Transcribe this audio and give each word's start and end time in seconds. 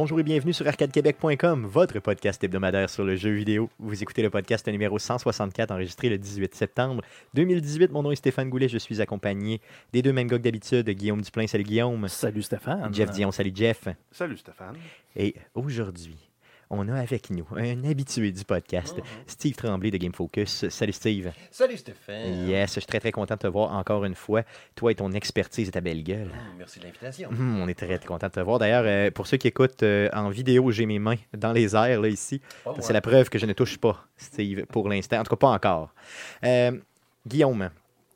Bonjour 0.00 0.20
et 0.20 0.22
bienvenue 0.22 0.52
sur 0.52 0.64
arcadequebec.com, 0.64 1.66
votre 1.66 1.98
podcast 1.98 2.44
hebdomadaire 2.44 2.88
sur 2.88 3.02
le 3.02 3.16
jeu 3.16 3.32
vidéo. 3.32 3.68
Vous 3.80 4.00
écoutez 4.00 4.22
le 4.22 4.30
podcast 4.30 4.68
numéro 4.68 4.96
164 4.96 5.72
enregistré 5.72 6.08
le 6.08 6.18
18 6.18 6.54
septembre 6.54 7.02
2018. 7.34 7.90
Mon 7.90 8.04
nom 8.04 8.12
est 8.12 8.16
Stéphane 8.16 8.48
Goulet, 8.48 8.68
je 8.68 8.78
suis 8.78 9.02
accompagné 9.02 9.60
des 9.92 10.00
deux 10.00 10.12
mêmes 10.12 10.28
gars 10.28 10.38
que 10.38 10.44
d'habitude, 10.44 10.88
Guillaume 10.88 11.20
Duplain, 11.20 11.48
salut 11.48 11.64
Guillaume. 11.64 12.06
Salut 12.06 12.42
Stéphane. 12.42 12.94
Jeff 12.94 13.10
Dion, 13.10 13.32
salut 13.32 13.50
Jeff. 13.52 13.88
Salut 14.12 14.36
Stéphane. 14.36 14.76
Et 15.16 15.34
aujourd'hui, 15.56 16.27
on 16.70 16.88
a 16.88 16.94
avec 17.00 17.30
nous 17.30 17.46
un 17.56 17.84
habitué 17.84 18.30
du 18.32 18.44
podcast, 18.44 18.94
Oh. 18.98 19.02
Steve 19.26 19.54
Tremblay 19.56 19.90
de 19.90 19.96
Game 19.96 20.12
Focus. 20.12 20.68
Salut 20.68 20.92
Steve. 20.92 21.32
Salut 21.50 21.76
Stéphane. 21.76 22.46
Yes, 22.46 22.74
je 22.74 22.80
suis 22.80 22.86
très 22.86 23.00
très 23.00 23.12
content 23.12 23.34
de 23.34 23.40
te 23.40 23.46
voir 23.46 23.72
encore 23.72 24.04
une 24.04 24.14
fois. 24.14 24.42
Toi 24.74 24.92
et 24.92 24.94
ton 24.94 25.10
expertise 25.12 25.68
et 25.68 25.70
ta 25.72 25.80
belle 25.80 26.02
gueule. 26.02 26.30
Hum, 26.32 26.56
Merci 26.58 26.78
de 26.80 26.84
l'invitation. 26.84 27.30
Hum, 27.30 27.60
on 27.62 27.68
est 27.68 27.74
très, 27.74 27.98
très 27.98 28.06
content 28.06 28.26
de 28.26 28.32
te 28.32 28.40
voir. 28.40 28.58
D'ailleurs, 28.58 28.84
euh, 28.86 29.10
pour 29.10 29.26
ceux 29.26 29.36
qui 29.38 29.48
écoutent 29.48 29.82
euh, 29.82 30.08
en 30.12 30.28
vidéo, 30.30 30.70
j'ai 30.70 30.86
mes 30.86 30.98
mains 30.98 31.16
dans 31.36 31.52
les 31.52 31.74
airs 31.74 32.00
là, 32.00 32.08
ici. 32.08 32.40
Oh, 32.66 32.74
C'est 32.78 32.88
ouais. 32.88 32.92
la 32.94 33.00
preuve 33.00 33.28
que 33.30 33.38
je 33.38 33.46
ne 33.46 33.52
touche 33.54 33.78
pas, 33.78 34.06
Steve, 34.16 34.66
pour 34.66 34.88
l'instant. 34.88 35.18
En 35.20 35.22
tout 35.24 35.30
cas, 35.30 35.36
pas 35.36 35.50
encore. 35.50 35.94
Euh, 36.44 36.72
Guillaume, 37.26 37.70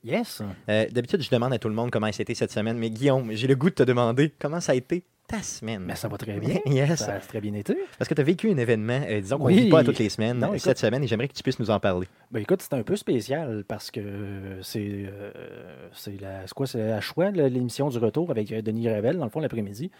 Yes. 0.04 0.42
euh, 0.68 0.86
d'habitude, 0.90 1.22
je 1.22 1.30
demande 1.30 1.52
à 1.52 1.58
tout 1.58 1.68
le 1.68 1.74
monde 1.74 1.90
comment 1.90 2.10
ça 2.10 2.20
a 2.20 2.22
été 2.22 2.34
cette 2.34 2.50
semaine, 2.50 2.76
mais 2.76 2.90
Guillaume, 2.90 3.30
j'ai 3.32 3.46
le 3.46 3.54
goût 3.54 3.70
de 3.70 3.74
te 3.76 3.82
demander 3.84 4.32
comment 4.38 4.60
ça 4.60 4.72
a 4.72 4.74
été 4.74 5.04
ta 5.32 5.42
semaine. 5.42 5.82
Mais 5.86 5.94
ça 5.96 6.08
va 6.08 6.16
très 6.18 6.38
bien. 6.40 6.60
Yes. 6.66 7.00
Ça 7.00 7.14
a 7.14 7.18
très 7.20 7.40
bien 7.40 7.54
été. 7.54 7.76
Parce 7.98 8.08
que 8.08 8.14
tu 8.14 8.20
as 8.20 8.24
vécu 8.24 8.50
un 8.50 8.56
événement, 8.56 9.00
euh, 9.08 9.20
disons 9.20 9.38
qu'on 9.38 9.48
ne 9.48 9.54
Oui. 9.54 9.62
vit 9.64 9.68
pas 9.70 9.82
toutes 9.84 9.98
les 9.98 10.08
semaines, 10.08 10.38
Non, 10.38 10.46
euh, 10.48 10.50
écoute- 10.50 10.60
cette 10.60 10.78
semaine, 10.78 11.02
et 11.02 11.06
j'aimerais 11.06 11.28
que 11.28 11.32
tu 11.34 11.42
puisses 11.42 11.58
nous 11.58 11.70
en 11.70 11.80
parler. 11.80 12.06
Ben 12.30 12.40
écoute, 12.40 12.62
c'est 12.62 12.74
un 12.74 12.82
peu 12.82 12.96
spécial 12.96 13.64
parce 13.66 13.90
que 13.90 14.00
c'est 14.62 15.06
euh, 15.06 15.30
c'est 15.92 16.20
la 16.20 16.44
quoi 16.54 16.66
la 16.74 17.00
choix 17.00 17.30
de 17.30 17.42
l'émission 17.44 17.88
du 17.88 17.98
retour 17.98 18.30
avec 18.30 18.52
euh, 18.52 18.62
Denis 18.62 18.88
Ravel 18.90 19.16
dans 19.18 19.24
le 19.24 19.30
fond 19.30 19.40
l'après-midi 19.40 19.90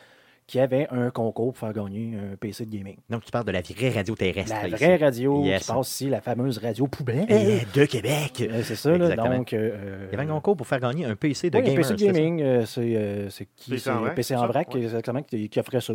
qui 0.46 0.58
avait 0.60 0.86
un 0.90 1.10
concours 1.10 1.52
pour 1.52 1.58
faire 1.58 1.72
gagner 1.72 2.14
un 2.16 2.36
PC 2.36 2.66
de 2.66 2.70
gaming. 2.76 2.96
Donc, 3.08 3.24
tu 3.24 3.30
parles 3.30 3.44
de 3.46 3.52
la 3.52 3.62
vraie 3.62 3.90
radio 3.90 4.14
terrestre. 4.14 4.50
La 4.54 4.68
là, 4.68 4.76
vraie 4.76 4.94
ici. 4.96 5.04
radio 5.04 5.44
Yes. 5.44 5.62
qui 5.66 5.72
passe 5.72 5.90
ici, 5.92 6.08
la 6.10 6.20
fameuse 6.20 6.58
radio 6.58 6.86
poubelle. 6.86 7.26
Euh, 7.30 7.58
de 7.74 7.84
Québec. 7.86 8.40
Euh, 8.42 8.62
c'est 8.64 8.74
ça, 8.76 8.90
là. 8.90 9.04
Exactement. 9.10 9.36
Donc, 9.38 9.52
euh, 9.52 10.08
Il 10.10 10.16
y 10.16 10.20
avait 10.20 10.28
un 10.30 10.34
concours 10.34 10.56
pour 10.56 10.66
faire 10.66 10.80
gagner 10.80 11.04
un 11.06 11.16
PC 11.16 11.48
de 11.50 11.56
oui, 11.58 11.62
un 11.62 11.66
gamer. 11.66 11.82
PC 11.88 11.94
de 11.94 12.12
gaming, 12.12 12.64
c'est 12.66 12.80
euh, 12.96 13.30
c'est 13.30 13.46
qui 13.56 13.70
PC 13.70 13.84
c'est 13.84 13.90
en 13.90 14.00
vrac, 14.00 14.14
PC 14.14 14.34
en 14.36 14.40
ça? 14.40 14.46
vrac, 14.48 14.74
Ouais. 14.74 14.82
exactement, 14.82 15.22
qui, 15.22 15.48
qui 15.48 15.58
offrait 15.60 15.80
ça. 15.80 15.94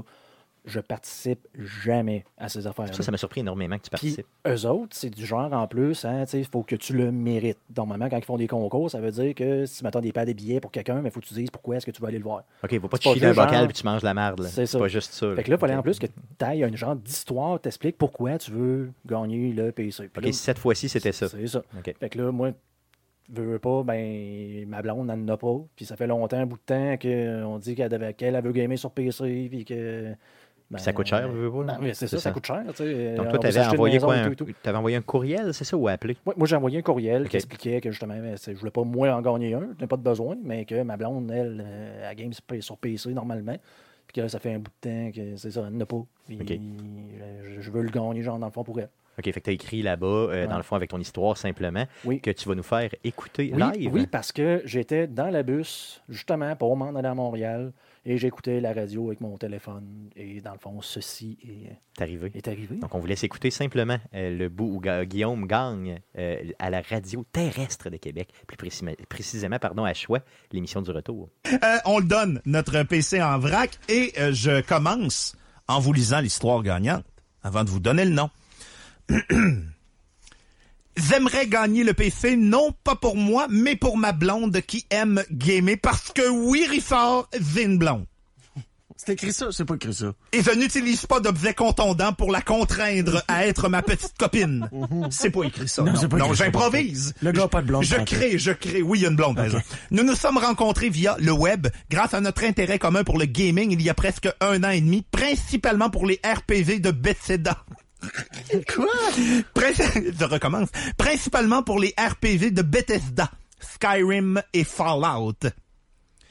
Je 0.68 0.80
participe 0.82 1.48
jamais 1.56 2.26
à 2.38 2.50
ces 2.50 2.68
affaires. 2.68 2.94
Ça, 2.94 3.02
ça 3.02 3.10
m'a 3.10 3.18
surpris 3.18 3.40
énormément 3.40 3.78
que 3.78 3.84
tu 3.84 3.90
Puis 3.90 4.14
participes. 4.16 4.28
eux 4.48 4.70
autres, 4.70 4.96
c'est 4.96 5.10
du 5.10 5.26
genre 5.26 5.52
en 5.54 5.66
plus, 5.66 6.04
hein, 6.04 6.26
il 6.34 6.44
faut 6.46 6.62
que 6.64 6.76
tu 6.76 6.94
le 6.94 7.10
mérites. 7.12 7.58
Normalement, 7.76 8.10
quand 8.10 8.18
ils 8.18 8.26
font 8.26 8.36
des 8.38 8.48
concours, 8.48 8.92
ça 8.92 9.00
veut 9.00 9.12
dire 9.12 9.34
que 9.34 9.66
si 9.66 9.82
tu 9.84 10.02
des 10.02 10.12
paires 10.12 10.26
de 10.26 10.34
billets 10.34 10.60
pour 10.60 10.70
quelqu'un, 10.72 11.02
il 11.04 11.10
faut 11.10 11.22
que 11.22 11.26
tu 11.26 11.34
dises 11.34 11.50
pourquoi 11.50 11.78
est-ce 11.78 11.86
que 11.86 11.92
tu 11.92 12.02
vas 12.02 12.10
aller 12.10 12.18
le 12.18 12.24
voir. 12.26 12.44
OK, 12.64 12.80
faut 12.82 12.88
pas 12.90 12.98
te 12.98 13.04
pas 13.06 13.14
chier 13.14 13.26
un 13.26 13.34
bocal 13.34 13.66
puis 13.68 13.78
tu 13.78 13.86
manges 13.86 14.02
de 14.02 14.06
la 14.08 14.14
merde. 14.14 14.42
là. 14.42 14.48
C'est 14.50 14.78
pas 14.78 14.88
juste 14.90 15.14
ça. 15.14 15.34
Fait 15.36 15.44
que 15.44 15.50
là, 15.52 15.56
il 15.56 15.60
fallait 15.60 15.76
en 15.76 15.82
plus 15.82 16.00
que 16.00 16.08
tu 16.08 16.46
ailles 16.46 16.64
un 16.66 16.76
genre 16.76 16.96
d'histoire, 16.96 17.60
t'expliques 17.62 17.98
pourquoi 17.98 18.38
tu 18.38 18.52
veux 18.52 18.92
gagner 19.06 19.54
le 19.54 19.72
PC. 19.72 20.10
Puis 20.10 20.20
OK, 20.20 20.26
là, 20.26 20.34
cette 20.34 20.60
fois-ci, 20.60 20.90
c'était 20.90 21.14
ça. 21.14 21.30
C'est 21.30 21.48
ça. 21.48 21.60
OK. 21.78 21.96
Fait 21.98 22.10
que 22.10 22.18
là, 22.20 22.32
moi, 22.32 22.52
veux, 23.30 23.44
veux 23.46 23.60
pas, 23.60 23.84
ben, 23.84 24.66
ma 24.68 24.82
blonde 24.82 25.08
n'en 25.08 25.28
a 25.34 25.38
pas. 25.38 25.58
Puis 25.76 25.86
ça 25.86 25.96
fait 25.96 26.08
longtemps, 26.08 26.38
un 26.38 26.46
bout 26.46 26.58
de 26.58 26.62
temps, 26.66 26.98
qu'on 27.02 27.58
dit 27.60 27.76
qu'elle 27.76 27.90
devait- 27.90 28.14
qu'elle 28.14 28.36
elle 28.36 28.44
veut 28.44 28.52
gamer 28.52 28.78
sur 28.78 28.92
PC. 28.92 29.48
Puis 29.50 29.66
que. 29.66 30.14
Ben, 30.70 30.78
Ça 30.80 30.92
coûte 30.94 31.08
cher, 31.08 31.30
veux, 31.30 31.48
veux 31.48 31.66
pas, 31.66 31.78
mais 31.80 31.94
c'est 31.94 32.08
ça, 32.08 32.18
ça 32.18 32.24
ça. 32.24 32.32
coûte 32.32 32.46
cher. 32.46 32.62
tu 32.70 32.76
sais. 32.76 33.16
Donc, 33.16 33.28
On 33.30 33.38
toi, 33.38 33.52
s'acheter 33.52 33.60
une 33.70 33.74
envoyé 33.76 34.00
quoi? 34.00 34.16
Un... 34.16 34.32
T'avais 34.62 34.78
envoyé 34.78 34.98
un 34.98 35.02
courriel, 35.02 35.54
c'est 35.54 35.64
ça, 35.64 35.78
ou 35.78 35.88
appelé? 35.88 36.18
Ouais, 36.26 36.34
moi, 36.38 36.46
j'ai 36.48 36.56
envoyé 36.58 36.80
un 36.80 36.82
courriel 36.82 37.30
qui 37.30 37.38
expliquait 37.38 37.80
que 37.80 37.90
justement, 37.92 38.16
ben, 38.16 38.36
je 38.46 38.52
voulais 38.54 38.72
pas 38.72 38.84
moi 38.84 39.10
en 39.14 39.22
gagner 39.22 39.54
un, 39.54 39.70
je 39.78 39.82
n'ai 39.82 39.88
pas 39.88 39.98
de 39.98 40.02
besoin, 40.04 40.36
mais 40.44 40.66
que 40.66 40.82
ma 40.84 40.98
blonde, 40.98 41.32
elle, 41.32 41.64
euh, 41.66 42.10
elle 42.12 42.16
game 42.18 42.32
sur 42.62 42.78
PC 42.78 43.14
normalement. 43.14 43.56
Puis 44.08 44.14
que 44.16 44.22
là, 44.22 44.30
ça 44.30 44.40
fait 44.40 44.54
un 44.54 44.60
bout 44.60 44.72
de 44.82 44.90
temps 44.90 45.12
que 45.14 45.36
c'est 45.38 45.52
ça, 45.52 45.64
elle 45.68 45.78
n'a 45.78 45.86
pas. 45.86 46.02
Puis 46.28 46.38
Ok. 46.42 46.52
euh, 46.52 47.56
je, 47.56 47.62
je 47.62 47.72
veux 47.72 47.82
le 47.82 47.90
gagner, 47.90 48.22
genre, 48.22 48.40
dans 48.40 48.46
le 48.48 48.52
fond, 48.52 48.64
pour 48.64 48.80
elle. 48.80 48.90
OK, 49.20 49.24
fait 49.26 49.32
que 49.34 49.40
t'as 49.40 49.52
écrit 49.52 49.82
là-bas, 49.82 50.06
euh, 50.06 50.28
Ouais. 50.44 50.48
dans 50.48 50.58
le 50.58 50.64
fond, 50.64 50.76
avec 50.76 50.92
ton 50.92 51.00
histoire, 51.00 51.38
simplement, 51.38 51.86
Oui. 52.06 52.22
que 52.22 52.30
tu 52.32 52.48
vas 52.48 52.56
nous 52.56 52.62
faire 52.64 52.90
écouter 53.04 53.52
Oui, 53.54 53.62
live. 53.80 53.92
oui, 53.94 54.06
parce 54.08 54.32
que 54.32 54.62
j'étais 54.66 55.08
dans 55.08 55.30
la 55.32 55.42
bus, 55.44 56.04
justement, 56.08 56.56
pour 56.56 56.78
m'en 56.78 56.96
aller 56.96 57.08
à 57.08 57.16
Montréal, 57.16 57.72
et 58.10 58.18
j'écoutais 58.18 58.62
la 58.62 58.72
radio 58.72 59.08
avec 59.08 59.20
mon 59.20 59.38
téléphone. 59.38 60.10
Et 60.16 60.40
dans 60.40 60.54
le 60.54 60.60
fond, 60.60 60.82
ceci 60.82 61.38
est, 61.44 62.02
arrivé. 62.02 62.32
est 62.34 62.48
arrivé. 62.48 62.78
Donc, 62.78 62.96
on 62.96 63.00
vous 63.00 63.06
laisse 63.06 63.26
écouter 63.26 63.52
simplement 63.52 63.98
euh, 64.14 64.36
le 64.36 64.48
bout 64.48 64.78
où 64.78 64.82
Guillaume 65.06 65.46
gagne 65.46 66.00
euh, 66.18 66.42
à 66.58 66.70
la 66.70 66.80
radio 66.82 67.26
terrestre 67.34 67.90
de 67.90 67.98
Québec, 67.98 68.30
plus 68.48 68.56
précis- 68.56 68.86
précisément 69.10 69.60
pardon, 69.60 69.84
à 69.84 69.94
Choix, 69.94 70.20
l'émission 70.54 70.82
du 70.82 70.92
retour. 70.92 71.30
Euh, 71.52 71.58
on 71.86 72.00
le 72.00 72.06
donne, 72.06 72.42
notre 72.46 72.82
PC 72.84 73.22
en 73.22 73.38
vrac, 73.40 73.78
et 73.90 74.14
euh, 74.18 74.32
je 74.32 74.62
commence 74.62 75.36
en 75.68 75.80
vous 75.82 75.92
lisant 75.92 76.22
l'histoire 76.22 76.64
gagnante, 76.64 77.04
avant 77.44 77.66
de 77.66 77.70
vous 77.70 77.82
donner 77.82 78.06
le 78.06 78.12
nom. 78.12 78.30
J'aimerais 80.98 81.48
gagner 81.48 81.84
le 81.84 81.94
PC, 81.94 82.36
non 82.36 82.74
pas 82.84 82.96
pour 82.96 83.16
moi, 83.16 83.46
mais 83.50 83.76
pour 83.76 83.98
ma 83.98 84.12
blonde 84.14 84.60
qui 84.62 84.86
aime 84.90 85.24
gamer, 85.32 85.76
parce 85.82 86.12
que 86.12 86.28
oui, 86.28 86.66
Richard, 86.68 87.30
j'ai 87.40 87.64
une 87.64 87.78
blonde. 87.78 88.06
C'est 89.00 89.14
écrit 89.14 89.32
ça, 89.32 89.50
c'est 89.52 89.64
pas 89.64 89.76
écrit 89.76 89.94
ça. 89.94 90.14
Et 90.34 90.42
je 90.42 90.50
n'utilise 90.58 91.06
pas 91.06 91.20
d'objets 91.20 91.54
contondants 91.54 92.14
pour 92.14 92.32
la 92.32 92.42
contraindre 92.42 93.22
à 93.28 93.46
être 93.46 93.70
ma 93.70 93.84
petite 93.84 94.18
copine. 94.18 94.68
C'est 95.12 95.30
pas 95.30 95.44
écrit 95.44 95.68
ça. 95.68 95.84
Non, 95.84 95.94
Non, 95.94 96.30
c'est 96.34 96.44
j'improvise. 96.44 97.14
Le 97.22 97.32
gars 97.32 97.48
pas 97.48 97.62
de 97.62 97.68
blonde, 97.68 97.84
Je 97.84 97.96
crée, 97.98 98.40
je 98.40 98.52
crée. 98.52 98.82
Oui, 98.82 98.98
il 98.98 99.02
y 99.04 99.06
a 99.06 99.10
une 99.10 99.16
blonde. 99.16 99.40
Nous 99.92 100.04
nous 100.04 100.16
sommes 100.16 100.40
rencontrés 100.40 100.90
via 100.90 101.16
le 101.20 101.32
web, 101.32 101.68
grâce 101.92 102.16
à 102.16 102.22
notre 102.22 102.44
intérêt 102.44 102.80
commun 102.80 103.04
pour 103.04 103.20
le 103.20 103.26
gaming 103.26 103.70
il 103.72 103.84
y 103.84 103.90
a 103.90 103.94
presque 103.94 104.30
un 104.42 104.64
an 104.64 104.72
et 104.72 104.82
demi, 104.82 105.04
principalement 105.12 105.92
pour 105.92 106.08
les 106.08 106.20
RPG 106.26 106.82
de 106.82 106.90
Bethesda. 106.90 107.64
Quoi? 108.74 108.88
Je 109.56 110.26
recommence. 110.26 110.70
Principalement 110.98 111.64
pour 111.64 111.80
les 111.80 111.94
RPG 111.98 112.52
de 112.52 112.62
Bethesda, 112.62 113.32
Skyrim 113.60 114.42
et 114.54 114.64
Fallout. 114.64 115.34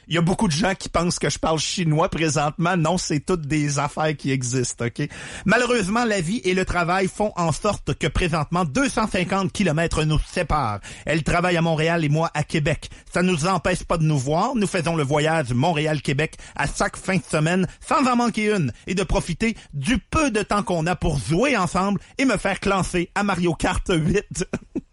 Il 0.09 0.15
y 0.15 0.19
a 0.19 0.22
beaucoup 0.22 0.47
de 0.47 0.53
gens 0.53 0.75
qui 0.77 0.89
pensent 0.89 1.19
que 1.19 1.28
je 1.28 1.39
parle 1.39 1.59
chinois 1.59 2.09
présentement. 2.09 2.77
Non, 2.77 2.97
c'est 2.97 3.19
toutes 3.19 3.49
des 3.49 3.81
affaires 3.81 4.17
qui 4.17 4.31
existent, 4.31 4.87
OK? 4.87 5.09
Malheureusement, 5.44 6.05
la 6.05 6.21
vie 6.21 6.41
et 6.44 6.55
le 6.55 6.65
travail 6.65 7.09
font 7.09 7.33
en 7.34 7.50
sorte 7.50 7.93
que 7.94 8.06
présentement, 8.06 8.65
250 8.65 9.50
kilomètres 9.50 10.05
nous 10.05 10.21
séparent. 10.21 10.78
Elle 11.06 11.25
travaille 11.25 11.56
à 11.56 11.62
Montréal 11.62 12.05
et 12.05 12.09
moi 12.09 12.31
à 12.34 12.44
Québec. 12.44 12.89
Ça 13.12 13.22
nous 13.22 13.47
empêche 13.49 13.83
pas 13.83 13.99
de 13.99 14.05
nous 14.05 14.19
voir. 14.19 14.55
Nous 14.55 14.69
faisons 14.69 14.94
le 14.94 15.03
voyage 15.03 15.53
Montréal-Québec 15.53 16.37
à 16.55 16.69
chaque 16.69 16.97
fin 16.97 17.17
de 17.17 17.25
semaine 17.25 17.67
sans 17.81 18.06
en 18.06 18.15
manquer 18.15 18.55
une 18.55 18.73
et 18.87 18.94
de 18.94 19.03
profiter 19.03 19.56
du 19.75 19.99
peu 19.99 20.31
de 20.31 20.43
temps 20.43 20.62
qu'on 20.62 20.87
a 20.87 20.94
pour 20.94 21.19
jouer 21.19 21.56
ensemble 21.56 22.00
et 22.19 22.27
me 22.27 22.37
faire 22.37 22.61
classer 22.61 23.11
à 23.17 23.25
Mario 23.25 23.55
Kart 23.55 23.83
8. 23.88 24.47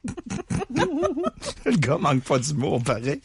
Le 1.66 1.78
gars 1.78 1.98
manque 1.98 2.24
pas 2.24 2.40
d'humour, 2.40 2.82
pareil. 2.84 3.22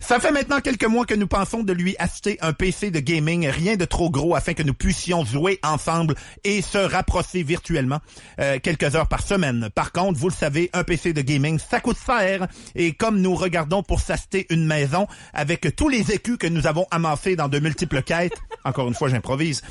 Ça 0.00 0.20
fait 0.20 0.30
maintenant 0.30 0.60
quelques 0.60 0.84
mois 0.86 1.04
que 1.04 1.14
nous 1.14 1.26
pensons 1.26 1.62
de 1.62 1.72
lui 1.72 1.96
acheter 1.98 2.38
un 2.40 2.52
PC 2.52 2.90
de 2.90 3.00
gaming, 3.00 3.48
rien 3.48 3.76
de 3.76 3.84
trop 3.84 4.10
gros, 4.10 4.34
afin 4.34 4.54
que 4.54 4.62
nous 4.62 4.74
puissions 4.74 5.24
jouer 5.24 5.58
ensemble 5.62 6.14
et 6.44 6.62
se 6.62 6.78
rapprocher 6.78 7.42
virtuellement 7.42 7.98
euh, 8.40 8.58
quelques 8.62 8.94
heures 8.94 9.08
par 9.08 9.22
semaine. 9.22 9.68
Par 9.74 9.92
contre, 9.92 10.18
vous 10.18 10.28
le 10.28 10.34
savez, 10.34 10.70
un 10.72 10.84
PC 10.84 11.12
de 11.12 11.22
gaming, 11.22 11.58
ça 11.58 11.80
coûte 11.80 11.96
cher. 12.04 12.46
Et 12.74 12.92
comme 12.92 13.20
nous 13.20 13.34
regardons 13.34 13.82
pour 13.82 14.00
s'acheter 14.00 14.46
une 14.50 14.66
maison, 14.66 15.06
avec 15.32 15.74
tous 15.76 15.88
les 15.88 16.12
écus 16.12 16.38
que 16.38 16.46
nous 16.46 16.66
avons 16.66 16.86
amassés 16.90 17.36
dans 17.36 17.48
de 17.48 17.58
multiples 17.58 18.02
quêtes, 18.02 18.34
encore 18.64 18.88
une 18.88 18.94
fois, 18.94 19.08
j'improvise, 19.08 19.62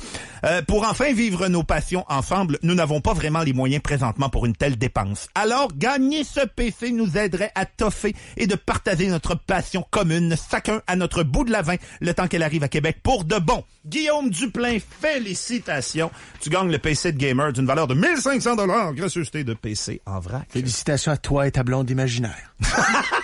euh, 0.44 0.62
pour 0.62 0.86
enfin 0.86 1.12
vivre 1.12 1.48
nos 1.48 1.62
passions 1.62 2.04
ensemble, 2.08 2.58
nous 2.62 2.74
n'avons 2.74 3.00
pas 3.00 3.14
vraiment 3.14 3.40
les 3.40 3.52
moyens 3.52 3.82
présentement 3.82 4.28
pour 4.28 4.46
une 4.46 4.54
telle 4.54 4.76
dépense. 4.76 5.28
Alors, 5.34 5.68
gagner 5.74 6.24
ce 6.24 6.40
PC 6.46 6.92
nous 6.96 7.16
aiderait 7.16 7.52
à 7.54 7.66
toffer 7.66 8.14
et 8.36 8.46
de 8.46 8.54
partager 8.54 9.08
notre 9.08 9.34
passion 9.34 9.86
commune, 9.90 10.34
chacun 10.50 10.82
à 10.86 10.96
notre 10.96 11.22
bout 11.22 11.44
de 11.44 11.52
la 11.52 11.62
vin, 11.62 11.76
le 12.00 12.14
temps 12.14 12.26
qu'elle 12.26 12.42
arrive 12.42 12.64
à 12.64 12.68
Québec 12.68 12.98
pour 13.02 13.24
de 13.24 13.38
bon. 13.38 13.64
Guillaume 13.86 14.30
Duplain, 14.30 14.78
félicitations. 15.00 16.10
Tu 16.40 16.50
gagnes 16.50 16.70
le 16.70 16.78
PC 16.78 17.12
de 17.12 17.18
gamer 17.18 17.52
d'une 17.52 17.66
valeur 17.66 17.86
de 17.86 17.94
1500 17.94 18.56
dollars, 18.56 18.94
gracieuseté 18.94 19.44
de 19.44 19.54
PC 19.54 20.00
en 20.06 20.18
vrac. 20.18 20.46
Félicitations 20.50 21.12
à 21.12 21.16
toi 21.16 21.46
et 21.46 21.52
ta 21.52 21.62
blonde 21.62 21.88
imaginaire. 21.90 22.54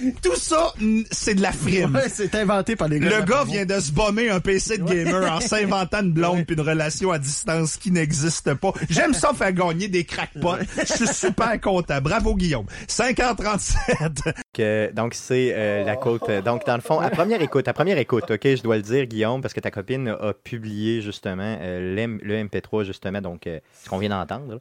Tout 0.22 0.34
ça, 0.36 0.72
c'est 1.10 1.34
de 1.34 1.42
la 1.42 1.52
frime. 1.52 1.94
Ouais, 1.94 2.08
c'est 2.08 2.34
inventé 2.34 2.76
par 2.76 2.88
les 2.88 2.98
gars. 3.00 3.18
Le 3.20 3.24
gars 3.24 3.44
vient 3.44 3.64
de 3.66 3.78
se 3.80 3.92
bomber 3.92 4.30
un 4.30 4.40
PC 4.40 4.78
de 4.78 4.84
gamer 4.84 5.30
en 5.32 5.40
s'inventant 5.40 6.00
une 6.00 6.12
blonde 6.12 6.44
puis 6.46 6.54
une 6.56 6.62
relation 6.62 7.10
à 7.10 7.18
distance 7.18 7.76
qui 7.76 7.90
n'existe 7.90 8.54
pas. 8.54 8.72
J'aime 8.88 9.14
ça 9.14 9.32
faire 9.34 9.52
gagner 9.52 9.88
des 9.88 10.04
crackpots. 10.04 10.56
Je 10.78 10.94
suis 10.94 11.08
super 11.08 11.60
content. 11.60 12.00
Bravo 12.00 12.34
Guillaume. 12.34 12.66
5h37. 12.88 14.32
Que- 14.52 14.90
donc, 14.92 15.14
c'est 15.14 15.52
euh, 15.54 15.84
la 15.84 15.96
côte. 15.96 16.28
euh, 16.28 16.42
Donc, 16.42 16.64
dans 16.66 16.74
le 16.76 16.80
fond, 16.80 16.98
à 17.00 17.10
première 17.10 17.40
écoute, 17.42 17.68
à 17.68 17.72
première 17.72 17.98
écoute, 17.98 18.30
OK, 18.30 18.40
je 18.44 18.62
dois 18.62 18.76
le 18.76 18.82
dire, 18.82 19.06
Guillaume, 19.06 19.40
parce 19.40 19.54
que 19.54 19.60
ta 19.60 19.70
copine 19.70 20.08
a 20.08 20.32
publié 20.32 21.02
justement 21.02 21.56
euh, 21.60 21.94
le 22.22 22.44
MP3, 22.44 22.84
justement, 22.84 23.20
donc, 23.20 23.46
euh, 23.46 23.60
ce 23.84 23.88
qu'on 23.88 23.98
vient 23.98 24.10
d'entendre. 24.10 24.58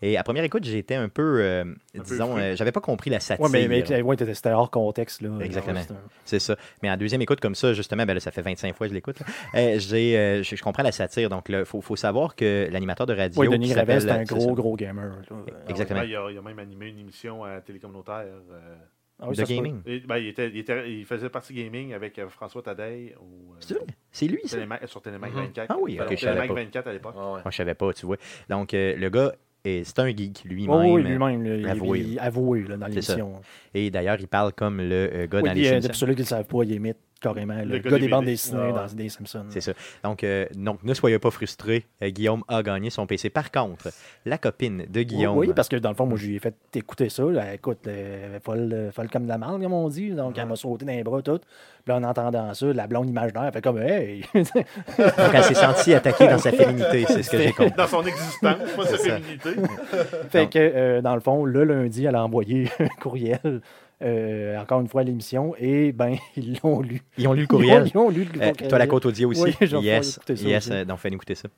Et 0.00 0.16
à 0.16 0.22
première 0.22 0.44
écoute, 0.44 0.64
j'étais 0.64 0.94
un 0.94 1.08
peu, 1.08 1.40
euh, 1.40 1.64
disons, 2.04 2.36
euh, 2.38 2.54
j'avais 2.54 2.70
pas 2.72 2.80
compris 2.80 3.10
la 3.10 3.18
satire. 3.20 3.44
Ouais, 3.44 3.50
mais, 3.50 3.66
mais 3.68 4.02
ouais, 4.02 4.16
c'était 4.32 4.50
hors 4.50 4.70
contexte. 4.70 5.22
Là. 5.22 5.30
Exactement. 5.40 5.80
C'est 6.24 6.38
ça. 6.38 6.56
Mais 6.82 6.90
en 6.90 6.96
deuxième 6.96 7.20
écoute 7.22 7.40
comme 7.40 7.54
ça, 7.54 7.72
justement, 7.72 8.06
ben 8.06 8.14
là, 8.14 8.20
ça 8.20 8.30
fait 8.30 8.42
25 8.42 8.76
fois 8.76 8.86
que 8.86 8.90
je 8.90 8.94
l'écoute. 8.94 9.18
là. 9.20 9.26
Euh, 9.56 9.78
j'ai, 9.78 10.42
je, 10.44 10.54
je 10.56 10.62
comprends 10.62 10.82
la 10.84 10.92
satire. 10.92 11.28
Donc, 11.28 11.46
il 11.48 11.64
faut, 11.64 11.80
faut 11.80 11.96
savoir 11.96 12.36
que 12.36 12.68
l'animateur 12.70 13.06
de 13.06 13.14
radio. 13.14 13.40
Oui, 13.40 13.48
Denis 13.48 13.68
qui 13.68 13.74
Ravel, 13.74 14.00
s'appelle- 14.00 14.24
c'est 14.26 14.34
un 14.34 14.36
gros, 14.38 14.54
gros 14.54 14.76
gamer. 14.76 15.08
là. 15.30 15.36
Exactement. 15.68 16.02
Il, 16.02 16.14
a, 16.14 16.30
il 16.30 16.38
a 16.38 16.42
même 16.42 16.58
animé 16.58 16.88
une 16.88 16.98
émission 17.00 17.42
à 17.44 17.60
télé 17.60 17.78
communautaire. 17.80 18.24
euh, 18.52 18.76
Ah 19.20 19.26
oui, 19.28 19.36
de 19.36 19.42
gaming. 19.42 19.80
et, 19.84 19.98
ben, 20.00 20.18
il, 20.18 20.28
était, 20.28 20.48
il, 20.48 20.58
était- 20.58 20.92
il 20.92 21.04
faisait 21.04 21.28
partie 21.28 21.52
gaming 21.54 21.92
avec 21.92 22.16
euh, 22.20 22.28
François 22.28 22.62
Tadei 22.62 23.14
euh, 23.16 23.76
C'est 24.12 24.26
lui, 24.28 24.40
ça? 24.44 24.58
Sur 24.86 25.02
Télémac 25.02 25.32
Mhm. 25.32 25.40
24. 25.46 25.66
Ah 25.70 25.76
oui, 25.80 25.98
ok, 25.98 26.04
Enfin, 26.06 26.14
je 26.14 26.20
savais 26.20 26.34
Télémac 26.40 26.48
pas. 26.48 26.54
24 26.62 26.86
à 26.86 26.92
l'époque. 26.92 27.14
Ouais. 27.16 27.22
Moi, 27.22 27.42
je 27.50 27.56
savais 27.56 27.74
pas, 27.74 27.92
tu 27.92 28.06
vois. 28.06 28.16
Donc, 28.48 28.74
euh, 28.74 28.94
le 28.96 29.08
gars, 29.10 29.34
est- 29.64 29.84
c'est 29.84 29.98
un 29.98 30.08
geek 30.08 30.44
lui-même. 30.44 30.76
Oui, 30.76 30.90
oui, 30.92 31.02
lui-même, 31.02 31.62
là, 31.62 31.70
avoué. 31.70 32.16
avoué 32.18 32.62
là, 32.68 32.76
dans 32.76 32.86
l'émission. 32.86 33.32
Et 33.74 33.90
d'ailleurs, 33.90 34.16
il 34.20 34.28
parle 34.28 34.52
comme 34.52 34.78
le 34.78 35.10
euh, 35.12 35.26
gars 35.26 35.38
Oui, 35.42 35.48
dans 35.48 35.52
les 35.54 35.66
a- 35.68 35.70
Simpsons. 35.80 35.88
pour 35.88 35.96
ceux 35.96 36.14
qui 36.14 36.20
ne 36.22 36.26
savent 36.26 36.44
pas, 36.46 36.62
il 36.64 36.72
imite 36.72 36.96
carrément 37.20 37.56
le, 37.56 37.64
Le 37.64 37.78
gars, 37.78 37.90
gars 37.90 37.96
des 37.96 38.02
des 38.02 38.08
bandes 38.08 38.24
dessinées 38.24 38.58
Ouais, 38.60 38.72
dans 38.72 38.86
des 38.86 39.08
Simpsons. 39.08 39.46
C'est 39.50 39.60
ça. 39.60 39.72
Donc, 40.04 40.22
euh, 40.24 40.46
donc, 40.54 40.82
ne 40.84 40.94
soyez 40.94 41.18
pas 41.18 41.30
frustrés. 41.30 41.86
Euh, 42.02 42.10
Guillaume 42.10 42.44
a 42.48 42.62
gagné 42.62 42.90
son 42.90 43.06
PC. 43.06 43.28
Par 43.30 43.50
contre, 43.50 43.88
la 44.24 44.38
copine 44.38 44.84
de 44.88 45.02
Guillaume. 45.02 45.36
Oui, 45.36 45.50
parce 45.54 45.68
que 45.68 45.76
dans 45.76 45.88
le 45.90 45.94
fond, 45.96 46.06
moi, 46.06 46.16
je 46.18 46.26
lui 46.26 46.36
ai 46.36 46.38
fait 46.38 46.54
écouter 46.74 47.08
ça. 47.08 47.24
Là. 47.24 47.54
Écoute, 47.54 47.86
euh, 47.86 48.38
folle, 48.40 48.90
folle 48.92 49.08
comme 49.10 49.24
de 49.24 49.28
la 49.28 49.38
marde, 49.38 49.62
comme 49.62 49.72
on 49.72 49.88
dit. 49.88 50.10
Donc, 50.10 50.38
elle 50.38 50.46
m'a 50.46 50.56
sauté 50.56 50.84
dans 50.84 50.92
les 50.92 51.02
bras, 51.02 51.20
tout. 51.22 51.38
Puis 51.38 51.88
là, 51.88 51.96
en 51.96 52.04
entendant 52.04 52.52
ça, 52.54 52.66
la 52.72 52.86
blonde 52.86 53.08
imaginaire, 53.08 53.44
elle 53.46 53.52
fait 53.52 53.62
comme, 53.62 53.78
hey! 53.82 54.24
Donc, 54.34 54.54
elle 55.34 55.44
s'est 55.44 55.54
sentie 55.54 55.94
attaquée 55.94 56.28
dans 56.28 56.38
sa 56.38 56.52
féminité. 56.52 57.04
C'est 57.08 57.22
ce 57.22 57.30
que 57.30 57.38
j'ai 57.38 57.52
compris. 57.52 57.72
Dans 57.76 57.86
son 57.86 58.04
existence, 58.04 58.56
pas 58.76 58.86
sa 58.86 58.98
féminité. 58.98 59.50
fait 60.30 60.42
Donc- 60.42 60.50
que, 60.50 60.58
euh, 60.58 61.00
dans 61.02 61.14
le 61.14 61.20
fond, 61.20 61.44
le 61.44 61.64
lundi, 61.64 62.04
elle 62.04 62.14
a 62.16 62.24
envoyé 62.24 62.68
un 62.80 62.88
courriel, 63.00 63.60
euh, 64.02 64.58
encore 64.60 64.80
une 64.80 64.88
fois, 64.88 65.02
l'émission, 65.02 65.54
et 65.58 65.92
ben, 65.92 66.16
ils 66.36 66.58
l'ont 66.62 66.80
lu. 66.80 67.02
Ils 67.16 67.26
ont 67.28 67.32
lu 67.32 67.42
le 67.42 67.46
courriel. 67.46 67.88
Ils 67.92 67.96
ont, 67.98 68.04
ils 68.04 68.06
ont 68.06 68.10
lu 68.10 68.24
le 68.24 68.40
Euh, 68.42 68.50
courriel. 68.52 68.68
toi, 68.68 68.78
la 68.78 68.86
côte 68.86 69.06
audio 69.06 69.30
aussi. 69.30 69.42
Oui, 69.42 69.54
yes. 69.60 70.18
yes. 70.30 70.62
aussi. 70.62 70.72
euh, 70.72 70.84
donc, 70.84 70.98
fais-nous 70.98 71.16
écouter 71.16 71.34
ça. 71.34 71.48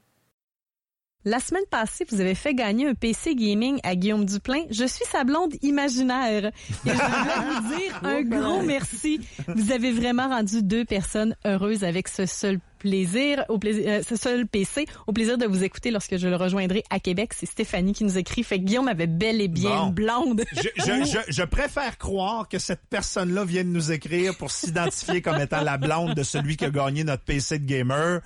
La 1.27 1.39
semaine 1.39 1.65
passée, 1.71 2.07
vous 2.11 2.23
avez 2.23 2.35
fait 2.35 2.55
gagner 2.55 2.89
un 2.89 2.95
PC 2.95 3.35
gaming 3.35 3.79
à 3.83 3.95
Guillaume 3.95 4.25
Duplain. 4.25 4.63
Je 4.71 4.87
suis 4.87 5.05
sa 5.05 5.23
blonde 5.23 5.53
imaginaire. 5.61 6.47
Et 6.47 6.89
je 6.89 6.93
voulais 6.93 7.61
vous 7.61 7.77
dire 7.77 8.01
un 8.05 8.23
gros 8.23 8.63
merci. 8.63 9.21
Vous 9.49 9.71
avez 9.71 9.93
vraiment 9.93 10.29
rendu 10.31 10.63
deux 10.63 10.87
personnes 10.87 11.37
heureuses 11.45 11.85
avec 11.85 12.09
ce 12.09 12.25
seul 12.25 12.59
plaisir, 12.79 13.45
au 13.51 13.59
plaisir, 13.59 13.85
euh, 13.87 14.01
ce 14.09 14.17
seul 14.17 14.47
PC, 14.47 14.87
au 15.07 15.13
plaisir 15.13 15.37
de 15.37 15.45
vous 15.45 15.63
écouter 15.63 15.91
lorsque 15.91 16.17
je 16.17 16.27
le 16.27 16.37
rejoindrai 16.37 16.85
à 16.89 16.99
Québec. 17.01 17.33
C'est 17.37 17.45
Stéphanie 17.45 17.93
qui 17.93 18.05
nous 18.05 18.17
écrit. 18.17 18.43
Fait 18.43 18.59
que 18.59 18.65
Guillaume 18.65 18.89
avait 18.89 19.07
bel 19.07 19.43
et 19.43 19.49
bien 19.49 19.77
Bon. 19.77 19.87
une 19.89 19.93
blonde. 19.93 20.45
Je, 20.53 20.69
je, 20.77 21.05
je, 21.05 21.19
je 21.33 21.43
préfère 21.43 21.99
croire 21.99 22.49
que 22.49 22.59
cette 22.59 22.87
personne-là 22.89 23.45
vient 23.45 23.65
de 23.65 23.69
nous 23.69 23.93
écrire 23.93 24.35
pour 24.39 24.51
s'identifier 24.51 25.21
comme 25.21 25.39
étant 25.39 25.61
la 25.61 25.77
blonde 25.77 26.15
de 26.15 26.23
celui 26.23 26.57
qui 26.57 26.65
a 26.65 26.71
gagné 26.71 27.05
notre 27.05 27.25
PC 27.25 27.59
de 27.59 27.67
gamer 27.67 28.23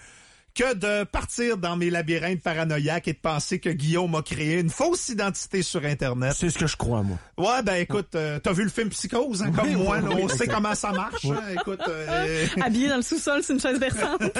que 0.54 0.74
de 0.74 1.04
partir 1.04 1.56
dans 1.58 1.76
mes 1.76 1.90
labyrinthes 1.90 2.40
paranoïaques 2.42 3.08
et 3.08 3.12
de 3.12 3.18
penser 3.18 3.58
que 3.58 3.70
Guillaume 3.70 4.14
a 4.14 4.22
créé 4.22 4.60
une 4.60 4.70
fausse 4.70 5.08
identité 5.08 5.62
sur 5.62 5.84
Internet. 5.84 6.34
C'est 6.38 6.48
ce 6.50 6.58
que 6.58 6.66
je 6.68 6.76
crois, 6.76 7.02
moi. 7.02 7.18
Ouais, 7.36 7.62
ben 7.62 7.74
écoute, 7.74 8.14
euh, 8.14 8.38
t'as 8.38 8.52
vu 8.52 8.62
le 8.62 8.68
film 8.70 8.88
Psychose, 8.90 9.42
hein, 9.42 9.50
comme 9.50 9.66
Oui, 9.68 9.74
moi, 9.74 9.98
oui, 10.00 10.08
là, 10.08 10.14
oui, 10.16 10.22
on 10.24 10.28
sait 10.28 10.46
comment 10.46 10.74
ça 10.76 10.92
marche. 10.92 11.24
hein, 11.26 11.40
écoute, 11.54 11.80
euh, 11.88 12.46
Habillé 12.62 12.88
dans 12.88 12.96
le 12.96 13.02
sous-sol, 13.02 13.42
c'est 13.42 13.52
une 13.54 13.60
chaise 13.60 13.80
versante. 13.80 14.22
hey, 14.22 14.30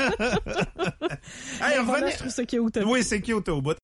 Voilà, 1.61 1.83
revenez- 1.83 2.13
je 2.13 2.17
trouve 2.19 2.31
ça 2.31 2.45
cute. 2.45 2.79
Oui, 2.87 3.03
c'est 3.03 3.21
cute 3.21 3.49
au 3.49 3.61
bout. 3.61 3.75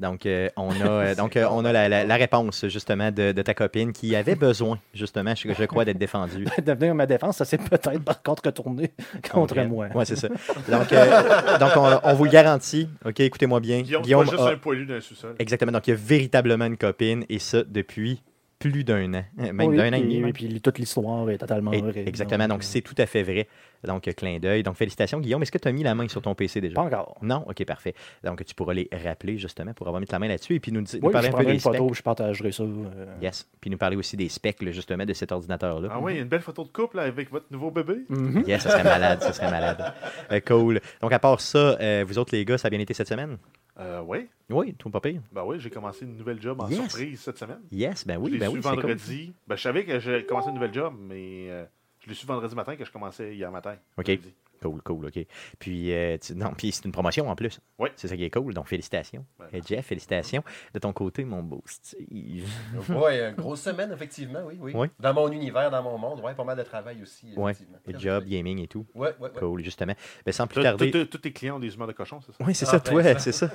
Donc, 0.00 0.24
euh, 0.26 0.48
on 0.56 0.70
a, 0.80 0.86
euh, 0.88 1.14
donc, 1.14 1.36
euh, 1.36 1.46
on 1.50 1.64
a 1.64 1.72
la, 1.72 1.88
la- 1.88 2.04
la 2.04 2.16
réponse, 2.16 2.64
justement, 2.68 3.10
de, 3.10 3.32
de 3.32 3.42
ta 3.42 3.52
copine 3.54 3.92
qui 3.92 4.16
avait 4.16 4.34
besoin, 4.34 4.78
justement, 4.94 5.34
je, 5.34 5.52
je 5.52 5.64
crois, 5.66 5.84
d'être 5.84 5.98
défendue. 5.98 6.46
de 6.64 6.72
venir 6.72 6.92
à 6.92 6.94
ma 6.94 7.06
défense, 7.06 7.36
ça 7.36 7.44
s'est 7.44 7.58
peut-être 7.58 8.02
par 8.02 8.22
contre 8.22 8.44
retourné 8.46 8.92
contre 9.30 9.60
moi. 9.64 9.88
Ouais, 9.94 10.04
c'est 10.06 10.16
ça. 10.16 10.28
Donc, 10.68 10.92
euh, 10.92 11.58
donc 11.58 11.70
on, 11.76 12.00
on 12.02 12.14
vous 12.14 12.24
le 12.24 12.30
garantit. 12.30 12.88
OK, 13.04 13.20
écoutez-moi 13.20 13.60
bien. 13.60 13.82
Guillaume, 13.82 14.02
Guillaume 14.02 14.24
pas 14.24 14.30
juste 14.30 14.42
a- 14.42 14.48
un 14.52 14.56
poilu 14.56 14.86
d'un 14.86 15.00
sous-sol. 15.00 15.34
Exactement. 15.38 15.72
Donc, 15.72 15.86
il 15.86 15.90
y 15.90 15.92
a 15.92 15.96
véritablement 15.96 16.64
une 16.64 16.78
copine, 16.78 17.24
et 17.28 17.38
ça 17.38 17.62
depuis 17.62 18.22
plus 18.58 18.84
d'un 18.84 19.12
an. 19.14 19.24
Même 19.36 19.60
Oui, 19.60 19.76
d'un 19.76 19.90
an 19.92 19.96
et 19.96 20.02
puis- 20.02 20.18
demi. 20.18 20.32
Puis 20.32 20.60
toute 20.60 20.78
l'histoire 20.78 21.28
est 21.30 21.38
totalement 21.38 21.72
Et- 21.72 21.80
vraie. 21.80 22.04
exactement. 22.06 22.46
Donc, 22.48 22.62
c'est 22.62 22.82
tout 22.82 22.94
à 22.98 23.06
fait 23.06 23.22
vrai. 23.22 23.48
Donc, 23.84 24.02
clin 24.14 24.38
d'œil. 24.38 24.62
Donc, 24.62 24.76
félicitations, 24.76 25.20
Guillaume. 25.20 25.42
Est-ce 25.42 25.52
que 25.52 25.58
tu 25.58 25.68
as 25.68 25.72
mis 25.72 25.82
la 25.82 25.94
main 25.94 26.06
sur 26.08 26.20
ton 26.22 26.34
PC 26.34 26.60
déjà? 26.60 26.74
Pas 26.74 26.82
encore. 26.82 27.16
Non? 27.22 27.44
OK, 27.48 27.64
parfait. 27.64 27.94
Donc, 28.24 28.44
tu 28.44 28.54
pourras 28.54 28.74
les 28.74 28.88
rappeler, 29.04 29.38
justement, 29.38 29.72
pour 29.72 29.86
avoir 29.88 30.00
mis 30.00 30.06
la 30.10 30.18
main 30.18 30.28
là-dessus 30.28 30.54
et 30.54 30.60
puis 30.60 30.72
nous, 30.72 30.82
di- 30.82 30.98
nous 31.00 31.06
Oui, 31.06 31.12
parler 31.12 31.28
je 31.30 31.34
un 31.34 31.38
peu 31.38 31.44
des 31.46 31.52
une 31.54 31.60
specs. 31.60 31.72
photo, 31.76 31.94
je 31.94 32.02
partagerai 32.02 32.52
ça. 32.52 32.62
euh, 32.62 33.06
Yes. 33.22 33.48
Puis 33.60 33.70
nous 33.70 33.78
parler 33.78 33.96
aussi 33.96 34.16
des 34.16 34.28
specs, 34.28 34.62
là, 34.62 34.70
justement, 34.72 35.04
de 35.04 35.12
cet 35.12 35.32
ordinateur-là. 35.32 35.88
Ah 35.90 35.98
oui, 36.00 36.12
il 36.12 36.16
y 36.16 36.18
a 36.18 36.22
une 36.22 36.28
belle 36.28 36.40
photo 36.42 36.64
de 36.64 36.68
couple 36.68 36.96
là, 36.96 37.02
avec 37.04 37.30
votre 37.30 37.46
nouveau 37.50 37.70
bébé. 37.70 38.04
mhm. 38.08 38.44
Yes, 38.46 38.62
ça 38.62 38.70
serait 38.70 38.84
malade, 38.84 39.22
ça 39.22 39.32
serait 39.32 39.50
malade. 39.50 39.94
Euh, 40.30 40.40
cool. 40.40 40.80
Donc, 41.00 41.12
à 41.12 41.18
part 41.18 41.40
ça, 41.40 41.76
euh, 41.80 42.04
vous 42.06 42.18
autres, 42.18 42.34
les 42.34 42.44
gars, 42.44 42.58
ça 42.58 42.66
a 42.68 42.70
bien 42.70 42.80
été 42.80 42.92
cette 42.94 43.08
semaine? 43.08 43.38
Euh, 43.78 44.02
oui, 44.06 44.28
Oui, 44.50 44.74
tout 44.76 44.90
pas 44.90 45.00
pire. 45.00 45.22
ben 45.32 45.42
oui, 45.46 45.56
j'ai 45.58 45.70
commencé 45.70 46.04
une 46.04 46.16
nouvelle 46.16 46.40
job 46.42 46.60
en 46.60 46.68
Yes. 46.68 46.80
surprise 46.80 47.20
cette 47.20 47.38
semaine. 47.38 47.60
Yes, 47.72 48.06
ben 48.06 48.14
je 48.16 48.18
oui, 48.20 48.30
l'ai 48.32 48.38
ben 48.38 48.46
su 48.50 48.56
oui, 48.56 48.60
c'est 48.62 48.68
cool. 48.68 48.80
vendredi. 48.80 49.32
Ben, 49.46 49.56
je 49.56 49.62
savais 49.62 49.84
que 49.84 49.98
j'ai 50.00 50.26
commencé 50.26 50.48
une 50.48 50.54
nouvelle 50.56 50.74
job, 50.74 50.92
mais 51.00 51.46
euh, 51.48 51.64
je 51.64 51.79
l'ai 52.10 52.14
su 52.16 52.26
vendredi 52.26 52.54
matin 52.54 52.76
que 52.76 52.84
je 52.84 52.92
commençais 52.92 53.34
hier 53.34 53.50
matin. 53.50 53.76
OK. 53.96 54.18
Cool, 54.62 54.82
cool, 54.82 55.06
OK. 55.06 55.18
Puis, 55.58 55.90
euh, 55.90 56.18
tu- 56.18 56.34
non, 56.34 56.52
puis 56.54 56.70
c'est 56.70 56.84
une 56.84 56.92
promotion 56.92 57.30
en 57.30 57.34
plus. 57.34 57.58
Oui. 57.78 57.88
C'est 57.96 58.08
ça 58.08 58.14
qui 58.16 58.24
est 58.24 58.30
cool, 58.30 58.52
donc 58.52 58.68
félicitations. 58.68 59.24
Ben, 59.38 59.46
Euh, 59.54 59.60
Jeff, 59.66 59.86
félicitations. 59.86 60.44
De 60.74 60.78
ton 60.78 60.92
côté, 60.92 61.24
mon 61.24 61.42
beau 61.42 61.62
Steve. 61.64 62.46
Oui, 62.90 63.18
une 63.20 63.36
grosse 63.36 63.62
semaine, 63.62 63.90
effectivement, 63.90 64.40
oui, 64.44 64.58
oui. 64.60 64.72
Oui. 64.74 64.88
Dans 65.00 65.14
mon 65.14 65.32
univers, 65.32 65.70
dans 65.70 65.82
mon 65.82 65.96
monde, 65.96 66.20
ouais, 66.20 66.34
pas 66.34 66.44
mal 66.44 66.58
de 66.58 66.62
travail 66.62 67.02
aussi, 67.02 67.32
Ouais. 67.38 67.52
effectivement. 67.52 67.78
Et 67.88 67.98
job, 67.98 68.24
gaming 68.26 68.58
et 68.62 68.66
tout. 68.68 68.84
Ouais, 68.94 69.14
ouais. 69.18 69.30
Cool, 69.38 69.64
justement. 69.64 69.94
Ben, 70.26 70.32
sans 70.32 70.46
plus 70.46 70.56
Tous- 70.56 70.62
tarder. 70.62 70.90
tous- 70.90 71.06
tes 71.18 71.32
clients 71.32 71.56
ont 71.56 71.60
des 71.60 71.74
humeurs 71.74 71.88
de 71.88 71.94
cochon, 71.94 72.20
c'est 72.20 72.32
ça? 72.32 72.44
Oui, 72.46 72.54
c'est 72.54 72.66
Ah, 72.68 72.72
ça, 72.72 72.78
ben, 72.80 72.84
toi, 72.90 73.02
ça. 73.02 73.18
c'est 73.18 73.32
ça. 73.32 73.50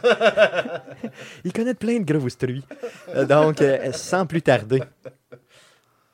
Il 1.43 1.53
connaît 1.53 1.75
plein 1.75 1.99
de 1.99 2.29
truies. 2.35 2.63
Euh, 3.09 3.25
Donc, 3.27 3.61
euh, 3.61 3.91
sans 3.91 4.25
plus 4.25 4.41
tarder, 4.41 4.81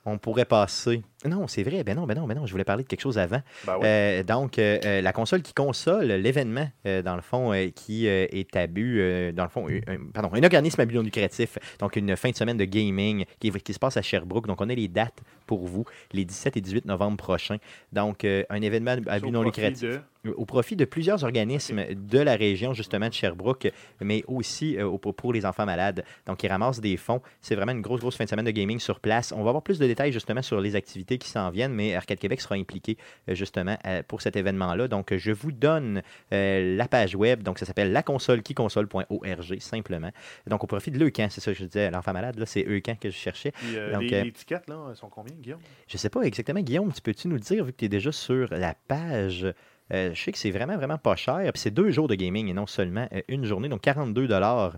on 0.04 0.18
pourrait 0.18 0.44
passer. 0.44 1.02
Non, 1.26 1.48
c'est 1.48 1.64
vrai, 1.64 1.84
ben 1.84 1.96
non, 1.96 2.06
ben 2.06 2.16
non, 2.18 2.26
ben 2.28 2.36
non, 2.36 2.46
je 2.46 2.52
voulais 2.52 2.64
parler 2.64 2.84
de 2.84 2.88
quelque 2.88 3.02
chose 3.02 3.18
avant. 3.18 3.42
Ben 3.66 3.76
oui. 3.80 3.86
Euh, 3.86 4.24
donc, 4.24 4.58
euh, 4.58 4.80
euh, 4.86 5.02
la 5.02 5.14
console 5.14 5.42
qui 5.42 5.54
console 5.54 6.06
l'événement, 6.08 6.68
euh, 6.88 7.02
dans 7.02 7.16
le 7.16 7.22
fond, 7.22 7.52
qui 7.76 8.08
est 8.08 8.56
à 8.56 8.68
but, 8.68 9.32
dans 9.34 9.44
le 9.44 9.50
fond, 9.50 9.68
un- 9.68 10.12
pardon, 10.14 10.30
un 10.34 10.44
organisme 10.44 10.82
à 10.82 10.86
but 10.86 10.96
non 10.96 11.02
lucratif, 11.04 11.58
donc 11.80 11.96
une 11.96 12.16
fin 12.16 12.30
de 12.32 12.36
semaine 12.36 12.58
de 12.58 12.66
gaming 12.66 13.26
qui, 13.40 13.52
qui 13.52 13.74
se 13.74 13.80
passe 13.80 13.98
à 13.98 14.02
Sherbrooke. 14.02 14.48
Donc, 14.48 14.62
on 14.62 14.70
a 14.70 14.74
les 14.76 14.88
dates 14.88 15.20
pour 15.46 15.66
vous, 15.68 15.86
les 16.14 16.26
17 16.26 16.58
et 16.58 16.62
18 16.62 16.86
novembre 16.86 17.18
prochains. 17.18 17.58
Donc, 17.94 18.26
un 18.26 18.62
événement 18.62 18.92
à 19.08 19.20
but 19.20 19.32
non 19.32 19.44
lucratif 19.44 19.82
de- 20.26 20.32
au 20.38 20.46
profit 20.46 20.76
de 20.76 20.86
plusieurs 20.86 21.24
organismes 21.24 21.82
de 21.96 22.20
la 22.20 22.36
région, 22.36 22.74
justement, 22.74 23.08
de 23.10 23.14
Sherbrooke, 23.14 23.72
mais 24.02 24.24
aussi 24.28 24.78
euh, 24.78 24.86
au- 24.86 24.98
pour 25.00 25.34
les 25.34 25.46
enfants 25.48 25.66
malades. 25.66 26.04
Donc, 26.28 26.44
ils 26.44 26.48
ramassent 26.48 26.80
des 26.80 26.96
fonds. 26.98 27.22
C'est 27.42 27.56
vraiment 27.56 27.72
une 27.72 27.82
grosse, 27.82 28.02
grosse 28.02 28.16
fin 28.18 28.24
de 28.26 28.30
semaine 28.30 28.46
de 28.46 28.52
gaming 28.52 28.80
sur 28.80 29.00
place. 29.00 29.32
On 29.36 29.44
va 29.44 29.50
avoir 29.50 29.64
plus 29.64 29.80
de 29.80 29.88
détails, 29.88 30.12
justement, 30.12 30.42
sur 30.44 30.62
les 30.62 30.76
activités 30.76 31.11
qui 31.18 31.30
s'en 31.30 31.50
viennent, 31.50 31.74
mais 31.74 31.96
Arcade 31.96 32.20
Québec 32.20 32.42
sera 32.42 32.56
impliqué, 32.56 32.98
euh, 33.30 33.36
justement, 33.36 33.78
euh, 33.86 34.04
pour 34.08 34.22
cet 34.22 34.36
événement-là. 34.36 34.88
Donc, 34.88 35.16
je 35.16 35.32
vous 35.32 35.52
donne 35.52 36.02
euh, 36.34 36.76
la 36.76 36.88
page 36.88 37.16
web. 37.16 37.44
Donc, 37.44 37.60
ça 37.60 37.66
s'appelle 37.66 37.92
laconsolequiconsole.org, 37.92 39.60
simplement. 39.60 40.12
Donc, 40.48 40.64
au 40.64 40.68
profit 40.68 40.92
de 40.92 41.00
l'EUCAN, 41.00 41.28
c'est 41.30 41.42
ça 41.42 41.52
que 41.52 41.58
je 41.58 41.66
disais, 41.66 41.92
l'enfant 41.92 42.14
malade, 42.14 42.38
là, 42.38 42.46
c'est 42.46 42.64
EUCAN 42.64 42.96
que 42.96 43.10
je 43.10 43.16
cherchais. 43.16 43.52
Euh, 43.76 43.94
Donc, 43.94 44.04
les, 44.04 44.14
euh, 44.14 44.22
les 44.24 44.30
étiquettes, 44.30 44.68
là, 44.68 44.94
sont 44.96 45.10
combien, 45.10 45.36
Guillaume? 45.36 45.60
Je 45.88 45.98
sais 45.98 46.10
pas 46.10 46.22
exactement, 46.24 46.60
Guillaume, 46.62 46.92
tu 46.94 47.02
peux-tu 47.02 47.28
nous 47.28 47.40
dire, 47.40 47.66
vu 47.66 47.72
que 47.72 47.78
tu 47.78 47.86
es 47.86 47.90
déjà 47.90 48.12
sur 48.12 48.48
la 48.52 48.76
page, 48.88 49.48
euh, 49.94 50.12
je 50.14 50.22
sais 50.22 50.32
que 50.32 50.38
c'est 50.38 50.52
vraiment, 50.52 50.78
vraiment 50.78 50.98
pas 50.98 51.16
cher. 51.16 51.40
Puis 51.54 51.62
c'est 51.62 51.72
deux 51.72 51.92
jours 51.92 52.08
de 52.08 52.16
gaming 52.16 52.48
et 52.48 52.54
non 52.54 52.68
seulement 52.68 53.08
euh, 53.14 53.22
une 53.28 53.46
journée. 53.46 53.70
Donc 53.70 53.82
42 53.82 54.28
dollars 54.28 54.78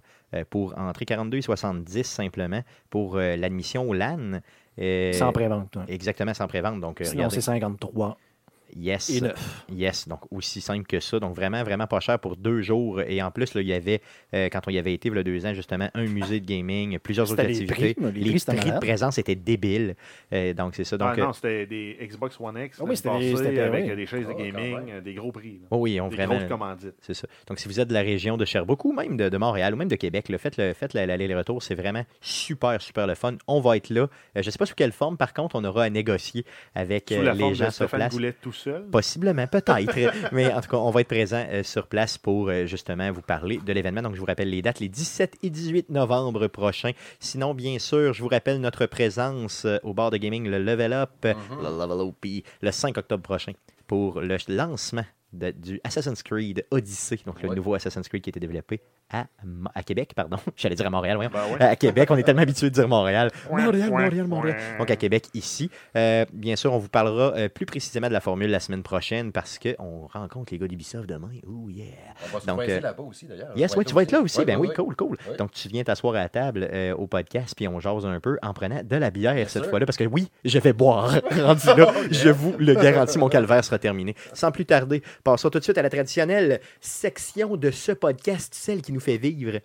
pour 0.50 0.76
entrer, 0.80 1.06
42,70 1.06 2.04
simplement 2.04 2.64
pour 2.90 3.18
euh, 3.18 3.36
l'admission 3.36 3.88
au 3.88 3.94
LAN. 3.94 4.40
Sans 5.14 5.32
prévente. 5.32 5.78
Exactement, 5.88 6.34
sans 6.34 6.48
prévente. 6.48 6.80
Donc, 6.80 7.02
euh, 7.02 7.06
Sinon, 7.06 7.18
regardez. 7.24 7.36
c'est 7.36 7.42
53 7.42 8.18
Yes. 8.76 9.10
et 9.10 9.22
9. 9.22 9.66
Yes, 9.72 10.08
donc 10.08 10.20
aussi 10.32 10.62
simple 10.62 10.86
que 10.86 11.00
ça. 11.00 11.20
Donc 11.20 11.36
vraiment, 11.36 11.64
vraiment 11.64 11.88
pas 11.88 12.00
cher 12.00 12.20
pour 12.20 12.36
deux 12.36 12.62
jours. 12.62 13.02
Et 13.02 13.22
en 13.22 13.32
plus, 13.32 13.54
là, 13.54 13.62
il 13.62 13.68
y 13.68 13.74
avait, 13.74 14.02
euh, 14.34 14.50
quand 14.52 14.62
on 14.68 14.72
y 14.72 14.78
avait 14.78 14.94
été 14.94 15.10
il 15.10 15.16
y 15.16 15.20
a 15.20 15.24
deux 15.24 15.46
ans, 15.46 15.54
justement, 15.54 15.90
un 15.94 16.06
musée 16.06 16.40
de 16.40 16.46
gaming, 16.46 16.98
plusieurs 17.00 17.32
autres 17.32 17.42
les 17.44 17.50
activités. 17.62 17.94
prix, 17.94 18.14
les 18.14 18.34
prix, 18.56 18.72
de 18.72 18.80
présence 18.80 19.18
étaient 19.18 19.36
débiles. 19.36 19.96
Euh, 20.32 20.54
donc 20.54 20.76
c'est 20.76 20.84
ça. 20.84 20.98
Donc, 20.98 21.10
Ah, 21.14 21.20
euh, 21.22 21.26
non, 21.26 21.34
c'était 21.34 21.66
des 21.66 21.98
Xbox 22.02 22.40
One 22.40 22.58
X. 22.66 22.78
Ah 22.82 22.84
oui, 22.88 22.98
c'était- 22.98 23.60
avec 23.60 23.86
oui. 23.90 23.96
des 23.96 24.06
chaises 24.06 24.28
de 24.28 24.34
Ah, 24.38 24.42
gaming, 24.42 25.02
des 25.02 25.14
gros 25.14 25.32
prix. 25.32 25.60
oh 25.72 25.78
oui, 25.78 26.00
ont 26.02 26.08
Des 26.08 26.16
vraiment. 26.16 26.36
grosses 26.36 26.48
commandites. 26.50 26.96
C'est 27.02 27.14
ça. 27.14 27.28
Donc, 27.48 27.60
si 27.60 27.68
vous 27.68 27.80
êtes 27.80 27.88
de 27.90 27.94
la 27.94 28.02
région 28.02 28.38
de 28.38 28.46
Sherbrooke 28.46 28.86
ou 28.86 28.94
même 28.94 29.18
de, 29.18 29.30
de 29.30 29.38
Montréal 29.38 29.74
ou 29.74 29.78
même 29.78 29.88
de 29.88 29.96
Québec, 29.96 30.30
là, 30.30 30.38
faites, 30.38 30.58
le, 30.58 30.74
faites 30.74 30.94
la- 30.94 31.06
l'aller-retour. 31.06 31.62
C'est 31.62 31.76
vraiment 31.76 32.06
super, 32.22 32.82
super 32.82 33.08
le 33.08 33.16
fun. 33.16 33.36
On 33.48 33.60
va 33.60 33.78
être 33.78 33.90
là. 33.90 34.02
Euh, 34.02 34.08
je 34.36 34.40
ne 34.40 34.52
sais 34.52 34.58
pas 34.58 34.66
sous 34.66 34.76
quelle 34.76 34.92
forme, 34.92 35.18
par 35.18 35.34
contre, 35.34 35.56
on 35.56 35.64
aura 35.64 35.84
à 35.84 35.90
négocier 35.90 36.46
avec 36.76 37.06
Sous 37.10 37.16
euh, 37.16 37.24
la 37.24 37.34
les 37.34 37.54
gens 37.54 37.66
de 37.66 37.70
sur 37.72 37.86
Stéphane 37.86 38.00
place. 38.00 38.14
Goulet 38.14 38.34
tout 38.42 38.52
seul. 38.64 38.86
Possiblement, 38.86 39.48
peut-être. 39.48 40.30
Mais 40.32 40.52
en 40.54 40.62
tout 40.62 40.70
cas, 40.70 40.78
on 40.78 40.92
va 40.92 41.02
être 41.02 41.08
présent 41.08 41.46
euh, 41.50 41.64
sur 41.64 41.88
place 41.88 42.18
pour 42.18 42.50
euh, 42.50 42.66
justement 42.66 43.12
vous 43.12 43.22
parler 43.22 43.60
de 43.64 43.74
l'événement. 43.74 44.02
Donc, 44.02 44.16
je 44.16 44.20
vous 44.20 44.26
rappelle 44.26 44.50
les 44.50 44.62
dates, 44.62 44.80
les 44.80 44.90
17 44.90 45.38
et 45.44 45.50
18 45.50 45.90
novembre 45.90 46.48
prochains. 46.48 46.92
Sinon, 47.20 47.54
bien 47.54 47.80
sûr, 47.80 48.14
je 48.14 48.22
vous 48.22 48.30
rappelle 48.30 48.60
notre 48.60 48.86
présence 48.86 49.66
euh, 49.66 49.78
au 49.84 49.94
bar 49.94 50.12
de 50.12 50.18
gaming, 50.18 50.48
le 50.48 50.60
Level 50.60 50.94
Up, 50.94 51.12
euh, 51.26 51.34
le 51.62 51.64
Level 51.64 52.08
Up, 52.08 52.46
le 52.62 52.72
5 52.72 52.98
octobre 52.98 53.24
prochain 53.24 53.54
pour 53.88 54.22
le 54.22 54.38
lancement 54.48 55.06
de- 55.34 55.52
du 55.52 55.82
Assassin's 55.84 56.22
Creed 56.24 56.66
Odyssey, 56.72 57.20
donc 57.26 57.42
le 57.42 57.50
Ouais. 57.50 57.56
nouveau 57.56 57.74
Assassin's 57.76 58.08
Creed 58.08 58.22
qui 58.22 58.30
a 58.30 58.32
été 58.32 58.40
développé 58.40 58.82
à, 59.12 59.26
à 59.76 59.84
Québec, 59.84 60.14
pardon. 60.16 60.38
J'allais 60.56 60.76
dire 60.76 60.88
à 60.88 60.90
Montréal, 60.90 61.16
voyons. 61.18 61.32
Ben 61.34 61.42
ouais. 61.54 61.62
À 61.64 61.76
Québec, 61.76 62.10
on 62.12 62.16
est 62.18 62.24
tellement 62.24 62.42
habitué 62.42 62.70
de 62.70 62.74
dire 62.76 62.88
Montréal. 62.88 63.30
Ouais, 63.52 63.64
Montréal, 63.64 63.90
ouais, 63.90 64.04
Montréal, 64.04 64.28
Montréal. 64.28 64.58
ouais. 64.58 64.78
Donc 64.78 64.90
à 64.90 64.96
Québec, 64.96 65.26
ici. 65.34 65.70
Euh, 65.96 66.26
bien 66.34 66.56
sûr, 66.56 66.74
on 66.74 66.78
vous 66.78 66.88
parlera 66.90 67.34
euh, 67.36 67.50
plus 67.50 67.66
précisément 67.66 68.08
de 68.08 68.14
la 68.14 68.22
formule 68.22 68.50
la 68.50 68.60
semaine 68.60 68.84
prochaine 68.84 69.32
parce 69.32 69.60
qu'on 69.60 70.08
rencontre 70.08 70.54
les 70.54 70.60
gars 70.60 70.68
d'Ubisoft 70.68 71.08
demain. 71.08 71.30
Oh 71.48 71.70
yeah! 71.70 71.86
On 72.30 72.34
va 72.36 72.40
se 72.40 72.46
Donc, 72.48 72.58
coincer 72.58 72.72
euh, 72.74 72.80
là-bas 72.80 73.04
aussi, 73.04 73.26
d'ailleurs. 73.28 73.56
Yes, 73.58 73.76
oui, 73.76 73.86
tu 73.86 73.94
vas 73.94 74.04
être 74.04 74.12
là 74.12 74.22
aussi. 74.22 74.40
Ouais, 74.40 74.46
ben 74.46 74.56
ouais, 74.56 74.62
oui, 74.62 74.68
ouais. 74.70 74.76
cool, 74.76 74.96
cool. 74.96 75.18
Ouais. 75.30 75.38
Donc 75.38 75.52
tu 75.52 75.68
viens 75.68 75.84
t'asseoir 75.84 76.16
à 76.16 76.20
la 76.20 76.30
table 76.30 76.70
au 76.98 77.08
podcast 77.08 77.54
puis 77.56 77.68
on 77.68 77.80
jase 77.80 78.06
un 78.06 78.20
peu 78.20 78.38
en 78.42 78.54
prenant 78.54 78.82
de 78.84 78.96
la 78.96 79.12
bière 79.12 79.50
cette 79.50 79.66
fois-là 79.66 79.86
parce 79.86 79.98
que 79.98 80.06
oui, 80.06 80.30
je 80.46 80.58
vais 80.60 80.74
boire. 80.74 81.12
Rendu 81.32 81.68
là, 81.68 81.92
je 82.10 82.30
vous 82.30 82.56
le 82.58 82.74
garantis, 82.76 83.18
mon 83.18 83.30
calvaire 83.30 83.64
sera 83.64 83.78
terminé. 83.80 84.16
Sans 84.34 84.52
plus 84.52 84.66
tarder, 84.66 85.02
passons 85.24 85.50
tout 85.50 85.60
de 85.60 85.64
suite 85.64 85.78
à 85.78 85.82
la 85.82 85.90
traditionnelle 85.90 86.60
section 86.82 87.56
de 87.56 87.72
ce 87.72 87.92
podcast, 87.92 88.54
celle 88.54 88.82
qui 88.82 88.92
nous 88.92 89.00
fait 89.00 89.18
vivre. 89.18 89.60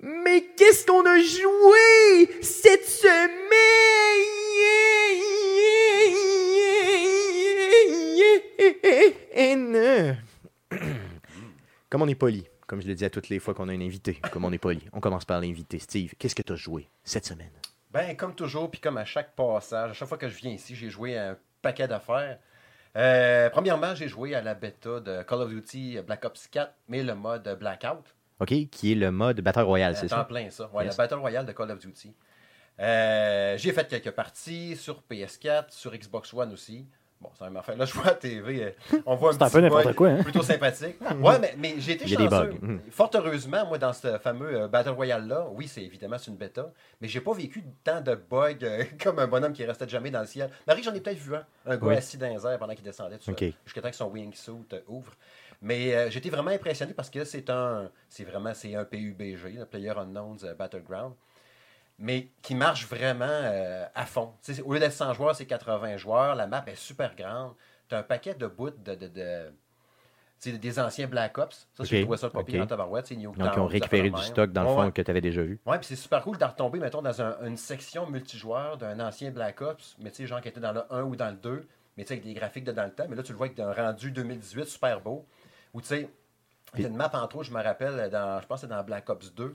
Mais 0.00 0.46
qu'est-ce 0.56 0.86
qu'on 0.86 1.04
a 1.04 1.18
joué 1.18 2.42
cette 2.42 2.86
semaine? 2.86 3.38
Comme 11.90 12.02
on 12.02 12.08
est 12.08 12.14
poli, 12.14 12.44
comme 12.66 12.82
je 12.82 12.86
le 12.86 12.94
dis 12.94 13.04
à 13.04 13.10
toutes 13.10 13.28
les 13.30 13.38
fois 13.38 13.54
qu'on 13.54 13.68
a 13.68 13.72
un 13.72 13.80
invité, 13.80 14.20
comme 14.30 14.44
on 14.44 14.52
est 14.52 14.58
poli, 14.58 14.84
on 14.92 15.00
commence 15.00 15.24
par 15.24 15.40
l'invité. 15.40 15.78
Steve, 15.78 16.12
qu'est-ce 16.18 16.34
que 16.34 16.42
tu 16.42 16.52
as 16.52 16.56
joué 16.56 16.86
cette 17.02 17.24
semaine? 17.24 17.50
Ben, 17.90 18.14
comme 18.14 18.34
toujours, 18.34 18.70
puis 18.70 18.80
comme 18.80 18.98
à 18.98 19.06
chaque 19.06 19.34
passage, 19.34 19.90
à 19.90 19.94
chaque 19.94 20.08
fois 20.08 20.18
que 20.18 20.28
je 20.28 20.36
viens 20.36 20.52
ici, 20.52 20.74
j'ai 20.74 20.90
joué 20.90 21.16
un 21.16 21.38
paquet 21.62 21.88
d'affaires. 21.88 22.38
Euh, 22.98 23.48
premièrement, 23.50 23.94
j'ai 23.94 24.08
joué 24.08 24.34
à 24.34 24.42
la 24.42 24.54
bêta 24.54 25.00
de 25.00 25.22
Call 25.22 25.42
of 25.42 25.50
Duty 25.50 25.98
Black 26.04 26.24
Ops 26.24 26.48
4, 26.48 26.72
mais 26.88 27.02
le 27.02 27.14
mode 27.14 27.56
Blackout. 27.58 28.04
OK, 28.40 28.52
qui 28.70 28.92
est 28.92 28.94
le 28.94 29.10
mode 29.10 29.40
Battle 29.40 29.60
Royale, 29.62 29.96
c'est 29.96 30.06
Euh, 30.06 30.16
ça? 30.16 30.24
plein, 30.24 30.50
ça. 30.50 30.68
Ouais, 30.72 30.84
Yes. 30.84 30.94
Le 30.94 30.98
Battle 30.98 31.14
Royale 31.20 31.46
de 31.46 31.52
Call 31.52 31.70
of 31.70 31.78
Duty. 31.78 32.14
Euh, 32.80 33.56
j'ai 33.58 33.72
fait 33.72 33.88
quelques 33.88 34.10
parties 34.12 34.76
sur 34.76 35.02
PS4, 35.08 35.70
sur 35.70 35.92
Xbox 35.96 36.32
One 36.34 36.52
aussi. 36.52 36.86
Bon, 37.20 37.30
c'est 37.36 37.44
un 37.46 37.56
affaire. 37.56 37.76
Là, 37.76 37.84
je 37.84 37.92
vois 37.94 38.04
à 38.04 38.10
la 38.10 38.14
TV, 38.14 38.62
euh, 38.92 38.98
on 39.04 39.16
voit 39.16 39.30
un 39.30 39.32
C'est 39.32 39.42
un 39.42 39.46
petit 39.46 39.54
peu 39.54 39.60
n'importe 39.60 39.94
quoi, 39.96 40.08
hein? 40.10 40.22
plutôt 40.22 40.42
sympathique. 40.42 40.96
Ouais, 41.20 41.38
mais, 41.40 41.54
mais 41.58 41.74
j'ai 41.78 41.92
été 41.94 42.04
Il 42.04 42.10
y 42.12 42.14
a 42.14 42.18
des 42.18 42.24
chanceux. 42.28 42.46
bugs. 42.52 42.58
Mhm. 42.62 42.80
Fort 42.92 43.10
heureusement, 43.14 43.66
moi, 43.66 43.76
dans 43.78 43.92
ce 43.92 44.18
fameux 44.18 44.54
euh, 44.62 44.68
Battle 44.68 44.90
Royale-là, 44.90 45.48
oui, 45.52 45.66
c'est 45.66 45.82
évidemment 45.82 46.16
c'est 46.18 46.30
une 46.30 46.36
bêta, 46.36 46.70
mais 47.00 47.08
j'ai 47.08 47.20
pas 47.20 47.32
vécu 47.32 47.64
tant 47.82 48.00
de 48.00 48.14
bugs 48.14 48.54
euh, 48.62 48.84
comme 49.02 49.18
un 49.18 49.26
bonhomme 49.26 49.52
qui 49.52 49.64
restait 49.64 49.88
jamais 49.88 50.12
dans 50.12 50.20
le 50.20 50.26
ciel. 50.26 50.48
Marie, 50.66 50.82
j'en 50.84 50.94
ai 50.94 51.00
peut-être 51.00 51.18
vu 51.18 51.34
un. 51.34 51.44
Un 51.66 51.76
gars 51.76 51.86
Oui. 51.88 51.94
assis 51.96 52.16
dans 52.18 52.28
les 52.28 52.46
airs 52.46 52.58
pendant 52.58 52.74
qu'il 52.74 52.84
descendait, 52.84 53.18
tout 53.18 53.24
ça, 53.24 53.32
Ok. 53.32 53.44
jusqu'à 53.64 53.82
temps 53.82 53.90
que 53.90 53.96
son 53.96 54.08
wingsuit 54.10 54.52
ouvre. 54.86 55.12
Mais 55.60 55.92
euh, 55.96 56.08
j'étais 56.10 56.30
vraiment 56.30 56.52
impressionné 56.52 56.94
parce 56.94 57.10
que 57.10 57.24
c'est 57.24 57.50
un, 57.50 57.90
c'est 58.08 58.22
vraiment, 58.22 58.54
c'est 58.54 58.76
un 58.76 58.84
PUBG, 58.84 59.56
le 59.58 59.64
Player 59.66 59.90
Unknown's 59.96 60.44
Battleground, 60.56 61.14
mais 61.98 62.28
qui 62.42 62.54
marche 62.54 62.86
vraiment 62.86 63.26
euh, 63.28 63.84
à 63.94 64.06
fond. 64.06 64.32
Au 64.64 64.72
lieu 64.74 64.80
d'être 64.80 64.92
100 64.92 65.14
joueurs, 65.14 65.34
c'est 65.34 65.46
80 65.46 65.96
joueurs. 65.96 66.34
La 66.34 66.46
map 66.46 66.62
est 66.66 66.74
super 66.76 67.14
grande. 67.16 67.54
Tu 67.88 67.94
as 67.94 67.98
un 67.98 68.02
paquet 68.02 68.34
de 68.34 68.46
bouts 68.46 68.70
de, 68.70 68.94
des 70.44 70.78
anciens 70.78 71.08
Black 71.08 71.36
Ops. 71.38 71.66
Ça, 71.74 71.82
Ok, 71.82 71.88
j'ai 71.88 72.02
trouvé 72.02 72.16
ça 72.16 72.30
pas 72.30 72.44
pire 72.44 72.56
ok. 72.60 72.64
en 72.64 72.66
tabarouette. 72.68 73.06
c'est 73.08 73.16
Newtown, 73.16 73.44
Donc, 73.44 73.52
ils 73.56 73.60
ont 73.60 73.66
récupéré 73.66 74.10
du 74.10 74.22
stock, 74.22 74.52
dans 74.52 74.62
le 74.62 74.68
fond, 74.68 74.84
ouais. 74.84 74.92
que 74.92 75.02
tu 75.02 75.10
avais 75.10 75.20
déjà 75.20 75.42
vu. 75.42 75.58
Ouais, 75.66 75.78
puis 75.78 75.86
c'est 75.86 75.96
super 75.96 76.22
cool 76.22 76.38
de 76.38 76.44
retomber, 76.44 76.78
mettons, 76.78 77.02
dans 77.02 77.20
un- 77.20 77.36
une 77.44 77.56
section 77.56 78.08
multijoueur 78.08 78.76
d'un 78.76 79.00
ancien 79.00 79.30
Black 79.32 79.60
Ops, 79.62 79.96
mais 79.98 80.10
tu 80.10 80.16
sais, 80.18 80.26
genre 80.26 80.40
qui 80.40 80.48
était 80.48 80.60
dans 80.60 80.72
le 80.72 80.82
1 80.90 81.02
ou 81.02 81.16
dans 81.16 81.30
le 81.30 81.36
2, 81.36 81.66
mais 81.96 82.04
tu 82.04 82.08
sais, 82.08 82.14
avec 82.14 82.24
des 82.24 82.34
graphiques 82.34 82.64
de 82.64 82.70
dans 82.72 82.84
le 82.84 82.92
temps. 82.92 83.06
Mais 83.08 83.16
là, 83.16 83.24
tu 83.24 83.32
le 83.32 83.38
vois 83.38 83.46
avec 83.48 83.58
un 83.58 83.72
rendu 83.72 84.12
2018 84.12 84.66
super 84.66 85.00
beau, 85.00 85.26
où 85.74 85.80
tu 85.80 85.88
sais, 85.88 86.08
il 86.76 86.82
y 86.82 86.84
a 86.84 86.88
une 86.88 86.96
map 86.96 87.10
entre 87.14 87.36
autres, 87.36 87.48
je 87.48 87.52
me 87.52 87.60
rappelle, 87.62 88.08
dans, 88.10 88.40
je 88.40 88.46
pense 88.46 88.60
que 88.60 88.66
c'est 88.68 88.72
dans 88.72 88.84
Black 88.84 89.08
Ops 89.10 89.34
2, 89.34 89.44
euh, 89.44 89.50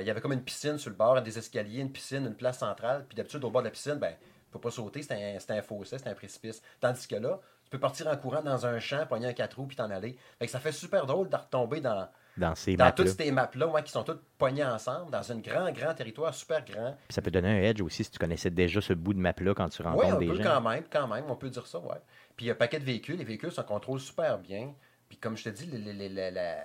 il 0.00 0.06
y 0.06 0.10
avait 0.10 0.20
comme 0.20 0.32
une 0.32 0.42
piscine 0.44 0.78
sur 0.78 0.90
le 0.90 0.96
bord, 0.96 1.20
des 1.22 1.36
escaliers, 1.38 1.80
une 1.80 1.92
piscine, 1.92 2.24
une 2.26 2.34
place 2.34 2.58
centrale, 2.58 3.04
puis 3.08 3.16
d'habitude, 3.16 3.44
au 3.44 3.50
bord 3.50 3.62
de 3.62 3.66
la 3.68 3.72
piscine, 3.72 3.94
ben, 3.94 4.12
tu 4.20 4.50
peux 4.52 4.60
pas 4.60 4.70
sauter, 4.70 5.02
c'est 5.02 5.12
un, 5.14 5.56
un 5.56 5.62
fossé, 5.62 5.98
c'est 5.98 6.08
un 6.08 6.14
précipice. 6.14 6.62
Tandis 6.80 7.06
que 7.08 7.16
là, 7.16 7.40
tu 7.64 7.70
peux 7.70 7.78
partir 7.80 8.06
en 8.06 8.16
courant 8.16 8.42
dans 8.42 8.66
un 8.66 8.78
champ, 8.80 9.06
pogner 9.06 9.28
un 9.28 9.32
4 9.32 9.54
roues, 9.56 9.66
puis 9.66 9.76
t'en 9.76 9.90
aller. 9.90 10.16
Fait 10.38 10.46
que 10.46 10.52
ça 10.52 10.60
fait 10.60 10.72
super 10.72 11.06
drôle 11.06 11.28
de 11.30 11.36
retomber 11.36 11.80
dans, 11.80 12.06
Dans 12.36 12.54
ces 12.54 12.76
dans 12.76 12.84
maps-là. 12.84 12.92
toutes 13.06 13.16
ces 13.16 13.30
maps-là, 13.32 13.66
ouais, 13.68 13.82
qui 13.82 13.92
sont 13.92 14.04
toutes 14.04 14.22
pognées 14.36 14.64
ensemble, 14.64 15.10
dans 15.10 15.32
un 15.32 15.36
grand, 15.38 15.72
grand 15.72 15.94
territoire 15.94 16.34
super 16.34 16.62
grand. 16.64 16.92
Puis 17.08 17.14
Ça 17.14 17.22
peut 17.22 17.30
donner 17.30 17.48
un 17.48 17.62
edge 17.62 17.80
aussi 17.80 18.04
si 18.04 18.10
tu 18.10 18.18
connaissais 18.18 18.50
déjà 18.50 18.80
ce 18.82 18.92
bout 18.92 19.14
de 19.14 19.20
map-là 19.20 19.54
quand 19.54 19.68
tu 19.70 19.80
Oui, 19.82 19.88
rencontres 19.88 20.14
un 20.16 20.18
des 20.18 20.26
peu 20.26 20.34
gens. 20.36 20.42
quand 20.42 20.60
même, 20.68 20.84
quand 20.90 21.08
même, 21.08 21.24
on 21.28 21.36
peut 21.36 21.48
dire 21.50 21.66
ça, 21.66 21.78
ouais. 21.78 21.96
Puis 22.36 22.44
il 22.44 22.48
y 22.48 22.50
a 22.50 22.54
un 22.54 22.56
paquet 22.56 22.78
de 22.78 22.84
véhicules, 22.84 23.16
les 23.16 23.24
véhicules 23.24 23.52
se 23.52 23.60
contrôlent 23.62 24.00
super 24.00 24.38
bien. 24.38 24.74
Puis 25.08 25.16
comme 25.18 25.36
je 25.38 25.44
te 25.44 25.48
dis, 25.48 25.64
le- 25.66 25.78
le- 25.78 25.92
le- 25.92 26.08
le- 26.08 26.30
la- 26.30 26.64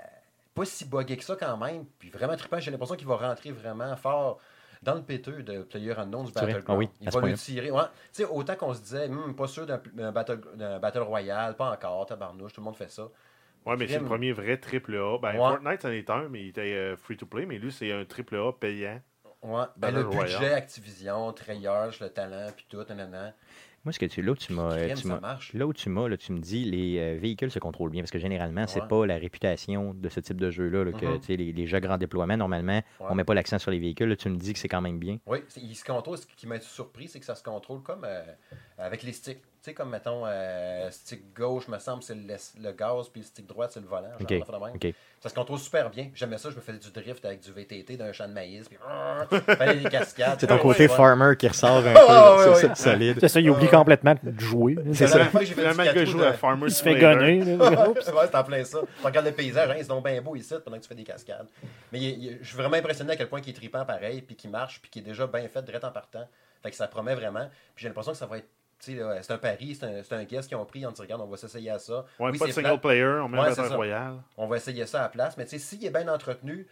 pas 0.57 0.65
si 0.65 0.85
buggé 0.85 1.15
que 1.17 1.23
ça 1.23 1.35
quand 1.35 1.57
même. 1.57 1.85
Puis 1.99 2.09
vraiment 2.09 2.35
trippant, 2.35 2.59
j'ai 2.59 2.71
l'impression 2.71 2.95
qu'il 2.95 3.07
va 3.07 3.15
rentrer 3.15 3.51
vraiment 3.51 3.95
fort 3.95 4.39
dans 4.83 4.95
le 4.95 5.01
péteux 5.01 5.43
de 5.43 5.63
Player 5.63 5.93
Unknown's? 5.97 6.31
Battleground. 6.33 6.65
Ah 6.67 6.75
oui, 6.75 6.89
il 7.01 7.09
va 7.09 7.21
le 7.21 7.33
tirer. 7.33 7.71
Ouais. 7.71 7.83
Tu 8.13 8.23
sais, 8.23 8.25
autant 8.25 8.55
qu'on 8.55 8.73
se 8.73 8.81
disait, 8.81 9.07
Hum, 9.07 9.35
pas 9.35 9.47
sûr 9.47 9.65
d'un 9.65 10.11
battle, 10.11 10.99
Royale, 11.01 11.55
pas 11.55 11.71
encore, 11.71 12.05
tabarnouche, 12.05 12.53
tout 12.53 12.61
le 12.61 12.65
monde 12.65 12.75
fait 12.75 12.91
ça. 12.91 13.07
Ouais, 13.65 13.75
mais 13.75 13.87
c'est 13.87 13.99
le 13.99 14.05
premier 14.05 14.31
vrai 14.31 14.57
triple 14.57 14.95
A. 14.95 15.17
Ben, 15.19 15.31
Ouais. 15.31 15.37
Fortnite, 15.37 15.81
c'en 15.81 15.89
est 15.91 16.09
un, 16.09 16.29
mais 16.29 16.41
il 16.43 16.47
était 16.49 16.95
free 16.95 17.17
to 17.17 17.25
play, 17.25 17.45
mais 17.45 17.57
lui, 17.57 17.71
c'est 17.71 17.91
un 17.91 18.05
triple 18.05 18.35
A 18.37 18.51
payant. 18.53 19.01
Ouais. 19.43 19.63
Ben, 19.75 19.91
le 19.91 20.03
budget, 20.03 20.37
Royale. 20.37 20.53
Activision, 20.53 21.33
Treyarch, 21.33 21.99
le 21.99 22.09
talent, 22.09 22.47
puis 22.55 22.65
tout, 22.69 22.83
nanana. 22.87 23.33
Moi, 23.87 23.93
ce 23.93 23.99
que 23.99 24.05
tu, 24.05 24.21
là 24.21 24.33
où 24.33 24.35
tu 24.35 24.51
m'as, 24.51 24.73
euh, 24.73 24.93
tu 24.95 25.57
là 25.57 25.65
où 25.65 25.71
tu 25.71 25.87
m'as, 25.87 26.09
là, 26.09 26.17
tu 26.17 26.33
me 26.33 26.39
dis, 26.39 26.65
les 26.65 26.99
euh, 26.99 27.17
véhicules 27.17 27.49
se 27.49 27.57
contrôlent 27.57 27.89
bien, 27.89 28.01
parce 28.01 28.11
que 28.11 28.19
généralement, 28.19 28.67
c'est 28.67 28.81
Ouais. 28.81 28.87
pas 28.89 29.05
la 29.05 29.15
réputation 29.15 29.93
de 29.93 30.09
ce 30.09 30.19
type 30.19 30.41
de 30.41 30.51
jeu-là, 30.51 30.83
là, 30.83 30.91
que 30.91 31.05
Mhm. 31.05 31.21
sais, 31.21 31.37
les, 31.37 31.53
les 31.53 31.67
jeux 31.67 31.79
grand 31.79 31.97
déploiement, 31.97 32.35
normalement, 32.35 32.81
on 32.99 33.15
met 33.15 33.23
pas 33.23 33.33
l'accent 33.33 33.59
sur 33.59 33.71
les 33.71 33.79
véhicules. 33.79 34.09
Là, 34.09 34.17
tu 34.17 34.27
me 34.27 34.35
dis 34.35 34.51
que 34.51 34.59
c'est 34.59 34.67
quand 34.67 34.81
même 34.81 34.99
bien. 34.99 35.19
Oui, 35.25 35.37
c'est- 35.47 35.61
il 35.61 35.73
se 35.73 35.85
contrôle. 35.85 36.17
Ce 36.17 36.25
qui 36.35 36.47
m'a 36.47 36.59
surpris, 36.59 37.07
c'est 37.07 37.21
que 37.21 37.25
ça 37.25 37.35
se 37.35 37.43
contrôle 37.43 37.81
comme 37.81 38.03
euh, 38.03 38.25
avec 38.77 39.03
les 39.03 39.13
sticks. 39.13 39.41
Tu 39.67 39.71
sais, 39.71 39.75
comme 39.75 39.89
mettons, 39.89 40.23
euh, 40.25 40.89
stick 40.91 41.33
gauche, 41.35 41.67
me 41.67 41.77
semble, 41.77 42.01
c'est 42.01 42.15
le, 42.15 42.21
le 42.61 42.71
gaz, 42.71 43.09
puis 43.09 43.19
le 43.19 43.27
stick 43.27 43.45
droit, 43.45 43.67
c'est 43.69 43.81
le 43.81 43.85
volant. 43.85 44.07
genre 44.17 44.61
de 44.71 44.79
même. 44.79 44.93
Ça 45.19 45.27
se 45.27 45.33
contrôle 45.33 45.59
super 45.59 45.89
bien. 45.89 46.09
J'aimais 46.15 46.37
ça, 46.37 46.49
je 46.49 46.55
me 46.55 46.61
faisais 46.61 46.77
du 46.77 46.89
drift 46.89 47.25
avec 47.25 47.41
du 47.41 47.51
VTT 47.51 47.97
d'un 47.97 48.13
champ 48.13 48.29
de 48.29 48.33
maïs, 48.33 48.69
puis 48.69 48.77
fallait 49.57 49.75
des 49.75 49.89
cascades. 49.89 50.37
C'est 50.39 50.47
ton 50.47 50.57
côté 50.57 50.83
ouais. 50.87 50.95
farmer 50.95 51.35
qui 51.35 51.49
ressort 51.49 51.85
un 51.85 51.93
peu. 52.45 52.49
ouais, 52.49 52.55
c'est 52.55 52.77
solide. 52.77 53.17
C'est 53.19 53.27
ça, 53.27 53.41
il 53.41 53.49
oublie 53.49 53.67
complètement 53.67 54.15
de 54.23 54.39
jouer. 54.39 54.77
C'est 54.93 55.07
La 55.07 55.09
ça. 55.09 55.25
Finalement, 55.41 55.83
le 55.83 55.91
gars 55.93 56.05
joue 56.05 56.23
à 56.23 56.31
de- 56.31 56.37
Farmer 56.37 56.67
Il 56.67 56.71
se 56.73 56.81
fait 56.81 56.95
gonner. 56.97 57.43
c'est 58.01 58.35
en 58.35 58.43
plein 58.45 58.63
ça. 58.63 58.79
Tu 59.01 59.05
regardes 59.05 59.25
le 59.25 59.33
paysage, 59.33 59.69
hein, 59.69 59.75
ils 59.77 59.85
sont 59.85 59.99
bien 59.99 60.21
beaux 60.21 60.37
ici 60.37 60.53
pendant 60.63 60.77
que 60.77 60.83
tu 60.83 60.87
fais 60.87 60.95
des 60.95 61.03
cascades. 61.03 61.47
Mais 61.91 61.99
je 62.41 62.47
suis 62.47 62.55
vraiment 62.55 62.77
impressionné 62.77 63.11
à 63.11 63.15
quel 63.17 63.27
point 63.27 63.41
il 63.43 63.49
est 63.49 63.53
trippant 63.53 63.83
pareil, 63.83 64.21
puis 64.21 64.37
qu'il 64.37 64.49
marche, 64.49 64.79
puis 64.81 64.89
qu'il 64.89 65.01
est 65.01 65.09
déjà 65.09 65.27
bien 65.27 65.45
fait 65.49 65.61
direct 65.61 65.83
en 65.83 65.91
partant. 65.91 66.25
Fait 66.63 66.69
que 66.71 66.75
ça 66.77 66.87
promet 66.87 67.15
vraiment. 67.15 67.47
Puis 67.75 67.83
j'ai 67.83 67.87
l'impression 67.89 68.13
que 68.13 68.17
ça 68.17 68.25
va 68.27 68.37
être. 68.37 68.47
C'est 68.79 69.31
un 69.31 69.37
pari, 69.37 69.75
c'est 69.75 69.85
un, 70.13 70.17
un 70.19 70.23
guest 70.23 70.47
qu'ils 70.47 70.57
ont 70.57 70.65
pris. 70.65 70.85
On 70.85 70.91
dit, 70.91 71.01
regarde, 71.01 71.21
on 71.21 71.27
va 71.27 71.37
s'essayer 71.37 71.71
à 71.71 71.79
ça. 71.79 72.05
Ouais, 72.19 72.31
Oui, 72.31 72.37
pas 72.37 72.47
de 72.47 72.51
single 72.51 72.79
player, 72.79 73.05
on 73.23 73.27
met 73.29 73.39
Ouais, 73.39 73.59
un. 73.59 73.75
Royale. 73.75 74.21
On 74.37 74.47
va 74.47 74.57
essayer 74.57 74.85
ça 74.85 74.99
à 74.99 75.03
la 75.03 75.09
place. 75.09 75.35
Mais 75.37 75.45
s'il 75.47 75.83
est 75.85 75.89
bien 75.89 76.07
entretenu, 76.07 76.67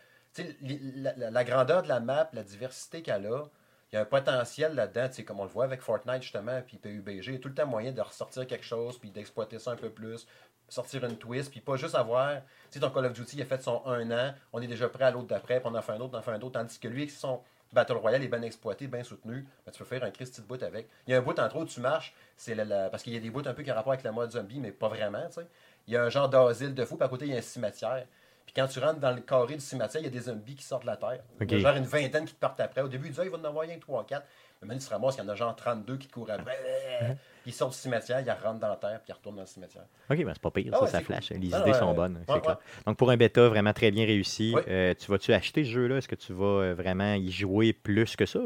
la, 0.62 1.13
la- 1.15 1.31
la 1.31 1.43
grandeur 1.43 1.83
de 1.83 1.88
la 1.88 2.00
map, 2.00 2.29
la 2.33 2.43
diversité 2.43 3.01
qu'elle 3.01 3.25
a, 3.27 3.43
il 3.91 3.95
y 3.95 3.97
a 3.97 4.01
un 4.01 4.05
potentiel 4.05 4.74
là-dedans, 4.75 5.07
comme 5.25 5.39
on 5.39 5.43
le 5.43 5.50
voit 5.50 5.63
avec 5.63 5.81
Fortnite 5.81 6.21
justement, 6.24 6.62
puis 6.65 6.77
PUBG, 6.77 7.27
il 7.27 7.33
y 7.33 7.35
a 7.38 7.39
tout 7.39 7.47
le 7.50 7.53
temps 7.55 7.65
moyen 7.67 7.91
de 7.91 8.01
ressortir 8.01 8.45
quelque 8.45 8.65
chose, 8.65 8.97
puis 8.97 9.09
d'exploiter 9.12 9.59
ça 9.59 9.71
un 9.71 9.75
peu 9.75 9.89
plus, 9.89 10.27
sortir 10.67 11.05
une 11.05 11.17
twist, 11.17 11.51
puis 11.51 11.62
pas 11.62 11.75
juste 11.77 11.95
avoir, 11.95 12.35
tu 12.35 12.41
sais, 12.71 12.79
ton 12.79 12.89
Call 12.89 13.05
of 13.05 13.13
Duty, 13.13 13.38
il 13.38 13.41
a 13.43 13.45
fait 13.45 13.62
son 13.62 13.81
un 13.85 14.09
an, 14.12 14.33
on 14.51 14.62
est 14.62 14.67
déjà 14.67 14.89
prêt 14.89 15.05
à 15.05 15.12
l'autre 15.12 15.27
d'après, 15.27 15.59
puis 15.59 15.69
on 15.71 15.75
en 15.75 15.81
fait 15.81 15.93
un 15.93 16.00
autre, 16.01 16.12
on 16.15 16.17
en 16.17 16.21
fait 16.21 16.31
un 16.31 16.41
autre, 16.41 16.51
tandis 16.59 16.79
que 16.79 16.88
lui, 16.88 17.03
avec 17.03 17.12
son 17.12 17.41
Battle 17.74 17.93
Royale 17.93 18.24
est 18.24 18.27
bien 18.27 18.41
exploité, 18.41 18.88
bien 18.88 19.03
soutenu. 19.03 19.45
Ben, 19.65 19.72
tu 19.72 19.79
peux 19.79 19.86
faire 19.86 20.03
un 20.03 20.12
Christy 20.12 20.41
de 20.41 20.45
bout 20.45 20.62
avec. 20.63 20.88
Il 21.07 21.12
y 21.12 21.13
a 21.13 21.17
un 21.17 21.22
bout, 21.22 21.38
entre 21.39 21.57
autres, 21.57 21.72
tu 21.72 21.81
marches, 21.81 22.13
c'est 22.38 22.55
la, 22.55 22.89
parce 22.89 23.03
qu'il 23.03 23.13
y 23.13 23.17
a 23.17 23.19
des 23.19 23.29
bouts 23.29 23.43
un 23.45 23.53
peu 23.53 23.63
qui 23.63 23.72
ont 23.72 23.75
rapport 23.75 23.93
avec 23.93 24.03
la 24.03 24.12
mode 24.12 24.31
zombie, 24.31 24.60
mais 24.60 24.72
pas 24.72 24.88
vraiment. 24.88 25.27
T'sais. 25.29 25.48
Il 25.88 25.93
y 25.93 25.98
a 25.98 26.03
un 26.03 26.10
genre 26.10 26.29
d'asile 26.29 26.74
de 26.74 26.86
fou, 26.86 26.95
puis 26.95 27.05
à 27.05 27.10
côté, 27.10 27.25
il 27.25 27.31
y 27.31 27.36
a 27.36 27.38
un 27.38 27.41
cimetière. 27.41 28.05
Puis 28.45 28.53
quand 28.55 28.67
tu 28.67 28.79
rentres 28.79 29.00
dans 29.00 29.12
le 29.12 29.22
carré 29.22 29.55
du 29.55 29.62
cimetière, 29.62 30.01
il 30.01 30.05
y 30.05 30.07
a 30.07 30.12
des 30.12 30.22
zombies 30.22 30.55
qui 30.55 30.63
sortent 30.63 30.84
de 30.84 30.88
la 30.88 30.98
terre. 30.98 31.24
Il 31.41 31.51
y 31.51 31.55
a 31.55 31.60
genre 31.60 31.75
une 31.75 31.86
vingtaine 31.86 32.25
qui 32.25 32.34
te 32.34 32.39
partent 32.39 32.60
après. 32.60 32.81
Au 32.81 32.88
début, 32.88 33.10
du 33.10 33.15
il 33.22 33.29
va 33.29 33.38
en 33.38 33.43
avoir 33.43 33.65
un 33.65 33.77
3-4. 33.77 34.22
Même 34.65 34.79
se 34.79 34.89
ramasse, 34.89 35.15
il 35.15 35.19
y 35.19 35.22
en 35.24 35.29
a 35.29 35.36
genre 35.36 35.55
32 35.55 35.98
qui 35.98 36.07
courent 36.07 36.31
après. 36.31 36.57
ils 37.45 37.53
sortent 37.53 37.74
du 37.74 37.77
cimetière, 37.77 38.22
ils 38.22 38.29
rentrent 38.29 38.60
dans 38.60 38.69
la 38.69 38.75
terre, 38.75 39.00
puis 39.03 39.10
ils 39.10 39.13
retournent 39.13 39.36
dans 39.36 39.41
le 39.41 39.48
cimetière. 39.48 39.86
OK, 40.10 40.17
ben 40.17 40.31
c'est 40.34 40.41
pas 40.41 40.51
pire, 40.51 40.72
ah, 40.74 40.79
ça, 40.79 40.88
ça 40.88 41.01
flash. 41.01 41.29
Les 41.31 41.53
ah 41.53 41.62
idées 41.62 41.74
sont 41.74 41.93
bonnes, 41.93 42.24
c'est 42.27 42.41
clair. 42.41 42.57
Donc, 42.86 42.98
pour 42.98 43.12
un 43.12 43.17
bêta 43.17 43.48
vraiment 43.48 43.74
très 43.74 43.91
bien 43.91 44.05
réussi, 44.05 44.55
euh, 44.67 44.93
tu 44.93 45.12
vas-tu 45.12 45.34
acheter 45.34 45.63
ce 45.63 45.69
jeu-là? 45.69 45.98
Est-ce 45.98 46.07
que 46.07 46.15
tu 46.15 46.34
vas 46.34 46.45
euh, 46.45 46.74
vraiment 46.74 47.13
y 47.13 47.31
jouer 47.31 47.74
plus 47.74 48.15
que 48.15 48.25
ça? 48.25 48.39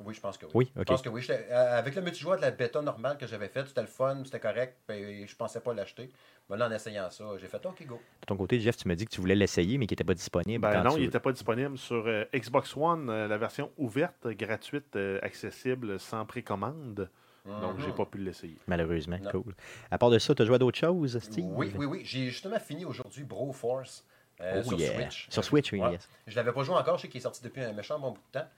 Oui, 0.00 0.12
je 0.14 0.20
pense 0.20 0.36
que 0.36 0.46
oui. 0.46 0.52
Oui, 0.54 0.70
Je 0.76 0.82
pense 0.82 1.02
que 1.02 1.08
oui. 1.08 1.24
Euh, 1.30 1.78
avec 1.78 1.94
le 1.94 2.02
multijoueur 2.02 2.36
de 2.36 2.42
la 2.42 2.50
bêta 2.50 2.82
normale 2.82 3.16
que 3.16 3.26
j'avais 3.26 3.48
faite, 3.48 3.68
c'était 3.68 3.80
le 3.80 3.86
fun, 3.86 4.22
c'était 4.24 4.40
correct, 4.40 4.76
puis 4.86 5.26
je 5.26 5.36
pensais 5.36 5.60
pas 5.60 5.72
l'acheter. 5.72 6.10
Mais 6.50 6.56
là, 6.56 6.66
en 6.68 6.72
essayant 6.72 7.08
ça, 7.10 7.24
j'ai 7.40 7.46
fait 7.46 7.64
OK, 7.64 7.86
go. 7.86 8.00
De 8.22 8.26
ton 8.26 8.36
côté, 8.36 8.58
Jeff, 8.60 8.76
tu 8.76 8.88
me 8.88 8.94
dis 8.96 9.04
que 9.06 9.10
tu 9.12 9.20
voulais 9.20 9.36
l'essayer, 9.36 9.78
mais 9.78 9.86
qu'il 9.86 9.94
n'était 9.94 10.04
pas 10.04 10.14
disponible. 10.14 10.60
Ben 10.62 10.82
non, 10.82 10.90
tu- 10.94 11.00
il 11.00 11.04
n'était 11.04 11.20
pas 11.20 11.32
disponible 11.32 11.78
sur 11.78 12.04
euh, 12.06 12.24
Xbox 12.34 12.76
One, 12.76 13.08
euh, 13.08 13.28
la 13.28 13.38
version 13.38 13.70
ouverte, 13.78 14.26
gratuite, 14.28 14.96
euh, 14.96 15.18
accessible, 15.22 15.98
sans 16.00 16.26
précommande. 16.26 17.08
Donc, 17.46 17.78
j'ai 17.78 17.88
Mhm. 17.88 17.94
pas 17.94 18.06
pu 18.06 18.18
l'essayer. 18.18 18.56
Malheureusement, 18.66 19.18
Non. 19.22 19.30
cool. 19.30 19.54
À 19.90 19.98
part 19.98 20.08
de 20.10 20.18
ça, 20.18 20.34
tu 20.34 20.42
as 20.42 20.44
joué 20.46 20.54
à 20.56 20.58
d'autres 20.58 20.78
choses, 20.78 21.18
Steve? 21.20 21.44
Oui, 21.46 21.70
oui, 21.76 21.84
oui. 21.86 22.00
J'ai 22.02 22.30
justement 22.30 22.58
fini 22.58 22.84
aujourd'hui 22.86 23.22
Bro 23.22 23.52
Force 23.52 24.04
euh, 24.40 24.62
Oh 24.64 24.68
sur 24.70 24.80
yeah. 24.80 24.94
Switch. 24.94 25.26
Sur 25.30 25.44
Switch, 25.44 25.72
oui, 25.72 25.80
Ouais. 25.80 25.92
yes. 25.92 26.08
Je 26.26 26.34
l'avais 26.34 26.52
pas 26.52 26.62
joué 26.64 26.74
encore, 26.74 26.96
je 26.96 27.02
sais 27.02 27.08
qu'il 27.08 27.18
est 27.18 27.22
sorti 27.22 27.42
depuis 27.44 27.62
un 27.62 27.72
méchant 27.72 27.98
bon 28.00 28.10
bout 28.12 28.20
de 28.32 28.40
temps. 28.40 28.48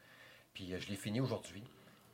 Puis 0.56 0.72
euh, 0.72 0.78
je 0.80 0.88
l'ai 0.88 0.96
fini 0.96 1.20
aujourd'hui. 1.20 1.62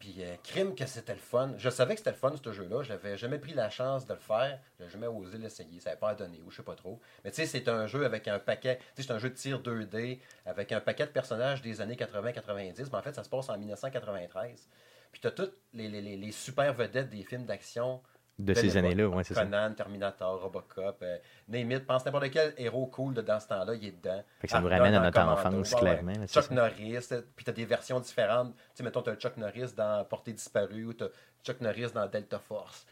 Puis 0.00 0.16
euh, 0.18 0.34
crime 0.42 0.74
que 0.74 0.84
c'était 0.84 1.12
le 1.14 1.20
fun. 1.20 1.52
Je 1.58 1.70
savais 1.70 1.94
que 1.94 2.00
c'était 2.00 2.10
le 2.10 2.16
fun 2.16 2.34
ce 2.44 2.52
jeu-là. 2.52 2.82
Je 2.82 2.88
n'avais 2.88 3.16
jamais 3.16 3.38
pris 3.38 3.54
la 3.54 3.70
chance 3.70 4.04
de 4.04 4.14
le 4.14 4.18
faire. 4.18 4.58
Je 4.80 4.88
jamais 4.88 5.06
osé 5.06 5.38
l'essayer. 5.38 5.78
Ça 5.78 5.90
n'avait 5.90 6.00
pas 6.00 6.12
donné 6.16 6.42
ou 6.44 6.50
je 6.50 6.56
sais 6.56 6.64
pas 6.64 6.74
trop. 6.74 6.98
Mais 7.22 7.30
tu 7.30 7.36
sais, 7.36 7.46
c'est 7.46 7.68
un 7.68 7.86
jeu 7.86 8.04
avec 8.04 8.26
un 8.26 8.40
paquet. 8.40 8.80
C'est 8.96 9.12
un 9.12 9.18
jeu 9.20 9.30
de 9.30 9.34
tir 9.36 9.60
2D 9.62 10.18
avec 10.44 10.72
un 10.72 10.80
paquet 10.80 11.06
de 11.06 11.12
personnages 11.12 11.62
des 11.62 11.80
années 11.80 11.94
80-90. 11.94 12.88
Mais 12.90 12.98
en 12.98 13.02
fait, 13.02 13.14
ça 13.14 13.22
se 13.22 13.28
passe 13.28 13.48
en 13.48 13.56
1993. 13.56 14.68
Puis 15.12 15.20
tu 15.20 15.26
as 15.28 15.30
toutes 15.30 15.54
les- 15.72 15.88
les 15.88 16.32
super 16.32 16.74
vedettes 16.74 17.10
des 17.10 17.22
films 17.22 17.44
d'action 17.44 18.02
De 18.38 18.54
de 18.54 18.58
ces 18.58 18.76
années-là, 18.76 19.08
oui, 19.08 19.22
c'est 19.24 19.34
ça. 19.34 19.44
Conan, 19.44 19.72
Terminator, 19.74 20.40
Robocop, 20.40 20.96
euh, 21.02 21.18
name 21.48 21.70
it, 21.72 21.86
pense 21.86 22.04
n'importe 22.04 22.30
quel 22.30 22.54
héros 22.56 22.86
cool 22.86 23.14
de 23.14 23.20
dans 23.20 23.38
ce 23.38 23.46
temps-là, 23.48 23.74
il 23.74 23.86
est 23.86 23.90
dedans. 23.92 24.22
Fait 24.40 24.46
que 24.46 24.52
ça 24.52 24.60
nous 24.60 24.68
ramène 24.68 24.94
à 24.94 25.00
notre 25.00 25.20
Commando, 25.20 25.38
enfance, 25.38 25.72
ouais, 25.72 25.78
clairement, 25.78 26.12
ouais. 26.12 26.18
là, 26.18 26.26
Chuck 26.26 26.44
ça. 26.44 26.54
Norris, 26.54 27.08
euh, 27.12 27.22
puis 27.36 27.44
t'as 27.44 27.52
des 27.52 27.66
versions 27.66 28.00
différentes. 28.00 28.54
Tu 28.54 28.62
sais, 28.74 28.82
mettons, 28.82 29.02
t'as 29.02 29.14
Chuck 29.16 29.36
Norris 29.36 29.74
dans 29.76 30.04
Portée 30.06 30.32
disparue, 30.32 30.86
ou 30.86 30.92
t'as 30.94 31.08
Chuck 31.44 31.60
Norris 31.60 31.92
dans 31.94 32.06
Delta 32.06 32.38
Force. 32.38 32.86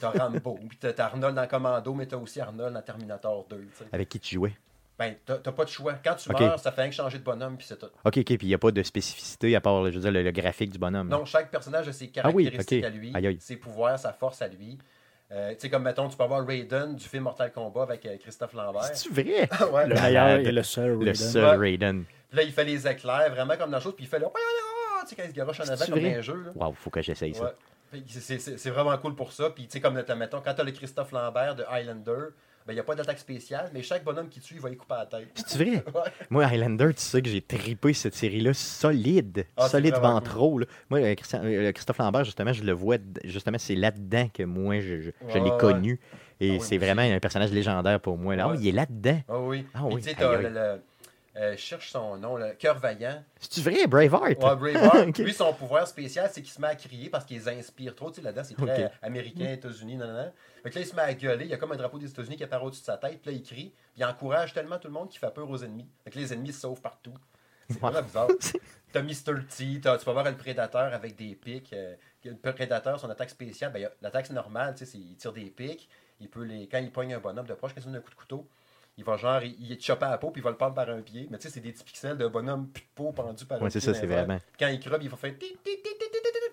T'as 0.00 0.10
Rambo, 0.10 0.58
puis 0.68 0.78
t'as 0.78 1.04
Arnold 1.04 1.34
dans 1.34 1.46
Commando, 1.46 1.94
mais 1.94 2.06
t'as 2.06 2.16
aussi 2.16 2.40
Arnold 2.40 2.72
dans 2.72 2.82
Terminator 2.82 3.46
2. 3.48 3.56
tu 3.56 3.76
sais. 3.76 3.84
Avec 3.92 4.08
qui 4.08 4.20
tu 4.20 4.36
jouais? 4.36 4.56
Ben, 4.98 5.14
t'as 5.26 5.38
pas 5.52 5.64
de 5.64 5.68
choix. 5.68 5.92
Quand 6.02 6.14
tu 6.14 6.32
meurs, 6.32 6.58
ça 6.58 6.72
fait 6.72 6.80
rien 6.80 6.90
que 6.90 6.96
changer 6.96 7.18
de 7.18 7.22
bonhomme, 7.22 7.58
puis 7.58 7.66
c'est 7.66 7.78
tout. 7.78 7.84
OK, 8.04 8.16
OK, 8.16 8.24
puis 8.24 8.38
il 8.42 8.46
n'y 8.48 8.54
a 8.54 8.58
pas 8.58 8.70
de 8.70 8.82
spécificité 8.82 9.54
à 9.54 9.60
part, 9.60 9.84
je 9.86 9.90
veux 9.90 10.00
dire, 10.00 10.10
le, 10.10 10.22
le 10.22 10.30
graphique 10.30 10.70
du 10.70 10.78
bonhomme. 10.78 11.08
Non, 11.08 11.26
chaque 11.26 11.50
personnage 11.50 11.86
a 11.88 11.92
ses 11.92 12.10
Ah 12.22 12.30
oui, 12.32 12.44
caractéristiques 12.44 12.84
à 12.84 12.88
lui, 12.88 13.12
Aïe, 13.14 13.26
aïe. 13.26 13.36
ses 13.40 13.56
pouvoirs, 13.56 13.98
sa 13.98 14.12
force 14.14 14.40
à 14.40 14.48
lui. 14.48 14.78
Euh, 15.32 15.50
tu 15.50 15.56
sais, 15.58 15.70
comme 15.70 15.82
mettons, 15.82 16.08
tu 16.08 16.16
peux 16.16 16.22
avoir 16.22 16.46
Raiden 16.46 16.94
du 16.94 17.04
film 17.04 17.24
Mortal 17.24 17.52
Kombat 17.52 17.82
avec 17.82 18.06
euh, 18.06 18.16
Christophe 18.16 18.52
Lambert. 18.54 18.84
C'est-tu 18.84 19.12
vrai? 19.12 19.48
ouais. 19.72 19.86
Le 19.88 19.94
meilleur 19.96 20.38
et 20.38 20.52
le 20.52 20.62
seul 20.62 20.90
Le 20.92 20.98
Raiden. 20.98 21.14
seul 21.14 21.44
Ouais. 21.44 21.56
Raiden. 21.70 22.04
Puis 22.30 22.36
là, 22.38 22.42
il 22.44 22.52
fait 22.52 22.64
les 22.64 22.86
éclairs, 22.88 23.30
vraiment 23.32 23.56
comme 23.56 23.70
dans 23.70 23.76
la 23.78 23.82
chose, 23.82 23.94
puis 23.96 24.04
il 24.04 24.08
fait 24.08 24.18
le. 24.20 24.26
Tu 24.26 25.08
sais, 25.10 25.16
quand 25.16 25.22
il 25.24 25.30
se 25.30 25.34
garoche 25.34 25.60
en 25.60 25.64
avant 25.68 25.84
comme 25.86 26.04
un 26.04 26.20
jeu. 26.22 26.42
Là. 26.46 26.52
Wow, 26.54 26.72
faut 26.74 26.90
que 26.90 27.02
j'essaye 27.02 27.34
ça. 27.34 27.44
Ouais. 27.92 28.02
C'est- 28.08 28.38
C'est 28.38 28.58
c'est 28.58 28.70
vraiment 28.70 28.96
cool 28.98 29.14
pour 29.14 29.32
ça. 29.32 29.50
Puis, 29.50 29.64
tu 29.66 29.72
sais, 29.72 29.80
comme 29.80 29.94
mettons, 29.94 30.40
quand 30.40 30.54
t'as 30.54 30.64
le 30.64 30.72
Christophe 30.72 31.12
Lambert 31.12 31.54
de 31.54 31.64
Highlander, 31.68 32.28
ben, 32.66 32.72
il 32.72 32.76
n'y 32.76 32.80
a 32.80 32.84
pas 32.84 32.94
d'attaque 32.94 33.18
spéciale, 33.18 33.70
mais 33.72 33.82
chaque 33.82 34.02
bonhomme 34.02 34.28
qui 34.28 34.40
tue, 34.40 34.54
il 34.54 34.60
va 34.60 34.70
y 34.70 34.76
couper 34.76 34.94
la 34.98 35.06
tête. 35.06 35.28
C'est-tu 35.34 35.56
vrai? 35.64 35.84
Ouais. 35.94 36.10
Moi, 36.30 36.44
Highlander, 36.44 36.88
tu 36.94 37.00
sais 37.02 37.22
que 37.22 37.28
j'ai 37.28 37.40
tripé 37.40 37.92
cette 37.92 38.14
série-là 38.14 38.52
solide. 38.54 39.46
Ah, 39.56 39.64
c'est 39.64 39.72
solide 39.72 39.94
là. 39.94 40.00
Moi, 40.90 41.00
euh, 41.00 41.14
Christian- 41.14 41.42
euh, 41.44 41.72
Christophe 41.72 41.98
Lambert, 41.98 42.24
justement, 42.24 42.52
je 42.52 42.64
le 42.64 42.72
vois, 42.72 42.96
justement, 43.24 43.58
c'est 43.58 43.76
là-dedans 43.76 44.28
que 44.32 44.42
moi, 44.42 44.80
je, 44.80 45.00
je, 45.00 45.10
je 45.28 45.38
Ouais, 45.38 45.44
l'ai 45.44 45.56
connu. 45.58 46.00
Et 46.38 46.50
Ah 46.50 46.52
oui, 46.54 46.60
c'est 46.60 46.76
vraiment 46.78 47.02
un 47.02 47.18
personnage 47.18 47.50
légendaire 47.52 47.98
pour 48.00 48.18
moi. 48.18 48.36
Là. 48.36 48.48
Oh, 48.50 48.54
il 48.58 48.68
est 48.68 48.72
là-dedans. 48.72 49.20
Ah 49.28 49.38
oui. 49.38 49.64
Ah 49.74 49.86
oui, 49.86 50.02
euh, 51.36 51.52
je 51.52 51.56
cherche 51.58 51.90
son 51.90 52.16
nom, 52.16 52.36
le 52.36 52.52
Cœur 52.54 52.78
Vaillant. 52.78 53.22
C'est-tu 53.40 53.60
vrai, 53.60 53.86
Braveheart? 53.86 54.42
Ouais, 54.42 54.56
Braveheart. 54.56 55.18
Lui, 55.18 55.32
son 55.34 55.52
pouvoir 55.52 55.86
spécial, 55.86 56.28
c'est 56.32 56.40
qu'il 56.42 56.50
se 56.52 56.60
met 56.60 56.68
à 56.68 56.74
crier 56.74 57.10
parce 57.10 57.24
qu'il 57.24 57.36
les 57.38 57.48
inspire 57.48 57.94
trop. 57.94 58.10
Tu 58.10 58.16
sais, 58.16 58.22
là-dedans, 58.22 58.42
c'est 58.44 58.54
très 58.54 58.90
américain, 59.02 59.52
États-Unis, 59.52 59.96
non, 59.96 60.06
non, 60.06 60.14
non. 60.14 60.32
Fait 60.62 60.70
que 60.70 60.74
là, 60.76 60.80
il 60.80 60.86
se 60.86 60.96
met 60.96 61.02
à 61.02 61.14
gueuler. 61.14 61.44
Il 61.44 61.50
y 61.50 61.54
a 61.54 61.56
comme 61.58 61.72
un 61.72 61.76
drapeau 61.76 61.98
des 61.98 62.08
États-Unis 62.08 62.36
qui 62.36 62.44
apparaît 62.44 62.64
au-dessus 62.64 62.80
de 62.82 62.86
sa 62.86 62.96
tête. 62.96 63.20
Puis 63.22 63.30
là, 63.30 63.36
il 63.36 63.42
crie. 63.42 63.72
Puis 63.92 63.98
il 63.98 64.04
encourage 64.04 64.52
tellement 64.52 64.78
tout 64.78 64.88
le 64.88 64.94
monde 64.94 65.08
qu'il 65.10 65.20
fait 65.20 65.30
peur 65.32 65.48
aux 65.50 65.62
ennemis. 65.62 65.88
Fait 66.04 66.10
que 66.10 66.18
les 66.18 66.32
ennemis 66.32 66.52
se 66.52 66.60
sauvent 66.60 66.80
partout. 66.80 67.14
C'est 67.68 67.80
vraiment 67.80 68.02
bizarre. 68.02 68.28
T'as 68.92 69.02
Mr. 69.02 69.44
T, 69.54 69.80
tu 69.80 69.80
vas 69.80 69.96
voir 70.12 70.24
le 70.24 70.36
prédateur 70.36 70.94
avec 70.94 71.16
des 71.16 71.34
pics. 71.34 71.72
euh, 71.72 71.94
le 72.24 72.34
prédateur, 72.52 72.98
son 72.98 73.10
attaque 73.10 73.30
spéciale, 73.30 73.72
ben, 73.72 73.88
l'attaque 74.00 74.26
c'est 74.26 74.32
normal, 74.32 74.74
tu 74.74 74.84
sais, 74.84 74.92
c'est- 74.92 74.98
il 74.98 75.16
tire 75.16 75.32
des 75.32 75.50
pics. 75.50 75.88
Il 76.18 76.28
peut 76.30 76.42
les, 76.44 76.66
quand 76.66 76.78
il 76.78 76.90
pogne 76.90 77.12
un 77.14 77.18
bonhomme 77.18 77.46
de 77.46 77.52
proche, 77.54 77.74
quand 77.74 77.80
il 77.80 77.84
donne 77.86 77.96
un 77.96 78.00
coup 78.00 78.10
de 78.10 78.14
couteau, 78.14 78.48
il 78.98 79.04
va 79.04 79.16
genre, 79.16 79.42
il, 79.42 79.56
il 79.60 79.72
est 79.72 79.80
chopé 79.82 80.04
à 80.06 80.10
la 80.10 80.18
peau, 80.18 80.30
puis 80.30 80.40
il 80.40 80.44
va 80.44 80.50
le 80.50 80.56
prendre 80.56 80.74
par 80.74 80.88
un 80.88 81.00
pied. 81.02 81.26
Mais 81.30 81.38
tu 81.38 81.44
sais, 81.44 81.54
c'est 81.54 81.60
des 81.60 81.72
petits 81.72 81.84
pixels 81.84 82.16
de 82.16 82.26
bonhomme 82.28 82.68
plus 82.68 82.82
de 82.82 82.88
peau 82.94 83.12
pendu 83.12 83.44
par 83.44 83.58
un 83.58 83.62
Ouais, 83.62 83.70
c'est 83.70 83.80
pied 83.80 83.92
ça, 83.92 83.98
c'est 83.98 84.06
vraiment. 84.06 84.40
Quand 84.58 84.68
il 84.68 84.80
creve, 84.80 85.02
il 85.02 85.08
va 85.10 85.16
faire. 85.16 85.34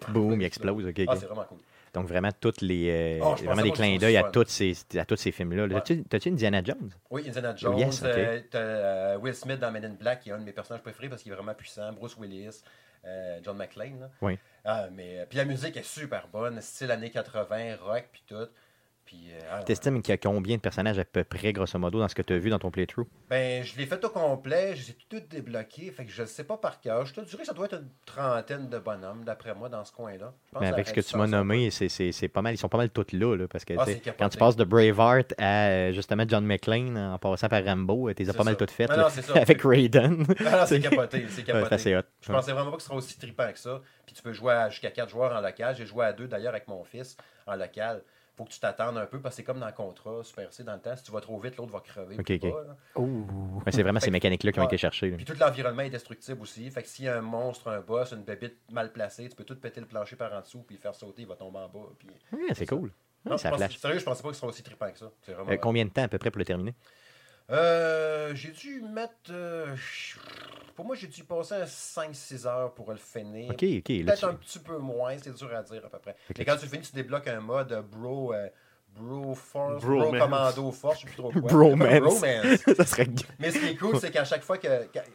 Boum, 0.09 0.41
il 0.41 0.45
explose. 0.45 0.85
ok, 0.85 0.99
ok. 0.99 1.05
Ah, 1.07 1.15
c'est 1.15 1.25
vraiment 1.25 1.45
cool. 1.45 1.59
Donc, 1.93 2.07
vraiment, 2.07 2.31
toutes 2.37 2.61
les, 2.61 2.89
euh, 2.89 3.23
Oh, 3.23 3.35
je 3.37 3.45
vraiment 3.45 3.61
des 3.61 3.71
clins 3.71 3.97
d'œil 3.97 4.17
à, 4.17 4.23
toutes 4.23 4.49
ces, 4.49 4.73
à 4.97 5.05
tous 5.05 5.15
ces 5.15 5.31
films-là. 5.31 5.67
Ouais. 5.67 6.03
T'as-tu 6.09 6.29
Indiana 6.29 6.61
Jones? 6.63 6.89
Oui, 7.11 7.23
Indiana 7.27 7.55
Jones, 7.55 7.77
yes, 7.77 8.01
euh, 8.03 8.41
t'as, 8.49 8.57
euh, 8.59 9.17
Will 9.19 9.35
Smith 9.35 9.59
dans 9.59 9.71
Men 9.71 9.85
in 9.85 9.89
Black, 9.89 10.21
qui 10.21 10.29
est 10.29 10.31
un 10.31 10.39
de 10.39 10.43
mes 10.43 10.53
personnages 10.53 10.81
préférés 10.81 11.07
parce 11.07 11.21
qu'il 11.21 11.31
est 11.31 11.35
vraiment 11.35 11.53
puissant. 11.53 11.93
Bruce 11.93 12.17
Willis, 12.19 12.63
euh, 13.05 13.39
John 13.43 13.57
McClane. 13.57 13.99
là. 13.99 14.09
Oui. 14.21 14.39
Ah, 14.65 14.87
mais, 14.91 15.25
puis 15.29 15.37
la 15.37 15.45
musique 15.45 15.77
est 15.77 15.85
super 15.85 16.27
bonne, 16.29 16.59
style 16.61 16.89
années 16.89 17.11
80, 17.11 17.75
rock, 17.79 18.05
puis 18.11 18.23
tout. 18.27 18.47
Puis, 19.13 19.29
euh, 19.31 19.39
ah. 19.51 19.63
T'estimes 19.63 20.01
qu'il 20.01 20.11
y 20.11 20.13
a 20.13 20.17
combien 20.17 20.55
de 20.55 20.61
personnages 20.61 20.97
à 20.97 21.05
peu 21.05 21.23
près, 21.23 21.53
grosso 21.53 21.77
modo, 21.77 21.99
dans 21.99 22.07
ce 22.07 22.15
que 22.15 22.23
tu 22.23 22.33
as 22.33 22.39
vu 22.39 22.49
dans 22.49 22.57
ton 22.57 22.71
playthrough? 22.71 23.05
Ben, 23.29 23.63
je 23.63 23.77
l'ai 23.77 23.85
fait 23.85 24.03
au 24.03 24.09
complet, 24.09 24.75
je 24.75 24.81
les 24.87 24.89
ai 24.89 24.97
tout 25.07 25.21
débloqués, 25.29 25.91
fait 25.91 26.05
que 26.05 26.11
je 26.11 26.23
ne 26.23 26.27
sais 26.27 26.43
pas 26.43 26.57
par 26.57 26.81
cœur. 26.81 27.05
Je 27.05 27.13
te 27.13 27.21
dirais 27.21 27.41
que 27.41 27.47
ça 27.47 27.53
doit 27.53 27.67
être 27.67 27.75
une 27.75 27.89
trentaine 28.07 28.69
de 28.69 28.79
bonhommes, 28.79 29.23
d'après 29.23 29.53
moi, 29.53 29.69
dans 29.69 29.85
ce 29.85 29.91
coin-là. 29.91 30.33
Ça 30.51 30.59
avec 30.67 30.87
ce 30.87 30.93
que 30.93 31.01
tu 31.01 31.15
m'as 31.15 31.27
nommé, 31.27 31.69
c'est- 31.69 32.27
pas 32.29 32.41
mal, 32.41 32.55
ils 32.55 32.57
sont 32.57 32.69
pas 32.69 32.79
mal 32.79 32.89
tous 32.89 33.11
là, 33.11 33.35
là, 33.35 33.47
parce 33.47 33.65
que 33.65 33.75
Ah, 33.77 33.85
quand 34.17 34.29
tu 34.29 34.37
passes 34.39 34.55
de 34.55 34.63
Braveheart 34.63 35.35
à 35.37 35.67
euh, 35.67 35.91
justement 35.91 36.23
John 36.27 36.43
McClane 36.45 36.97
en 36.97 37.19
passant 37.19 37.49
par 37.49 37.63
Rambo, 37.63 38.11
tu 38.13 38.23
les 38.23 38.29
as 38.31 38.33
pas 38.33 38.43
mal 38.43 38.57
toutes 38.57 38.71
faites 38.71 38.89
Ah 38.89 38.97
non, 39.29 39.35
avec 39.35 39.61
Raiden. 39.61 40.25
Ah, 40.47 40.65
c'est 40.65 40.79
capoté, 40.79 41.25
c'est 41.29 41.43
capoté. 41.43 41.95
hot. 41.95 42.01
Je 42.21 42.31
pensais 42.31 42.51
vraiment 42.51 42.71
pas 42.71 42.77
que 42.77 42.81
ce 42.81 42.87
sera 42.87 42.97
aussi 42.97 43.17
trippant 43.19 43.51
que 43.51 43.59
ça. 43.59 43.79
Puis 44.07 44.15
tu 44.15 44.23
peux 44.23 44.33
jouer 44.33 44.65
jusqu'à 44.69 44.89
4 44.89 45.09
joueurs 45.09 45.35
en 45.35 45.41
local. 45.41 45.75
J'ai 45.77 45.85
joué 45.85 46.05
à 46.05 46.13
2 46.13 46.27
d'ailleurs 46.27 46.53
avec 46.53 46.67
mon 46.67 46.83
fils 46.83 47.15
en 47.45 47.55
local. 47.55 48.01
Faut 48.35 48.45
que 48.45 48.49
tu 48.51 48.59
t'attendes 48.59 48.97
un 48.97 49.05
peu 49.05 49.19
parce 49.21 49.35
que 49.35 49.37
c'est 49.37 49.43
comme 49.43 49.59
dans 49.59 49.67
le 49.67 49.71
contrat, 49.73 50.23
Super 50.23 50.51
C 50.51 50.63
dans 50.63 50.73
le 50.73 50.79
temps. 50.79 50.95
Si 50.95 51.03
tu 51.03 51.11
vas 51.11 51.21
trop 51.21 51.37
vite, 51.39 51.55
l'autre 51.57 51.71
va 51.71 51.81
crever. 51.81 52.17
Ouais, 52.17 53.71
c'est 53.71 53.83
vraiment 53.83 53.99
Fait 53.99 54.05
ces 54.05 54.07
que- 54.07 54.11
mécaniques-là 54.13 54.51
qui 54.51 54.59
ont 54.59 54.63
ouais. 54.63 54.67
été 54.67 54.77
cherchées. 54.77 55.11
Puis 55.11 55.25
tout 55.25 55.35
l'environnement 55.39 55.83
est 55.83 55.91
destructible 55.91 56.41
aussi. 56.41 56.69
Fait 56.71 56.81
que 56.81 56.87
s'il 56.87 57.05
y 57.05 57.07
a 57.09 57.17
un 57.17 57.21
monstre, 57.21 57.67
un 57.69 57.81
boss, 57.81 58.11
une 58.11 58.23
bébite 58.23 58.57
mal 58.71 58.91
placée, 58.91 59.29
tu 59.29 59.35
peux 59.35 59.43
tout 59.43 59.55
péter 59.55 59.81
le 59.81 59.85
plancher 59.85 60.15
par 60.15 60.33
en 60.33 60.41
dessous 60.41 60.63
puis 60.63 60.75
le 60.75 60.81
faire 60.81 60.95
sauter, 60.95 61.21
il 61.21 61.27
va 61.27 61.35
tomber 61.35 61.59
en 61.59 61.67
bas. 61.69 61.89
Puis... 61.99 62.07
Ouais, 62.31 62.53
c'est 62.55 62.65
cool. 62.65 62.91
Non, 63.25 63.37
je 63.37 63.41
ça 63.43 63.49
pense- 63.51 63.59
flash. 63.59 63.77
Sérieux, 63.77 63.99
je 63.99 64.03
pensais 64.03 64.23
pas 64.23 64.29
que 64.29 64.33
ce 64.35 64.39
sera 64.41 64.49
aussi 64.49 64.63
trippant 64.63 64.91
que 64.91 64.97
ça. 64.97 65.11
Vraiment 65.27 65.51
Euh, 65.51 65.57
combien 65.57 65.85
de 65.85 65.91
temps 65.91 66.03
à 66.03 66.07
peu 66.07 66.17
près 66.17 66.31
pour 66.31 66.39
le 66.39 66.45
terminer? 66.45 66.73
Euh, 67.51 68.33
j'ai 68.33 68.51
dû 68.51 68.81
mettre. 68.81 69.13
euh, 69.29 69.75
pour 70.75 70.85
moi, 70.85 70.95
j'ai 70.95 71.07
dû 71.07 71.23
passer 71.23 71.55
un 71.55 71.65
5-6 71.65 72.45
heures 72.47 72.73
pour 72.73 72.91
le 72.91 72.97
finir? 72.97 73.51
Ok, 73.51 73.63
ok. 73.63 73.89
Là, 73.89 74.03
Peut-être 74.05 74.19
tu- 74.19 74.25
un 74.25 74.33
petit 74.35 74.59
peu 74.59 74.77
moins, 74.77 75.15
c'est 75.17 75.33
dur 75.35 75.53
à 75.55 75.61
dire 75.63 75.85
à 75.85 75.89
peu 75.89 75.99
près. 75.99 76.13
Que 76.27 76.33
Mais 76.39 76.45
quand 76.45 76.55
tu 76.57 76.65
le 76.65 76.71
finis, 76.71 76.83
tu 76.83 76.93
débloques 76.95 77.27
un 77.27 77.39
mode 77.41 77.71
euh, 77.71 77.81
bro, 77.81 78.33
euh, 78.33 78.47
bro 78.95 79.33
force, 79.33 79.83
bro 79.83 80.11
commando 80.11 80.71
force, 80.71 81.01
je 81.01 81.01
sais 81.01 81.07
plus 81.07 81.15
trop 81.15 81.31
quoi. 81.31 81.41
Bromance. 81.41 81.99
Bromance. 81.99 82.59
ça 82.77 82.85
serait 82.85 83.07
Mais 83.39 83.51
ce 83.51 83.59
qui 83.59 83.65
est 83.67 83.75
cool, 83.75 83.97
c'est 83.99 84.11
qu'à 84.11 84.23
chaque 84.23 84.43
fois 84.43 84.57
que. 84.57 84.67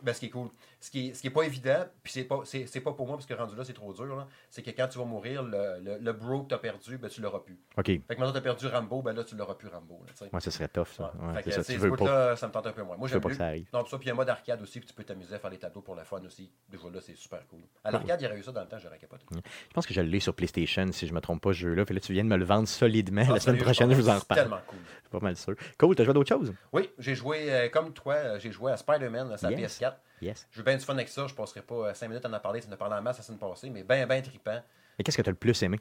ben, 0.03 0.13
ce 0.13 0.21
qui 0.21 0.27
est 0.27 0.31
cool, 0.31 0.49
ce 0.81 0.91
qui 0.91 1.09
est, 1.09 1.15
ce 1.15 1.21
qui 1.21 1.27
est 1.27 1.31
pas 1.31 1.43
évident, 1.43 1.85
puis 2.03 2.13
c'est 2.13 2.25
pas, 2.25 2.41
c'est, 2.45 2.81
pas 2.81 2.93
pour 2.93 3.07
moi 3.07 3.17
parce 3.17 3.27
que 3.27 3.35
rendu 3.35 3.57
là, 3.57 3.65
c'est 3.65 3.73
trop 3.73 3.93
dur, 3.93 4.17
là, 4.17 4.27
c'est 4.51 4.63
que 4.63 4.71
quand 4.71 4.89
tu 4.89 4.99
vas 4.99 5.05
mourir, 5.05 5.43
le, 5.43 5.81
le, 5.83 5.99
le 5.99 6.13
bro 6.13 6.43
que 6.43 6.49
t'as 6.49 6.59
perdu, 6.59 6.99
ben, 6.99 7.09
tu 7.09 7.21
l'auras 7.21 7.41
plus. 7.41 7.59
Ok. 7.77 7.87
Fait 7.87 7.99
que 7.99 8.09
maintenant, 8.09 8.33
t'as 8.33 8.41
perdu 8.41 8.67
Rambo, 8.67 9.03
ben 9.03 9.13
là, 9.13 9.25
tu 9.25 9.37
l'auras 9.37 9.55
plus 9.55 9.69
Rambo. 9.69 10.01
Là. 10.07 10.29
Moi, 10.33 10.41
ça 10.41 10.51
serait 10.51 10.69
tough, 10.69 10.89
ça. 10.97 11.13
Ouais. 11.19 11.29
Ouais, 11.29 11.43
Fait 11.43 11.51
que, 11.51 11.63
ça. 11.63 11.65
tu 11.65 11.79
veux 11.79 11.91
pas, 11.91 11.97
bout-là, 11.97 12.37
ça 12.37 12.47
me 12.47 12.53
tente 12.53 12.67
un 12.67 12.73
peu 12.73 12.83
moins. 12.83 12.97
Moi, 12.97 13.09
j'aime 13.09 13.21
pas 13.21 13.29
que 13.29 13.37
ça 13.37 13.47
arrive. 13.47 13.67
Non, 13.73 13.83
puis 13.83 13.91
ça, 13.91 13.99
puis 13.99 14.07
il 14.07 14.09
y 14.09 14.11
a 14.11 14.15
un 14.15 14.17
mode 14.17 14.29
arcade 14.29 14.63
aussi, 14.63 14.81
puis 14.81 14.89
tu 14.89 14.95
peux 14.95 15.05
t'amuser 15.05 15.35
à 15.35 15.39
faire 15.39 15.51
des 15.51 15.59
tableaux 15.59 15.83
pour 15.83 15.95
le 15.95 16.05
fun 16.05 16.21
aussi. 16.25 16.51
Déjà 16.69 16.85
là, 16.93 17.01
c'est 17.01 17.17
super 17.17 17.47
cool. 17.49 17.61
À 17.85 17.91
l'arcade, 17.91 18.21
il 18.21 18.25
y 18.25 18.27
aurait 18.27 18.39
eu 18.39 18.43
ça 18.43 18.53
dans 18.53 18.63
le 18.63 18.69
temps, 18.69 18.79
j'aurais 18.79 18.99
capoté. 18.99 19.25
Je 19.33 19.75
pense 19.75 19.87
que 19.87 19.95
je 19.95 20.01
l'ai 20.01 20.21
sur 20.21 20.35
PlayStation, 20.35 20.87
si 20.93 21.07
je 21.07 21.13
me 21.13 21.21
trompe 21.21 21.43
pas, 21.43 21.53
ce 21.53 21.59
jeu-là. 21.59 21.85
Puis 21.85 21.95
là, 21.95 22.01
tu 22.01 22.13
viens 22.13 22.25
de 22.25 22.29
me 22.29 22.37
le 22.37 22.45
vendre 22.45 22.69
solidement. 22.69 23.25
Ah, 23.29 23.35
la 23.35 23.41
semaine 23.41 23.59
prochaine, 23.73 23.91
je 23.91 23.97
vous 23.97 24.09
en 24.09 24.13
c'est 24.15 24.19
reparle. 24.21 24.41
tellement 24.41 24.61
cool. 24.67 24.79
C'est 25.03 25.11
pas 25.11 25.19
mal 25.21 25.37
sûr. 25.37 25.55
Cool, 25.79 25.95
t'as 25.95 26.05
joué 26.05 26.11
à 26.11 26.15
d'autres 26.15 26.29
choses? 26.29 26.53
Oui, 26.73 26.91
j'ai 26.99 27.15
joué, 27.15 27.53
euh, 27.53 27.69
comme 27.69 27.93
toi, 27.93 28.15
euh, 28.15 28.39
j'ai 28.39 28.51
joué 28.53 28.73
à 28.73 28.77
Spider-Man, 28.77 29.31
Yes. 29.31 29.43
PS4. 29.81 29.95
Yes. 30.21 30.47
J'ai 30.51 30.61
eu 30.61 30.65
bien 30.65 30.77
du 30.77 30.85
fun 30.85 30.95
avec 30.95 31.09
ça, 31.09 31.27
je 31.27 31.35
passerai 31.35 31.63
pas 31.63 31.95
5 31.95 32.09
minutes 32.09 32.25
à 32.25 32.29
en 32.29 32.41
parler, 32.41 32.61
ça 32.61 32.69
en 32.69 32.73
a 32.73 32.77
parlé 32.77 32.95
en 32.97 33.03
masse 33.03 33.19
la 33.19 33.23
semaine 33.25 33.39
passée, 33.39 33.71
mais 33.71 33.83
bien, 33.85 34.07
bien 34.07 34.21
trippant. 34.21 34.61
Et 34.99 35.03
qu'est-ce 35.05 35.17
que 35.17 35.23
t'as 35.23 35.31
le 35.31 35.37
plus 35.37 35.63
aimé? 35.63 35.79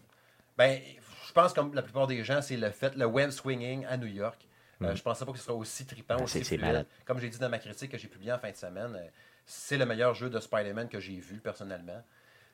Ben, 0.57 0.79
je 1.27 1.33
pense 1.33 1.53
comme 1.53 1.73
la 1.73 1.81
plupart 1.81 2.07
des 2.07 2.23
gens, 2.23 2.41
c'est 2.41 2.57
le 2.57 2.69
fait, 2.71 2.95
le 2.95 3.05
web 3.05 3.31
swinging 3.31 3.85
à 3.85 3.97
New 3.97 4.07
York. 4.07 4.39
Euh, 4.83 4.91
Mm. 4.91 4.95
je 4.95 5.01
pensais 5.01 5.25
pas 5.25 5.31
que 5.31 5.39
ce 5.39 5.43
serait 5.45 5.57
aussi 5.57 5.85
trippant, 5.87 6.17
Ben, 6.17 6.23
aussi 6.23 6.43
fluide. 6.43 6.61
malade. 6.61 6.85
Comme 7.05 7.17
j'ai 7.19 7.29
dit 7.29 7.39
dans 7.39 7.49
ma 7.49 7.57
critique 7.57 7.91
que 7.91 7.97
j'ai 7.97 8.07
publiée 8.07 8.31
en 8.31 8.37
fin 8.37 8.51
de 8.51 8.55
semaine, 8.55 8.95
euh, 8.95 9.07
c'est 9.43 9.75
le 9.77 9.87
meilleur 9.87 10.13
jeu 10.13 10.29
de 10.29 10.39
Spider-Man 10.39 10.87
que 10.87 10.99
j'ai 10.99 11.15
vu 11.19 11.37
personnellement. 11.39 12.03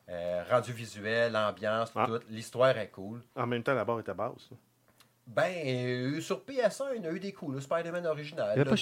Euh, 0.09 0.43
rendu 0.49 0.71
visuel, 0.73 1.31
l'ambiance, 1.33 1.91
Ah. 1.95 2.05
tout. 2.07 2.19
L'histoire 2.29 2.77
est 2.77 2.87
cool. 2.89 3.21
En 3.35 3.45
même 3.47 3.61
temps, 3.63 3.73
la 3.73 3.83
barre 3.85 3.99
était 3.99 4.13
basse. 4.13 4.49
Ben, 5.25 5.53
euh, 5.65 6.19
sur 6.21 6.41
PS1, 6.43 6.95
il 6.95 7.03
y 7.03 7.07
en 7.07 7.09
a 7.09 7.13
eu 7.13 7.19
des 7.19 7.31
coups, 7.31 7.53
le 7.55 7.61
Spider-Man 7.61 8.05
original. 8.05 8.45
Il 8.49 8.51
avait 8.51 8.63
Le 8.65 8.69
pas 8.71 8.75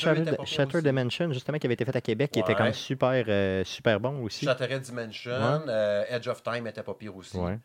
Shattered. 0.46 0.84
Dimension, 0.84 1.32
justement, 1.32 1.60
qui 1.60 1.68
avait 1.68 1.76
été 1.76 1.86
fait 1.86 1.96
à 1.96 2.02
Québec, 2.02 2.32
qui 2.32 2.40
était 2.40 2.50
Ouais. 2.54 2.56
comme 2.58 2.74
super, 2.74 3.24
euh, 3.28 3.64
super 3.64 4.00
bon 4.00 4.24
aussi. 4.24 4.46
Shattered 4.46 4.82
Dimension, 4.82 5.32
Ouais. 5.32 5.66
euh, 5.70 6.04
Edge 6.10 6.28
of 6.28 6.42
Time 6.42 6.66
était 6.66 6.82
pas 6.84 6.96
pire 6.96 7.16
aussi. 7.16 7.38
Ouais. 7.38 7.60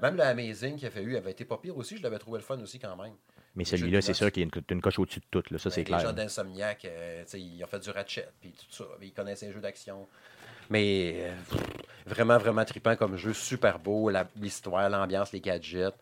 Même 0.00 0.16
le 0.16 0.22
Amazing 0.22 0.76
qu'il 0.76 0.86
a 0.86 0.90
fait 0.90 1.02
eu 1.02 1.14
avait 1.14 1.32
été 1.32 1.44
pas 1.44 1.58
pire 1.58 1.76
aussi. 1.76 1.98
Je 1.98 2.02
l'avais 2.02 2.18
trouvé 2.18 2.38
le 2.38 2.44
fun 2.44 2.58
aussi 2.60 2.78
quand 2.78 2.96
même. 2.96 3.12
Mais 3.54 3.64
celui-là, 3.66 4.00
c'est 4.00 4.14
sûr 4.14 4.32
qu'il 4.32 4.42
y 4.42 4.46
a 4.46 4.48
une, 4.52 4.62
une 4.76 4.80
coche 4.80 4.98
au-dessus 4.98 5.20
de 5.20 5.26
tout. 5.30 5.42
Là. 5.50 5.58
Ça, 5.58 5.68
c'est 5.70 5.84
clair. 5.84 5.98
Les 5.98 6.04
gens 6.06 6.12
d'Insomniac, 6.14 6.86
ils 7.34 7.62
ont 7.62 7.66
fait 7.66 7.80
du 7.80 7.90
Ratchet, 7.90 8.26
puis 8.40 8.52
tout 8.52 8.64
ça. 8.74 8.84
Ils 9.02 9.12
connaissent 9.12 9.42
les 9.42 9.52
jeux 9.52 9.60
d'action. 9.60 10.08
Mais 10.70 11.30
pff, 11.50 11.60
vraiment, 12.06 12.38
vraiment 12.38 12.64
trippant 12.64 12.96
comme 12.96 13.18
jeu. 13.18 13.34
Super 13.34 13.78
beau. 13.78 14.10
L'histoire, 14.40 14.88
l'ambiance, 14.88 15.32
les 15.32 15.40
gadgets. 15.42 15.92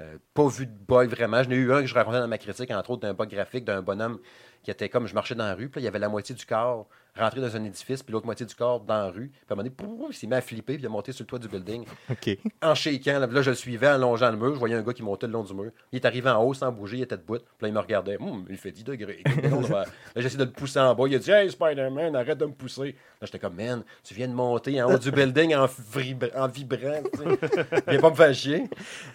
Euh, 0.00 0.18
pas 0.34 0.46
vu 0.46 0.66
de 0.66 0.72
bug 0.72 1.10
vraiment. 1.10 1.42
J'en 1.42 1.50
ai 1.50 1.56
eu 1.56 1.72
un 1.72 1.80
que 1.80 1.86
je 1.86 1.94
racontais 1.94 2.20
dans 2.20 2.28
ma 2.28 2.38
critique, 2.38 2.70
entre 2.70 2.90
autres, 2.90 3.02
d'un 3.02 3.14
bug 3.14 3.28
graphique 3.28 3.64
d'un 3.64 3.82
bonhomme 3.82 4.18
qui 4.62 4.70
était 4.70 4.88
comme 4.88 5.06
je 5.06 5.14
marchais 5.14 5.34
dans 5.34 5.44
la 5.44 5.54
rue, 5.54 5.68
puis 5.68 5.80
il 5.80 5.84
y 5.84 5.88
avait 5.88 5.98
la 5.98 6.08
moitié 6.08 6.34
du 6.34 6.46
corps 6.46 6.88
rentré 7.18 7.40
dans 7.40 7.54
un 7.56 7.64
édifice, 7.64 8.02
puis 8.02 8.12
l'autre 8.12 8.26
moitié 8.26 8.46
du 8.46 8.54
corps 8.54 8.80
dans 8.80 8.94
la 8.94 9.10
rue. 9.10 9.28
Puis 9.28 9.40
à 9.48 9.52
un 9.52 9.56
moment 9.56 9.68
donné, 9.68 9.70
pouf, 9.70 10.08
il 10.10 10.16
s'est 10.16 10.26
mis 10.26 10.34
à 10.34 10.40
flipper, 10.40 10.74
puis 10.74 10.82
il 10.82 10.86
a 10.86 10.88
monté 10.88 11.12
sur 11.12 11.22
le 11.24 11.26
toit 11.26 11.38
du 11.38 11.48
building 11.48 11.84
OK. 12.10 12.38
en 12.62 12.74
shaking. 12.74 13.14
Là, 13.14 13.42
je 13.42 13.50
le 13.50 13.56
suivais 13.56 13.88
en 13.88 13.98
longeant 13.98 14.30
le 14.30 14.36
mur. 14.36 14.54
Je 14.54 14.58
voyais 14.58 14.74
un 14.76 14.82
gars 14.82 14.92
qui 14.92 15.02
montait 15.02 15.26
le 15.26 15.32
long 15.32 15.42
du 15.42 15.54
mur. 15.54 15.70
Il 15.92 15.96
est 15.96 16.04
arrivé 16.04 16.30
en 16.30 16.42
haut 16.44 16.54
sans 16.54 16.70
bouger, 16.72 16.98
il 16.98 17.02
était 17.02 17.16
debout. 17.16 17.36
Puis 17.38 17.44
là, 17.62 17.68
il 17.68 17.74
me 17.74 17.80
regardait. 17.80 18.16
Hum, 18.20 18.44
il 18.48 18.56
fait 18.56 18.70
10 18.72 18.84
degrés. 18.84 19.22
là, 19.70 19.84
j'essayais 20.16 20.38
de 20.38 20.44
le 20.44 20.50
pousser 20.50 20.78
en 20.80 20.94
bas. 20.94 21.04
Il 21.08 21.14
a 21.14 21.18
dit 21.18 21.30
Hey, 21.30 21.50
Spider-Man, 21.50 22.14
arrête 22.16 22.38
de 22.38 22.46
me 22.46 22.52
pousser. 22.52 22.94
Là, 23.20 23.26
j'étais 23.26 23.38
comme 23.38 23.54
Man, 23.56 23.82
tu 24.04 24.14
viens 24.14 24.28
de 24.28 24.34
monter 24.34 24.80
en 24.82 24.92
haut 24.92 24.98
du 24.98 25.10
building 25.10 25.54
en, 25.56 25.66
vibra- 25.66 26.36
en 26.36 26.46
vibrant. 26.48 27.02
tu 27.12 27.18
sais. 27.18 27.66
Viens 27.88 28.00
pas 28.00 28.10
me 28.10 28.14
faire 28.14 28.34
chier. 28.34 28.64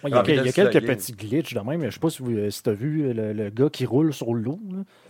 Il 0.04 0.10
y 0.10 0.12
a, 0.12 0.22
Ah, 0.26 0.30
y 0.30 0.38
a 0.48 0.52
quelques 0.52 0.86
petits 0.86 1.12
glitches 1.12 1.54
de 1.54 1.60
même. 1.60 1.82
Je 1.86 1.90
sais 1.90 2.00
pas 2.00 2.10
si, 2.10 2.22
vous- 2.22 2.50
si 2.50 2.62
tu 2.62 2.70
as 2.70 2.74
vu 2.74 3.12
le, 3.14 3.32
le 3.32 3.50
gars 3.50 3.68
qui 3.70 3.86
roule 3.86 4.12
sur 4.12 4.34
l'eau. 4.34 4.58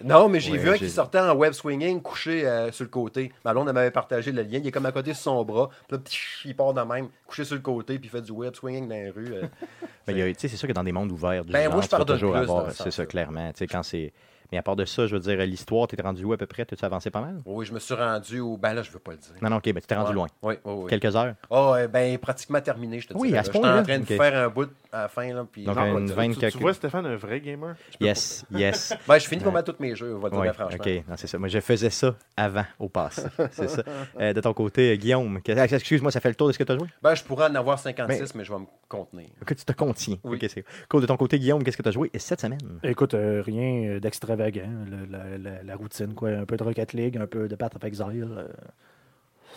Non, 0.04 0.28
mais 0.28 0.38
j'ai 0.40 0.52
Ouais, 0.52 0.58
vu 0.58 0.68
un 0.70 0.76
qui 0.78 0.88
sortait 0.90 1.18
en 1.18 1.34
web 1.34 1.52
swinging, 1.52 2.00
couché 2.00 2.46
euh, 2.46 2.70
sur 2.70 2.83
le 2.84 2.90
côté. 2.90 3.32
Ma 3.44 3.52
blonde, 3.52 3.68
elle 3.68 3.74
m'avait 3.74 3.90
partagé 3.90 4.30
le 4.32 4.42
lien. 4.42 4.58
Il 4.58 4.66
est 4.66 4.70
comme 4.70 4.86
à 4.86 4.92
côté 4.92 5.12
sur 5.14 5.24
son 5.24 5.44
bras. 5.44 5.68
Puis 5.88 5.96
là, 5.96 5.98
ptich, 5.98 6.42
il 6.44 6.54
part 6.56 6.72
de 6.72 6.80
même, 6.82 7.08
couché 7.26 7.44
sur 7.44 7.56
le 7.56 7.62
côté, 7.62 7.98
puis 7.98 8.08
il 8.08 8.10
fait 8.10 8.22
du 8.22 8.32
web 8.32 8.54
swinging 8.54 8.88
dans 8.88 8.94
les 8.94 9.10
rues. 9.10 9.32
euh. 9.34 9.46
A- 10.06 10.12
tu 10.12 10.34
sais, 10.38 10.48
c'est 10.48 10.56
sûr 10.56 10.68
que 10.68 10.72
dans 10.74 10.84
des 10.84 10.92
mondes 10.92 11.10
ouverts, 11.10 11.44
du 11.44 11.52
Ben, 11.52 11.64
genre, 11.64 11.72
moi, 11.72 11.82
je 11.82 11.88
tu 11.88 11.96
vas 11.96 12.04
toujours 12.04 12.36
avoir, 12.36 12.64
dans 12.64 12.70
ce 12.70 12.84
c'est 12.84 12.90
ça, 12.90 13.06
clairement. 13.06 13.50
Tu 13.52 13.58
sais, 13.58 13.66
quand 13.66 13.82
c'est... 13.82 14.12
Mais 14.52 14.58
à 14.58 14.62
part 14.62 14.76
de 14.76 14.84
ça, 14.84 15.06
je 15.06 15.14
veux 15.16 15.20
dire, 15.20 15.38
l'histoire, 15.38 15.88
tu 15.88 15.96
es 15.98 16.02
rendu 16.02 16.22
où 16.24 16.32
à 16.32 16.36
peu 16.36 16.46
près? 16.46 16.64
Tu 16.66 16.74
as 16.80 16.84
avancé 16.84 17.10
pas 17.10 17.22
mal? 17.22 17.40
Oui, 17.46 17.64
je 17.64 17.72
me 17.72 17.78
suis 17.80 17.94
rendu 17.94 18.38
au. 18.40 18.56
Ben 18.58 18.74
là, 18.74 18.82
je 18.82 18.90
veux 18.90 18.98
pas 18.98 19.12
le 19.12 19.16
dire. 19.16 19.32
Non, 19.40 19.48
non, 19.48 19.56
OK, 19.56 19.64
ben, 19.64 19.80
tu 19.80 19.86
t'es 19.86 19.94
rendu 19.94 20.10
Ouais. 20.10 20.14
loin. 20.14 20.26
Oui, 20.42 20.54
oui, 20.64 20.72
oui. 20.76 20.90
Quelques 20.90 21.16
heures? 21.16 21.34
Ah, 21.50 21.70
ouais, 21.72 21.88
ben, 21.88 22.18
pratiquement 22.18 22.60
terminé, 22.60 23.00
je 23.00 23.08
te 23.08 23.14
dis. 23.14 23.18
Oui, 23.18 23.34
à 23.36 23.42
ce 23.42 23.46
J'étais 23.46 23.58
point-là. 23.58 23.80
en 23.80 23.82
train 23.82 23.98
de 23.98 24.04
faire 24.04 24.44
un 24.46 24.48
bout 24.50 24.70
à 24.94 25.02
la 25.02 25.08
fin, 25.08 25.32
là. 25.34 25.44
Puis... 25.50 25.64
Donc, 25.64 25.76
Non, 25.76 25.98
une 25.98 26.06
tu- 26.08 26.12
vingt 26.14 26.30
tu, 26.32 26.38
quelques- 26.38 26.52
tu 26.54 26.58
vois 26.60 26.72
Stéphane, 26.74 27.04
un 27.06 27.16
vrai 27.16 27.40
gamer? 27.40 27.74
Yes, 28.00 28.44
yes. 28.52 28.94
Ben, 29.08 29.18
je 29.18 29.26
finis 29.26 29.42
pas 29.42 29.50
mal 29.50 29.64
tous 29.64 29.74
mes 29.80 29.94
jeux, 29.96 30.14
on 30.16 30.18
va 30.20 30.28
le 30.28 30.34
dire 30.34 30.40
Oui, 30.42 30.48
franchement. 30.54 30.78
OK, 30.80 31.04
non, 31.08 31.14
c'est 31.16 31.26
ça. 31.26 31.38
Moi, 31.38 31.48
je 31.48 31.60
faisais 31.60 31.90
ça 31.90 32.14
avant, 32.36 32.64
au 32.78 32.88
passé. 32.88 33.22
C'est 33.52 33.68
ça. 33.68 33.82
Euh, 34.20 34.32
de 34.32 34.40
ton 34.40 34.52
côté, 34.54 34.92
euh, 34.92 34.96
Guillaume, 34.96 35.42
que- 35.42 35.52
ah, 35.52 35.64
excuse-moi, 35.64 36.10
ça 36.12 36.20
fait 36.20 36.28
le 36.28 36.34
tour 36.36 36.46
de 36.48 36.52
ce 36.52 36.58
que 36.58 36.64
tu 36.64 36.72
as 36.72 36.78
joué? 36.78 36.86
Ben, 37.02 37.14
je 37.14 37.24
pourrais 37.24 37.46
en 37.50 37.54
avoir 37.56 37.78
56, 37.78 38.34
mais 38.36 38.44
je 38.44 38.52
vais 38.52 38.58
me 38.60 38.66
contenir. 38.88 39.28
Que 39.44 39.54
tu 39.54 39.64
te 39.64 39.72
contiens. 39.72 40.16
Oui. 40.22 40.36
OK, 40.40 40.48
c'est 40.48 40.64
cool. 40.88 41.00
De 41.02 41.06
ton 41.06 41.16
côté, 41.16 41.38
Guillaume, 41.38 41.62
qu'est-ce 41.64 41.76
que 41.76 41.82
tu 41.82 41.88
as 41.88 41.92
joué 41.92 42.10
cette 42.14 42.40
semaine? 42.40 42.60
Écoute, 42.84 43.14
euh, 43.14 43.42
rien 43.44 43.98
d'extravagant. 43.98 44.68
Le- 44.88 45.04
La, 45.10 45.38
la- 45.38 45.62
la 45.62 45.76
routine, 45.76 46.14
quoi. 46.14 46.30
Un 46.30 46.44
peu 46.44 46.56
de 46.56 46.62
Rocket 46.64 46.92
League, 46.92 47.16
un 47.18 47.26
peu 47.26 47.48
de 47.48 47.54
Path 47.56 47.74
of 47.76 47.84
Exile. 47.84 48.28
euh, 48.36 48.48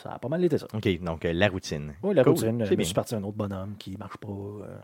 ça 0.03 0.11
a 0.13 0.19
pas 0.19 0.27
mal 0.27 0.43
été 0.43 0.57
ça. 0.57 0.67
OK, 0.73 0.87
donc 1.01 1.25
euh, 1.25 1.33
la 1.33 1.47
routine. 1.47 1.93
Oui, 2.03 2.13
la 2.15 2.23
Cool, 2.23 2.33
routine. 2.33 2.65
Je 2.65 2.75
me 2.75 2.83
suis 2.83 2.93
parti 2.93 3.15
un 3.15 3.23
autre 3.23 3.37
bonhomme 3.37 3.75
qui 3.79 3.97
marche 3.97 4.17
pas 4.17 4.27
euh, 4.27 4.77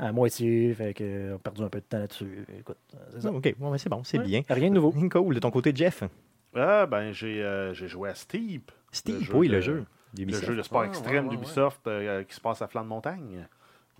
à 0.00 0.12
moitié. 0.12 0.74
Fait 0.74 0.94
que 0.94 1.04
euh, 1.04 1.32
on 1.32 1.36
a 1.36 1.38
perdu 1.38 1.62
un 1.62 1.68
peu 1.68 1.80
de 1.80 1.84
temps 1.84 1.98
là-dessus. 1.98 2.44
Écoute, 2.58 2.76
euh, 2.94 2.98
c'est 3.12 3.20
ça. 3.22 3.32
OK, 3.32 3.54
bon, 3.58 3.70
ben, 3.70 3.78
c'est 3.78 3.88
bon, 3.88 4.02
c'est 4.04 4.18
Ouais, 4.18 4.24
bien. 4.24 4.42
Rien 4.48 4.68
de 4.70 4.74
nouveau. 4.74 4.92
Cool. 5.10 5.34
De 5.34 5.40
ton 5.40 5.50
côté, 5.50 5.72
Jeff? 5.74 6.02
Ah, 6.54 6.86
ben, 6.86 7.12
j'ai 7.12 7.42
euh, 7.42 7.72
j'ai 7.74 7.86
joué 7.88 8.10
à 8.10 8.14
Steep. 8.14 8.72
Steve, 8.90 9.20
jeu 9.22 9.34
oui, 9.34 9.48
de- 9.48 9.54
le 9.54 9.60
jeu. 9.60 9.74
Le 9.76 10.16
d'Ubisoft. 10.16 10.46
jeu 10.46 10.56
de 10.56 10.62
sport 10.62 10.80
Ah, 10.82 10.86
extrême 10.86 11.24
ouais, 11.26 11.30
ouais, 11.30 11.36
d'Ubisoft 11.36 11.86
euh, 11.86 12.24
qui 12.24 12.34
se 12.34 12.40
passe 12.40 12.60
à 12.62 12.66
flanc 12.66 12.82
de 12.82 12.88
montagne. 12.88 13.46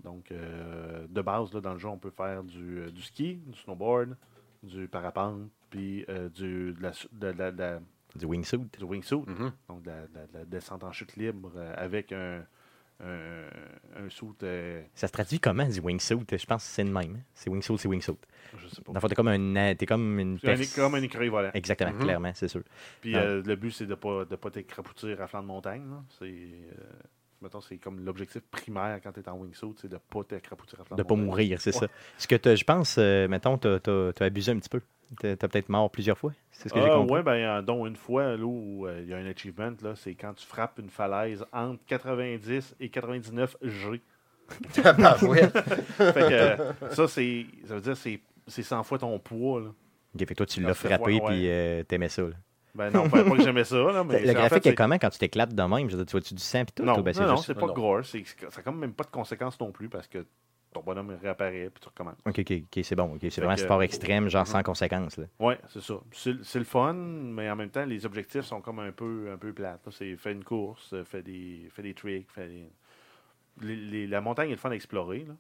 Donc, 0.03 0.33
euh, 0.33 1.07
de 1.09 1.23
base, 1.23 1.53
là, 1.55 1.61
dans 1.61 1.75
le 1.75 1.79
jeu, 1.79 1.87
on 1.89 1.99
peut 1.99 2.11
faire 2.11 2.43
du, 2.43 2.79
euh, 2.81 2.91
du 2.91 3.03
ski, 3.03 3.35
du 3.47 3.57
snowboard, 3.59 4.17
du 4.65 4.89
parapente, 4.89 5.49
puis 5.69 6.05
euh, 6.09 6.29
du, 6.31 6.73
de 6.73 6.83
la, 6.83 6.93
su- 6.93 7.07
de 7.13 7.29
la- 7.29 7.53
de 7.53 7.59
la- 7.59 7.81
Du 8.17 8.25
wingsuit. 8.27 8.67
du 8.79 8.85
wingsuit. 8.85 9.23
Mhm. 9.27 9.53
Donc, 9.69 9.83
de 9.83 9.91
la, 9.91 10.01
de 10.09 10.15
la- 10.15 10.27
de 10.27 10.39
la 10.39 10.45
descente 10.47 10.83
en 10.83 10.91
chute 10.91 11.15
libre 11.17 11.53
euh, 11.55 11.73
avec 11.77 12.11
un, 12.13 12.43
un, 13.05 14.05
un 14.05 14.09
suit, 14.11 14.27
euh, 14.43 14.83
Ça 14.95 15.07
se 15.09 15.13
traduit 15.13 15.41
comment, 15.41 15.67
du 15.67 15.81
wingsuit? 15.81 16.19
Je 16.31 16.47
pense 16.47 16.65
que 16.65 16.71
c'est 16.71 16.85
le 16.85 16.91
même. 16.93 17.17
hein. 17.17 17.23
C'est 17.35 17.51
wingsuit, 17.51 17.79
c'est 17.79 17.89
wingsuit. 17.89 18.17
je 18.59 18.69
sais 18.69 18.83
pas. 18.83 18.93
Dans 18.93 18.95
le 18.95 19.01
fond, 19.01 19.09
t'es 19.09 19.15
comme 19.15 19.29
un... 19.29 19.75
T'es 19.75 19.87
comme 19.87 20.19
une... 20.19 20.39
Pers- 20.39 20.59
comme 20.75 20.95
un 20.95 21.03
écureuil 21.03 21.29
volant. 21.29 21.51
Exactement, 21.55 21.93
Mhm. 21.93 21.99
clairement, 22.01 22.33
c'est 22.35 22.49
sûr. 22.49 22.63
Puis 23.01 23.17
euh, 23.17 23.43
le 23.45 23.57
but, 23.57 23.71
c'est 23.73 23.85
de 23.87 23.91
ne 23.91 23.95
pas, 23.97 24.25
de 24.25 24.37
pas 24.37 24.51
t'écrapoutir 24.51 25.21
à 25.23 25.27
flanc 25.27 25.43
de 25.43 25.47
montagne. 25.47 25.89
là. 25.91 26.03
C'est, 26.19 26.25
euh, 26.27 26.85
mettons, 27.43 27.61
c'est 27.61 27.79
comme 27.79 28.05
l'objectif 28.05 28.43
primaire 28.51 29.01
quand 29.03 29.13
tu 29.13 29.21
es 29.21 29.29
en 29.29 29.37
wingsuit, 29.37 29.75
c'est 29.81 29.89
de 29.89 29.95
ne 29.95 29.99
pas 29.99 30.25
t'écrapoutir 30.25 30.81
à 30.81 30.85
flanc 30.85 30.97
de, 30.97 31.03
De 31.03 31.07
pas 31.07 31.15
mourir, 31.15 31.61
c'est 31.61 31.75
Ouais. 31.75 31.81
ça. 31.81 31.93
Ce 32.19 32.27
que 32.27 32.37
t'as- 32.37 32.55
je 32.55 32.65
pense, 32.65 32.97
euh, 32.99 33.29
mettons, 33.29 33.57
t'as 33.59 33.79
as, 33.87 34.23
abusé 34.25 34.53
un 34.53 34.59
petit 34.59 34.69
peu. 34.69 34.81
T'as 35.21 35.31
as, 35.33 35.37
peut-être 35.37 35.69
mort 35.69 35.91
plusieurs 35.91 36.17
fois. 36.19 36.33
C'est 36.53 36.69
ce 36.69 36.75
que 36.75 36.81
j'ai 36.81 36.89
Ah, 36.89 36.95
compris. 36.95 37.15
ouais, 37.17 37.23
ben, 37.23 37.63
dont 37.63 37.85
une 37.87 37.97
fois, 37.97 38.37
là, 38.37 38.45
où 38.45 38.87
euh, 38.87 39.01
il 39.03 39.09
y 39.09 39.15
a 39.15 39.17
un 39.17 39.27
achievement, 39.27 39.73
là, 39.83 39.95
c'est 39.97 40.15
quand 40.15 40.35
tu 40.35 40.47
frappes 40.47 40.79
une 40.79 40.89
falaise 40.91 41.45
entre 41.53 41.81
90 41.87 42.77
et 42.79 42.89
99 42.91 43.57
G. 43.63 44.01
Tabarouette. 44.75 45.59
fait 45.97 46.13
que 46.13 46.33
euh, 46.33 46.73
ça, 46.91 47.09
c'est, 47.09 47.47
ça 47.67 47.75
veut 47.77 47.81
dire 47.81 47.97
c'est 47.97 48.21
c'est 48.47 48.63
100 48.63 48.83
fois 48.83 48.99
ton 48.99 49.19
poids. 49.19 49.61
Là. 49.61 49.69
Ok, 50.15 50.19
fait 50.21 50.27
que 50.27 50.35
toi, 50.35 50.47
tu 50.47 50.61
l'as 50.61 50.75
tu 50.75 50.87
frappé 50.89 51.15
ouais. 51.15 51.21
puis 51.27 51.49
euh, 51.49 51.83
t'aimais 51.85 52.09
ça. 52.09 52.23
là. 52.23 52.31
Ben 52.75 52.91
non, 52.91 53.09
pas, 53.09 53.25
pas 53.25 53.31
que 53.37 53.43
j'aimais 53.43 53.65
ça, 53.65 53.77
là, 53.77 54.05
mais 54.05 54.21
le 54.25 54.33
graphique 54.33 54.63
fait, 54.63 54.71
est 54.71 54.75
comment 54.75 54.95
quand 54.97 55.11
tu 55.11 55.19
t'éclates 55.19 55.55
de 55.55 55.63
même? 55.63 55.89
Je 55.91 55.97
veux 55.97 56.03
dire, 56.03 56.07
tu 56.07 56.13
vois-tu 56.13 56.35
du 56.35 56.43
sang 56.43 56.65
puis 56.65 56.73
tout? 56.75 56.85
Non, 56.85 56.99
ou 56.99 57.03
ben, 57.03 57.15
non, 57.17 57.27
non, 57.27 57.37
juste- 57.37 57.47
c'est 57.49 57.55
pas 57.55 57.67
Non, 57.67 57.73
gore. 57.75 58.05
c'est- 58.05 58.25
Ça 58.27 58.47
n'a 58.59 58.63
quand 58.63 58.73
même 58.73 58.93
pas 58.93 59.05
de 59.05 59.11
conséquences 59.11 59.59
non 59.61 59.73
plus 59.73 59.89
parce 59.89 60.07
que 60.07 60.25
ton 60.73 60.81
bonhomme 60.83 61.17
réapparaît 61.21 61.69
puis 61.69 61.81
tu 61.83 61.89
recommences. 61.89 62.15
Ok, 62.25 62.39
ok, 62.39 62.53
ok, 62.63 62.85
c'est 62.85 62.95
bon. 62.95 63.19
C'est 63.21 63.37
vraiment 63.39 63.55
que- 63.57 63.61
sport 63.61 63.83
extrême, 63.83 64.29
genre 64.29 64.47
sans 64.47 64.63
conséquences. 64.63 65.19
Oui, 65.41 65.55
c'est 65.69 65.83
ça. 65.83 65.95
C'est 66.13 66.45
c'est 66.45 66.59
le 66.61 66.65
fun, 66.65 66.93
mais 66.95 67.51
en 67.51 67.57
même 67.57 67.71
temps, 67.71 67.85
les 67.85 68.07
objectifs 68.07 68.43
sont 68.45 68.61
comme 68.61 68.79
un 68.79 68.93
peu, 68.93 69.31
un 69.33 69.37
peu 69.37 69.53
plates. 69.53 69.81
C'est 69.91 70.17
fais 70.17 70.31
une 70.33 70.45
course, 70.45 70.95
fais 71.05 71.23
des, 71.23 71.69
fais 71.73 71.83
des 71.83 71.95
tricks, 71.95 72.29
fais 72.31 72.47
des- 72.47 72.71
les- 73.63 73.77
les- 73.77 74.07
la 74.07 74.21
montagne 74.21 74.49
est 74.49 74.53
le 74.53 74.59
fun 74.59 74.71
à 74.71 74.75
explorer. 74.77 75.25
là. 75.27 75.35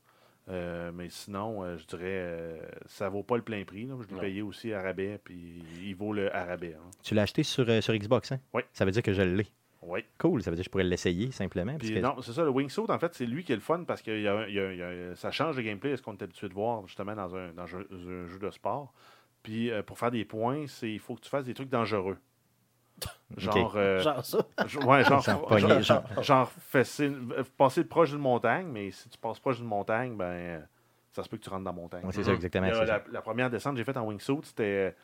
Euh, 0.48 0.90
mais 0.92 1.08
sinon, 1.10 1.62
euh, 1.62 1.76
je 1.76 1.86
dirais, 1.86 2.02
euh, 2.06 2.60
ça 2.86 3.08
vaut 3.08 3.22
pas 3.22 3.36
le 3.36 3.42
plein 3.42 3.62
prix. 3.64 3.84
là. 3.86 3.94
Je 4.00 4.08
l'ai 4.08 4.14
Non. 4.14 4.20
payé 4.20 4.42
aussi 4.42 4.72
à 4.72 4.82
rabais, 4.82 5.20
puis 5.22 5.62
il 5.82 5.94
vaut 5.94 6.12
le 6.12 6.34
à 6.34 6.44
rabais. 6.44 6.74
hein. 6.74 6.90
Tu 7.02 7.14
l'as 7.14 7.22
acheté 7.22 7.42
sur, 7.42 7.68
euh, 7.68 7.80
sur 7.80 7.94
Xbox, 7.94 8.32
hein? 8.32 8.40
Oui. 8.52 8.62
Ça 8.72 8.84
veut 8.84 8.90
dire 8.90 9.02
que 9.02 9.12
je 9.12 9.22
l'ai. 9.22 9.46
Oui. 9.82 10.00
Cool, 10.18 10.42
ça 10.42 10.50
veut 10.50 10.56
dire 10.56 10.62
que 10.62 10.66
je 10.66 10.70
pourrais 10.70 10.84
l'essayer 10.84 11.30
simplement. 11.30 11.76
Puis 11.78 11.92
parce 11.92 12.00
que- 12.14 12.16
non, 12.16 12.22
c'est 12.22 12.32
ça, 12.32 12.42
le 12.44 12.50
wingsuit, 12.50 12.82
en 12.90 12.98
fait, 12.98 13.14
c'est 13.14 13.24
lui 13.26 13.44
qui 13.44 13.52
est 13.52 13.56
le 13.56 13.62
fun 13.62 13.84
parce 13.84 14.02
que 14.02 14.10
il 14.10 14.22
y 14.22 14.28
a- 14.28 14.46
il 14.48 14.54
y 14.54 14.60
a- 14.60 14.72
il 14.72 14.78
y 14.78 14.82
a- 14.82 15.14
ça 15.16 15.30
change 15.30 15.56
le 15.56 15.62
gameplay 15.62 15.96
ce 15.96 16.02
qu'on 16.02 16.12
est 16.16 16.22
habitué 16.22 16.48
de 16.48 16.54
voir 16.54 16.86
justement 16.86 17.14
dans 17.14 17.34
un, 17.36 17.52
dans 17.52 17.62
un 17.62 17.66
jeu, 17.66 17.88
un 17.90 18.26
jeu 18.26 18.38
de 18.38 18.50
sport. 18.50 18.92
Puis 19.42 19.70
euh, 19.70 19.82
pour 19.82 19.98
faire 19.98 20.10
des 20.10 20.24
points, 20.26 20.66
c'est 20.66 20.90
il 20.90 20.98
faut 20.98 21.14
que 21.14 21.20
tu 21.22 21.30
fasses 21.30 21.46
des 21.46 21.54
trucs 21.54 21.70
dangereux. 21.70 22.18
Genre, 23.36 23.72
euh, 23.76 24.00
Genre 24.00 24.24
ça. 24.24 24.38
ouais, 24.84 25.04
genre, 25.04 25.20
Genre 25.22 25.46
pogner, 25.46 25.60
genre, 25.60 25.82
genre. 25.82 26.22
genre 26.22 26.52
fesser- 26.72 27.12
euh, 27.32 27.44
passer 27.56 27.84
proche 27.84 28.10
d'une 28.10 28.18
montagne, 28.18 28.66
mais 28.66 28.90
si 28.90 29.08
tu 29.08 29.18
passes 29.18 29.38
proche 29.38 29.58
d'une 29.58 29.66
montagne, 29.68 30.16
ben 30.16 30.24
euh, 30.24 30.60
ça 31.12 31.22
se 31.22 31.28
peut 31.28 31.36
que 31.36 31.42
tu 31.44 31.50
rentres 31.50 31.64
dans 31.64 31.70
la 31.70 31.76
montagne. 31.76 32.04
C'est 32.10 32.24
ça, 32.24 32.32
exactement. 32.32 32.72
Ça. 32.74 33.02
la, 33.10 33.22
première 33.22 33.50
descente 33.50 33.74
que 33.74 33.78
j'ai 33.78 33.84
faite 33.84 33.96
en 33.96 34.06
wingsuit, 34.06 34.40
c'était. 34.42 34.94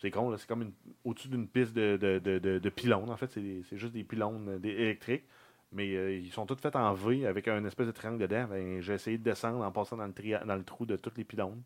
C'est 0.00 0.10
con, 0.12 0.30
là, 0.30 0.38
c'est 0.38 0.46
comme 0.48 0.62
une- 0.62 0.72
au-dessus 1.04 1.28
d'une 1.28 1.48
piste 1.48 1.72
de, 1.74 1.96
de, 1.96 2.18
de, 2.20 2.38
de- 2.38 2.58
de 2.60 2.68
pylônes. 2.70 3.10
En 3.10 3.16
fait, 3.16 3.26
c'est 3.28 3.76
juste 3.76 3.92
des 3.92 4.04
pylônes 4.04 4.58
des- 4.60 4.68
électriques. 4.70 5.24
Mais 5.72 5.94
euh, 5.96 6.12
ils 6.16 6.30
sont 6.30 6.46
tous 6.46 6.56
faits 6.60 6.76
en 6.76 6.94
V 6.94 7.26
avec 7.26 7.46
un 7.48 7.64
espèce 7.64 7.86
de 7.88 7.92
triangle 7.92 8.18
dedans. 8.18 8.46
Ben, 8.48 8.80
j'ai 8.80 8.94
essayé 8.94 9.18
de 9.18 9.24
descendre 9.24 9.62
en 9.64 9.70
passant 9.72 9.96
dans 9.96 10.06
le, 10.06 10.12
tria- 10.12 10.44
dans 10.44 10.54
le 10.54 10.62
trou 10.64 10.86
de 10.86 10.96
tous 10.96 11.12
les 11.16 11.24
pylônes. 11.24 11.62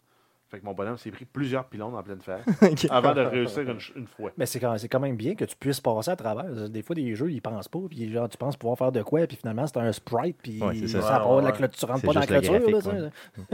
Fait 0.52 0.60
que 0.60 0.66
mon 0.66 0.74
bonhomme 0.74 0.98
s'est 0.98 1.10
pris 1.10 1.24
plusieurs 1.24 1.64
pylônes 1.64 1.94
en 1.94 2.02
pleine 2.02 2.20
face 2.20 2.44
avant 2.90 3.14
de 3.14 3.22
réussir 3.22 3.62
une, 3.62 3.78
une 3.96 4.06
fois. 4.06 4.32
Mais 4.36 4.44
c'est 4.44 4.60
quand, 4.60 4.76
c'est 4.76 4.86
quand 4.88 5.00
même 5.00 5.16
bien 5.16 5.34
que 5.34 5.46
tu 5.46 5.56
puisses 5.56 5.80
passer 5.80 6.10
à 6.10 6.16
travers. 6.16 6.68
Des 6.68 6.82
fois, 6.82 6.94
des 6.94 7.14
jeux, 7.14 7.32
ils 7.32 7.40
pensent 7.40 7.68
pas. 7.68 7.78
Puis 7.88 8.12
genre, 8.12 8.28
tu 8.28 8.36
penses 8.36 8.58
pouvoir 8.58 8.76
faire 8.76 8.92
de 8.92 9.02
quoi. 9.02 9.26
Puis 9.26 9.38
finalement, 9.38 9.66
c'est 9.66 9.78
un 9.78 9.90
sprite. 9.92 10.36
Puis 10.42 10.60
Ouais, 10.62 10.74
c'est 10.76 10.88
ça. 11.00 11.26
Ouais, 11.26 11.42
la 11.42 11.52
clôture. 11.52 11.78
Tu 11.78 11.86
rentres 11.86 12.00
C'est 12.00 12.06
pas 12.06 12.12
dans 12.12 12.20
la 12.20 12.26
clôture. 12.26 13.10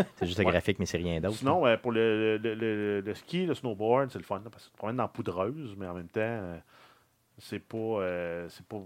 C'est 0.17 0.27
juste 0.27 0.39
le 0.39 0.45
graphique, 0.45 0.79
mais 0.81 0.87
c'est 0.87 0.99
rien 0.99 1.21
d'autre. 1.21 1.37
Sinon, 1.37 1.65
euh, 1.67 1.77
pour 1.77 1.93
le, 1.93 2.37
le, 2.37 2.55
le- 2.55 3.01
le 3.01 3.15
ski, 3.15 3.47
le 3.47 3.55
snowboard, 3.55 4.11
c'est 4.11 4.19
le 4.19 4.25
fun 4.25 4.41
là, 4.45 4.51
parce 4.51 4.65
que 4.65 4.69
tu 4.71 4.73
te 4.73 4.77
promènes 4.79 4.97
dans 4.97 5.05
la 5.05 5.09
poudreuse, 5.09 5.77
mais 5.79 5.87
en 5.87 5.95
même 5.95 6.09
temps, 6.09 6.21
euh, 6.21 6.59
c'est 7.39 7.61
pas. 7.61 7.77
euh, 7.79 8.47
c'est 8.49 8.67
pas. 8.67 8.83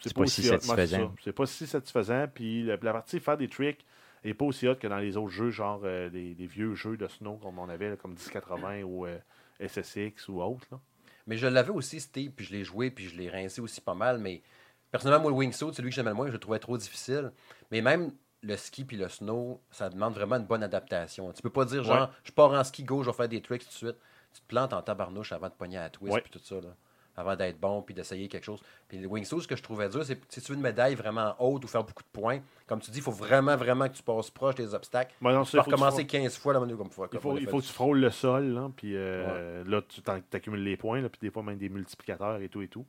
C'est 0.00 0.14
pas 0.14 0.26
si 0.26 0.40
aussi 0.40 0.48
hot. 0.50 0.52
Ouais, 0.52 0.58
c'est 0.60 0.66
satisfaisant. 0.66 1.14
C'est 1.24 1.32
pas 1.32 1.46
si 1.46 1.66
satisfaisant. 1.66 2.26
Puis 2.34 2.62
la, 2.64 2.76
la 2.80 2.92
partie 2.92 3.20
faire 3.20 3.36
des 3.38 3.48
tricks 3.48 3.84
est 4.24 4.34
pas 4.34 4.44
aussi 4.44 4.68
hot 4.68 4.76
que 4.76 4.86
dans 4.86 4.98
les 4.98 5.16
autres 5.16 5.30
jeux, 5.30 5.50
genre 5.50 5.80
euh, 5.84 6.10
des, 6.10 6.34
des 6.34 6.46
vieux 6.46 6.74
jeux 6.74 6.96
de 6.96 7.08
snow 7.08 7.36
comme 7.36 7.58
on 7.58 7.68
avait, 7.68 7.90
là, 7.90 7.96
comme 7.96 8.12
1080 8.12 8.82
ou 8.82 9.06
euh, 9.06 9.18
SSX 9.60 10.28
ou 10.28 10.42
autre. 10.42 10.66
Là. 10.70 10.80
Mais 11.26 11.36
je 11.36 11.46
l'avais 11.46 11.70
aussi, 11.70 12.00
Steve, 12.00 12.32
puis 12.32 12.44
je 12.44 12.52
l'ai 12.52 12.64
joué, 12.64 12.90
puis 12.90 13.08
je 13.08 13.16
l'ai 13.16 13.28
rincé 13.30 13.60
aussi 13.60 13.80
pas 13.80 13.94
mal. 13.94 14.18
Mais 14.18 14.42
personnellement, 14.90 15.22
moi, 15.22 15.30
le 15.30 15.36
Wingsuit, 15.36 15.72
c'est 15.72 15.82
lui 15.82 15.90
que 15.90 15.94
j'aimais 15.94 16.10
le 16.10 16.16
moins, 16.16 16.26
je 16.26 16.32
le 16.32 16.38
trouvais 16.38 16.58
trop 16.58 16.76
difficile. 16.76 17.32
Mais 17.70 17.80
même 17.80 18.12
le 18.42 18.56
ski 18.56 18.84
puis 18.84 18.96
le 18.96 19.08
snow, 19.08 19.60
ça 19.70 19.90
demande 19.90 20.14
vraiment 20.14 20.36
une 20.36 20.46
bonne 20.46 20.62
adaptation. 20.62 21.32
Tu 21.32 21.42
peux 21.42 21.50
pas 21.50 21.64
dire, 21.64 21.84
genre, 21.84 22.10
je 22.24 22.32
pars 22.32 22.50
en 22.52 22.64
ski 22.64 22.84
go, 22.84 23.02
je 23.02 23.10
vais 23.10 23.16
faire 23.16 23.28
des 23.28 23.42
tricks 23.42 23.62
tout 23.62 23.68
de 23.68 23.74
suite. 23.74 23.96
Tu 24.34 24.40
te 24.40 24.46
plantes 24.46 24.72
en 24.72 24.82
tabarnouche 24.82 25.32
avant 25.32 25.48
de 25.48 25.54
pogner 25.54 25.76
à 25.78 25.82
la 25.82 25.90
twist 25.90 26.20
puis 26.20 26.30
tout 26.30 26.38
ça, 26.38 26.56
là. 26.56 26.74
Avant 27.20 27.36
d'être 27.36 27.60
bon 27.60 27.82
puis 27.82 27.94
d'essayer 27.94 28.28
quelque 28.28 28.44
chose. 28.44 28.60
Puis 28.88 28.98
le 28.98 29.06
wingsuit, 29.06 29.40
ce 29.42 29.46
que 29.48 29.56
je 29.56 29.62
trouvais 29.62 29.88
dur, 29.88 30.04
c'est 30.04 30.18
si 30.28 30.40
tu 30.40 30.52
veux 30.52 30.56
une 30.56 30.62
médaille 30.62 30.94
vraiment 30.94 31.34
haute 31.38 31.64
ou 31.64 31.68
faire 31.68 31.84
beaucoup 31.84 32.02
de 32.02 32.08
points, 32.20 32.40
comme 32.66 32.80
tu 32.80 32.90
dis, 32.90 32.98
il 32.98 33.02
faut 33.02 33.10
vraiment, 33.10 33.56
vraiment 33.56 33.88
que 33.88 33.94
tu 33.94 34.02
passes 34.02 34.30
proche 34.30 34.54
des 34.54 34.74
obstacles. 34.74 35.14
Ben 35.20 35.32
non, 35.32 35.44
Tu 35.44 35.52
peux 35.52 35.58
recommencer 35.60 36.02
frôles- 36.04 36.06
15 36.06 36.36
fois 36.38 36.52
la 36.54 36.60
manœuvre 36.60 36.78
comme 36.82 36.90
fois. 36.90 37.08
Il 37.12 37.18
faut, 37.20 37.36
il 37.38 37.46
faut 37.48 37.58
que 37.58 37.66
tu 37.66 37.72
frôles 37.72 38.00
le 38.00 38.10
sol, 38.10 38.44
là, 38.46 38.70
puis 38.74 38.92
euh, 38.96 39.62
là, 39.64 39.82
tu 39.88 40.00
t'accumules 40.02 40.62
les 40.64 40.76
points, 40.76 41.00
là, 41.00 41.08
puis 41.08 41.18
des 41.20 41.30
fois 41.30 41.42
même 41.42 41.58
des 41.58 41.68
multiplicateurs 41.68 42.40
et 42.40 42.48
tout 42.48 42.62
et 42.62 42.68
tout. 42.68 42.84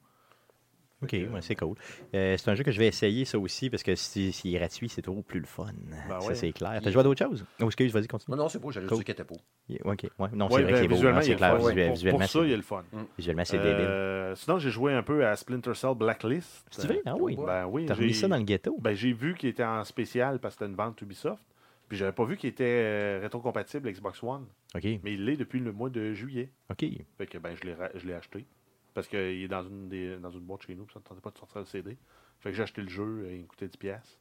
OK, 1.04 1.10
que, 1.10 1.16
ouais, 1.28 1.42
c'est 1.42 1.56
cool. 1.56 1.76
Euh, 2.14 2.36
c'est 2.38 2.50
un 2.52 2.56
jeu 2.56 2.64
que 2.64 2.72
je 2.72 2.78
vais 2.80 2.88
essayer, 2.88 3.26
ça 3.26 3.40
aussi, 3.40 3.70
parce 3.70 3.84
que 3.84 3.96
si- 3.96 4.32
s'il 4.32 4.54
est 4.56 4.60
gratuit, 4.60 4.88
c'est 4.90 5.02
toujours 5.02 5.24
plus 5.24 5.40
le 5.40 5.46
fun. 5.46 5.68
Ben 6.10 6.22
ça, 6.22 6.36
c'est 6.36 6.52
clair. 6.52 6.80
T'as 6.84 6.90
Il- 6.90 6.94
joué 6.94 7.00
à 7.00 7.04
d'autres 7.04 7.26
choses? 7.26 7.46
Oh, 7.62 7.66
excuse, 7.66 7.92
vas-y, 7.94 8.08
continue. 8.08 8.36
Non, 8.38 8.44
non, 8.44 8.50
c'est 8.50 8.60
beau, 8.60 8.72
j'allais 8.72 8.88
Cool. 8.88 8.98
dire 8.98 9.06
qu'il 9.06 9.12
était 9.14 9.24
beau. 9.24 9.38
OK, 9.86 10.04
ouais. 10.20 10.28
Non, 10.34 10.50
c'est 10.50 10.62
vrai 10.62 10.72
ben, 10.72 10.76
qu'il 10.76 10.86
est 10.86 10.88
beau. 10.88 10.96
c'est 11.22 11.32
est 11.32 11.36
clair. 11.36 11.56
visuel- 11.58 11.86
Pour- 11.88 11.96
visuellement, 11.96 12.20
Pour 12.20 12.28
ça, 12.30 12.40
c'est- 12.40 12.46
il 12.48 12.52
est 12.52 12.56
le 12.58 12.62
fun. 12.62 12.84
visuellement, 13.18 13.46
c'est 13.46 13.58
débile. 13.58 13.76
Euh, 13.80 14.36
sinon, 14.36 14.60
j'ai 14.60 14.70
joué 14.70 14.94
un 14.94 15.04
peu 15.04 15.26
à 15.26 15.36
Splinter 15.36 15.74
Cell 15.74 15.96
Blacklist. 15.96 16.66
C'est 16.72 16.88
vrai? 16.88 17.02
Ah 17.06 17.16
oui. 17.20 17.36
Ben 17.38 17.66
oui. 17.68 17.86
T'as 17.86 17.96
remis 17.96 18.14
ça 18.14 18.28
dans 18.28 18.38
le 18.38 18.44
ghetto? 18.44 18.78
Ben, 18.80 18.94
j'ai 18.94 19.14
vu 19.14 19.34
qu'il 19.36 19.50
était 19.50 19.64
en 19.64 19.84
spécial 19.84 20.40
parce 20.40 20.56
que 20.56 20.60
c'était 20.60 20.70
une 20.72 20.78
vente 20.78 21.02
Ubisoft. 21.02 21.42
Puis 21.90 21.98
j'avais 21.98 22.14
pas 22.14 22.24
vu 22.24 22.38
qu'il 22.38 22.50
était 22.50 22.64
euh, 22.64 23.20
rétrocompatible 23.22 23.92
Xbox 23.92 24.24
One. 24.24 24.46
OK, 24.76 24.84
Mais 25.04 25.14
il 25.14 25.26
l'est 25.26 25.36
depuis 25.36 25.60
le 25.60 25.74
mois 25.74 25.90
de 25.90 26.14
juillet. 26.14 26.50
OK. 26.70 26.86
Fait 27.18 27.26
que 27.28 27.38
ben 27.38 27.54
je 27.62 27.68
l'ai 27.68 27.74
ra- 27.74 27.90
je 27.96 28.08
l'ai 28.08 28.14
acheté. 28.14 28.46
Parce 28.94 29.08
qu'il 29.08 29.20
est 29.20 29.48
dans 29.48 29.64
une, 29.64 29.88
des, 29.90 30.18
dans 30.18 30.32
une 30.32 30.42
boîte 30.42 30.64
chez 30.64 30.76
nous, 30.76 30.84
puis 30.86 30.94
ça 30.94 31.00
ne 31.00 31.04
tentait 31.06 31.22
pas 31.22 31.32
de 31.32 31.38
sortir 31.38 31.60
le 31.62 31.66
CD. 31.66 31.98
Fait 32.40 32.50
que 32.52 32.56
j'ai 32.56 32.64
acheté 32.64 32.82
le 32.82 32.90
jeu, 32.90 33.28
et 33.30 33.36
il 33.38 33.42
me 33.44 33.48
coûtait 33.48 33.68
10$. 33.68 33.78
piastres. 33.78 34.18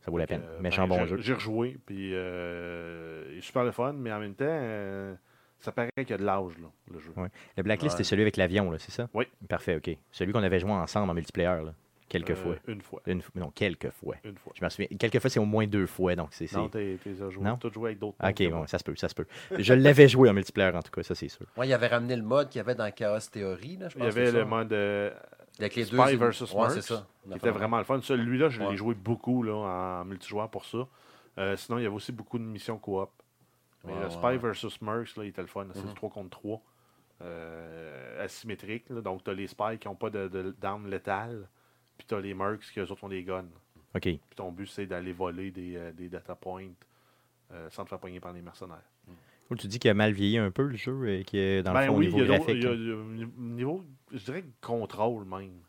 Ça 0.00 0.10
vaut 0.10 0.18
la 0.18 0.26
peine. 0.26 0.42
euh, 0.44 0.60
Méchant 0.60 0.86
ben, 0.88 0.98
bon 0.98 1.06
jeu. 1.06 1.16
J'ai 1.20 1.34
rejoué, 1.34 1.76
puis 1.86 2.12
euh, 2.14 3.26
il 3.32 3.38
est 3.38 3.42
super 3.42 3.64
le 3.64 3.72
fun, 3.72 3.92
mais 3.92 4.12
en 4.12 4.20
même 4.20 4.34
temps, 4.34 4.44
euh, 4.48 5.14
ça 5.58 5.72
paraît 5.72 5.90
qu'il 5.96 6.10
y 6.10 6.12
a 6.12 6.18
de 6.18 6.24
l'âge, 6.24 6.52
le 6.90 6.98
jeu. 7.00 7.12
Ouais. 7.16 7.28
Le 7.56 7.62
Blacklist, 7.62 7.94
Ouais. 7.96 8.04
c'est 8.04 8.08
celui 8.08 8.22
avec 8.22 8.36
l'avion, 8.36 8.72
c'est 8.78 8.92
ça? 8.92 9.08
Oui. 9.14 9.26
Parfait, 9.48 9.76
OK. 9.76 9.90
Celui 10.12 10.32
qu'on 10.32 10.42
avait 10.42 10.60
joué 10.60 10.70
ensemble 10.70 11.10
en 11.10 11.14
multiplayer, 11.14 11.64
là. 11.64 11.74
Quelques 12.08 12.30
Euh, 12.30 12.34
fois. 12.36 12.54
Une 12.66 12.80
fois. 12.80 13.02
Une. 13.06 13.20
Non, 13.34 13.50
quelques 13.50 13.90
fois. 13.90 14.16
Une 14.24 14.36
fois. 14.38 14.52
Je 14.56 14.64
m'en 14.64 14.70
souviens. 14.70 14.88
Quelques 14.98 15.18
fois, 15.20 15.28
c'est 15.30 15.38
au 15.40 15.44
moins 15.44 15.66
deux 15.66 15.86
fois, 15.86 16.16
donc 16.16 16.28
c'est... 16.32 16.46
c'est- 16.46 16.56
Non, 16.56 16.68
t'es 16.68 16.98
t'es 17.04 17.10
as 17.22 17.28
joué. 17.30 17.44
Non? 17.44 17.56
T'as 17.58 17.70
joué 17.70 17.90
avec 17.90 17.98
d'autres. 17.98 18.16
OK, 18.22 18.50
bon, 18.50 18.66
ça 18.66 18.78
se 18.78 18.84
peut, 18.84 18.96
ça 18.96 19.08
se 19.08 19.14
peut. 19.14 19.26
Je 19.58 19.74
l'avais 19.74 20.08
joué 20.08 20.30
en 20.30 20.34
multiplayer, 20.34 20.74
en 20.76 20.82
tout 20.82 20.90
cas, 20.90 21.02
ça, 21.02 21.14
c'est 21.14 21.28
sûr. 21.28 21.46
Ouais, 21.56 21.68
il 21.68 21.72
avait 21.74 21.88
ramené 21.88 22.16
le 22.16 22.22
mode 22.22 22.48
qu'il 22.48 22.58
y 22.58 22.60
avait 22.60 22.74
dans 22.74 22.90
Chaos 22.90 23.18
Theory, 23.30 23.76
là, 23.76 23.88
je 23.88 23.96
Il 23.96 23.98
pense. 23.98 24.06
y 24.14 24.18
avait 24.18 24.26
c'est 24.26 24.32
le 24.32 24.38
ça. 24.40 24.44
mode 24.46 24.72
euh, 24.72 25.10
Avec 25.58 25.74
les 25.76 25.84
Spy 25.84 25.96
deux. 25.96 26.16
versus 26.16 26.52
Ouais, 26.54 26.70
c'est 26.70 26.82
ça. 26.82 27.06
qui 27.30 27.36
était 27.36 27.50
vraiment 27.50 27.78
le 27.78 27.84
fun. 27.84 28.00
Celui-là, 28.00 28.48
je 28.48 28.60
l'ai 28.62 28.76
joué 28.76 28.94
beaucoup 28.94 29.42
là, 29.42 29.54
en 29.54 30.04
multijoueur 30.04 30.48
pour 30.48 30.64
ça. 30.64 30.86
Euh, 31.38 31.56
sinon, 31.56 31.78
il 31.78 31.82
y 31.82 31.86
avait 31.86 31.94
aussi 31.94 32.12
beaucoup 32.12 32.38
de 32.38 32.44
missions 32.44 32.78
coop. 32.78 33.10
Mais 33.84 33.92
Ouais, 33.92 34.02
le 34.04 34.10
Spy 34.10 34.24
ouais. 34.26 34.38
versus 34.38 34.80
Mercs, 34.82 35.14
là, 35.16 35.24
il 35.24 35.28
était 35.28 35.40
le 35.40 35.46
fun. 35.46 35.66
C'est 35.72 35.82
Mhm. 35.82 35.88
du 35.88 35.94
3 35.94 36.10
contre 36.10 36.30
3. 36.30 36.62
euh, 37.20 38.24
asymétrique. 38.24 38.84
là. 38.90 39.00
Donc, 39.00 39.24
tu 39.24 39.30
as 39.30 39.34
les 39.34 39.46
Spies 39.48 39.78
qui 39.80 39.88
n'ont 39.88 39.94
pas 39.96 40.08
de- 40.10 40.28
de- 40.28 40.54
d'armes 40.60 40.86
létales. 40.88 41.48
Puis 41.98 42.06
tu 42.06 42.14
as 42.14 42.20
les 42.20 42.32
Mercs 42.34 42.60
qui, 42.72 42.80
eux 42.80 42.90
autres, 42.90 43.04
ont 43.04 43.08
des 43.08 43.22
guns. 43.24 43.44
OK. 43.94 44.02
Puis 44.02 44.18
ton 44.36 44.50
but, 44.52 44.66
c'est 44.66 44.86
d'aller 44.86 45.12
voler 45.12 45.50
des, 45.50 45.76
euh, 45.76 45.92
des 45.92 46.08
data 46.08 46.34
points 46.34 46.68
euh, 47.52 47.68
sans 47.70 47.84
te 47.84 47.88
faire 47.90 47.98
pogner 47.98 48.20
par 48.20 48.32
les 48.32 48.42
mercenaires. 48.42 48.82
Tu 49.58 49.66
dis 49.66 49.78
qu'il 49.78 49.90
a 49.90 49.94
mal 49.94 50.12
vieilli 50.12 50.36
un 50.36 50.50
peu, 50.50 50.64
le 50.64 50.76
jeu, 50.76 51.08
et 51.08 51.24
qui 51.24 51.38
est 51.38 51.62
dans 51.62 51.72
le 51.72 51.78
Ben 51.78 51.86
fond, 51.86 51.96
oui, 51.96 52.06
niveau 52.06 52.18
il 52.18 52.20
y 52.20 52.24
a 52.24 52.36
d'autres- 52.38 52.52
graphique. 52.52 52.62
il 52.62 52.88
y 52.88 52.92
a- 52.92 52.96
un 52.96 53.54
niveau, 53.54 53.82
je 54.12 54.18
dirais, 54.18 54.44
contrôle 54.60 55.24
même. 55.24 55.60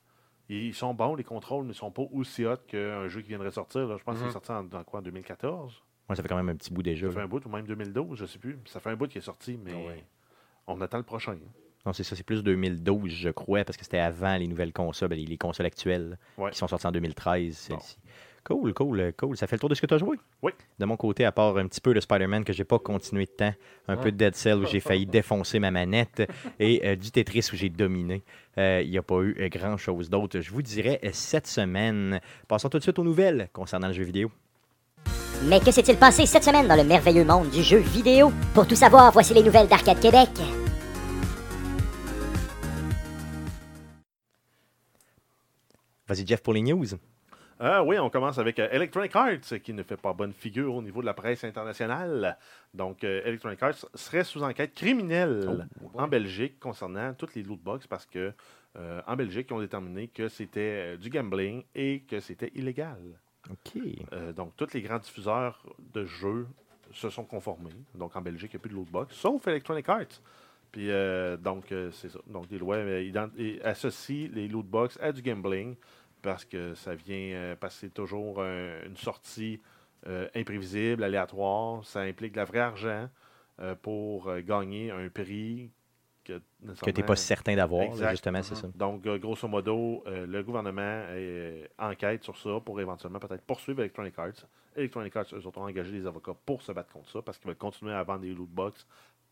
Ils 0.50 0.74
sont 0.74 0.94
bons, 0.94 1.16
les 1.16 1.24
contrôles, 1.24 1.64
mais 1.64 1.72
ils 1.72 1.76
sont 1.76 1.90
pas 1.92 2.02
aussi 2.12 2.46
hot 2.46 2.58
qu'un 2.68 3.08
jeu 3.08 3.22
qui 3.22 3.30
viendrait 3.30 3.52
sortir. 3.52 3.88
là. 3.88 3.96
Je 3.98 4.04
pense 4.04 4.18
que 4.18 4.22
Mhm. 4.24 4.28
c'est 4.28 4.34
sorti 4.34 4.52
en, 4.52 4.64
dans 4.66 4.84
quoi, 4.84 5.00
en 5.00 5.04
2014 5.04 5.82
Ouais, 6.10 6.16
ça 6.16 6.22
fait 6.24 6.28
quand 6.28 6.36
même 6.36 6.50
un 6.50 6.56
petit 6.58 6.74
bout 6.74 6.84
déjà. 6.84 7.08
Ça 7.08 7.14
fait 7.14 7.22
un 7.22 7.28
bout, 7.28 7.46
ou 7.46 7.50
même 7.50 7.66
2012, 7.68 8.18
je 8.20 8.26
sais 8.26 8.40
plus. 8.40 8.58
Ça 8.66 8.80
fait 8.82 8.90
un 8.90 8.96
bout 8.98 9.08
qui 9.08 9.20
est 9.20 9.22
sorti, 9.22 9.58
mais 9.64 9.72
Ah 9.74 9.78
ouais. 9.88 10.04
on 10.68 10.82
attend 10.82 10.98
le 10.98 11.04
prochain. 11.04 11.34
hein. 11.34 11.52
Non, 11.90 11.94
c'est 11.94 12.04
ça, 12.04 12.16
c'est 12.16 12.22
plus 12.24 12.44
2012, 12.44 13.10
je 13.10 13.30
crois, 13.30 13.64
parce 13.64 13.76
que 13.76 13.84
c'était 13.84 13.98
avant 13.98 14.36
les 14.38 14.46
nouvelles 14.46 14.72
consoles, 14.74 15.10
les, 15.14 15.26
les 15.26 15.38
consoles 15.40 15.66
actuelles, 15.66 16.20
Ouais. 16.38 16.52
qui 16.52 16.58
sont 16.60 16.68
sorties 16.68 16.86
en 16.86 16.92
2013, 16.92 17.66
Bon. 17.72 17.80
celles-ci. 17.80 17.98
Cool, 18.44 18.74
cool, 18.76 19.12
cool. 19.18 19.36
Ça 19.36 19.48
fait 19.48 19.56
le 19.56 19.60
tour 19.60 19.70
de 19.70 19.74
ce 19.74 19.82
que 19.82 19.88
tu 19.88 19.94
as 19.96 19.98
joué? 19.98 20.18
Oui. 20.44 20.52
De 20.78 20.86
mon 20.86 20.98
côté, 20.98 21.26
à 21.26 21.32
part 21.32 21.58
un 21.58 21.66
petit 21.68 21.82
peu 21.82 21.96
de 21.96 22.00
Spider-Man 22.00 22.44
que 22.44 22.54
j'ai 22.54 22.64
pas 22.64 22.78
continué 22.78 23.26
de 23.26 23.32
temps, 23.32 23.54
un 23.88 23.98
peu 23.98 24.12
de 24.12 24.18
Dead 24.18 24.36
Cell 24.36 24.60
où 24.60 24.68
j'ai 24.68 24.80
failli 24.80 25.08
défoncer 25.08 25.58
ma 25.58 25.72
manette 25.72 26.22
et 26.60 26.80
euh, 26.88 26.96
du 26.96 27.10
Tetris 27.10 27.50
où 27.52 27.56
j'ai 27.56 27.70
dominé. 27.70 28.22
Euh, 28.60 28.84
Il 28.84 28.92
n'y 28.92 28.98
a 29.00 29.02
pas 29.02 29.20
eu 29.22 29.36
euh, 29.40 29.50
grand-chose 29.50 30.12
d'autre. 30.12 30.40
Je 30.42 30.52
vous 30.52 30.62
dirais 30.62 31.00
euh, 31.04 31.10
cette 31.12 31.48
semaine. 31.48 32.22
Passons 32.48 32.70
tout 32.70 32.78
de 32.78 32.84
suite 32.84 33.00
aux 33.00 33.04
nouvelles 33.04 33.50
concernant 33.52 33.88
le 33.88 33.94
jeu 33.94 34.04
vidéo. 34.04 34.32
Mais 35.46 35.60
que 35.60 35.72
s'est-il 35.72 35.98
passé 35.98 36.28
cette 36.28 36.44
semaine 36.44 36.68
dans 36.68 36.76
le 36.76 36.84
merveilleux 36.84 37.26
monde 37.26 37.50
du 37.50 37.64
jeu 37.64 37.78
vidéo? 37.80 38.32
Pour 38.54 38.68
tout 38.68 38.76
savoir, 38.76 39.12
voici 39.12 39.34
les 39.34 39.42
nouvelles 39.44 39.68
d'Arcade 39.68 40.00
Québec. 40.00 40.30
Vas-y, 46.10 46.26
Jeff, 46.26 46.42
pour 46.42 46.54
les 46.54 46.64
news. 46.64 46.88
Ah 47.60 47.84
oui, 47.84 48.00
on 48.00 48.10
commence 48.10 48.40
avec 48.40 48.58
euh, 48.58 48.68
Electronic 48.72 49.16
Arts, 49.16 49.62
qui 49.64 49.74
ne 49.74 49.84
fait 49.84 49.96
pas 49.96 50.12
bonne 50.12 50.34
figure 50.34 50.74
au 50.74 50.82
niveau 50.82 51.02
de 51.02 51.06
la 51.06 51.14
presse 51.14 51.44
internationale. 51.44 52.36
Donc, 52.74 53.04
euh, 53.04 53.22
Electronic 53.26 53.62
Arts 53.62 53.86
serait 53.94 54.24
sous 54.24 54.42
enquête 54.42 54.74
criminelle 54.74 55.68
en 55.94 56.08
Belgique 56.08 56.60
concernant 56.60 57.14
toutes 57.14 57.36
les 57.36 57.44
loot 57.44 57.62
box 57.62 57.86
parce 57.86 58.08
que 58.08 58.34
euh, 58.78 59.02
en 59.06 59.16
Belgique, 59.16 59.48
ils 59.52 59.54
ont 59.54 59.60
déterminé 59.60 60.08
que 60.08 60.30
c'était 60.30 60.96
euh, 60.96 60.98
du 60.98 61.12
gambling 61.12 61.64
et 61.76 62.00
que 62.10 62.20
c'était 62.20 62.52
illégal. 62.56 62.98
OK. 63.48 63.80
Euh, 64.14 64.34
donc, 64.34 64.56
tous 64.56 64.74
les 64.74 64.82
grands 64.82 65.00
diffuseurs 65.00 65.64
de 65.94 66.06
jeux 66.06 66.48
se 66.92 67.12
sont 67.12 67.24
conformés. 67.24 67.70
Donc, 67.94 68.16
en 68.16 68.22
Belgique, 68.22 68.50
il 68.54 68.56
n'y 68.56 68.62
a 68.62 68.62
plus 68.62 68.70
de 68.72 68.76
loot 68.76 68.90
box, 68.90 69.14
sauf 69.16 69.48
Electronic 69.48 69.88
Arts. 69.88 70.22
Puis, 70.72 70.92
euh, 70.92 71.36
donc, 71.38 71.72
euh, 71.72 71.90
c'est 71.92 72.10
ça. 72.10 72.20
Donc, 72.28 72.48
des 72.48 72.60
lois 72.60 72.76
euh, 72.76 73.60
associent 73.64 74.30
les 74.34 74.48
loot 74.48 74.66
box 74.66 75.00
à 75.02 75.12
du 75.12 75.22
gambling 75.22 75.76
parce 76.22 76.46
que 76.46 76.74
ça 76.76 76.96
vient 76.96 77.32
euh, 77.34 77.56
passer 77.56 77.90
toujours 77.90 78.42
un- 78.42 78.84
une 78.86 78.98
sortie 78.98 79.60
euh, 80.08 80.28
imprévisible, 80.36 81.04
aléatoire. 81.04 81.84
Ça 81.86 82.02
implique 82.02 82.32
de 82.34 82.38
la 82.38 82.46
vraie 82.46 82.60
argent 82.60 83.10
euh, 83.60 83.76
pour 83.76 84.28
euh, 84.30 84.42
gagner 84.42 84.92
un 84.92 85.10
prix 85.10 85.70
que, 86.24 86.40
Que 86.84 86.92
tu 86.92 87.02
n'es 87.02 87.06
pas 87.06 87.16
certain 87.16 87.56
d'avoir, 87.56 87.84
justement, 88.12 88.42
c'est 88.44 88.56
ça. 88.56 88.68
donc, 88.76 89.06
euh, 89.08 89.18
grosso 89.18 89.48
modo, 89.48 90.04
euh, 90.08 90.26
le 90.26 90.44
gouvernement 90.44 90.82
euh, 91.10 91.66
enquête 91.78 92.24
sur 92.24 92.38
ça 92.38 92.60
pour 92.64 92.80
éventuellement 92.80 93.20
peut-être 93.20 93.44
poursuivre 93.44 93.80
Electronic 93.82 94.18
Arts. 94.20 94.46
Electronic 94.76 95.16
Arts, 95.16 95.26
eux 95.34 95.46
autres, 95.46 95.58
ont 95.58 95.64
engagé 95.64 95.92
des 95.92 96.06
avocats 96.06 96.36
pour 96.46 96.62
se 96.62 96.72
battre 96.72 96.94
contre 96.94 97.10
ça 97.10 97.22
parce 97.22 97.38
qu'ils 97.38 97.48
veulent 97.48 97.58
continuer 97.58 97.94
à 97.94 98.04
vendre 98.04 98.22
des 98.22 98.34
loot 98.34 98.50
box 98.50 98.86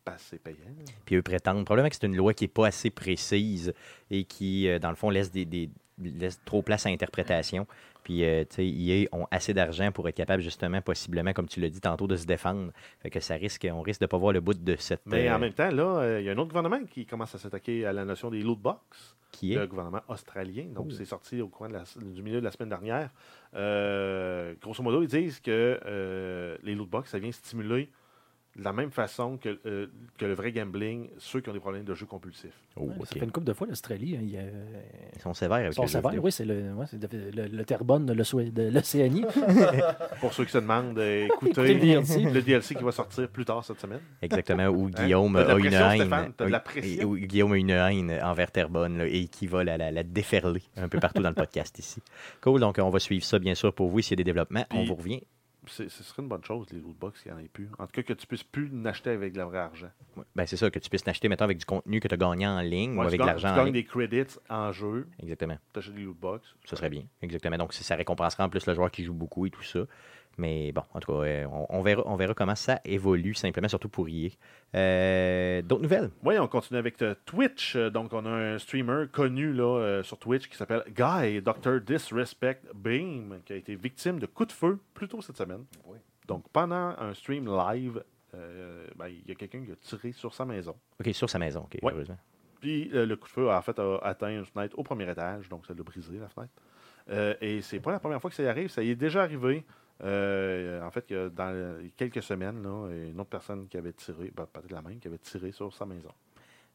parce 0.04 0.24
que 0.24 0.30
c'est 0.32 0.40
payant. 0.44 0.58
Puis 1.06 1.16
eux 1.16 1.22
prétendent 1.22 1.64
probablement 1.66 1.90
que 1.90 1.96
c'est 1.96 2.08
une 2.08 2.16
loi 2.16 2.34
qui 2.34 2.46
n'est 2.46 2.50
pas 2.50 2.68
assez 2.68 2.90
précise 2.90 3.74
et 4.10 4.24
qui, 4.24 4.68
euh, 4.68 4.80
dans 4.80 4.90
le 4.90 4.96
fond, 4.96 5.10
laisse, 5.10 5.32
des, 5.32 5.46
des- 5.46 5.70
laisse 6.02 6.40
trop 6.46 6.62
place 6.62 6.86
à 6.86 6.90
interprétation. 6.90 7.68
Puis, 8.04 8.24
euh, 8.24 8.46
tu 8.50 8.56
sais, 8.56 8.66
EA 8.68 9.08
ont 9.12 9.28
assez 9.32 9.54
d'argent 9.54 9.92
pour 9.92 10.08
être 10.08 10.16
capable, 10.16 10.42
justement, 10.42 10.82
possiblement, 10.82 11.34
comme 11.34 11.48
tu 11.48 11.60
l'as 11.60 11.70
dit 11.70 11.82
tantôt, 11.82 12.08
de 12.08 12.16
se 12.16 12.26
défendre. 12.26 12.72
Fait 13.02 13.10
que 13.10 13.20
ça 13.20 13.36
risque, 13.36 13.68
on 13.70 13.82
risque 13.82 14.00
de 14.00 14.06
ne 14.06 14.08
pas 14.10 14.18
voir 14.18 14.32
le 14.32 14.40
bout 14.40 14.54
de 14.54 14.76
cette. 14.78 15.02
Mais 15.06 15.28
euh, 15.28 15.36
en 15.36 15.40
même 15.40 15.52
temps, 15.54 15.70
là, 15.70 16.00
euh, 16.00 16.22
il 16.22 16.26
y 16.26 16.30
a 16.30 16.32
un 16.32 16.38
autre 16.38 16.48
gouvernement 16.48 16.80
qui 16.90 17.06
commence 17.06 17.36
à 17.36 17.38
s'attaquer 17.38 17.86
à 17.86 17.92
la 17.92 18.06
notion 18.06 18.30
des 18.30 18.42
loot 18.42 18.60
box. 18.60 19.16
qui 19.34 19.54
est? 19.54 19.58
le 19.58 19.68
gouvernement 19.68 20.02
australien. 20.08 20.68
Donc, 20.74 20.94
c'est 20.94 21.04
sorti 21.04 21.42
au 21.42 21.52
de 21.68 21.74
la- 21.74 21.84
du 22.14 22.24
milieu 22.24 22.40
de 22.40 22.46
la 22.46 22.52
semaine 22.52 22.70
dernière. 22.70 23.10
Euh, 23.56 24.54
grosso 24.62 24.82
modo, 24.82 25.02
ils 25.02 25.08
disent 25.10 25.42
que 25.42 25.80
euh, 25.86 26.58
les 26.64 26.76
loot 26.76 26.90
box, 26.90 27.10
ça 27.12 27.20
vient 27.20 27.32
stimuler 27.32 27.90
de 28.58 28.64
la 28.64 28.74
même 28.74 28.90
façon 28.92 29.38
que, 29.38 29.60
euh, 29.68 29.88
que 30.18 30.26
le 30.26 30.34
vrai 30.34 30.52
gambling 30.52 31.10
ceux 31.20 31.42
qui 31.42 31.50
ont 31.50 31.54
des 31.54 31.60
problèmes 31.60 31.84
de 31.84 31.94
jeux 31.94 32.06
compulsifs. 32.08 32.60
Oh, 32.76 32.86
Ouais. 32.86 32.94
Ça 33.06 33.14
fait 33.20 33.26
une 33.26 33.32
couple 33.32 33.46
de 33.48 33.54
fois, 33.54 33.68
l'Australie. 33.68 34.16
hein, 34.18 34.22
il 34.24 34.32
Ils 35.16 35.22
sont 35.22 35.34
sévères 35.34 35.58
avec 35.58 35.72
Ils 35.72 35.76
sont 35.76 35.84
le 35.84 35.88
jeu 35.88 36.02
sévères, 36.02 36.24
oui, 36.24 36.32
c'est 36.32 36.46
le, 36.46 36.74
ouais, 36.74 36.86
le, 36.94 37.32
le, 37.44 37.48
le 37.48 37.66
Terrebonne 37.66 38.06
de 38.08 38.14
l'Océ- 38.14 38.52
de 38.52 38.70
l'Océanie. 38.70 39.26
Pour 40.22 40.34
ceux 40.34 40.46
qui 40.46 40.52
se 40.52 40.58
demandent, 40.58 40.98
euh, 40.98 41.26
Écoutez 41.28 41.52
écoutez 41.52 41.74
le 41.76 41.80
DLC. 41.80 42.22
le 42.24 42.42
DLC 42.42 42.76
qui 42.76 42.84
va 42.84 42.92
sortir 42.92 43.28
plus 43.30 43.46
tard 43.46 43.64
cette 43.64 43.80
semaine. 43.80 44.02
Exactement, 44.22 44.68
où 44.68 44.90
Guillaume 44.90 45.34
T'as 45.36 45.44
de 45.44 45.48
la 45.70 45.88
a 45.90 45.96
une 45.96 46.04
haine. 46.04 46.34
Oui, 46.82 47.04
où 47.04 47.16
Guillaume 47.18 47.52
a 47.54 47.58
une 47.58 47.70
haine 47.70 48.20
envers 48.24 48.52
Terrebonne 48.52 48.98
là, 49.00 49.06
et 49.08 49.28
qui 49.28 49.48
va 49.48 49.64
la, 49.64 49.78
la, 49.78 49.92
la 49.92 50.04
déferler 50.04 50.64
un 50.78 50.88
peu 50.90 51.00
partout 51.00 51.22
dans 51.22 51.30
le 51.30 51.36
podcast 51.36 51.78
ici. 51.80 52.02
Cool, 52.42 52.60
donc 52.62 52.78
on 52.82 52.90
va 52.90 53.00
suivre 53.00 53.24
ça 53.24 53.38
bien 53.40 53.54
sûr 53.56 53.74
pour 53.74 53.90
vous 53.90 54.02
s'il 54.02 54.14
y 54.14 54.16
a 54.16 54.24
des 54.24 54.24
développements. 54.24 54.66
on 54.72 54.84
vous 54.84 54.96
revient. 54.96 55.22
Ce 55.68 55.88
serait 55.90 56.22
une 56.22 56.30
bonne 56.30 56.44
chose, 56.44 56.68
les 56.72 56.80
loot 56.80 56.98
box, 56.98 57.22
qu'il 57.22 57.32
n'y 57.32 57.38
en 57.38 57.42
ait 57.42 57.48
plus. 57.48 57.70
En 57.80 57.86
tout 57.86 57.92
cas, 57.94 58.04
que 58.04 58.14
tu 58.14 58.26
puisses 58.28 58.44
plus 58.44 58.70
l'acheter 58.72 59.10
avec 59.12 59.34
de 59.34 59.38
la 59.38 59.46
vraie 59.46 59.60
argent. 59.60 59.90
Ouais. 60.16 60.24
Ben, 60.36 60.46
c'est 60.46 60.58
ça, 60.58 60.70
que 60.70 60.80
tu 60.80 60.90
puisses 60.90 61.06
l'acheter, 61.06 61.30
mettons, 61.30 61.46
avec 61.46 61.58
du 61.58 61.66
contenu 61.66 62.00
que 62.00 62.08
tu 62.08 62.14
as 62.14 62.18
gagné 62.18 62.48
en 62.48 62.60
ligne 62.62 62.96
ou 62.96 63.00
Ouais, 63.02 63.08
avec 63.08 63.20
de 63.20 63.26
l'argent 63.26 63.54
tu 63.54 63.60
en 63.60 63.64
gagnes 63.66 63.74
des 63.74 63.84
credits 63.84 64.38
en 64.50 64.72
jeu, 64.72 65.08
Exactement. 65.20 65.58
tu 65.74 65.80
achètes 65.80 65.94
des 65.96 66.04
loot 66.04 66.18
box. 66.18 66.48
Ce 66.66 66.76
serait 66.76 66.90
bien. 66.90 67.04
Exactement. 67.22 67.58
Donc, 67.58 67.74
ça 67.74 67.96
récompensera 67.96 68.46
en 68.46 68.50
plus 68.50 68.66
le 68.66 68.74
joueur 68.74 68.92
qui 68.92 69.04
joue 69.04 69.14
beaucoup 69.14 69.46
et 69.46 69.50
tout 69.50 69.64
ça. 69.64 69.82
Mais 70.38 70.72
bon, 70.72 70.84
en 70.94 71.00
tout 71.00 71.12
cas, 71.12 71.20
euh, 71.20 71.46
on, 71.52 71.66
on 71.70 71.82
verra, 71.82 72.04
on 72.06 72.16
verra 72.16 72.34
comment 72.34 72.56
ça 72.56 72.80
évolue, 72.86 73.34
simplement, 73.34 73.68
surtout 73.68 73.90
pour 73.90 74.08
EA. 74.08 74.30
Euh, 74.76 75.62
D'autres 75.62 75.82
nouvelles? 75.84 76.10
Oui, 76.24 76.38
on 76.38 76.48
continue 76.48 76.78
avec 76.80 77.02
euh, 77.02 77.16
Twitch. 77.26 77.76
Euh, 77.76 77.90
Donc, 77.90 78.14
on 78.14 78.26
a 78.26 78.30
un 78.30 78.58
streamer 78.60 79.06
connu 79.12 79.52
là, 79.54 79.64
euh, 79.80 80.04
sur 80.04 80.18
Twitch 80.20 80.48
qui 80.48 80.56
s'appelle 80.56 80.84
Guy, 80.90 81.42
Dr. 81.42 81.82
Disrespect 81.82 82.60
Beam, 82.76 83.40
qui 83.46 83.54
a 83.54 83.56
été 83.56 83.76
victime 83.76 84.20
de 84.20 84.26
coups 84.28 84.50
de 84.50 84.54
feu 84.54 84.80
plus 84.94 85.08
tôt 85.08 85.22
cette 85.22 85.38
semaine. 85.38 85.66
Oui. 85.86 85.98
Donc, 86.28 86.44
pendant 86.54 86.94
un 87.00 87.14
stream 87.14 87.48
live, 87.48 88.04
euh, 88.36 88.86
ben, 88.96 89.08
il 89.08 89.28
y 89.28 89.32
a 89.32 89.36
quelqu'un 89.36 89.64
qui 89.64 89.72
a 89.72 89.76
tiré 89.76 90.12
sur 90.12 90.34
sa 90.34 90.46
maison. 90.46 90.76
OK, 91.00 91.14
sur 91.14 91.30
sa 91.30 91.40
maison, 91.40 91.62
OK, 91.62 91.80
Ouais. 91.82 91.94
heureusement. 91.94 92.18
Puis 92.60 92.90
euh, 92.94 93.06
le 93.06 93.16
coup 93.16 93.28
de 93.28 93.32
feu, 93.34 93.50
en 93.52 93.62
fait, 93.62 93.78
a 93.80 93.98
atteint 94.04 94.30
une 94.30 94.46
fenêtre 94.46 94.78
au 94.78 94.84
premier 94.84 95.10
étage, 95.10 95.48
donc 95.48 95.66
ça 95.68 95.74
l'a 95.76 95.84
brisé, 95.84 96.18
la 96.20 96.28
fenêtre. 96.28 96.52
Euh, 97.10 97.36
et 97.40 97.62
c'est 97.62 97.80
pas 97.80 97.92
la 97.92 98.00
première 98.00 98.20
fois 98.20 98.30
que 98.30 98.36
ça 98.36 98.44
y 98.44 98.48
arrive, 98.48 98.70
ça 98.70 98.84
y 98.84 98.90
est 98.90 98.96
déjà 98.96 99.22
arrivé. 99.24 99.64
Euh, 100.04 100.82
en 100.84 100.92
fait, 100.92 101.12
dans 101.12 101.78
quelques 101.96 102.22
semaines, 102.22 102.62
là, 102.62 102.90
une 102.92 103.20
autre 103.20 103.30
personne 103.30 103.68
qui 103.68 103.78
avait 103.78 103.94
tiré, 103.94 104.32
ben, 104.36 104.46
peut-être 104.52 104.72
la 104.72 104.82
même, 104.82 105.00
qui 105.00 105.08
avait 105.08 105.18
tiré 105.18 105.52
sur 105.52 105.74
sa 105.74 105.86
maison. 105.86 106.12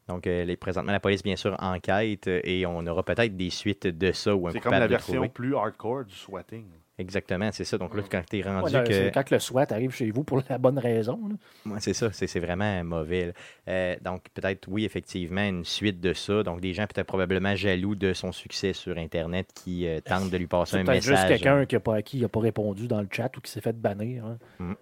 Donc, 0.07 0.27
euh, 0.27 0.43
les, 0.43 0.57
présentement, 0.57 0.91
la 0.91 0.99
police, 0.99 1.23
bien 1.23 1.35
sûr, 1.35 1.55
enquête 1.59 2.27
euh, 2.27 2.41
et 2.43 2.65
on 2.65 2.85
aura 2.85 3.03
peut-être 3.03 3.37
des 3.37 3.49
suites 3.49 3.87
de 3.87 4.11
ça 4.11 4.35
ou 4.35 4.47
un 4.47 4.51
C'est 4.51 4.59
comme 4.59 4.73
la 4.73 4.87
version 4.87 5.13
trouver. 5.13 5.29
plus 5.29 5.55
hardcore 5.55 6.05
du 6.05 6.13
swatting. 6.13 6.65
Exactement, 6.99 7.49
c'est 7.51 7.63
ça. 7.63 7.77
Donc 7.79 7.95
là, 7.95 8.03
quand 8.09 8.21
tu 8.29 8.37
es 8.37 8.41
rendu 8.43 8.65
Ouais, 8.65 8.71
là, 8.71 8.83
que... 8.83 8.93
c'est 8.93 9.11
Quand 9.11 9.31
le 9.31 9.39
SWAT 9.39 9.65
arrive 9.71 9.91
chez 9.91 10.11
vous 10.11 10.23
pour 10.23 10.41
la 10.47 10.57
bonne 10.59 10.77
raison. 10.77 11.19
Ouais, 11.65 11.79
c'est 11.79 11.93
ça, 11.93 12.11
c'est 12.11 12.27
c'est 12.27 12.39
vraiment 12.39 12.83
mauvais. 12.83 13.33
Euh, 13.67 13.95
donc, 14.01 14.25
peut-être, 14.33 14.67
oui, 14.67 14.85
effectivement, 14.85 15.41
une 15.43 15.65
suite 15.65 15.99
de 15.99 16.13
ça. 16.13 16.43
Donc, 16.43 16.61
des 16.61 16.73
gens 16.73 16.85
peut-être 16.85 17.07
probablement 17.07 17.55
jaloux 17.55 17.95
de 17.95 18.13
son 18.13 18.31
succès 18.31 18.73
sur 18.73 18.95
Internet 18.97 19.49
qui 19.55 19.87
euh, 19.87 20.01
tentent 20.01 20.29
de 20.29 20.37
lui 20.37 20.45
passer 20.45 20.73
C'est 20.73 20.77
un 20.81 20.85
peut-être 20.85 20.95
message. 21.07 21.15
juste 21.17 21.27
quelqu'un 21.27 21.65
qui 21.65 21.75
n'a 21.75 21.79
pas, 21.79 21.95
à 21.95 22.01
qui 22.03 22.19
il 22.19 22.25
a 22.25 22.29
pas 22.29 22.41
répondu 22.41 22.87
dans 22.87 23.01
le 23.01 23.07
chat 23.11 23.35
ou 23.37 23.41
qui 23.41 23.49
s'est 23.51 23.61
fait 23.61 23.75
bannir. 23.75 24.25
hein. 24.59 24.75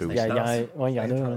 Il 0.00 0.12
y 0.12 0.14
y 0.14 0.18
a- 0.20 0.24
intense. 0.24 0.66
ouais, 0.76 0.92
il 0.92 0.96
y 0.96 1.00
en 1.00 1.04
a, 1.34 1.36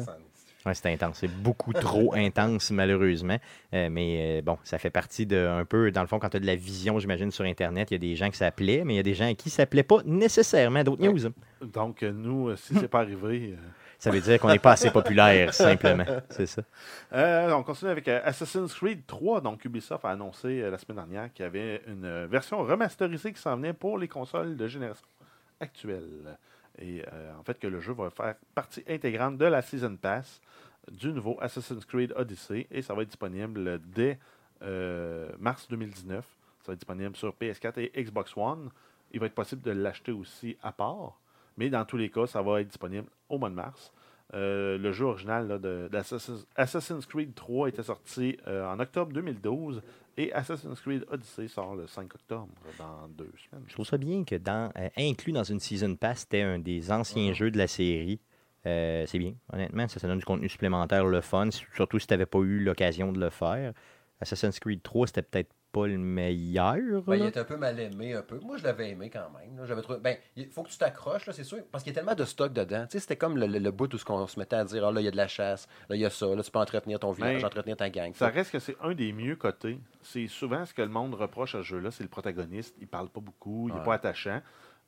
C'est 0.73 0.91
intense, 0.91 1.17
c'est 1.19 1.27
intense. 1.27 1.37
C'est 1.37 1.41
beaucoup 1.41 1.73
trop 1.73 2.13
intense, 2.15 2.71
malheureusement. 2.71 3.37
Euh, 3.73 3.89
mais 3.91 4.39
euh, 4.39 4.41
bon, 4.41 4.57
ça 4.63 4.77
fait 4.77 4.89
partie 4.89 5.25
de 5.25 5.47
un 5.47 5.65
peu, 5.65 5.91
dans 5.91 6.01
le 6.01 6.07
fond, 6.07 6.19
quand 6.19 6.29
tu 6.29 6.37
as 6.37 6.39
de 6.39 6.45
la 6.45 6.55
vision, 6.55 6.99
j'imagine, 6.99 7.31
sur 7.31 7.45
Internet, 7.45 7.91
il 7.91 7.95
y 7.95 7.95
a 7.95 7.99
des 7.99 8.15
gens 8.15 8.29
qui 8.29 8.37
s'appelaient, 8.37 8.83
mais 8.85 8.93
il 8.93 8.97
y 8.97 9.01
a 9.01 9.03
des 9.03 9.13
gens 9.13 9.29
à 9.29 9.33
qui 9.33 9.49
ça 9.49 9.65
plaît 9.65 9.83
pas 9.83 9.97
nécessairement. 10.05 10.83
D'autres 10.83 11.03
news. 11.03 11.31
Donc, 11.61 12.03
euh, 12.03 12.11
nous, 12.11 12.55
si 12.55 12.73
c'est 12.75 12.87
pas 12.87 13.01
arrivé. 13.01 13.53
euh, 13.53 13.55
Ça 13.99 14.11
veut 14.11 14.21
dire 14.21 14.39
qu'on 14.39 14.47
n'est 14.47 14.59
pas 14.59 14.71
assez 14.71 14.91
populaire, 14.91 15.53
simplement. 15.53 16.05
C'est 16.29 16.45
ça. 16.45 16.61
Euh, 17.11 17.51
on 17.51 17.63
continue 17.63 17.91
avec 17.91 18.07
Assassin's 18.07 18.73
Creed 18.73 19.05
3. 19.05 19.41
Donc, 19.41 19.65
Ubisoft 19.65 20.05
a 20.05 20.11
annoncé 20.11 20.61
euh, 20.61 20.71
la 20.71 20.77
semaine 20.77 20.95
dernière 20.95 21.33
qu'il 21.33 21.43
y 21.43 21.45
avait 21.45 21.81
une 21.85 22.25
version 22.27 22.63
remasterisée 22.63 23.33
qui 23.33 23.41
s'en 23.41 23.57
venait 23.57 23.73
pour 23.73 23.97
les 23.97 24.07
consoles 24.07 24.55
de 24.55 24.67
génération 24.69 25.05
actuelle. 25.59 26.37
Et 26.79 27.03
euh, 27.11 27.33
en 27.37 27.43
fait, 27.43 27.59
que 27.59 27.67
le 27.67 27.79
jeu 27.79 27.93
va 27.93 28.09
faire 28.09 28.35
partie 28.55 28.83
intégrante 28.87 29.37
de 29.37 29.45
la 29.45 29.61
Season 29.61 29.95
Pass 29.95 30.41
du 30.91 31.11
nouveau 31.11 31.37
Assassin's 31.41 31.85
Creed 31.85 32.13
Odyssey. 32.15 32.67
Et 32.71 32.81
ça 32.81 32.93
va 32.93 33.01
être 33.01 33.09
disponible 33.09 33.79
dès 33.85 34.17
euh, 34.61 35.29
mars 35.39 35.67
2019. 35.69 36.25
Ça 36.61 36.67
va 36.67 36.73
être 36.73 36.79
disponible 36.79 37.15
sur 37.15 37.33
PS4 37.33 37.79
et 37.79 38.03
Xbox 38.03 38.35
One. 38.35 38.69
Il 39.11 39.19
va 39.19 39.25
être 39.25 39.35
possible 39.35 39.61
de 39.61 39.71
l'acheter 39.71 40.11
aussi 40.11 40.57
à 40.61 40.71
part. 40.71 41.19
Mais 41.57 41.69
dans 41.69 41.83
tous 41.83 41.97
les 41.97 42.09
cas, 42.09 42.27
ça 42.27 42.41
va 42.41 42.61
être 42.61 42.67
disponible 42.67 43.09
au 43.27 43.37
mois 43.37 43.49
de 43.49 43.55
mars. 43.55 43.91
Euh, 44.33 44.77
le 44.77 44.91
jeu 44.91 45.05
original 45.05 45.59
d'Assassin's 45.91 46.45
Assassin's 46.55 47.05
Creed 47.05 47.33
3 47.33 47.69
était 47.69 47.83
sorti 47.83 48.37
en 48.47 48.79
octobre 48.79 49.11
2012 49.11 49.81
et 50.19 50.33
Assassin's 50.33 50.79
Creed 50.81 51.05
Odyssey 51.09 51.47
sort 51.47 51.75
le 51.75 51.87
5 51.87 52.13
octobre 52.13 52.49
dans 52.77 53.07
deux 53.07 53.31
semaines. 53.49 53.63
Je 53.67 53.73
trouve 53.73 53.85
ça 53.85 53.97
bien 53.97 54.25
que 54.25 54.35
dans, 54.35 54.69
euh, 54.77 54.89
inclus 54.97 55.31
dans 55.31 55.45
une 55.45 55.61
Season 55.61 55.95
Pass, 55.95 56.19
c'était 56.19 56.41
un 56.41 56.59
des 56.59 56.91
anciens 56.91 57.31
jeux 57.31 57.51
de 57.51 57.57
la 57.57 57.67
série. 57.67 58.19
Euh, 58.65 59.05
c'est 59.07 59.17
bien, 59.17 59.33
honnêtement. 59.53 59.87
Ça, 59.87 60.01
ça 60.01 60.09
donne 60.09 60.19
du 60.19 60.25
contenu 60.25 60.49
supplémentaire, 60.49 61.05
le 61.05 61.21
fun, 61.21 61.49
surtout 61.73 61.99
si 61.99 62.07
tu 62.07 62.13
n'avais 62.13 62.25
pas 62.25 62.39
eu 62.39 62.59
l'occasion 62.59 63.13
de 63.13 63.19
le 63.19 63.29
faire. 63.29 63.71
Assassin's 64.19 64.59
Creed 64.59 64.83
3, 64.83 65.07
c'était 65.07 65.21
peut-être 65.21 65.53
pas 65.71 65.85
le 65.87 65.97
meilleur. 65.97 67.03
Ben, 67.03 67.15
il 67.15 67.25
est 67.25 67.37
un 67.37 67.43
peu 67.43 67.57
mal 67.57 67.79
aimé, 67.79 68.13
un 68.13 68.21
peu. 68.23 68.39
Moi, 68.39 68.57
je 68.57 68.63
l'avais 68.63 68.89
aimé 68.89 69.09
quand 69.09 69.29
même. 69.37 69.65
J'avais 69.67 69.81
trouvé. 69.81 69.99
Ben, 69.99 70.17
il 70.35 70.49
faut 70.49 70.63
que 70.63 70.69
tu 70.69 70.77
t'accroches, 70.77 71.25
là, 71.27 71.33
c'est 71.33 71.43
sûr, 71.43 71.59
parce 71.71 71.83
qu'il 71.83 71.93
y 71.93 71.95
a 71.95 71.99
tellement 71.99 72.15
de 72.15 72.25
stock 72.25 72.51
dedans. 72.53 72.85
Tu 72.85 72.93
sais, 72.93 72.99
c'était 72.99 73.15
comme 73.17 73.37
le, 73.37 73.45
le- 73.47 73.59
le 73.59 73.71
bout 73.71 73.93
où 73.93 73.97
ce 73.97 74.05
qu'on 74.05 74.25
se 74.27 74.39
mettait 74.39 74.55
à 74.55 74.65
dire, 74.65 74.85
ah 74.87 74.91
là, 74.91 75.01
il 75.01 75.05
y 75.05 75.07
a 75.07 75.11
de 75.11 75.17
la 75.17 75.27
chasse, 75.27 75.67
là, 75.89 75.95
il 75.95 75.99
y 76.01 76.05
a 76.05 76.09
ça, 76.09 76.25
là, 76.35 76.41
tu 76.41 76.49
peux 76.51 76.59
entretenir 76.59 76.99
ton 76.99 77.11
village, 77.11 77.37
Mais 77.41 77.45
entretenir 77.45 77.77
ta 77.77 77.89
gang. 77.89 78.13
Ça 78.15 78.29
reste 78.29 78.51
que 78.51 78.59
c'est 78.59 78.77
un 78.81 78.93
des 78.93 79.13
mieux 79.13 79.35
cotés. 79.35 79.79
C'est 80.01 80.27
souvent 80.27 80.65
ce 80.65 80.73
que 80.73 80.81
le 80.81 80.87
monde 80.89 81.13
reproche 81.13 81.53
à 81.55 81.59
ce 81.59 81.63
jeu-là, 81.63 81.91
c'est 81.91 82.03
le 82.03 82.09
protagoniste. 82.09 82.75
Il 82.81 82.87
parle 82.87 83.09
pas 83.09 83.21
beaucoup, 83.21 83.67
il 83.69 83.73
n'est 83.73 83.79
Ouais. 83.79 83.85
pas 83.85 83.93
attachant, 83.95 84.41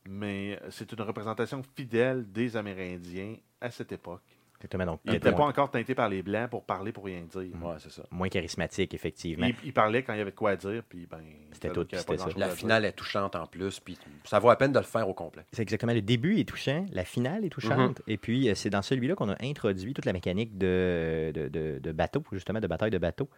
mais 0.08 0.60
c'est 0.72 0.92
une 0.92 1.02
représentation 1.02 1.62
fidèle 1.76 2.32
des 2.32 2.58
Amérindiens 2.58 3.36
à 3.60 3.70
cette 3.70 3.92
époque. 3.92 4.24
Exactement, 4.62 4.86
donc, 4.86 5.00
Il 5.06 5.12
n'était 5.14 5.32
pas 5.32 5.44
encore 5.46 5.72
teinté 5.72 5.96
par 5.96 6.08
les 6.08 6.22
Blancs 6.22 6.50
pour 6.52 6.64
parler 6.64 6.92
pour 6.92 7.06
rien 7.06 7.22
dire. 7.22 7.42
Ouais, 7.64 7.76
c'est 7.80 7.92
ça. 7.92 8.04
moins 8.12 8.30
charismatique, 8.30 8.94
effectivement. 8.94 9.48
Il, 9.48 9.56
il 9.64 9.74
parlait 9.74 10.04
quand 10.04 10.14
il 10.14 10.20
y 10.20 10.22
avait 10.22 10.30
de 10.32 10.36
quoi 10.36 10.52
à 10.52 10.56
dire, 10.56 10.84
puis 10.88 11.08
ben. 11.10 11.20
C'était 11.52 11.70
tout, 11.72 11.86
c'était 11.92 12.18
ça. 12.18 12.28
La 12.38 12.46
à 12.48 12.50
finale 12.50 12.86
est 12.86 12.92
touchante 12.94 13.36
en 13.36 13.46
plus, 13.48 13.80
puis 13.80 13.98
ça 14.24 14.40
vaut 14.40 14.50
la 14.50 14.56
peine 14.56 14.72
de 14.72 14.80
le 14.80 14.86
faire 14.86 15.08
au 15.10 15.14
complet. 15.14 15.44
C'est 15.52 15.62
exactement. 15.64 15.94
Le 15.94 16.02
début 16.02 16.40
est 16.40 16.48
touchant, 16.48 16.86
la 16.92 17.04
finale 17.06 17.44
est 17.46 17.50
touchante. 17.50 18.02
Et 18.08 18.18
puis, 18.18 18.50
euh, 18.50 18.56
c'est 18.56 18.70
dans 18.70 18.82
celui-là 18.82 19.16
qu'on 19.16 19.30
a 19.30 19.36
introduit 19.44 19.94
toute 19.94 20.06
la 20.06 20.14
mécanique 20.14 20.58
de, 20.58 21.32
de, 21.34 21.48
de- 21.50 21.80
de 21.80 21.92
bateau, 21.92 22.24
justement, 22.32 22.60
de 22.60 22.68
bataille 22.68 22.92
de 22.92 22.98
bateau, 22.98 23.30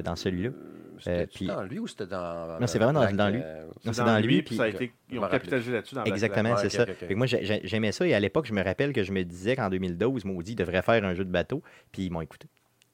dans 0.00 0.16
celui-là. 0.16 0.50
C'était 0.98 1.26
puis- 1.26 1.46
dans 1.48 1.62
lui 1.64 1.80
ou 1.80 1.88
c'était 1.88 2.06
dans. 2.06 2.60
Non, 2.60 2.66
c'est 2.68 2.78
vraiment 2.78 2.92
dans- 3.12 3.28
lui. 3.28 3.40
euh, 3.42 3.64
C'est 3.82 3.96
dans, 3.98 4.04
dans 4.06 4.18
lui, 4.20 4.42
puis 4.42 4.54
ça 4.56 4.62
a 4.64 4.68
été. 4.68 4.92
Ils 5.10 5.18
ont 5.18 5.26
capitalisé 5.28 5.72
là-dessus 5.72 5.96
dans 5.96 6.04
Exactement, 6.04 6.56
c'est 6.56 6.80
ok, 6.80 6.96
ça. 7.08 7.14
moi, 7.16 7.26
j'ai- 7.26 7.44
j'ai- 7.44 7.60
j'aimais 7.64 7.90
ça. 7.90 8.06
Et 8.06 8.14
à 8.14 8.20
l'époque, 8.20 8.46
je 8.46 8.52
me 8.52 8.62
rappelle 8.62 8.92
que 8.92 9.02
je 9.02 9.10
me 9.10 9.24
disais 9.24 9.56
qu'en 9.56 9.68
2012, 9.68 10.24
maudit, 10.24 10.52
ils 10.52 10.56
devraient 10.56 10.82
faire 10.82 11.04
un 11.04 11.14
jeu 11.14 11.24
de 11.24 11.30
bateau. 11.30 11.60
Puis 11.90 12.04
ils 12.04 12.10
m'ont 12.12 12.20
écouté. 12.20 12.46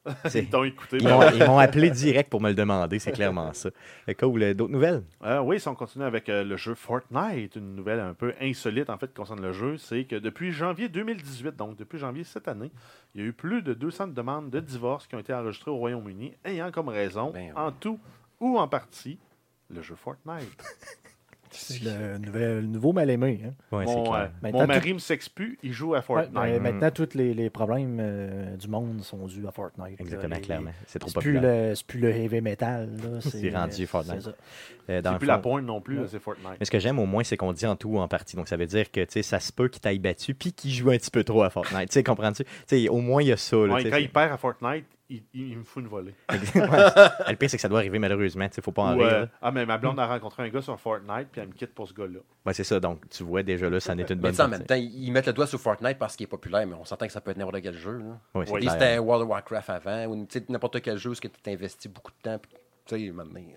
Ils 0.35 0.49
t'ont 0.49 0.65
écouté. 0.65 0.99
Ils 1.01 1.09
m'ont 1.09 1.59
appelé 1.59 1.91
direct 1.91 2.31
pour 2.31 2.41
me 2.41 2.49
le 2.49 2.55
demander, 2.55 2.99
c'est 2.99 3.13
clairement 3.13 3.53
ça. 3.53 3.71
Que 4.07 4.13
Cool. 4.15 4.43
Euh, 4.43 4.55
D'autres 4.55 4.73
nouvelles? 4.73 5.03
Euh, 5.25 5.41
oui, 5.41 5.61
si 5.61 5.69
on 5.69 5.75
continue 5.75 6.05
avec 6.05 6.29
euh, 6.29 6.45
le 6.45 6.57
jeu 6.57 6.75
Fortnite, 6.75 7.57
une 7.57 7.75
nouvelle 7.75 8.01
un 8.01 8.15
peu 8.15 8.35
insolite 8.41 8.91
en 8.91 8.99
fait 8.99 9.09
qui 9.09 9.15
concerne 9.15 9.43
le 9.43 9.53
jeu, 9.53 9.77
c'est 9.77 10.05
que 10.05 10.17
depuis 10.17 10.53
janvier 10.53 10.89
2018, 10.89 11.57
donc 11.57 11.77
depuis 11.77 11.99
janvier 11.99 12.25
cette 12.25 12.49
année, 12.49 12.71
il 13.15 13.21
y 13.21 13.25
a 13.25 13.27
eu 13.27 13.33
plus 13.33 13.63
de 13.63 13.75
200 13.75 14.09
demandes 14.09 14.51
de 14.51 14.61
divorce 14.61 15.07
qui 15.07 15.15
ont 15.15 15.21
été 15.21 15.33
enregistrées 15.35 15.71
au 15.71 15.77
Royaume-Uni, 15.77 16.35
ayant 16.45 16.71
comme 16.71 16.89
raison, 16.89 17.31
Ben 17.31 17.53
en 17.57 17.73
tout 17.73 17.99
ou 18.41 18.59
en 18.59 18.69
partie, 18.69 19.19
le 19.71 19.83
jeu 19.83 19.95
Fortnite. 19.97 20.65
C'est 21.61 21.83
le, 21.83 22.19
nouvel- 22.19 22.61
le 22.61 22.67
nouveau 22.67 22.93
mal-aimé. 22.93 23.41
hein. 23.45 23.51
Ouais, 23.77 23.85
c'est 23.87 23.95
mon, 23.95 24.05
clair. 24.05 24.31
euh, 24.45 24.51
tout- 24.51 24.67
mari 24.67 24.95
me 24.95 24.99
s'expue, 24.99 25.59
il 25.63 25.73
joue 25.73 25.95
à 25.95 25.99
Ouais, 25.99 26.03
Fortnite. 26.03 26.33
ben, 26.33 26.61
maintenant, 26.63 26.91
tous 26.91 27.15
les, 27.15 27.35
les 27.35 27.51
problèmes 27.51 27.99
euh, 28.01 28.57
du 28.57 28.69
monde 28.69 29.03
sont 29.03 29.27
dus 29.27 29.47
à 29.47 29.51
Fortnite. 29.51 30.01
Exactement, 30.01 30.37
clairement. 30.41 30.71
C'est 30.87 30.99
trop 30.99 31.11
plus, 31.11 31.35
populaire. 31.35 31.77
c'est 31.77 31.87
plus 31.87 32.01
le 32.01 32.11
heavy 32.11 32.41
metal. 32.41 32.89
là, 33.03 33.21
C'est 33.21 33.51
rendu 33.51 33.83
euh, 33.83 33.87
Fortnite. 33.87 34.15
c'est 34.23 34.31
ça. 34.31 34.37
Euh, 34.91 35.19
plus 35.19 35.27
la 35.27 35.39
pointe 35.39 35.65
non 35.65 35.81
plus, 35.81 35.99
c'est 36.09 36.19
Fortnite. 36.21 36.57
Mais 36.61 36.65
ce 36.65 36.71
que 36.71 36.79
j'aime 36.79 36.99
au 36.99 37.07
moins, 37.07 37.25
c'est 37.25 37.37
qu'on 37.37 37.53
dit 37.53 37.67
en 37.67 37.77
tout 37.77 37.91
ou 37.91 37.99
en 37.99 38.09
partie. 38.09 38.37
Donc 38.37 38.49
ça 38.49 38.57
veut 38.57 38.67
dire 38.67 38.91
que 38.91 39.01
tu 39.01 39.07
sais, 39.11 39.23
ça 39.23 39.39
se 39.41 39.53
peut 39.53 39.69
qu'il 39.69 39.81
t'aille 39.81 39.99
battu 39.99 40.35
puis 40.35 40.53
qu'il 40.53 40.71
joue 40.73 40.91
un 40.91 40.97
petit 40.97 41.11
peu 41.11 41.25
trop 41.25 41.43
à 41.43 41.51
Fortnite. 41.51 41.89
Tu 41.91 41.95
sais, 41.95 42.03
comprends-tu? 42.03 42.45
Tu 42.45 42.51
sais, 42.67 42.89
au 42.89 42.99
moins, 42.99 43.21
il 43.23 43.29
y 43.29 43.33
a 43.33 43.37
ça. 43.37 43.57
là, 43.57 43.79
quand 43.83 43.97
il 43.97 44.09
perd 44.11 44.33
à 44.33 44.37
Fortnite, 44.39 44.85
il, 45.09 45.57
me 45.59 45.65
fout 45.65 45.83
une 45.83 45.89
volée. 45.89 46.15
Ouais. 46.55 46.65
Le 47.31 47.37
pire, 47.37 47.51
c'est 47.51 47.57
que 47.57 47.61
ça 47.63 47.69
doit 47.69 47.79
arriver 47.79 47.99
malheureusement. 47.99 48.45
Il 48.45 48.59
ne 48.59 48.63
faut 48.63 48.73
pas 48.73 48.83
en 48.83 48.97
Ou, 48.97 48.99
rire. 48.99 49.13
euh, 49.13 49.27
ah, 49.41 49.51
mais 49.51 49.65
ma 49.65 49.79
blonde 49.79 49.99
a 49.99 50.07
rencontré 50.07 50.43
un 50.43 50.49
gars 50.49 50.61
sur 50.61 50.79
Fortnite, 50.79 51.29
puis 51.31 51.41
elle 51.41 51.49
me 51.49 51.53
quitte 51.53 51.75
pour 51.75 51.89
ce 51.89 51.95
gars-là. 51.95 52.21
Ouais, 52.45 52.53
c'est 52.53 52.65
ça. 52.65 52.79
Donc, 52.81 53.09
tu 53.09 53.23
vois 53.23 53.43
déjà 53.43 53.71
là, 53.71 53.81
ça 53.81 53.95
en 53.95 53.99
est 53.99 54.11
une 54.11 54.17
Mais 54.17 54.23
bonne 54.23 54.31
tu 54.33 54.37
sais, 54.37 54.43
en 54.43 54.49
même 54.49 54.65
temps, 54.65 54.75
ils 54.75 55.11
mettent 55.11 55.27
le 55.27 55.33
doigt 55.33 55.47
sur 55.47 55.61
Fortnite 55.61 55.99
parce 55.99 56.17
qu'il 56.17 56.25
est 56.25 56.29
populaire, 56.29 56.67
mais 56.67 56.75
on 56.75 56.85
s'entend 56.85 57.07
que 57.07 57.13
ça 57.13 57.21
peut 57.21 57.31
être 57.31 57.37
n'importe 57.39 57.63
quel 57.63 57.77
jeu. 57.77 57.99
là. 57.99 58.19
Oui. 58.35 58.45
Clair. 58.47 58.73
c'était 58.73 58.99
World 58.99 59.25
of 59.25 59.31
Warcraft 59.31 59.71
avant, 59.71 60.07
ou 60.07 60.27
n'importe 60.49 60.81
quel 60.81 60.99
jeu 60.99 61.11
où 61.11 61.15
tu 61.15 61.29
investis 61.51 61.91
beaucoup 61.91 62.13
de 62.13 62.31
temps. 62.31 62.41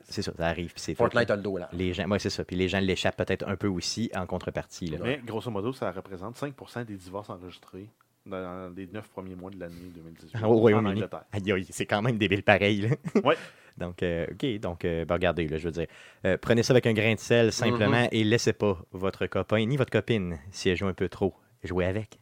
C'est 0.09 0.21
ça, 0.21 0.33
ça 0.37 0.45
arrive. 0.45 0.73
puis 0.73 0.81
c'est 0.81 0.91
fait, 0.91 0.97
Fortnite 0.97 1.31
a 1.31 1.35
le 1.37 1.41
dos 1.41 1.57
là. 1.57 1.69
Les 1.71 1.93
gens, 1.93 2.07
ouais, 2.09 2.19
c'est 2.19 2.29
ça. 2.29 2.43
Puis 2.43 2.55
les 2.55 2.67
gens 2.67 2.79
l'échappent 2.79 3.15
peut-être 3.15 3.47
un 3.47 3.55
peu 3.55 3.67
aussi 3.67 4.11
en 4.13 4.25
contrepartie. 4.25 4.87
là. 4.87 4.97
Mais 5.01 5.21
grosso 5.25 5.49
modo, 5.49 5.71
ça 5.71 5.91
représente 5.91 6.35
5% 6.37 6.83
des 6.85 6.95
divorces 6.95 7.29
enregistrés 7.29 7.89
dans 8.25 8.73
les 8.75 8.87
9 8.87 9.09
premiers 9.09 9.35
mois 9.35 9.51
de 9.51 9.59
l'année 9.59 9.91
2018 9.95 10.43
Au 10.43 10.57
Royaume-Uni. 10.57 11.03
C'est 11.69 11.85
quand 11.85 12.01
même 12.01 12.17
débile 12.17 12.43
pareil. 12.43 12.81
là. 12.81 12.89
Ouais. 13.23 13.35
Donc, 13.77 14.03
euh, 14.03 14.27
OK. 14.31 14.59
Donc, 14.59 14.85
euh, 14.85 15.05
ben, 15.05 15.15
regardez, 15.15 15.47
là, 15.47 15.57
je 15.57 15.65
veux 15.65 15.71
dire, 15.71 15.87
euh, 16.25 16.37
prenez 16.39 16.61
ça 16.61 16.73
avec 16.73 16.85
un 16.87 16.93
grain 16.93 17.13
de 17.13 17.19
sel 17.19 17.51
simplement 17.53 18.07
et 18.11 18.23
laissez 18.23 18.53
pas 18.53 18.77
votre 18.91 19.27
copain 19.27 19.65
ni 19.65 19.77
votre 19.77 19.91
copine, 19.91 20.39
si 20.51 20.69
elle 20.69 20.77
joue 20.77 20.87
un 20.87 20.93
peu 20.93 21.07
trop, 21.07 21.33
jouer 21.63 21.85
avec. 21.85 22.19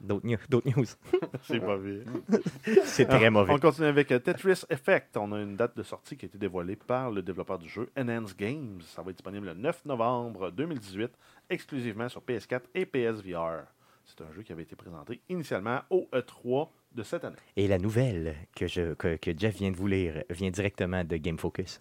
D'autres 0.00 0.26
news. 0.26 0.38
d'autres 0.48 0.68
news. 0.76 0.86
C'est 1.42 1.60
pas 1.60 1.76
vrai. 1.76 2.00
c'est 2.84 3.06
très 3.06 3.30
mauvais. 3.30 3.52
On 3.52 3.58
continue 3.58 3.86
avec 3.86 4.12
euh, 4.12 4.18
Tetris 4.18 4.62
Effect. 4.68 5.16
On 5.16 5.32
a 5.32 5.40
une 5.40 5.56
date 5.56 5.76
de 5.76 5.82
sortie 5.82 6.16
qui 6.16 6.26
a 6.26 6.28
été 6.28 6.38
dévoilée 6.38 6.76
par 6.76 7.10
le 7.10 7.22
développeur 7.22 7.58
du 7.58 7.68
jeu, 7.68 7.88
Enhance 7.96 8.36
Games. 8.36 8.80
Ça 8.82 9.02
va 9.02 9.10
être 9.10 9.16
disponible 9.16 9.46
le 9.46 9.54
9 9.54 9.84
novembre 9.86 10.50
2018, 10.50 11.10
exclusivement 11.48 12.08
sur 12.08 12.20
PS4 12.22 12.62
et 12.74 12.84
PSVR. 12.84 13.64
C'est 14.06 14.20
un 14.22 14.32
jeu 14.32 14.42
qui 14.42 14.52
avait 14.52 14.62
été 14.62 14.76
présenté 14.76 15.20
initialement 15.28 15.80
au 15.90 16.08
E3 16.14 16.68
de 16.94 17.02
cette 17.02 17.24
année. 17.24 17.36
Et 17.56 17.66
la 17.66 17.78
nouvelle 17.78 18.36
que, 18.54 18.66
je, 18.68 18.94
que, 18.94 19.16
que 19.16 19.32
Jeff 19.36 19.56
vient 19.56 19.70
de 19.72 19.76
vous 19.76 19.88
lire 19.88 20.22
vient 20.30 20.50
directement 20.50 21.02
de 21.04 21.16
Game 21.16 21.38
Focus. 21.38 21.80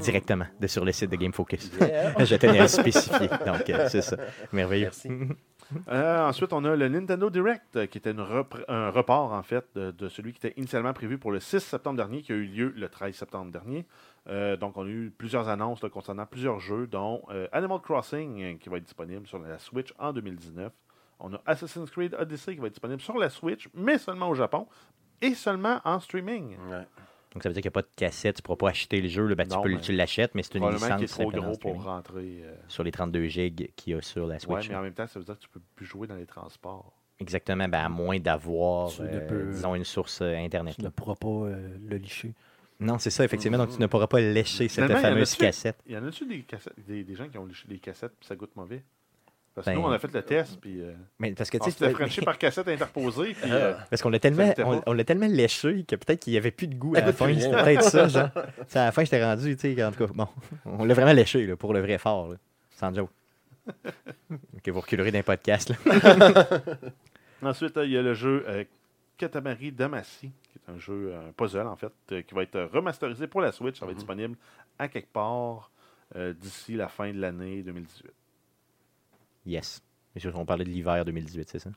directement 0.00 0.46
de 0.60 0.66
sur 0.66 0.84
le 0.84 0.92
site 0.92 1.10
de 1.10 1.16
Game 1.16 1.32
Focus. 1.32 1.70
Yeah. 1.78 2.14
je 2.24 2.36
tenais 2.36 2.58
à 2.58 2.62
le 2.62 2.68
spécifier. 2.68 3.28
Donc, 3.46 3.68
euh, 3.68 3.86
c'est 3.88 4.00
ça. 4.02 4.16
Merveilleux. 4.52 4.86
Merci. 4.86 5.10
Euh, 5.88 6.26
ensuite, 6.28 6.52
on 6.52 6.64
a 6.64 6.74
le 6.74 6.88
Nintendo 6.88 7.30
Direct, 7.30 7.86
qui 7.88 7.98
était 7.98 8.10
une 8.10 8.20
repr- 8.20 8.64
un 8.68 8.90
report, 8.90 9.32
en 9.32 9.42
fait, 9.42 9.64
de, 9.74 9.90
de 9.90 10.08
celui 10.08 10.32
qui 10.32 10.46
était 10.46 10.58
initialement 10.58 10.92
prévu 10.92 11.18
pour 11.18 11.30
le 11.32 11.38
6 11.40 11.60
septembre 11.60 11.96
dernier, 11.98 12.22
qui 12.22 12.32
a 12.32 12.34
eu 12.34 12.44
lieu 12.44 12.72
le 12.76 12.88
13 12.88 13.14
septembre 13.14 13.52
dernier. 13.52 13.86
Euh, 14.28 14.56
donc, 14.56 14.76
on 14.76 14.84
a 14.84 14.88
eu 14.88 15.12
plusieurs 15.16 15.48
annonces 15.48 15.82
là, 15.82 15.88
concernant 15.90 16.26
plusieurs 16.26 16.60
jeux, 16.60 16.86
dont 16.86 17.22
euh, 17.30 17.46
Animal 17.52 17.80
Crossing, 17.80 18.58
qui 18.58 18.68
va 18.70 18.78
être 18.78 18.84
disponible 18.84 19.26
sur 19.26 19.38
la 19.38 19.58
Switch 19.58 19.92
en 19.98 20.12
2019. 20.12 20.72
On 21.24 21.32
a 21.34 21.40
Assassin's 21.46 21.88
Creed 21.90 22.14
Odyssey, 22.18 22.54
qui 22.54 22.60
va 22.60 22.66
être 22.66 22.72
disponible 22.74 23.00
sur 23.00 23.16
la 23.16 23.30
Switch, 23.30 23.68
mais 23.74 23.96
seulement 23.98 24.28
au 24.28 24.34
Japon, 24.34 24.66
et 25.20 25.34
seulement 25.34 25.80
en 25.84 26.00
streaming. 26.00 26.56
Ouais. 26.68 26.86
Donc, 27.32 27.42
ça 27.42 27.48
veut 27.48 27.54
dire 27.54 27.62
qu'il 27.62 27.68
n'y 27.70 27.72
a 27.72 27.80
pas 27.80 27.82
de 27.82 27.88
cassette. 27.96 28.36
Tu 28.36 28.40
ne 28.40 28.44
pourras 28.44 28.56
pas 28.56 28.68
acheter 28.70 29.00
le 29.00 29.08
jeu. 29.08 29.26
Ben, 29.34 29.46
tu, 29.48 29.54
Non, 29.56 29.64
l'achètes, 29.96 30.34
mais 30.34 30.42
c'est 30.42 30.54
une 30.56 30.60
Probablement 30.60 30.96
licence 30.96 31.16
qu'il 31.16 31.24
est 31.26 31.30
trop 31.30 31.40
gros 31.40 31.56
pour 31.56 31.82
rentrer. 31.84 32.40
euh, 32.42 32.54
sur 32.68 32.82
les 32.84 32.90
32 32.92 33.26
gigs 33.28 33.70
qu'il 33.74 33.94
y 33.94 33.96
a 33.96 34.02
sur 34.02 34.26
la 34.26 34.38
Switch. 34.38 34.68
mais 34.68 34.74
en 34.76 34.82
même 34.82 34.92
temps, 34.92 35.06
ça 35.06 35.18
veut 35.18 35.24
dire 35.24 35.36
que 35.36 35.42
tu 35.42 35.48
peux 35.48 35.60
plus 35.76 35.86
jouer 35.86 36.06
dans 36.06 36.16
les 36.16 36.26
transports. 36.26 36.92
Exactement, 37.20 37.68
ben, 37.68 37.84
à 37.84 37.88
moins 37.88 38.18
d'avoir, 38.18 38.90
ne 39.00 39.06
euh, 39.06 39.26
peux- 39.28 39.50
disons, 39.52 39.74
une 39.76 39.84
source 39.84 40.20
euh, 40.22 40.34
Internet. 40.36 40.74
Tu 40.76 40.82
ne 40.82 40.88
pourras 40.88 41.14
pas 41.14 41.28
euh, 41.28 41.76
le 41.88 41.96
licher. 41.96 42.34
Non, 42.80 42.98
c'est 42.98 43.10
ça, 43.10 43.24
effectivement. 43.24 43.58
Donc, 43.58 43.70
tu 43.70 43.80
ne 43.80 43.86
pourras 43.86 44.08
pas 44.08 44.20
lécher 44.20 44.66
cette 44.68 44.84
Finalement, 44.84 45.00
fameuse 45.00 45.34
cassette. 45.36 45.78
Il 45.86 45.92
y 45.92 45.96
en 45.96 46.04
a-tu 46.04 46.26
des, 46.26 46.42
cassettes- 46.42 46.74
des, 46.84 47.04
des 47.04 47.14
gens 47.14 47.28
qui 47.28 47.38
ont 47.38 47.46
liché 47.46 47.66
des 47.68 47.78
cassettes 47.78 48.12
puis 48.18 48.26
ça 48.26 48.34
goûte 48.34 48.56
mauvais? 48.56 48.82
Parce 49.54 49.66
que 49.66 49.70
Ben- 49.72 49.78
nous, 49.80 49.86
on 49.86 49.90
a 49.90 49.98
fait 49.98 50.12
le 50.12 50.22
test, 50.22 50.58
puis 50.60 50.80
euh, 50.80 50.94
Mais 51.18 51.32
parce 51.32 51.50
que, 51.50 51.58
on 51.60 51.64
s'était 51.64 51.90
franchi 51.90 52.22
par 52.22 52.38
cassette 52.38 52.68
interposée, 52.68 53.34
puis 53.34 53.50
euh, 53.52 53.74
Parce 53.90 54.00
qu'on 54.00 54.08
l'a 54.08 54.18
tellement, 54.18 54.50
on, 54.58 54.78
pas. 54.78 54.82
on 54.86 54.92
l'a 54.94 55.04
tellement 55.04 55.26
léché 55.26 55.84
que 55.84 55.94
peut-être 55.96 56.20
qu'il 56.20 56.32
n'y 56.32 56.38
avait 56.38 56.50
plus 56.50 56.68
de 56.68 56.74
goût 56.74 56.94
à 56.96 57.00
Ça 57.00 57.06
la 57.06 57.12
fin. 57.12 57.34
C'était 57.34 57.50
peut-être 57.50 57.82
ça, 57.84 58.08
genre. 58.08 58.30
À 58.74 58.84
la 58.86 58.92
fin, 58.92 59.04
j'étais 59.04 59.22
rendu, 59.22 59.54
tu 59.56 59.74
sais, 59.74 59.84
en 59.84 59.92
tout 59.92 60.06
cas, 60.06 60.12
bon, 60.14 60.26
on 60.64 60.84
l'a 60.84 60.94
vraiment 60.94 61.12
léché, 61.12 61.46
là, 61.46 61.56
pour 61.56 61.74
le 61.74 61.80
vrai 61.80 61.98
fort, 61.98 62.28
là, 62.30 62.36
sans 62.70 62.94
joke. 62.94 63.10
que 64.62 64.70
vous 64.70 64.80
reculerez 64.80 65.10
d'un 65.12 65.22
podcast, 65.22 65.68
là. 65.70 66.48
ensuite, 67.42 67.78
il 67.84 67.90
y 67.90 67.98
a 67.98 68.02
le 68.02 68.14
jeu 68.14 68.44
euh, 68.48 68.64
Katamari 69.18 69.70
Damacy, 69.70 70.32
qui 70.50 70.58
est 70.58 70.72
un 70.72 70.78
jeu, 70.78 71.12
euh, 71.12 71.28
un 71.28 71.32
puzzle, 71.32 71.66
en 71.66 71.76
fait, 71.76 71.92
euh, 72.12 72.22
qui 72.22 72.34
va 72.34 72.42
être 72.42 72.60
remasterisé 72.72 73.26
pour 73.26 73.42
la 73.42 73.52
Switch. 73.52 73.78
Ça 73.78 73.84
va 73.84 73.92
être 73.92 73.98
disponible 73.98 74.36
à 74.78 74.88
quelque 74.88 75.12
part 75.12 75.70
d'ici 76.14 76.74
la 76.74 76.88
fin 76.88 77.10
de 77.10 77.18
l'année 77.18 77.62
2018. 77.62 78.10
Yes. 79.44 79.80
On 80.34 80.44
parlait 80.44 80.64
de 80.64 80.70
l'hiver 80.70 81.04
2018, 81.04 81.48
c'est 81.48 81.58
ça? 81.58 81.70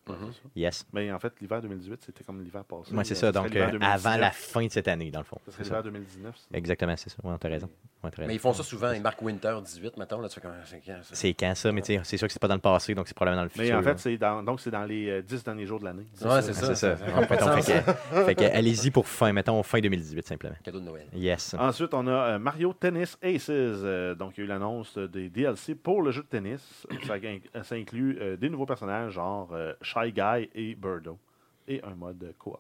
Yes. 0.56 0.86
Mais 0.94 1.12
en 1.12 1.20
fait, 1.20 1.34
l'hiver 1.40 1.62
2018, 1.62 2.02
c'était 2.06 2.24
comme 2.24 2.42
l'hiver 2.44 2.66
passé. 2.66 2.94
Moi, 2.94 3.04
c'est 3.06 3.14
Euh, 3.14 3.18
ça. 3.18 3.32
Donc, 3.32 3.46
euh, 3.56 3.72
2019. 3.72 3.84
avant 3.94 4.18
la 4.18 4.32
fin 4.32 4.66
de 4.66 4.72
cette 4.72 4.88
année, 4.90 5.10
dans 5.10 5.20
le 5.20 5.26
fond. 5.26 5.38
Ce 5.46 5.52
serait 5.52 5.64
C'est 5.64 5.70
l'hiver 5.70 5.84
2019. 5.84 6.36
sinon. 6.36 6.58
Exactement, 6.58 6.96
c'est 6.98 7.10
ça. 7.10 7.18
Ouais, 7.24 7.36
t'as 7.40 7.48
raison. 7.50 7.70
Ouais, 8.04 8.10
raison. 8.16 8.28
Mais 8.28 8.36
ils 8.36 8.40
font 8.40 8.54
ça 8.54 8.62
souvent. 8.64 8.92
Ils 8.92 9.02
marquent 9.02 9.22
Winter 9.22 9.56
18, 9.64 9.98
maintenant. 9.98 10.20
Là, 10.22 10.28
tu 10.30 10.36
fais 10.36 10.42
comme, 10.42 10.52
c'est 10.66 10.82
quand, 10.86 10.98
ça? 11.02 11.16
C'est 11.16 11.34
quand 11.34 11.56
ça? 11.56 11.72
Mais 11.72 11.82
tu 11.82 11.94
sais, 11.96 12.02
c'est 12.04 12.18
sûr 12.18 12.28
que 12.28 12.34
c'est 12.34 12.42
pas 12.42 12.48
dans 12.50 12.56
le 12.56 12.60
passé, 12.62 12.94
donc 12.94 13.08
c'est 13.08 13.16
probablement 13.16 13.42
dans 13.42 13.46
le 13.46 13.50
futur. 13.50 13.64
Mais 13.66 13.74
en 13.74 13.82
fait, 13.84 14.00
c'est 14.00 14.18
dans, 14.18 14.44
donc 14.44 14.60
c'est 14.60 14.70
dans 14.72 14.84
les 14.84 15.10
euh, 15.10 15.22
10 15.22 15.44
derniers 15.44 15.66
jours 15.66 15.80
de 15.80 15.86
l'année. 15.86 16.06
Ouais, 16.24 16.42
c'est 16.42 16.54
ça. 16.54 16.76
ça. 16.76 16.98
En 17.16 17.24
fait, 17.24 17.42
on 17.42 17.62
fait 17.62 17.82
que, 17.84 18.24
fait 18.26 18.36
que 18.36 18.44
allez-y 18.44 18.92
pour 18.92 19.08
fin, 19.08 19.32
mettons 19.34 19.64
fin 19.64 19.80
2018 19.80 20.28
simplement. 20.28 20.56
Cadeau 20.64 20.80
de 20.82 20.86
Noël. 20.86 21.08
Yes. 21.16 21.56
Ensuite, 21.58 21.94
on 21.94 22.06
a 22.08 22.12
euh, 22.12 22.40
Mario 22.40 22.74
Tennis 22.74 23.18
Aces. 23.24 23.48
Euh, 23.50 24.14
donc, 24.14 24.34
il 24.38 24.42
y 24.42 24.44
a 24.44 24.46
eu 24.46 24.50
l'annonce 24.50 24.98
euh, 24.98 25.08
des 25.08 25.30
DLC 25.30 25.74
pour 25.74 26.02
le 26.04 26.12
jeu 26.12 26.22
de 26.22 26.28
tennis. 26.28 26.86
ça 27.64 27.76
inclut 27.76 28.20
euh, 28.26 28.38
des 28.38 28.50
nouveaux 28.50 28.66
personnages, 28.66 29.14
genre 29.14 29.50
euh, 29.54 29.74
Shy 29.82 30.12
Guy 30.12 30.50
et 30.54 30.76
Birdo. 30.76 31.18
Et 31.68 31.82
un 31.84 31.96
mode 31.96 32.34
coop. 32.38 32.60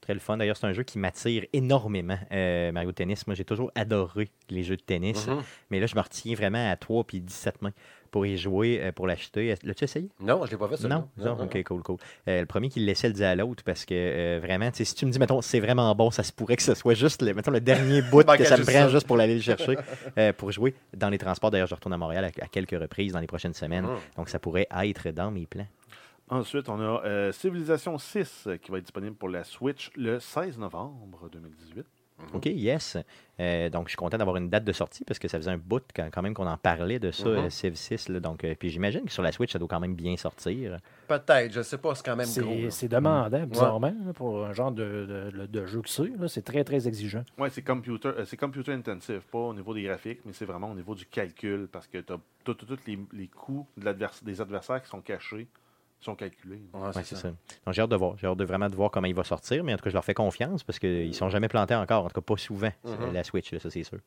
Très 0.00 0.14
le 0.14 0.20
fun. 0.20 0.38
D'ailleurs, 0.38 0.56
c'est 0.56 0.66
un 0.66 0.72
jeu 0.72 0.82
qui 0.82 0.98
m'attire 0.98 1.44
énormément, 1.52 2.18
euh, 2.32 2.72
Mario 2.72 2.92
Tennis. 2.92 3.26
Moi, 3.26 3.34
j'ai 3.34 3.44
toujours 3.44 3.70
adoré 3.74 4.30
les 4.48 4.62
jeux 4.62 4.76
de 4.76 4.82
tennis. 4.82 5.26
Mhm. 5.26 5.42
Mais 5.70 5.80
là, 5.80 5.86
je 5.86 5.94
me 5.94 6.00
retiens 6.00 6.34
vraiment 6.34 6.70
à 6.70 6.76
3 6.76 7.04
puis 7.04 7.20
17 7.20 7.60
mains 7.60 7.72
pour 8.10 8.26
y 8.26 8.36
jouer, 8.36 8.80
euh, 8.82 8.92
pour 8.92 9.06
l'acheter. 9.06 9.54
L'as-tu 9.62 9.84
essayé? 9.84 10.08
Non, 10.20 10.44
je 10.46 10.50
l'ai 10.50 10.56
pas 10.56 10.68
fait, 10.68 10.76
ça. 10.76 10.88
Non, 10.88 11.08
non, 11.16 11.36
ok, 11.42 11.62
cool, 11.64 11.82
cool. 11.82 11.96
Euh, 12.28 12.40
le 12.40 12.46
premier 12.46 12.68
qui 12.68 12.80
le 12.80 12.86
laissait 12.86 13.08
le 13.08 13.14
dire 13.14 13.28
à 13.28 13.34
l'autre 13.34 13.62
parce 13.64 13.84
que 13.84 13.94
euh, 13.94 14.40
vraiment, 14.40 14.70
tu 14.70 14.78
sais, 14.78 14.84
si 14.84 14.94
tu 14.94 15.06
me 15.06 15.10
dis, 15.10 15.18
mettons, 15.18 15.40
c'est 15.40 15.60
vraiment 15.60 15.94
bon, 15.94 16.10
ça 16.10 16.22
se 16.22 16.32
pourrait 16.32 16.56
que 16.56 16.62
ce 16.62 16.74
soit 16.74 16.94
juste, 16.94 17.22
le, 17.22 17.34
mettons, 17.34 17.50
le 17.50 17.60
dernier 17.60 18.02
bout 18.02 18.24
que 18.24 18.44
ça 18.44 18.56
me 18.56 18.64
prend 18.64 18.88
juste 18.88 19.06
pour 19.06 19.18
aller 19.18 19.34
le 19.34 19.40
chercher 19.40 19.76
euh, 20.18 20.32
pour 20.32 20.50
jouer 20.52 20.74
dans 20.96 21.08
les 21.08 21.18
transports. 21.18 21.50
D'ailleurs, 21.50 21.68
je 21.68 21.74
retourne 21.74 21.94
à 21.94 21.98
Montréal 21.98 22.24
à, 22.24 22.44
à 22.44 22.48
quelques 22.48 22.78
reprises 22.78 23.12
dans 23.12 23.20
les 23.20 23.26
prochaines 23.26 23.54
semaines. 23.54 23.84
Mhm. 23.84 23.98
Donc, 24.16 24.28
ça 24.28 24.38
pourrait 24.38 24.66
être 24.70 25.10
dans 25.10 25.30
mes 25.30 25.46
plans. 25.46 25.66
Ensuite, 26.30 26.68
on 26.68 26.78
a 26.80 27.02
euh, 27.04 27.32
Civilization 27.32 27.98
6 27.98 28.44
euh, 28.46 28.56
qui 28.56 28.70
va 28.70 28.78
être 28.78 28.84
disponible 28.84 29.16
pour 29.16 29.28
la 29.28 29.42
Switch 29.42 29.90
le 29.96 30.20
16 30.20 30.58
novembre 30.58 31.28
2018. 31.28 31.84
OK, 32.32 32.46
yes. 32.46 32.96
Euh, 33.40 33.70
donc, 33.70 33.86
je 33.86 33.90
suis 33.90 33.96
content 33.96 34.18
d'avoir 34.18 34.36
une 34.36 34.50
date 34.50 34.64
de 34.64 34.72
sortie 34.72 35.02
parce 35.04 35.18
que 35.18 35.26
ça 35.26 35.38
faisait 35.38 35.50
un 35.50 35.56
bout 35.58 35.82
quand, 35.96 36.08
quand 36.12 36.20
même 36.22 36.34
qu'on 36.34 36.46
en 36.46 36.58
parlait 36.58 36.98
de 36.98 37.10
ça, 37.10 37.28
Mhm. 37.28 37.36
euh, 37.36 37.50
Civ 37.50 37.74
6. 37.74 38.08
là. 38.10 38.20
donc, 38.20 38.44
euh, 38.44 38.54
puis 38.58 38.68
j'imagine 38.68 39.02
que 39.04 39.10
sur 39.12 39.22
la 39.22 39.32
Switch, 39.32 39.52
ça 39.52 39.58
doit 39.58 39.66
quand 39.68 39.80
même 39.80 39.94
bien 39.94 40.16
sortir. 40.16 40.76
Peut-être, 41.08 41.50
je 41.52 41.62
sais 41.62 41.78
pas, 41.78 41.94
c'est 41.94 42.04
quand 42.04 42.16
même 42.16 42.28
gros. 42.36 42.70
C'est 42.70 42.88
demandant, 42.88 43.46
bizarrement, 43.46 43.94
là, 44.06 44.12
pour 44.12 44.44
un 44.44 44.52
genre 44.52 44.70
de, 44.72 45.30
de, 45.34 45.46
de 45.46 45.66
jeu 45.66 45.80
que 45.80 45.88
c'est. 45.88 46.10
C'est 46.28 46.42
très, 46.44 46.62
très 46.64 46.86
exigeant. 46.86 47.24
Ouais, 47.38 47.48
c'est 47.50 47.62
computer, 47.62 48.08
euh, 48.08 48.24
c'est 48.26 48.36
computer 48.36 48.72
intensive, 48.72 49.22
pas 49.32 49.38
au 49.38 49.54
niveau 49.54 49.72
des 49.74 49.82
graphiques, 49.82 50.20
mais 50.26 50.32
c'est 50.34 50.44
vraiment 50.44 50.70
au 50.70 50.74
niveau 50.74 50.94
du 50.94 51.06
calcul 51.06 51.66
parce 51.72 51.86
que 51.86 51.98
tu 51.98 52.12
as 52.12 52.54
tous 52.54 52.66
les, 52.86 52.98
les 53.12 53.26
coûts 53.28 53.66
de 53.76 53.90
des 54.22 54.40
adversaires 54.40 54.82
qui 54.82 54.88
sont 54.88 55.00
cachés, 55.00 55.46
sont 56.00 56.14
calculés. 56.14 56.62
Ouais, 56.72 56.90
c'est 56.94 57.04
ça. 57.04 57.16
ça. 57.16 57.28
Donc, 57.28 57.74
j'ai 57.74 57.82
hâte 57.82 57.90
de 57.90 57.96
voir. 57.96 58.16
J'ai 58.18 58.26
hâte 58.26 58.38
de 58.38 58.44
vraiment 58.44 58.68
de 58.68 58.74
voir 58.76 58.90
comment 58.90 59.06
il 59.06 59.14
va 59.14 59.24
sortir, 59.24 59.62
mais 59.64 59.74
en 59.74 59.76
tout 59.76 59.84
cas, 59.84 59.90
je 59.90 59.94
leur 59.94 60.04
fais 60.04 60.14
confiance 60.14 60.62
parce 60.64 60.78
qu'ils 60.78 61.08
ne 61.08 61.12
sont 61.12 61.28
jamais 61.28 61.48
plantés 61.48 61.74
encore. 61.74 62.04
En 62.04 62.08
tout 62.08 62.20
cas, 62.20 62.34
pas 62.34 62.36
souvent, 62.36 62.70
c'est 62.84 62.98
Mhm. 62.98 63.12
la 63.12 63.24
Switch, 63.24 63.52
là, 63.52 63.58
ça, 63.60 63.70
c'est 63.70 63.82
sûr. 63.82 63.98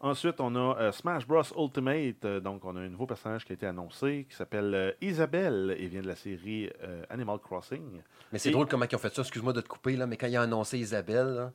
Ensuite, 0.00 0.38
on 0.40 0.54
a 0.54 0.76
euh, 0.78 0.92
Smash 0.92 1.26
Bros 1.26 1.42
Ultimate. 1.56 2.24
Euh, 2.26 2.38
donc, 2.40 2.64
on 2.64 2.76
a 2.76 2.80
un 2.80 2.88
nouveau 2.88 3.06
personnage 3.06 3.44
qui 3.44 3.52
a 3.52 3.54
été 3.54 3.66
annoncé 3.66 4.26
qui 4.28 4.36
s'appelle 4.36 4.74
euh, 4.74 4.92
Isabelle 5.00 5.74
et 5.78 5.86
vient 5.86 6.02
de 6.02 6.06
la 6.08 6.16
série 6.16 6.68
euh, 6.82 7.02
Animal 7.08 7.38
Crossing. 7.38 8.02
Mais 8.30 8.38
c'est 8.38 8.50
Et- 8.50 8.52
drôle 8.52 8.66
comment 8.66 8.84
ils 8.90 8.94
ont 8.94 8.98
fait 8.98 9.14
ça. 9.14 9.22
Excuse-moi 9.22 9.54
de 9.54 9.62
te 9.62 9.68
couper, 9.68 9.96
là, 9.96 10.06
mais 10.06 10.16
quand 10.18 10.26
ils 10.26 10.36
ont 10.36 10.42
annoncé 10.42 10.78
Isabelle, 10.78 11.26
là, 11.34 11.52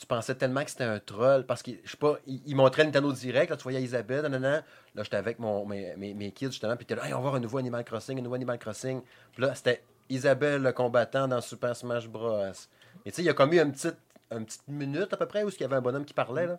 tu 0.00 0.06
pensais 0.06 0.34
tellement 0.34 0.64
que 0.64 0.70
c'était 0.70 0.84
un 0.84 0.98
troll 0.98 1.44
parce 1.44 1.62
que, 1.62 1.72
je 1.84 1.90
sais 1.90 1.96
pas, 1.98 2.16
montraient 2.46 2.84
Nintendo 2.84 3.12
Direct, 3.12 3.50
là, 3.50 3.56
tu 3.58 3.64
voyais 3.64 3.82
Isabelle, 3.82 4.22
nan, 4.22 4.32
nan, 4.32 4.40
nan. 4.40 4.64
Là, 4.94 5.02
j'étais 5.02 5.18
avec 5.18 5.38
mon, 5.38 5.66
mes, 5.66 5.94
mes, 5.96 6.14
mes 6.14 6.32
kids, 6.32 6.46
justement, 6.46 6.74
puis 6.74 6.86
t'es 6.86 6.94
là, 6.94 7.06
Hey, 7.06 7.12
on 7.12 7.16
va 7.18 7.22
voir 7.22 7.34
un 7.34 7.40
nouveau 7.40 7.58
Animal 7.58 7.84
Crossing, 7.84 8.18
un 8.18 8.22
nouveau 8.22 8.36
Animal 8.36 8.58
Crossing. 8.58 9.02
Puis 9.34 9.42
là, 9.42 9.54
c'était 9.54 9.82
Isabelle, 10.08 10.62
le 10.62 10.72
combattant 10.72 11.28
dans 11.28 11.42
Super 11.42 11.76
Smash 11.76 12.08
Bros. 12.08 12.46
Et 13.04 13.10
tu 13.10 13.16
sais, 13.16 13.22
il 13.22 13.26
y 13.26 13.28
a 13.28 13.34
comme 13.34 13.52
eu 13.52 13.60
une 13.60 13.72
petite, 13.72 13.98
une 14.30 14.46
petite 14.46 14.66
minute 14.68 15.12
à 15.12 15.18
peu 15.18 15.26
près 15.26 15.42
où 15.44 15.50
il 15.50 15.60
y 15.60 15.64
avait 15.64 15.76
un 15.76 15.82
bonhomme 15.82 16.06
qui 16.06 16.14
parlait, 16.14 16.46
là. 16.46 16.58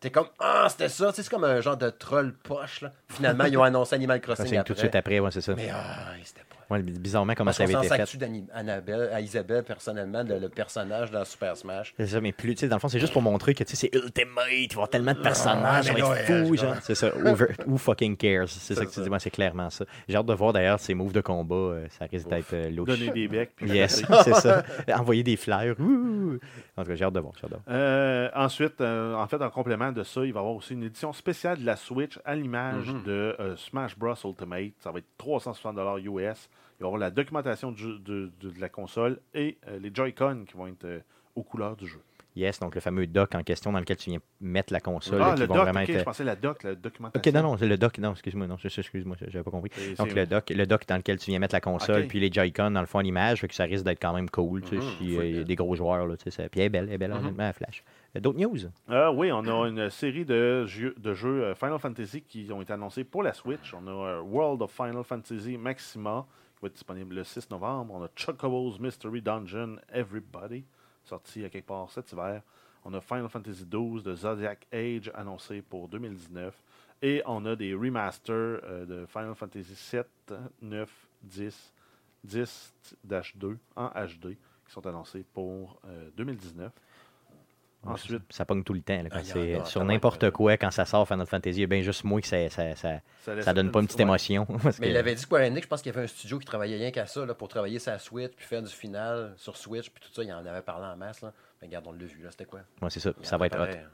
T'es 0.00 0.10
comme, 0.10 0.28
ah, 0.40 0.66
c'était 0.68 0.88
ça. 0.88 1.10
Tu 1.10 1.16
sais, 1.16 1.22
c'est 1.22 1.30
comme 1.30 1.44
un 1.44 1.60
genre 1.60 1.76
de 1.76 1.90
troll 1.90 2.34
poche, 2.34 2.80
là. 2.80 2.92
Finalement, 3.08 3.44
ils 3.44 3.56
ont 3.56 3.62
annoncé 3.62 3.94
Animal 3.94 4.20
Crossing 4.20 4.46
Crossing 4.46 4.58
après. 4.58 4.66
tout 4.66 4.74
de 4.74 4.78
suite 4.80 4.94
après, 4.96 5.20
ouais, 5.20 5.30
c'est 5.30 5.42
ça. 5.42 5.54
Mais 5.54 5.70
ah, 5.72 6.14
c'était 6.24 6.40
pas. 6.40 6.56
Bizarrement, 6.78 7.34
comment 7.34 7.46
Parce 7.48 7.56
ça 7.58 7.64
avait 7.64 7.72
été 7.72 7.88
fait. 7.88 8.48
Annabelle- 8.54 9.10
à 9.12 9.20
Isabelle, 9.20 9.64
personnellement, 9.64 10.22
le, 10.22 10.38
le 10.38 10.48
personnage 10.48 11.10
dans 11.10 11.24
Super 11.24 11.56
Smash? 11.56 11.94
C'est 11.96 12.06
ça, 12.06 12.20
mais 12.20 12.32
plus, 12.32 12.54
tu 12.54 12.60
sais, 12.60 12.68
dans 12.68 12.76
le 12.76 12.80
fond, 12.80 12.88
c'est 12.88 13.00
juste 13.00 13.12
pour 13.12 13.22
montrer 13.22 13.54
que, 13.54 13.64
tu 13.64 13.74
sais, 13.76 13.88
c'est 13.90 13.94
ultimate, 13.98 14.44
il 14.50 14.54
va 14.54 14.62
y 14.62 14.72
avoir 14.72 14.88
tellement 14.88 15.12
de 15.14 15.20
personnages, 15.20 15.86
ça 15.86 15.92
va 15.92 16.20
être 16.20 16.46
fou, 16.46 16.56
genre. 16.56 16.76
C'est 16.82 16.94
ça, 16.94 17.08
over- 17.24 17.54
who 17.66 17.76
fucking 17.76 18.16
cares? 18.16 18.48
C'est 18.48 18.74
ça 18.74 18.84
que 18.86 18.90
tu 18.90 19.00
dis, 19.00 19.08
moi, 19.08 19.18
c'est 19.18 19.30
clairement 19.30 19.70
ça. 19.70 19.84
J'ai 20.08 20.16
hâte 20.16 20.26
de 20.26 20.34
voir, 20.34 20.52
d'ailleurs, 20.52 20.78
ces 20.80 20.94
moves 20.94 21.12
de 21.12 21.20
combat, 21.20 21.54
euh, 21.54 21.86
ça 21.98 22.06
risque 22.10 22.28
d'être 22.28 22.52
euh, 22.52 22.70
louche. 22.70 22.88
Donner 22.88 23.10
des 23.10 23.28
becs. 23.28 23.50
puis 23.56 23.70
Yes, 23.70 24.02
c'est 24.24 24.34
ça. 24.34 24.62
Envoyer 24.94 25.22
des 25.22 25.36
flyers, 25.36 25.74
ouh. 25.80 26.38
En 26.76 26.82
tout 26.82 26.88
cas, 26.90 26.94
j'ai 26.94 27.04
hâte 27.04 27.12
de 27.14 27.20
voir, 27.20 27.32
j'ai 27.38 27.44
hâte 27.46 27.50
de 27.52 27.56
voir. 27.56 27.62
Euh, 27.76 28.28
ensuite, 28.34 28.80
euh, 28.80 29.14
en 29.14 29.26
fait, 29.26 29.42
en 29.42 29.50
complément 29.50 29.92
de 29.92 30.02
ça, 30.02 30.20
il 30.24 30.32
va 30.32 30.38
y 30.38 30.42
avoir 30.42 30.54
aussi 30.54 30.74
une 30.74 30.84
édition 30.84 31.12
spéciale 31.12 31.58
de 31.58 31.66
la 31.66 31.76
Switch 31.76 32.18
à 32.24 32.34
l'image 32.34 32.88
Mhm. 32.92 33.02
de 33.04 33.36
euh, 33.40 33.56
Smash 33.56 33.96
Bros 33.98 34.14
Ultimate. 34.24 34.72
Ça 34.80 34.90
va 34.90 34.98
être 34.98 35.06
360 35.18 35.76
US. 36.04 36.48
Il 36.80 36.84
va 36.84 36.86
y 36.86 36.88
avoir 36.88 36.98
la 37.00 37.10
documentation 37.10 37.72
du- 37.72 37.98
de, 37.98 38.30
de- 38.40 38.50
de 38.50 38.58
la 38.60 38.70
console 38.70 39.18
et 39.34 39.58
euh, 39.68 39.78
les 39.78 39.90
Joy-Con 39.94 40.44
qui 40.48 40.56
vont 40.56 40.66
être 40.66 40.84
euh, 40.86 41.00
aux 41.36 41.42
couleurs 41.42 41.76
du 41.76 41.86
jeu. 41.86 42.00
Yes, 42.36 42.58
donc 42.58 42.74
le 42.74 42.80
fameux 42.80 43.06
dock 43.06 43.34
en 43.34 43.42
question 43.42 43.72
dans 43.72 43.80
lequel 43.80 43.96
tu 43.98 44.08
viens 44.08 44.20
mettre 44.40 44.72
la 44.72 44.80
console, 44.80 45.20
ah, 45.20 45.34
le 45.36 45.44
vraiment 45.44 45.80
ok, 45.82 45.90
être... 45.90 45.98
je 45.98 46.04
pensais 46.04 46.24
la 46.24 46.36
doc, 46.36 46.62
la 46.62 46.74
documentation. 46.76 47.20
Ok, 47.28 47.34
non, 47.34 47.42
non, 47.50 47.56
c'est 47.58 47.66
le 47.66 47.76
dock, 47.76 47.98
non, 47.98 48.12
excuse-moi, 48.12 48.46
non, 48.46 48.56
excuse-moi, 48.64 49.16
j'avais 49.28 49.42
pas 49.42 49.50
compris. 49.50 49.70
C'est- 49.74 49.98
Donc 49.98 50.14
le 50.14 50.24
dock, 50.26 50.48
le 50.48 50.64
dock 50.64 50.86
dans 50.86 50.96
lequel 50.96 51.18
tu 51.18 51.30
viens 51.32 51.38
mettre 51.40 51.54
la 51.56 51.60
console, 51.60 52.02
Ok. 52.02 52.08
puis 52.08 52.20
les 52.20 52.32
Joy-Con 52.32 52.70
dans 52.70 52.80
le 52.80 52.86
fond 52.86 53.00
à 53.00 53.02
l'image, 53.02 53.42
que 53.46 53.52
ça 53.52 53.64
risque 53.64 53.84
d'être 53.84 54.00
quand 54.00 54.14
même 54.14 54.30
cool, 54.30 54.62
tu 54.62 54.68
sais, 54.68 54.74
Mhm, 54.76 54.80
si 54.96 55.18
euh, 55.18 55.44
des 55.44 55.56
gros 55.56 55.74
joueurs, 55.74 56.06
là, 56.06 56.16
tu 56.16 56.22
sais, 56.24 56.30
ça- 56.30 56.48
puis 56.48 56.60
elle 56.60 56.66
est 56.66 56.70
belle, 56.70 56.84
elle 56.88 56.94
est 56.94 56.98
belle, 56.98 57.10
Mhm. 57.10 57.18
honnêtement, 57.18 57.44
elle 57.48 57.52
flash. 57.52 57.82
Euh, 58.16 58.20
D'autres 58.20 58.38
news? 58.38 58.56
Euh, 58.88 59.10
oui, 59.12 59.30
on 59.32 59.44
a 59.46 59.68
une 59.68 59.90
série 59.90 60.24
de 60.24 60.64
jeux, 60.66 60.94
de 60.98 61.12
jeux 61.12 61.42
euh, 61.44 61.54
Final 61.56 61.78
Fantasy 61.80 62.22
qui 62.22 62.48
ont 62.52 62.62
été 62.62 62.72
annoncés 62.72 63.02
pour 63.04 63.22
la 63.24 63.34
Switch. 63.34 63.74
On 63.74 63.86
a 63.88 63.90
euh, 63.90 64.20
World 64.20 64.62
of 64.62 64.70
Final 64.70 65.02
Fantasy 65.02 65.58
Maxima 65.58 66.24
va 66.62 66.66
être 66.66 66.74
disponible 66.74 67.14
le 67.14 67.24
6 67.24 67.50
novembre. 67.50 67.94
On 67.94 68.02
a 68.02 68.08
Chocobo's 68.14 68.78
Mystery 68.78 69.22
Dungeon 69.22 69.76
Everybody, 69.92 70.64
sorti 71.04 71.44
à 71.44 71.48
quelque 71.48 71.66
part 71.66 71.90
cet 71.90 72.12
hiver. 72.12 72.42
On 72.84 72.94
a 72.94 73.00
Final 73.00 73.28
Fantasy 73.28 73.64
XII 73.64 74.02
de 74.02 74.14
Zodiac 74.14 74.66
Age 74.72 75.10
annoncé 75.14 75.62
pour 75.62 75.88
2019. 75.88 76.54
Et 77.02 77.22
on 77.26 77.44
a 77.46 77.56
des 77.56 77.74
remasters 77.74 78.60
euh, 78.64 78.84
de 78.84 79.06
Final 79.06 79.34
Fantasy 79.34 79.74
7, 79.74 80.06
9, 80.62 81.06
10 81.22 81.72
10-2 82.26 83.56
en 83.76 83.88
HD 83.88 84.36
qui 84.66 84.72
sont 84.72 84.86
annoncés 84.86 85.24
pour 85.32 85.80
euh, 85.86 86.10
2019. 86.16 86.72
Ensuite, 87.86 88.22
Ça 88.30 88.44
pogne 88.44 88.62
tout 88.62 88.74
le 88.74 88.82
temps. 88.82 89.02
là, 89.02 89.08
quand 89.10 89.20
Ah, 89.34 89.60
a, 89.60 89.64
sur 89.64 89.84
n'importe 89.84 90.30
quoi, 90.30 90.56
quand 90.58 90.70
ça 90.70 90.84
sort 90.84 91.08
Final 91.08 91.26
Fantasy, 91.26 91.58
il 91.58 91.60
y 91.62 91.64
a 91.64 91.66
bien 91.66 91.80
juste 91.80 92.04
moi 92.04 92.20
que 92.20 92.26
ça, 92.26 92.48
ça, 92.50 92.76
ça, 92.76 93.00
ça, 93.22 93.34
laisse 93.34 93.44
ça 93.44 93.54
donne 93.54 93.70
pas 93.70 93.80
une 93.80 93.86
petite 93.86 94.00
émotion. 94.00 94.44
parce 94.62 94.78
Mais 94.78 94.88
que- 94.88 94.90
il 94.92 94.96
avait 94.98 95.14
dit 95.14 95.22
Square 95.22 95.42
Enix, 95.44 95.62
je 95.64 95.68
pense 95.68 95.80
qu'il 95.82 95.90
y 95.92 95.94
avait 95.96 96.04
un 96.04 96.08
studio 96.08 96.38
qui 96.38 96.44
travaillait 96.44 96.76
rien 96.76 96.90
qu'à 96.90 97.06
ça, 97.06 97.24
là, 97.24 97.32
pour 97.34 97.48
travailler 97.48 97.78
sa 97.78 97.98
Switch, 97.98 98.32
puis 98.36 98.44
faire 98.46 98.62
du 98.62 98.70
final 98.70 99.32
sur 99.36 99.56
Switch, 99.56 99.88
puis 99.88 100.02
tout 100.06 100.12
ça, 100.12 100.22
il 100.22 100.30
en 100.32 100.44
avait 100.44 100.60
parlé 100.62 100.86
en 100.86 100.96
masse. 100.96 101.22
Là. 101.22 101.32
Mais 101.62 101.68
regarde, 101.68 101.86
on 101.88 101.92
l'a 101.92 102.04
vu, 102.04 102.22
là, 102.22 102.30
c'était 102.30 102.44
quoi? 102.44 102.60
Ouais, 102.82 102.90
c'est 102.90 103.00
ça. 103.00 103.12
Ça 103.22 103.36
va 103.38 103.48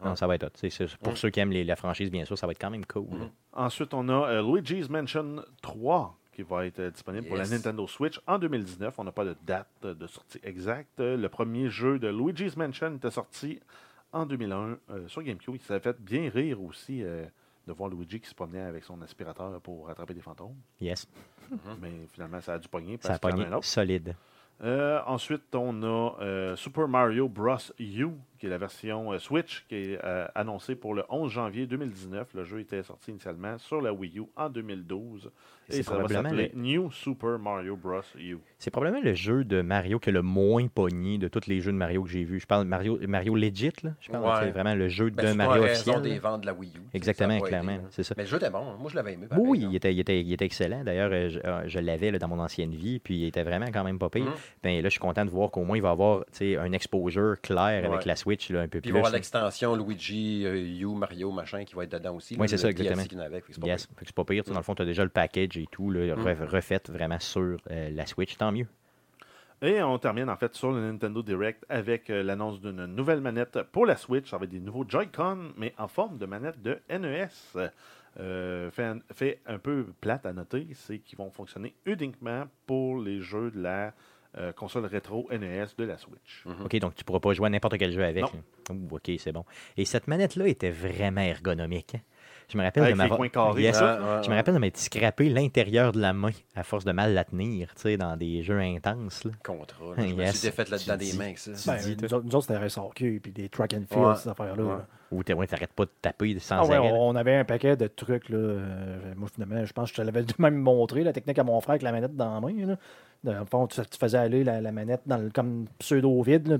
Non, 0.05 0.17
ça 0.17 0.27
va 0.27 0.35
être 0.35 0.45
hot. 0.47 0.87
Pour 1.03 1.13
Mm. 1.13 1.17
ceux 1.17 1.31
qui 1.31 1.41
aiment 1.41 1.53
les- 1.53 1.65
la 1.65 1.77
franchise, 1.77 2.11
bien 2.11 2.25
sûr, 2.25 2.37
ça 2.37 2.47
va 2.47 2.53
être 2.53 2.61
quand 2.61 2.71
même 2.71 2.87
cool. 2.87 3.07
Mhm. 3.09 3.31
Ensuite, 3.53 3.95
on 3.95 4.09
a 4.09 4.29
euh, 4.31 4.43
Luigi's 4.43 4.89
Mansion 4.89 5.43
3 5.63 6.17
qui 6.37 6.43
va 6.43 6.67
être 6.67 6.83
disponible 6.91 7.27
pour 7.27 7.37
la. 7.37 7.47
Nintendo 7.47 7.87
Switch 7.87 8.21
en 8.27 8.39
2019. 8.39 8.99
On 8.99 9.05
n'a 9.05 9.13
pas 9.13 9.25
de 9.25 9.35
date 9.47 9.69
de 9.83 10.07
sortie 10.07 10.39
exacte. 10.43 11.01
Le 11.01 11.27
premier 11.29 11.71
jeu 11.71 11.99
de 11.99 12.09
Luigi's 12.09 12.57
Mansion 12.57 12.95
était 12.95 13.11
sorti 13.11 13.59
en 14.13 14.27
2001 14.27 14.79
euh, 14.91 15.09
sur 15.09 15.23
GameCube. 15.23 15.57
Ça 15.63 15.77
a 15.77 15.81
fait 15.81 15.99
bien 15.99 16.29
rire 16.29 16.63
aussi 16.63 17.03
euh, 17.03 17.25
de 17.67 17.73
voir 17.73 17.89
Luigi 17.89 18.21
qui 18.21 18.29
se 18.29 18.35
promenait 18.35 18.61
avec 18.61 18.85
son 18.85 19.01
aspirateur 19.01 19.59
pour 19.63 19.89
attraper 19.89 20.13
des 20.13 20.21
fantômes. 20.21 20.57
Yes. 20.79 21.09
Mais 21.81 22.07
finalement, 22.13 22.41
ça 22.43 22.55
a 22.55 22.59
dû 22.59 22.69
pogner. 22.69 22.99
Ça 23.01 23.15
a 23.15 23.19
parce 23.19 23.35
y 23.35 23.43
en 23.43 23.45
pogné 23.49 23.63
solide. 23.63 24.15
Euh, 24.63 25.01
ensuite, 25.07 25.55
on 25.55 25.83
a 25.83 26.55
Super 26.57 26.87
Mario 26.87 27.29
Bros. 27.31 27.57
U, 27.79 28.09
qui 28.39 28.47
est 28.47 28.51
la 28.51 28.59
version 28.59 29.13
euh, 29.13 29.19
Switch, 29.19 29.65
qui 29.69 29.75
est 29.77 29.99
euh, 30.05 30.27
annoncée 30.35 30.75
pour 30.77 30.95
le 30.95 31.05
11 31.09 31.31
janvier 31.31 31.67
2019. 31.67 32.29
Le 32.35 32.45
jeu 32.45 32.61
était 32.61 32.83
sorti 32.83 33.11
initialement 33.11 33.59
sur 33.59 33.81
la 33.81 33.93
Wii 33.93 34.19
U 34.19 34.25
en 34.37 34.49
2012. 34.49 35.31
C'est 35.69 35.79
Et 35.79 35.83
ça 35.83 35.91
va 35.93 35.99
probablement 36.05 36.29
s'appeler 36.29 36.53
New 36.55 36.93
Super 36.93 37.39
Mario 37.41 37.75
Bros. 37.77 38.01
U. 38.21 38.37
C'est 38.59 38.71
probablement 38.71 39.03
le 39.03 39.15
jeu 39.15 39.43
de 39.43 39.63
Mario 39.63 39.99
qui 39.99 40.11
a 40.11 40.13
le 40.13 40.23
moins 40.23 40.69
pogné 40.69 41.19
de 41.19 41.27
tous 41.27 41.49
les 41.49 41.61
jeux 41.61 41.73
de 41.73 41.77
Mario 41.77 42.05
que 42.05 42.09
j'ai 42.11 42.23
vus. 42.23 42.39
Je 42.39 42.47
parle 42.47 42.65
de 42.65 42.69
Mario, 42.69 43.01
Mario 43.09 43.35
Legit, 43.35 43.73
là. 43.83 43.91
Je 44.01 44.11
parle, 44.13 44.25
Ouais. 44.25 44.31
c'est 44.45 44.51
vraiment 44.53 44.75
le 44.77 44.89
jeu 44.89 45.11
Ben, 45.11 45.31
de 45.33 45.37
Mario 45.37 45.65
officiel. 45.65 46.03
des 46.03 46.19
ventes 46.21 46.43
de 46.43 46.47
la 46.47 46.55
Wii 46.55 46.71
U. 46.77 46.81
Exactement, 46.95 47.41
clairement, 47.41 47.73
là. 47.73 47.83
c'est 47.91 48.05
ça. 48.05 48.15
Mais 48.17 48.23
le 48.23 48.29
jeu 48.29 48.37
était 48.37 48.51
bon. 48.51 48.77
Moi, 48.79 48.91
je 48.91 48.95
l'avais 48.97 49.15
aimé. 49.15 49.27
pareil, 49.27 49.45
Oui, 49.45 49.59
là. 49.61 49.69
il 49.71 49.75
était, 49.77 49.93
il, 49.93 49.99
était, 49.99 50.21
il 50.21 50.33
était 50.33 50.45
excellent. 50.45 50.85
D'ailleurs, 50.85 51.11
euh, 51.13 51.31
je, 51.31 51.69
je 51.69 51.79
l'avais 51.81 52.13
là, 52.13 52.19
dans 52.21 52.29
mon 52.29 52.39
ancienne 52.39 52.71
vie, 52.75 53.01
puis 53.01 53.17
il 53.17 53.25
était 53.27 53.43
vraiment 53.43 53.67
quand 53.73 53.83
même 53.83 53.99
pas 53.99 54.09
pire. 54.09 54.25
Mhm. 54.27 54.33
Ben, 54.63 54.77
là, 54.77 54.85
je 54.85 54.91
suis 54.91 55.01
content 55.01 55.25
de 55.25 55.31
voir 55.31 55.51
qu'au 55.51 55.65
moins 55.65 55.77
il 55.77 55.83
va 55.83 55.91
avoir 55.91 56.25
un 56.41 56.73
exposure 56.73 57.41
clair 57.41 57.85
avec 57.91 58.05
la 58.05 58.15
Switch 58.15 58.26
là, 58.51 58.61
un 58.61 58.69
peu 58.69 58.81
Puis 58.81 58.81
plus. 58.81 58.89
il 58.91 58.93
va 58.93 58.99
y 58.99 59.01
avoir 59.01 59.13
l'extension 59.13 59.75
Luigi, 59.77 60.45
euh, 60.45 60.81
U, 60.81 60.95
Mario, 60.95 61.31
machin 61.33 61.65
qui 61.65 61.75
va 61.75 61.85
être 61.85 61.93
dedans 61.93 62.15
aussi. 62.17 62.37
Oui, 62.39 62.49
c'est 62.49 62.57
ça, 62.57 62.69
exactement. 62.71 63.03
qu'il 63.05 63.19
y 63.19 63.21
en 63.21 63.25
avait, 63.25 63.41
fait 63.41 63.49
que 63.49 63.55
c'est 63.55 63.61
pas 63.61 63.67
Yes, 63.67 63.87
pas 64.15 64.25
pire. 64.25 64.45
Dans 64.45 64.55
le 64.57 64.63
fond, 64.63 64.75
tu 64.75 64.83
as 64.83 64.87
déjà 64.87 65.05
le 65.05 65.11
package 65.11 65.57
et 65.57 65.67
tout, 65.71 65.91
là, 65.91 66.15
Mm. 66.17 66.21
re- 66.21 66.45
refait 66.47 66.81
vraiment 66.89 67.21
sur 67.21 67.57
euh, 67.71 67.91
la 67.91 68.07
Switch. 68.07 68.37
Tant 68.37 68.53
mieux. 68.53 68.67
Et 69.63 69.83
on 69.83 69.99
termine 69.99 70.29
en 70.29 70.37
fait 70.37 70.55
sur 70.55 70.71
le 70.71 70.81
Nintendo 70.83 71.23
Direct 71.23 71.65
avec 71.71 72.11
euh, 72.11 72.23
l'annonce 72.23 72.61
d'une 72.61 72.85
nouvelle 72.87 73.23
manette 73.23 73.63
pour 73.73 73.87
la 73.87 73.97
Switch. 73.97 74.29
Ça 74.31 74.37
va 74.37 74.45
être 74.45 74.51
des 74.51 74.61
nouveaux 74.61 74.85
Joy-Con, 74.87 75.53
mais 75.57 75.73
en 75.79 75.89
forme 75.89 76.19
de 76.19 76.27
manette 76.27 76.61
de 76.63 76.79
NES. 76.91 77.29
Euh, 78.19 78.71
fait, 78.71 78.85
un, 78.85 78.99
fait 79.13 79.41
un 79.47 79.59
peu 79.59 79.87
plate 80.01 80.25
à 80.27 80.33
noter, 80.33 80.67
c'est 80.75 80.99
qu'ils 80.99 81.19
vont 81.19 81.31
fonctionner 81.31 81.75
uniquement 81.87 82.45
pour 82.67 82.99
les 82.99 83.21
jeux 83.21 83.51
de 83.51 83.61
la 83.61 83.93
euh, 84.39 84.53
console 84.53 84.87
rétro 84.87 85.29
NES 85.31 85.67
de 85.79 85.85
la 85.85 85.97
Switch. 85.99 86.43
Mhm. 86.45 86.65
OK, 86.65 86.77
donc 86.79 86.95
tu 86.95 87.05
pourras 87.05 87.21
pas 87.21 87.33
jouer 87.33 87.47
à 87.47 87.51
n'importe 87.51 87.79
quel 87.79 87.93
jeu 87.93 88.05
avec. 88.05 88.23
Non. 88.23 88.31
là. 88.71 88.75
Ouh, 88.75 88.97
OK, 88.97 89.11
c'est 89.19 89.33
bon. 89.33 89.45
Et 89.77 89.85
cette 89.85 90.09
manette-là 90.09 90.47
était 90.49 90.71
vraiment 90.71 91.21
ergonomique. 91.23 91.95
hein. 91.97 92.01
Je 92.49 92.57
me 92.57 92.63
rappelle 92.63 92.85
Avec 92.85 92.97
de 93.11 93.17
coins 93.17 93.29
carrés, 93.29 93.63
Yes, 93.63 93.77
Ouais, 93.81 93.87
ouais, 93.87 94.23
Je 94.25 94.31
me 94.31 94.37
rappelle 94.37 94.55
de 94.55 94.61
m'être 94.61 94.77
scrappé 94.79 95.29
l'intérieur 95.29 95.91
de 95.91 96.01
la 96.01 96.13
main 96.13 96.31
à 96.55 96.63
force 96.63 96.85
de 96.85 96.93
mal 96.93 97.13
la 97.13 97.25
tenir, 97.25 97.75
tu 97.75 97.83
sais, 97.83 97.97
dans 97.97 98.17
des 98.17 98.45
jeux 98.45 98.61
intenses. 98.61 99.25
là. 99.25 99.33
Contrat. 99.45 99.95
là. 99.97 100.07
Je 100.07 100.15
me 100.15 100.27
suis 100.27 100.43
défaite 100.49 100.69
là-dedans 100.71 100.97
des 100.97 101.13
mains 101.15 101.33
ça. 101.35 101.51
Ben, 101.73 101.81
dis, 101.83 101.97
nous, 102.01 102.15
autres, 102.15 102.41
c'était 102.43 102.57
RSRQ, 102.59 103.19
puis 103.21 103.33
des 103.33 103.49
track 103.49 103.75
and 103.75 103.83
field, 103.91 104.05
Ouais. 104.05 104.15
ces 104.17 104.29
affaires-là. 104.29 104.63
Ouais. 104.63 104.69
là. 104.71 104.87
Où 105.13 105.23
tu 105.23 105.33
ouais, 105.33 105.47
t'arrêtes 105.47 105.73
pas 105.73 105.85
de 105.85 105.91
taper 106.03 106.39
sans 106.41 106.57
Ah 106.59 106.65
ouais, 106.67 106.77
arrêt. 106.77 106.91
on, 106.93 107.15
avait 107.15 107.37
un 107.37 107.45
paquet 107.45 107.77
de 107.77 107.87
trucs. 107.87 108.29
Là. 108.29 108.39
euh, 108.39 109.15
moi, 109.17 109.29
finalement, 109.33 109.65
je 109.65 109.73
pense 109.73 109.91
que 109.91 109.97
je 109.97 110.03
te 110.03 110.07
l'avais 110.07 110.25
même 110.39 110.57
montré, 110.57 111.05
la 111.05 111.13
technique 111.13 111.39
à 111.39 111.45
mon 111.45 111.61
frère 111.61 111.73
avec 111.75 111.83
la 111.83 111.93
manette 111.93 112.17
dans 112.17 112.35
la 112.35 112.41
main. 112.41 112.67
Là. 112.67 112.77
Dans 113.25 113.39
le 113.39 113.45
fond, 113.45 113.67
tu, 113.67 113.81
tu 113.81 113.99
faisais 113.99 114.19
aller 114.19 114.45
la, 114.45 114.61
la 114.61 114.73
manette 114.73 115.03
dans 115.07 115.17
le, 115.19 115.31
comme 115.31 115.67
pseudo-vide. 115.79 116.49
là, 116.49 116.59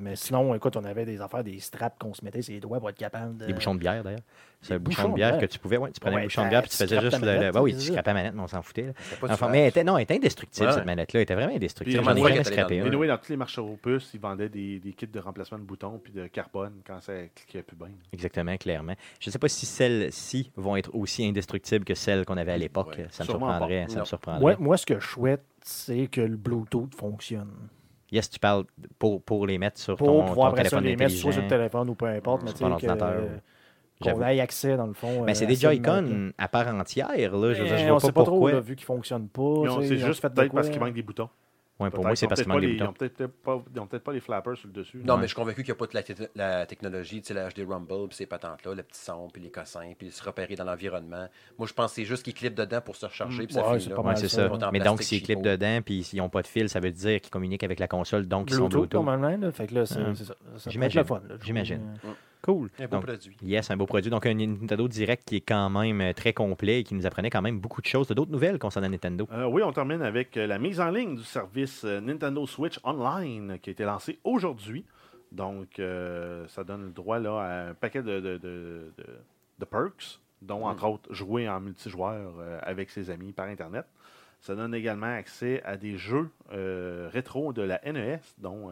Mais 0.00 0.16
sinon, 0.16 0.54
écoute, 0.54 0.76
on 0.76 0.84
avait 0.84 1.04
des 1.04 1.20
affaires, 1.20 1.44
des 1.44 1.60
straps 1.60 1.96
qu'on 1.98 2.14
se 2.14 2.24
mettait 2.24 2.42
sur 2.42 2.52
les 2.54 2.60
doigts 2.60 2.78
pour 2.80 2.88
être 2.90 2.98
capable 2.98 3.36
de. 3.38 3.46
Des 3.46 3.52
bouchons 3.52 3.74
de 3.74 3.80
bière, 3.80 4.02
d'ailleurs. 4.02 4.20
C'est 4.64 4.74
un 4.74 4.76
Des 4.78 4.82
bouchon 4.82 5.08
de 5.10 5.14
bière 5.14 5.38
que 5.38 5.46
tu 5.46 5.58
pouvais. 5.58 5.76
Ouais, 5.76 5.90
tu 5.92 6.00
prenais 6.00 6.16
Ouais, 6.16 6.22
un 6.22 6.24
bouchon 6.24 6.44
de 6.44 6.48
bière 6.48 6.62
puis 6.62 6.70
tu 6.70 6.76
faisais 6.76 7.00
juste 7.00 7.20
le. 7.20 7.38
le- 7.46 7.52
bah 7.52 7.60
oui, 7.62 7.74
tu 7.74 7.80
scrapais 7.80 8.10
la 8.10 8.14
manette, 8.14 8.34
mais 8.34 8.42
on 8.42 8.46
s'en 8.48 8.62
foutait. 8.62 8.86
là. 8.86 8.92
Enfin, 9.30 9.48
mais 9.48 9.60
elle 9.60 9.68
était, 9.68 9.84
non, 9.84 9.96
elle 9.98 10.04
était 10.04 10.14
indestructible, 10.16 10.66
Ouais. 10.66 10.72
cette 10.72 10.86
manette-là. 10.86 11.20
Elle 11.20 11.22
était 11.24 11.34
vraiment 11.34 11.54
indestructible. 11.54 12.02
J'en 12.02 12.14
ai 12.16 12.22
jamais 12.22 12.44
scrappé 12.44 12.78
le 12.80 12.86
Anyway, 12.86 13.06
dans 13.08 13.18
tous 13.18 13.28
les 13.30 13.36
marchés 13.36 13.60
aux 13.60 13.76
puces, 13.76 14.10
ils 14.14 14.20
vendaient 14.20 14.48
des, 14.48 14.80
des 14.80 14.92
kits 14.92 15.06
de 15.06 15.20
remplacement 15.20 15.58
de 15.58 15.64
boutons 15.64 16.00
puis 16.02 16.12
de 16.12 16.26
carbone 16.26 16.80
quand 16.86 17.00
ça 17.00 17.12
cliquait 17.34 17.62
plus 17.62 17.76
bien. 17.76 17.88
Exactement, 18.12 18.56
clairement. 18.56 18.94
Je 19.20 19.28
ne 19.28 19.32
sais 19.32 19.38
pas 19.38 19.48
si 19.48 19.66
celles-ci 19.66 20.50
vont 20.56 20.76
être 20.76 20.90
aussi 20.94 21.26
indestructibles 21.26 21.84
que 21.84 21.94
celles 21.94 22.24
qu'on 22.24 22.36
avait 22.36 22.52
à 22.52 22.58
l'époque. 22.58 22.94
Ouais, 22.98 23.06
ça 23.10 23.24
me 23.24 23.28
surprendrait. 23.28 23.86
Ça 23.88 24.00
me 24.00 24.04
surprendrait. 24.04 24.40
Moi, 24.40 24.56
moi, 24.58 24.76
ce 24.76 24.86
que 24.86 24.98
je 24.98 25.06
souhaite, 25.06 25.44
c'est 25.62 26.06
que 26.06 26.20
le 26.22 26.36
Bluetooth 26.36 26.94
fonctionne. 26.94 27.50
Yes, 28.12 28.30
tu 28.30 28.38
parles 28.38 28.64
pour, 28.98 29.20
pour 29.22 29.46
les 29.46 29.58
mettre 29.58 29.80
sur 29.80 29.96
Pour 29.96 30.06
ton, 30.06 30.24
pouvoir 30.26 30.50
ton 30.50 30.56
téléphone 30.58 30.84
les 30.84 30.94
mettre 30.94 31.14
soit 31.14 31.32
sur 31.32 31.42
le 31.42 31.48
téléphone 31.48 31.88
ou 31.90 31.94
peu 31.94 32.06
importe, 32.06 32.42
mais 32.44 32.50
Sur 32.54 32.76
tu 32.76 32.86
sais, 32.86 32.86
que, 32.86 33.02
euh. 33.02 33.26
Qu'on 34.12 34.26
ait 34.26 34.40
accès, 34.40 34.76
dans 34.76 34.86
le 34.86 34.92
fond. 34.94 35.24
Mais 35.24 35.32
euh, 35.32 35.34
c'est 35.34 35.46
des. 35.46 35.54
Joy-Con 35.56 36.32
à 36.38 36.48
part 36.48 36.68
entière. 36.68 37.36
Là. 37.36 37.52
Je, 37.54 37.62
veux 37.62 37.68
dire, 37.68 37.78
je 37.78 37.84
vois 37.86 37.94
on 37.96 37.98
sait 37.98 38.12
pas 38.12 38.24
trop, 38.24 38.48
là, 38.48 38.60
vu 38.60 38.76
qu'ils 38.76 38.82
ne 38.84 38.86
fonctionnent 38.86 39.28
pas. 39.28 39.54
C'est 39.82 39.96
juste 39.98 40.20
fait 40.20 40.28
de 40.30 40.34
peut-être 40.34 40.52
parce 40.52 40.68
qu'il 40.68 40.80
manque 40.80 40.94
des 40.94 41.02
boutons. 41.02 41.28
Ouais, 41.80 41.90
pour 41.90 42.04
moi, 42.04 42.14
c'est 42.14 42.26
qu'ils 42.26 42.28
parce 42.28 42.40
qu'il 42.42 42.52
peut-être 42.52 42.62
manque 42.62 42.70
des 42.70 42.76
boutons. 42.76 42.90
ont 42.90 42.92
peut-être 42.92 43.26
pas, 43.26 43.64
ils 43.74 43.80
ont 43.80 43.86
peut-être 43.88 44.04
pas 44.04 44.12
les 44.12 44.20
flappers 44.20 44.56
sur 44.56 44.68
le 44.68 44.72
dessus. 44.74 45.02
Non, 45.04 45.14
Ouais. 45.14 45.20
mais 45.22 45.22
je 45.24 45.28
suis 45.28 45.34
convaincu 45.34 45.64
qu'il 45.64 45.72
n'y 45.72 45.72
a 45.72 45.74
pas 45.74 45.86
toute 45.86 45.94
la, 45.94 46.02
te- 46.04 46.30
la 46.36 46.66
technologie, 46.66 47.20
tu 47.20 47.26
sais, 47.26 47.34
la 47.34 47.48
HD 47.48 47.66
Rumble, 47.68 48.06
puis 48.08 48.16
ces 48.16 48.26
patentes-là, 48.26 48.74
le 48.76 48.82
petit 48.84 49.00
son, 49.00 49.28
puis 49.28 49.42
les 49.42 49.50
cossins, 49.50 49.92
puis 49.98 50.12
se 50.12 50.22
repérer 50.22 50.54
dans 50.54 50.62
l'environnement. 50.62 51.26
Moi, 51.58 51.66
je 51.66 51.72
pense 51.72 51.90
que 51.90 51.94
c'est 51.96 52.04
juste 52.04 52.22
qu'ils 52.22 52.34
clipent 52.34 52.54
dedans 52.54 52.80
pour 52.80 52.94
se 52.94 53.06
recharger, 53.06 53.44
puis 53.46 53.54
ça 53.54 53.64
c'est 53.76 54.70
Mais 54.70 54.78
donc, 54.78 55.02
s'ils 55.02 55.20
clipent 55.24 55.42
dedans 55.42 55.80
puis 55.84 56.04
s'ils 56.04 56.20
n'ont 56.20 56.28
pas 56.28 56.42
de 56.42 56.46
fil, 56.46 56.68
ça 56.68 56.78
veut 56.78 56.92
dire 56.92 57.20
qu'ils 57.20 57.32
communiquent 57.32 57.64
avec 57.64 57.80
la 57.80 57.88
console, 57.88 58.26
donc 58.28 58.50
ils 58.52 58.54
sont 58.54 58.68
Bluetooth, 58.68 58.94
normalement. 58.94 59.50
Fait 59.50 59.66
que 59.66 59.74
là, 59.74 59.84
c'est 59.84 60.14
ça. 60.14 60.34
J'imagine. 60.68 61.98
Cool. 62.44 62.68
Un 62.78 62.84
beau 62.84 62.96
Donc, 62.96 63.06
produit. 63.06 63.36
Yes, 63.42 63.70
un 63.70 63.76
beau 63.78 63.86
produit. 63.86 64.10
Donc, 64.10 64.26
un 64.26 64.34
Nintendo 64.34 64.86
Direct 64.86 65.24
qui 65.26 65.36
est 65.36 65.40
quand 65.40 65.70
même 65.70 66.00
euh, 66.02 66.12
très 66.12 66.34
complet 66.34 66.80
et 66.80 66.84
qui 66.84 66.94
nous 66.94 67.06
apprenait 67.06 67.30
quand 67.30 67.40
même 67.40 67.58
beaucoup 67.58 67.80
de 67.80 67.86
choses. 67.86 68.08
D'autres 68.08 68.30
nouvelles 68.30 68.58
concernant 68.58 68.90
Nintendo. 68.90 69.26
Euh, 69.32 69.46
oui, 69.46 69.62
on 69.62 69.72
termine 69.72 70.02
avec 70.02 70.36
euh, 70.36 70.46
la 70.46 70.58
mise 70.58 70.78
en 70.78 70.90
ligne 70.90 71.16
du 71.16 71.22
service 71.24 71.84
Nintendo 71.84 72.46
Switch 72.46 72.78
Online 72.84 73.58
qui 73.62 73.70
a 73.70 73.72
été 73.72 73.84
lancé 73.84 74.18
aujourd'hui. 74.24 74.84
Donc, 75.32 75.78
euh, 75.78 76.46
ça 76.48 76.64
donne 76.64 76.84
le 76.84 76.90
droit 76.92 77.18
là, 77.18 77.38
à 77.40 77.68
un 77.70 77.74
paquet 77.74 78.02
de, 78.02 78.20
de- 78.20 78.36
de- 78.38 79.64
perks, 79.64 80.20
dont 80.42 80.66
entre 80.66 80.84
autres 80.86 81.14
jouer 81.14 81.48
en 81.48 81.58
multijoueur 81.60 82.34
euh, 82.38 82.58
avec 82.62 82.90
ses 82.90 83.08
amis 83.08 83.32
par 83.32 83.46
Internet. 83.46 83.86
Ça 84.42 84.54
donne 84.54 84.74
également 84.74 85.06
accès 85.16 85.62
à 85.64 85.78
des 85.78 85.96
jeux 85.96 86.28
rétro 86.50 87.54
de 87.54 87.62
la 87.62 87.80
NES, 87.90 88.20
dont 88.36 88.70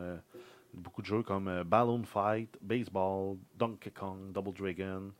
beaucoup 0.74 1.02
de 1.02 1.06
jeux 1.06 1.22
comme 1.22 1.48
euh, 1.48 1.64
Balloon 1.64 2.04
Fight, 2.04 2.56
Baseball, 2.60 3.36
Donkey 3.56 3.90
Kong, 3.90 4.32
Double 4.32 4.52
Dragon, 4.54 5.12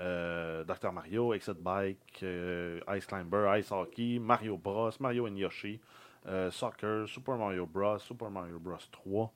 euh, 0.00 0.64
Dr. 0.64 0.92
Mario, 0.92 1.32
Exit 1.34 1.56
Bike, 1.60 2.20
euh, 2.22 2.80
Ice 2.96 3.06
Climber, 3.06 3.52
Ice 3.58 3.70
Hockey, 3.72 4.18
Mario 4.20 4.56
Bros, 4.58 4.90
Mario 5.00 5.26
and 5.26 5.36
Yoshi, 5.36 5.80
euh, 6.26 6.50
Soccer, 6.50 7.08
Super 7.08 7.36
Mario 7.36 7.66
Bros, 7.66 7.98
Super 7.98 8.30
Mario 8.30 8.58
Bros 8.58 8.76
3, 8.92 9.32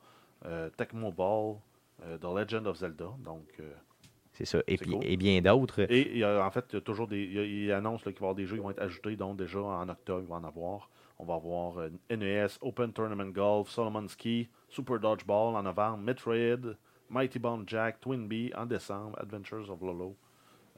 euh, 0.47 0.69
Tecmo 0.77 1.11
Ball, 1.13 1.57
The 2.21 2.25
Legend 2.25 2.67
of 2.67 2.77
Zelda. 2.79 3.11
Donc, 3.25 3.61
C'est 4.33 4.45
ça. 4.45 4.59
Et, 4.67 4.77
puis, 4.77 4.91
cool. 4.93 5.05
et 5.05 5.17
bien 5.17 5.41
d'autres. 5.41 5.81
et 5.89 6.25
en 6.25 6.51
fait, 6.51 6.65
il 6.71 6.75
y 6.75 6.79
a 6.79 6.81
toujours 6.81 7.07
des. 7.07 7.23
Il, 7.23 7.33
y 7.33 7.39
a- 7.39 7.45
il 7.45 7.73
annonce 7.73 8.05
là, 8.05 8.11
qu'il 8.13 8.21
va 8.21 8.27
y 8.27 8.29
avoir 8.31 8.35
des 8.35 8.47
jeux 8.47 8.57
qui 8.57 8.63
vont 8.63 8.71
être 8.71 8.83
ajoutés, 8.83 9.15
donc 9.15 9.37
déjà 9.37 9.61
en 9.61 9.89
octobre, 9.89 10.21
il 10.23 10.29
va 10.29 10.37
en 10.37 10.45
avoir. 10.45 10.91
On 11.23 11.25
va 11.25 11.35
avoir 11.35 11.79
euh, 11.79 11.89
NES, 12.11 12.49
Open 12.63 12.93
Tournament 12.93 13.33
Golf, 13.33 13.71
Solomon 13.71 14.09
Ski, 14.09 14.49
Super 14.69 14.99
Dodgeball 14.99 15.55
en 15.55 15.63
novembre, 15.63 15.99
Metroid, 15.99 16.77
Mighty 17.11 17.39
Bomb 17.39 17.63
Jack, 17.65 18.01
Twin 18.01 18.27
Bee 18.27 18.53
en 18.57 18.67
décembre, 18.67 19.17
Adventures 19.21 19.71
of 19.71 19.81
Lolo, 19.83 20.17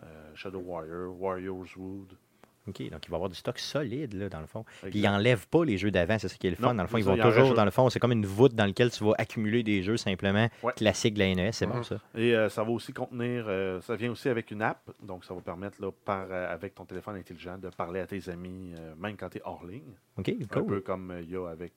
euh, 0.03 0.35
Shadow 0.35 0.59
Warrior, 0.59 1.19
Warriors 1.19 1.75
Wood. 1.79 2.19
OK, 2.67 2.89
donc 2.91 3.05
il 3.07 3.11
va 3.11 3.17
avoir 3.17 3.29
du 3.29 3.37
stock 3.37 3.59
solide, 3.59 4.15
là, 4.15 4.29
dans 4.31 4.41
le 4.41 4.47
fond. 4.47 4.65
Puis 4.65 4.89
Exact. 4.89 4.99
ils 4.99 5.03
n'enlèvent 5.11 5.49
pas 5.49 5.65
les 5.65 5.77
jeux 5.77 5.91
d'avant, 5.91 6.19
c'est 6.19 6.29
ça 6.29 6.37
qui 6.37 6.47
est 6.47 6.51
le 6.51 6.57
fun. 6.57 6.69
Non, 6.69 6.75
dans 6.75 6.83
le 6.83 6.89
fond, 6.89 6.97
ils 6.99 7.05
vont 7.05 7.17
toujours, 7.19 7.53
dans 7.55 7.65
le 7.65 7.71
fond, 7.71 7.91
c'est 7.91 7.99
comme 8.01 8.13
une 8.13 8.25
voûte 8.25 8.55
dans 8.55 8.65
laquelle 8.65 8.91
tu 8.91 9.05
vas 9.05 9.13
accumuler 9.19 9.63
des 9.63 9.83
jeux 9.83 9.97
simplement 9.99 10.49
Ouais. 10.63 10.73
classiques 10.75 11.15
de 11.15 11.19
la 11.19 11.35
NES. 11.35 11.53
C'est 11.53 11.67
bon, 11.67 11.77
Mhm. 11.77 11.85
ça. 11.85 11.97
Et 12.15 12.35
euh, 12.35 12.49
ça 12.49 12.63
va 12.65 12.71
aussi 12.71 12.93
contenir, 12.95 13.45
euh, 13.49 13.81
ça 13.83 13.97
vient 13.97 14.11
aussi 14.11 14.29
avec 14.29 14.51
une 14.51 14.63
app, 14.63 14.81
donc 15.03 15.25
ça 15.25 15.35
va 15.35 15.41
permettre, 15.43 15.81
là, 15.83 15.91
par, 16.05 16.27
euh, 16.31 16.53
avec 16.53 16.75
ton 16.75 16.85
téléphone 16.87 17.17
intelligent, 17.17 17.59
de 17.59 17.69
parler 17.69 18.01
à 18.01 18.07
tes 18.07 18.29
amis, 18.31 18.73
même 18.99 19.17
quand 19.17 19.29
tu 19.29 19.39
es 19.39 19.43
hors 19.45 19.65
ligne. 19.67 19.93
OK, 20.17 20.29
Un 20.31 20.47
cool. 20.47 20.67
peu 20.67 20.81
comme 20.81 21.15
il 21.23 21.31
y 21.31 21.37
a 21.37 21.47
avec 21.49 21.75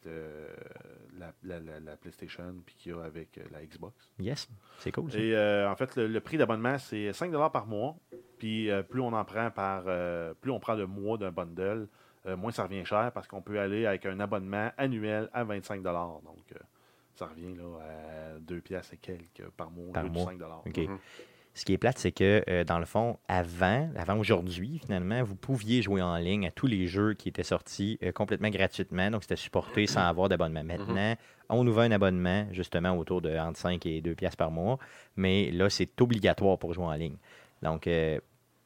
la, 1.17 1.33
la- 1.43 1.59
la- 1.59 1.79
la 1.79 1.97
PlayStation, 1.97 2.53
puis 2.65 2.75
qu'il 2.75 2.91
y 2.91 2.95
a 2.95 3.03
avec 3.03 3.39
la 3.51 3.63
Xbox. 3.65 4.09
Yes, 4.19 4.47
c'est 4.79 4.91
cool. 4.91 5.11
ça. 5.11 5.17
Et 5.19 5.35
euh, 5.35 5.69
en 5.69 5.75
fait, 5.75 5.95
le, 5.95 6.07
le 6.07 6.19
prix 6.21 6.37
d'abonnement, 6.37 6.77
c'est 6.77 7.11
5 7.13 7.31
par 7.51 7.65
mois. 7.67 7.95
Puis 8.37 8.69
euh, 8.69 8.83
plus 8.83 9.01
on 9.01 9.13
en 9.13 9.25
prend 9.25 9.49
par. 9.51 9.83
euh, 9.87 10.33
plus 10.39 10.51
on 10.51 10.59
prend 10.59 10.75
de 10.75 10.85
mois 10.85 11.17
d'un 11.17 11.31
bundle, 11.31 11.87
euh, 12.25 12.37
moins 12.37 12.51
ça 12.51 12.63
revient 12.63 12.85
cher 12.85 13.11
parce 13.13 13.27
qu'on 13.27 13.41
peut 13.41 13.59
aller 13.59 13.85
avec 13.85 14.05
un 14.05 14.19
abonnement 14.19 14.71
annuel 14.77 15.29
à 15.33 15.43
25 15.43 15.81
Donc, 15.81 15.93
euh, 16.53 16.59
ça 17.15 17.27
revient 17.27 17.55
là, 17.55 17.79
à 18.35 18.39
2 18.39 18.61
piastres 18.61 18.93
et 18.93 18.97
quelques 18.97 19.49
par 19.55 19.71
mois, 19.71 19.93
Par 19.93 20.03
au 20.03 20.07
lieu 20.07 20.13
de 20.13 20.17
mois. 20.17 20.25
5 20.31 20.41
OK. 20.65 20.77
Mhm. 20.77 20.97
Ce 21.53 21.65
qui 21.65 21.73
est 21.73 21.79
plate, 21.79 21.97
c'est 21.97 22.11
que, 22.11 22.43
euh, 22.49 22.63
dans 22.63 22.77
le 22.77 22.85
fond, 22.85 23.17
avant, 23.27 23.89
avant 23.95 24.19
aujourd'hui, 24.19 24.79
finalement, 24.85 25.23
vous 25.23 25.35
pouviez 25.35 25.81
jouer 25.81 26.03
en 26.03 26.15
ligne 26.17 26.45
à 26.45 26.51
tous 26.51 26.67
les 26.67 26.85
jeux 26.85 27.15
qui 27.15 27.29
étaient 27.29 27.41
sortis 27.41 27.97
euh, 28.03 28.11
complètement 28.11 28.49
gratuitement. 28.49 29.09
Donc, 29.09 29.23
c'était 29.23 29.37
supporté 29.37 29.87
sans 29.87 30.01
avoir 30.01 30.29
d'abonnement. 30.29 30.63
Maintenant, 30.63 31.15
on 31.49 31.65
ouvre 31.65 31.79
un 31.81 31.89
abonnement, 31.89 32.45
justement, 32.51 32.95
autour 32.95 33.23
de 33.23 33.35
entre 33.35 33.57
5 33.57 33.83
et 33.87 34.01
2 34.01 34.13
piastres 34.13 34.37
par 34.37 34.51
mois. 34.51 34.77
Mais 35.15 35.49
là, 35.49 35.67
c'est 35.71 35.99
obligatoire 35.99 36.59
pour 36.59 36.75
jouer 36.75 36.85
en 36.85 36.93
ligne. 36.93 37.17
Donc, 37.61 37.87
euh, 37.87 38.19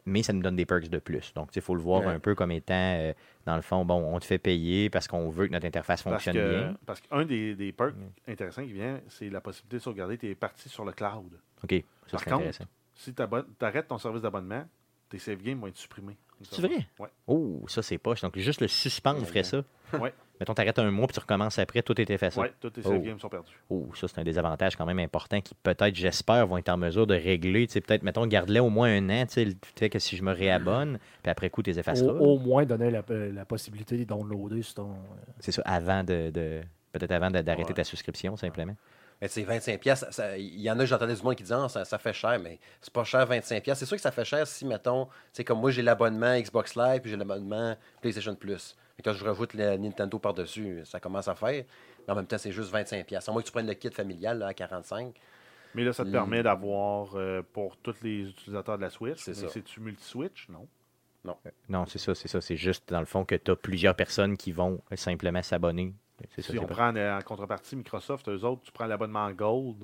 mais 0.06 0.24
ça 0.24 0.34
nous 0.34 0.42
donne 0.42 0.56
des 0.56 0.66
perks 0.66 0.90
de 0.90 0.98
plus. 1.00 1.34
Donc, 1.34 1.56
il 1.56 1.62
faut 1.62 1.76
le 1.76 1.82
voir 1.82 2.02
Ouais. 2.02 2.08
un 2.14 2.20
peu 2.20 2.34
comme 2.34 2.52
étant, 2.52 2.74
euh, 2.98 3.14
dans 3.46 3.56
le 3.56 3.62
fond, 3.62 3.86
bon, 3.86 4.02
on 4.16 4.20
te 4.20 4.26
fait 4.26 4.40
payer 4.40 4.90
parce 4.90 5.08
qu'on 5.08 5.30
veut 5.30 5.48
que 5.48 5.52
notre 5.52 5.68
interface 5.68 6.02
Parce 6.04 6.16
fonctionne 6.16 6.36
que- 6.36 6.50
bien. 6.60 6.78
Parce 6.86 7.02
qu'un 7.02 7.24
des, 7.26 7.56
des 7.56 7.72
perks 7.72 7.96
intéressants 8.28 8.64
qui 8.64 8.74
vient, 8.74 9.00
c'est 9.10 9.30
la 9.30 9.42
possibilité 9.42 9.78
de 9.78 9.82
sauvegarder 9.82 10.18
tes 10.18 10.34
parties 10.36 10.70
sur 10.70 10.86
le 10.86 10.92
cloud. 10.92 11.40
OK, 11.64 11.84
ça, 12.08 12.18
Par 12.18 12.24
contre, 12.24 12.36
intéressant. 12.38 12.66
Si 12.96 13.14
tu 13.14 13.22
arrêtes 13.62 13.88
ton 13.88 13.98
service 14.00 14.22
d'abonnement, 14.24 14.66
tes 15.10 15.20
save 15.20 15.42
games 15.42 15.60
vont 15.60 15.68
être 15.68 15.78
supprimés. 15.78 16.18
C'est 16.50 16.62
vrai? 16.62 16.88
Ouais. 17.00 17.10
Oh, 17.28 17.62
ça, 17.68 17.82
c'est 17.82 17.98
poche. 17.98 18.22
Donc, 18.22 18.38
juste 18.38 18.62
le 18.62 18.68
suspendre 18.68 19.26
ferait 19.26 19.44
ça. 19.44 19.64
Ouais. 20.00 20.14
Mettons, 20.40 20.56
t'arrêtes 20.56 20.80
un 20.80 20.90
mois 20.90 21.06
puis 21.06 21.14
tu 21.14 21.20
recommences 21.20 21.60
après, 21.60 21.84
tout 21.84 21.94
fait 21.96 22.32
ça. 22.32 22.42
Ouais, 22.42 22.52
tous 22.60 22.72
tes 22.72 22.82
Oh. 22.86 22.98
games 23.00 23.20
sont 23.20 23.30
perdus. 23.30 23.52
Oh, 23.70 23.90
ça, 23.94 24.08
c'est 24.08 24.20
un 24.20 24.24
désavantage 24.24 24.76
quand 24.76 24.88
même 24.88 24.98
important 24.98 25.40
qui, 25.40 25.54
peut-être, 25.62 25.94
j'espère, 25.94 26.48
vont 26.48 26.58
être 26.58 26.70
en 26.70 26.78
mesure 26.78 27.06
de 27.06 27.14
régler. 27.14 27.68
Tu 27.68 27.74
sais, 27.74 27.82
peut-être, 27.82 28.02
mettons, 28.02 28.26
garde-les 28.26 28.60
au 28.60 28.70
moins 28.72 28.90
un 28.90 29.08
an, 29.12 29.26
tu 29.28 29.34
sais, 29.34 29.46
le 29.46 29.54
fait 29.76 29.92
que 29.92 30.00
si 30.00 30.18
je 30.18 30.24
me 30.24 30.32
réabonne, 30.32 30.98
puis 31.22 31.30
après 31.30 31.52
coup, 31.52 31.62
tu 31.62 31.70
les 31.70 31.78
effaceras. 31.78 32.12
Au, 32.14 32.36
au 32.36 32.40
moins 32.40 32.66
donner 32.66 32.90
la, 32.90 33.04
la 33.08 33.46
possibilité 33.46 33.98
de 33.98 34.04
downloader 34.04 34.64
sur 34.64 34.74
ton. 34.76 34.90
euh, 34.90 34.96
C'est 35.40 35.52
ça, 35.52 35.62
avant 35.64 36.04
de. 36.04 36.32
de- 36.32 36.62
peut-être 36.92 37.12
avant 37.12 37.30
d'arrêter 37.30 37.70
Ouais. 37.70 37.74
ta 37.76 37.84
souscription, 37.84 38.36
simplement. 38.36 38.76
Mais 39.22 39.28
tu 39.30 39.36
sais, 39.36 39.44
25$, 39.44 39.78
piastres, 39.78 40.06
ça- 40.08 40.12
ça- 40.12 40.38
il 40.38 40.60
y 40.60 40.72
en 40.72 40.80
a, 40.80 40.86
j'entendais 40.86 41.14
du 41.14 41.22
monde 41.22 41.36
qui 41.36 41.44
disait, 41.44 41.56
Ah, 41.56 41.70
ça, 41.70 41.86
ça 41.86 41.98
fait 42.00 42.14
cher, 42.14 42.40
mais 42.40 42.60
c'est 42.82 42.92
pas 42.92 43.04
cher 43.04 43.26
25$. 43.28 43.62
piastres. 43.62 43.80
C'est 43.82 43.86
sûr 43.86 43.98
que 43.98 44.02
ça 44.02 44.12
fait 44.12 44.26
cher 44.26 44.48
si, 44.48 44.66
mettons, 44.66 45.06
tu 45.06 45.12
sais, 45.34 45.44
comme 45.44 45.60
moi, 45.60 45.70
j'ai 45.72 45.84
l'abonnement 45.84 46.36
Xbox 46.40 46.76
Live, 46.76 47.02
puis 47.02 47.12
j'ai 47.12 47.18
l'abonnement 47.18 47.76
PlayStation 48.02 48.34
Plus. 48.36 48.76
Et 48.98 49.04
quand 49.04 49.14
je 49.14 49.24
rajoute 49.24 49.54
le 49.54 49.78
Nintendo 49.78 50.18
par-dessus, 50.20 50.82
ça 50.86 51.00
commence 51.00 51.28
à 51.28 51.36
faire. 51.36 51.64
Mais 52.08 52.12
en 52.14 52.16
même 52.16 52.26
temps, 52.26 52.38
c'est 52.40 52.52
juste 52.52 52.72
25$. 52.72 53.04
piastres. 53.06 53.30
À 53.30 53.34
moins 53.34 53.42
que 53.42 53.48
tu 53.48 53.52
prennes 53.52 53.68
le 53.68 53.74
kit 53.76 53.92
familial 53.92 54.40
là, 54.40 54.48
à 54.48 54.54
45$. 54.54 55.14
Mais 55.76 55.84
là, 55.84 55.94
ça 55.94 56.04
te 56.04 56.10
Mm. 56.10 56.14
permet 56.14 56.44
d'avoir 56.44 57.16
euh, 57.16 57.42
pour 57.54 57.78
tous 57.78 57.96
les 58.02 58.28
utilisateurs 58.30 58.78
de 58.78 58.82
la 58.82 58.90
Switch. 58.90 59.20
C'est 59.20 59.34
ça. 59.36 59.48
C'est-tu 59.50 59.80
multi-Switch? 59.80 60.50
Non. 60.50 60.68
Non, 61.70 61.86
c'est 61.86 62.00
ça, 62.00 62.16
c'est 62.16 62.28
ça. 62.28 62.42
C'est 62.42 62.56
juste, 62.58 62.90
dans 62.90 63.00
le 63.00 63.06
fond, 63.06 63.24
que 63.24 63.36
tu 63.36 63.52
as 63.52 63.56
plusieurs 63.56 63.96
personnes 63.96 64.36
qui 64.36 64.52
vont 64.52 64.82
simplement 64.96 65.44
s'abonner. 65.44 65.94
Ça, 66.36 66.42
Si 66.42 66.60
on 66.60 66.66
prend 66.66 66.96
euh, 66.96 67.18
en 67.18 67.22
contrepartie 67.22 67.76
Microsoft, 67.76 68.28
eux 68.30 68.44
autres, 68.44 68.62
tu 68.64 68.72
prends 68.72 68.86
l'abonnement 68.86 69.30
Gold, 69.32 69.80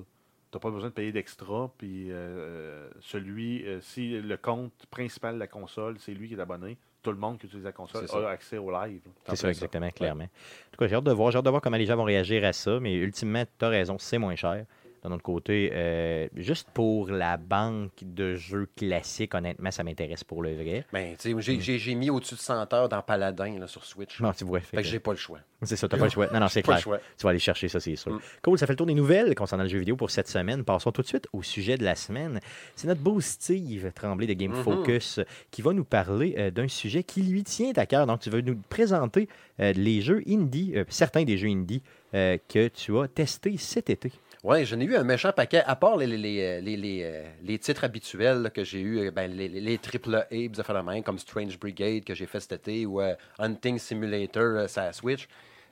tu 0.50 0.56
n'as 0.56 0.60
pas 0.60 0.70
besoin 0.70 0.88
de 0.88 0.94
payer 0.94 1.12
d'extra. 1.12 1.70
Puis 1.78 2.10
euh, 2.10 2.88
celui, 3.00 3.66
euh, 3.66 3.80
si 3.80 4.20
le 4.20 4.36
compte 4.36 4.86
principal 4.90 5.34
de 5.34 5.40
la 5.40 5.46
console, 5.46 5.96
c'est 5.98 6.12
lui 6.12 6.28
qui 6.28 6.34
est 6.34 6.40
abonné, 6.40 6.78
tout 7.02 7.10
le 7.10 7.18
monde 7.18 7.38
qui 7.38 7.46
utilise 7.46 7.64
la 7.64 7.72
console 7.72 8.06
a 8.24 8.30
accès 8.30 8.58
au 8.58 8.70
live. 8.70 9.02
C'est 9.28 9.36
ça, 9.36 9.48
exactement, 9.48 9.90
clairement. 9.90 10.24
En 10.24 10.70
tout 10.72 10.78
cas, 10.78 10.88
j'ai 10.88 10.96
hâte 10.96 11.04
de 11.04 11.12
voir, 11.12 11.30
j'ai 11.30 11.38
hâte 11.38 11.44
de 11.44 11.50
voir 11.50 11.62
comment 11.62 11.76
les 11.76 11.86
gens 11.86 11.96
vont 11.96 12.04
réagir 12.04 12.44
à 12.44 12.52
ça, 12.52 12.80
mais 12.80 12.94
ultimement, 12.94 13.44
tu 13.58 13.64
as 13.64 13.68
raison, 13.68 13.96
c'est 13.98 14.18
moins 14.18 14.36
cher. 14.36 14.64
D'un 15.04 15.12
autre 15.12 15.22
côté, 15.22 15.70
euh, 15.72 16.26
juste 16.34 16.68
pour 16.74 17.10
la 17.10 17.36
banque 17.36 17.92
de 18.02 18.34
jeux 18.34 18.68
classiques, 18.76 19.34
honnêtement, 19.34 19.70
ça 19.70 19.84
m'intéresse 19.84 20.24
pour 20.24 20.42
le 20.42 20.54
vrai. 20.54 20.84
Ben, 20.92 21.14
tu 21.16 21.34
sais, 21.40 21.78
j'ai- 21.78 21.94
mis 21.94 22.10
au-dessus 22.10 22.34
de 22.34 22.40
100 22.40 22.72
heures 22.74 22.88
dans 22.88 23.00
Paladin 23.02 23.58
là, 23.58 23.66
sur 23.66 23.84
Switch. 23.84 24.20
Non, 24.20 24.32
tu 24.32 24.44
vois, 24.44 24.60
Fait 24.60 24.78
que 24.78 24.82
j'ai 24.82 24.98
pas 24.98 25.12
le 25.12 25.16
choix. 25.16 25.38
c'est 25.62 25.76
ça, 25.76 25.88
t'as 25.88 25.96
pas 25.96 26.04
le 26.04 26.10
choix. 26.10 26.28
Non, 26.32 26.40
non, 26.40 26.48
c'est 26.48 26.62
clair. 26.62 26.80
Tu 26.82 26.88
vas 27.24 27.30
aller 27.30 27.38
chercher 27.38 27.68
ça, 27.68 27.80
c'est 27.80 27.96
sûr. 27.96 28.12
Mm. 28.12 28.20
Cool, 28.42 28.58
ça 28.58 28.66
fait 28.66 28.72
le 28.72 28.76
tour 28.76 28.86
des 28.86 28.94
nouvelles 28.94 29.34
concernant 29.34 29.64
le 29.64 29.68
jeu 29.68 29.78
vidéo 29.78 29.96
pour 29.96 30.10
cette 30.10 30.28
semaine. 30.28 30.64
Passons 30.64 30.92
tout 30.92 31.02
de 31.02 31.06
suite 31.06 31.26
au 31.32 31.42
sujet 31.42 31.76
de 31.78 31.84
la 31.84 31.94
semaine. 31.94 32.40
C'est 32.76 32.88
notre 32.88 33.00
beau 33.00 33.20
Steve 33.20 33.92
Tremblay 33.92 34.26
de 34.26 34.32
Game 34.34 34.52
Mhm. 34.52 34.62
Focus 34.62 35.20
qui 35.50 35.62
va 35.62 35.72
nous 35.72 35.84
parler 35.84 36.34
euh, 36.38 36.50
d'un 36.50 36.68
sujet 36.68 37.02
qui 37.04 37.22
lui 37.22 37.44
tient 37.44 37.72
à 37.76 37.86
cœur. 37.86 38.06
Donc, 38.06 38.20
tu 38.20 38.30
vas 38.30 38.40
nous 38.42 38.56
présenter 38.68 39.28
euh, 39.60 39.72
les 39.72 40.00
jeux 40.00 40.22
indie, 40.28 40.72
euh, 40.76 40.84
certains 40.88 41.24
des 41.24 41.38
jeux 41.38 41.48
indie 41.48 41.82
euh, 42.14 42.38
que 42.48 42.68
tu 42.68 42.96
as 42.98 43.06
testés 43.08 43.56
cet 43.58 43.90
été. 43.90 44.12
Oui, 44.44 44.64
j'en 44.64 44.78
ai 44.78 44.84
eu 44.84 44.94
un 44.96 45.02
méchant 45.02 45.32
paquet, 45.32 45.62
à 45.66 45.74
part 45.74 45.96
les, 45.96 46.06
les, 46.06 46.60
les, 46.60 46.76
les, 46.76 47.02
euh, 47.02 47.58
titres 47.58 47.82
habituels 47.84 48.50
que 48.54 48.62
j'ai 48.62 48.80
eu, 48.80 49.10
ben, 49.10 49.32
les, 49.32 49.78
triple 49.78 50.14
A, 50.14 50.26
des 50.30 50.60
affaires 50.60 50.82
de 50.84 51.00
comme 51.02 51.18
Strange 51.18 51.58
Brigade 51.58 52.04
que 52.04 52.14
j'ai 52.14 52.26
fait 52.26 52.38
cet 52.38 52.52
été, 52.52 52.86
ou 52.86 53.00
euh, 53.00 53.14
Hunting 53.40 53.78
Simulator, 53.78 54.42
euh, 54.44 54.66
la 54.76 54.92
Switch. 54.92 55.26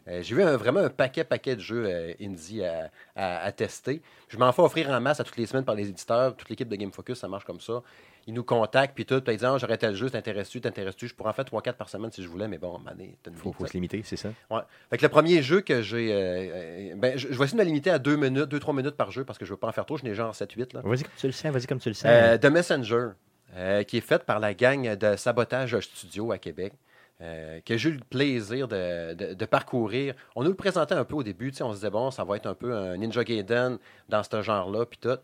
Euh, 0.08 0.22
j'ai 0.22 0.34
eu 0.36 0.42
vraiment 0.42 0.80
un 0.80 0.88
paquet, 0.90 1.24
paquet 1.24 1.54
de 1.56 1.60
jeux 1.60 1.84
euh, 1.86 2.12
indie 2.20 2.64
à, 2.64 2.90
à- 3.14 3.44
à 3.44 3.52
tester. 3.52 4.02
Je 4.28 4.36
m'en 4.36 4.50
fais 4.52 4.62
offrir 4.62 4.90
en 4.90 5.00
masse 5.00 5.20
à 5.20 5.24
toutes 5.24 5.36
les 5.36 5.46
semaines 5.46 5.64
par 5.64 5.74
les 5.76 5.88
éditeurs. 5.88 6.36
Toute 6.36 6.48
l'équipe 6.48 6.68
de 6.68 6.76
Game 6.76 6.92
Focus, 6.92 7.18
ça 7.18 7.28
marche 7.28 7.44
comme 7.44 7.60
ça. 7.60 7.82
Ils 8.28 8.34
nous 8.34 8.42
contactent, 8.42 8.94
puis 8.94 9.06
tout, 9.06 9.20
puis 9.20 9.34
ils 9.34 9.36
disent 9.36 9.44
Ah, 9.46 9.56
j'aurais 9.58 9.78
tel 9.78 9.94
jeu, 9.94 10.10
t'intéresses-tu, 10.10 10.60
t'intéresses-tu? 10.60 11.06
Je 11.06 11.14
pourrais 11.14 11.30
en 11.30 11.32
faire 11.32 11.44
3-4 11.44 11.74
par 11.74 11.88
semaine 11.88 12.10
si 12.10 12.22
je 12.22 12.28
voulais, 12.28 12.48
mais 12.48 12.58
bon, 12.58 12.80
Il 12.98 13.32
faut, 13.36 13.54
sais. 13.60 13.68
se 13.68 13.72
limiter, 13.74 14.02
c'est 14.04 14.16
ça? 14.16 14.30
Ouais. 14.50 14.62
Fait 14.90 14.98
que 14.98 15.02
le 15.02 15.08
premier 15.08 15.42
jeu 15.42 15.60
que 15.60 15.80
j'ai. 15.82 16.12
euh, 16.12 16.16
euh, 16.18 16.94
ben, 16.96 17.16
je, 17.16 17.28
je 17.28 17.38
vais 17.38 17.44
essayer 17.44 17.56
de 17.58 17.62
me 17.62 17.66
limiter 17.66 17.90
à 17.90 17.98
2 18.00 18.16
minutes, 18.16 18.50
2-3 18.52 18.74
minutes 18.74 18.96
par 18.96 19.10
jeu 19.12 19.24
parce 19.24 19.38
que 19.38 19.44
je 19.44 19.50
veux 19.52 19.56
pas 19.56 19.68
en 19.68 19.72
faire 19.72 19.86
trop. 19.86 19.96
Je 19.96 20.04
n'ai 20.04 20.14
genre 20.14 20.32
7-8. 20.34 20.74
là. 20.74 20.80
Vas-y 20.84 21.02
comme 21.04 21.12
tu 21.16 21.26
le 21.26 21.32
sens, 21.32 21.52
vas-y 21.52 21.66
comme 21.66 21.78
tu 21.78 21.88
le 21.88 21.94
sens. 21.94 22.06
Euh, 22.10 22.36
The 22.36 22.46
Messenger, 22.46 23.08
euh, 23.54 23.82
qui 23.84 23.96
est 23.98 24.00
faite 24.00 24.24
par 24.24 24.40
la 24.40 24.54
gang 24.54 24.96
de 24.96 25.14
Sabotage 25.16 25.78
Studio 25.80 26.32
à 26.32 26.38
Québec. 26.38 26.72
euh, 27.22 27.60
que 27.64 27.78
j'ai 27.78 27.88
eu 27.88 27.92
le 27.92 28.00
plaisir 28.10 28.68
de, 28.68 29.14
de- 29.14 29.32
de 29.32 29.44
parcourir. 29.46 30.14
On 30.34 30.42
nous 30.42 30.50
le 30.50 30.54
présentait 30.54 30.94
un 30.94 31.04
peu 31.04 31.14
au 31.14 31.22
début, 31.22 31.50
sais, 31.50 31.62
on 31.62 31.70
se 31.70 31.76
disait, 31.76 31.88
bon, 31.88 32.10
ça 32.10 32.24
va 32.24 32.36
être 32.36 32.46
un 32.46 32.52
peu 32.52 32.74
un 32.76 32.94
Ninja 32.98 33.24
Gaiden 33.24 33.78
dans 34.10 34.22
ce 34.22 34.42
genre-là, 34.42 34.84
puis 34.84 34.98
tout. 34.98 35.16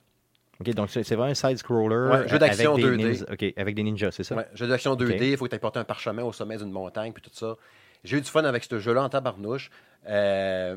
OK, 0.60 0.70
donc 0.74 0.90
c'est 0.90 1.02
vraiment 1.02 1.24
un 1.30 1.34
side-scroller 1.34 1.96
Ouais, 2.10 2.28
jeu 2.28 2.36
euh, 2.36 2.38
d'action 2.38 2.74
avec, 2.74 2.84
des 2.84 2.90
2D. 2.96 3.12
ninjas- 3.24 3.32
OK, 3.32 3.54
avec 3.56 3.74
des 3.74 3.82
ninjas, 3.82 4.10
c'est 4.12 4.22
ça? 4.24 4.36
Ouais, 4.36 4.46
jeu 4.54 4.66
d'action 4.68 4.94
2D, 4.94 5.14
Ok. 5.14 5.20
il 5.22 5.36
faut 5.36 5.46
que 5.46 5.50
tu 5.54 5.58
porté 5.58 5.78
un 5.80 5.84
parchemin 5.84 6.22
au 6.22 6.32
sommet 6.32 6.56
d'une 6.58 6.70
montagne, 6.70 7.12
puis 7.12 7.22
tout 7.22 7.30
ça. 7.32 7.56
J'ai 8.04 8.18
eu 8.18 8.20
du 8.20 8.28
fun 8.30 8.44
avec 8.44 8.64
ce 8.64 8.78
jeu-là 8.78 9.02
en 9.02 9.08
tabarnouche. 9.08 9.70
Euh, 10.08 10.76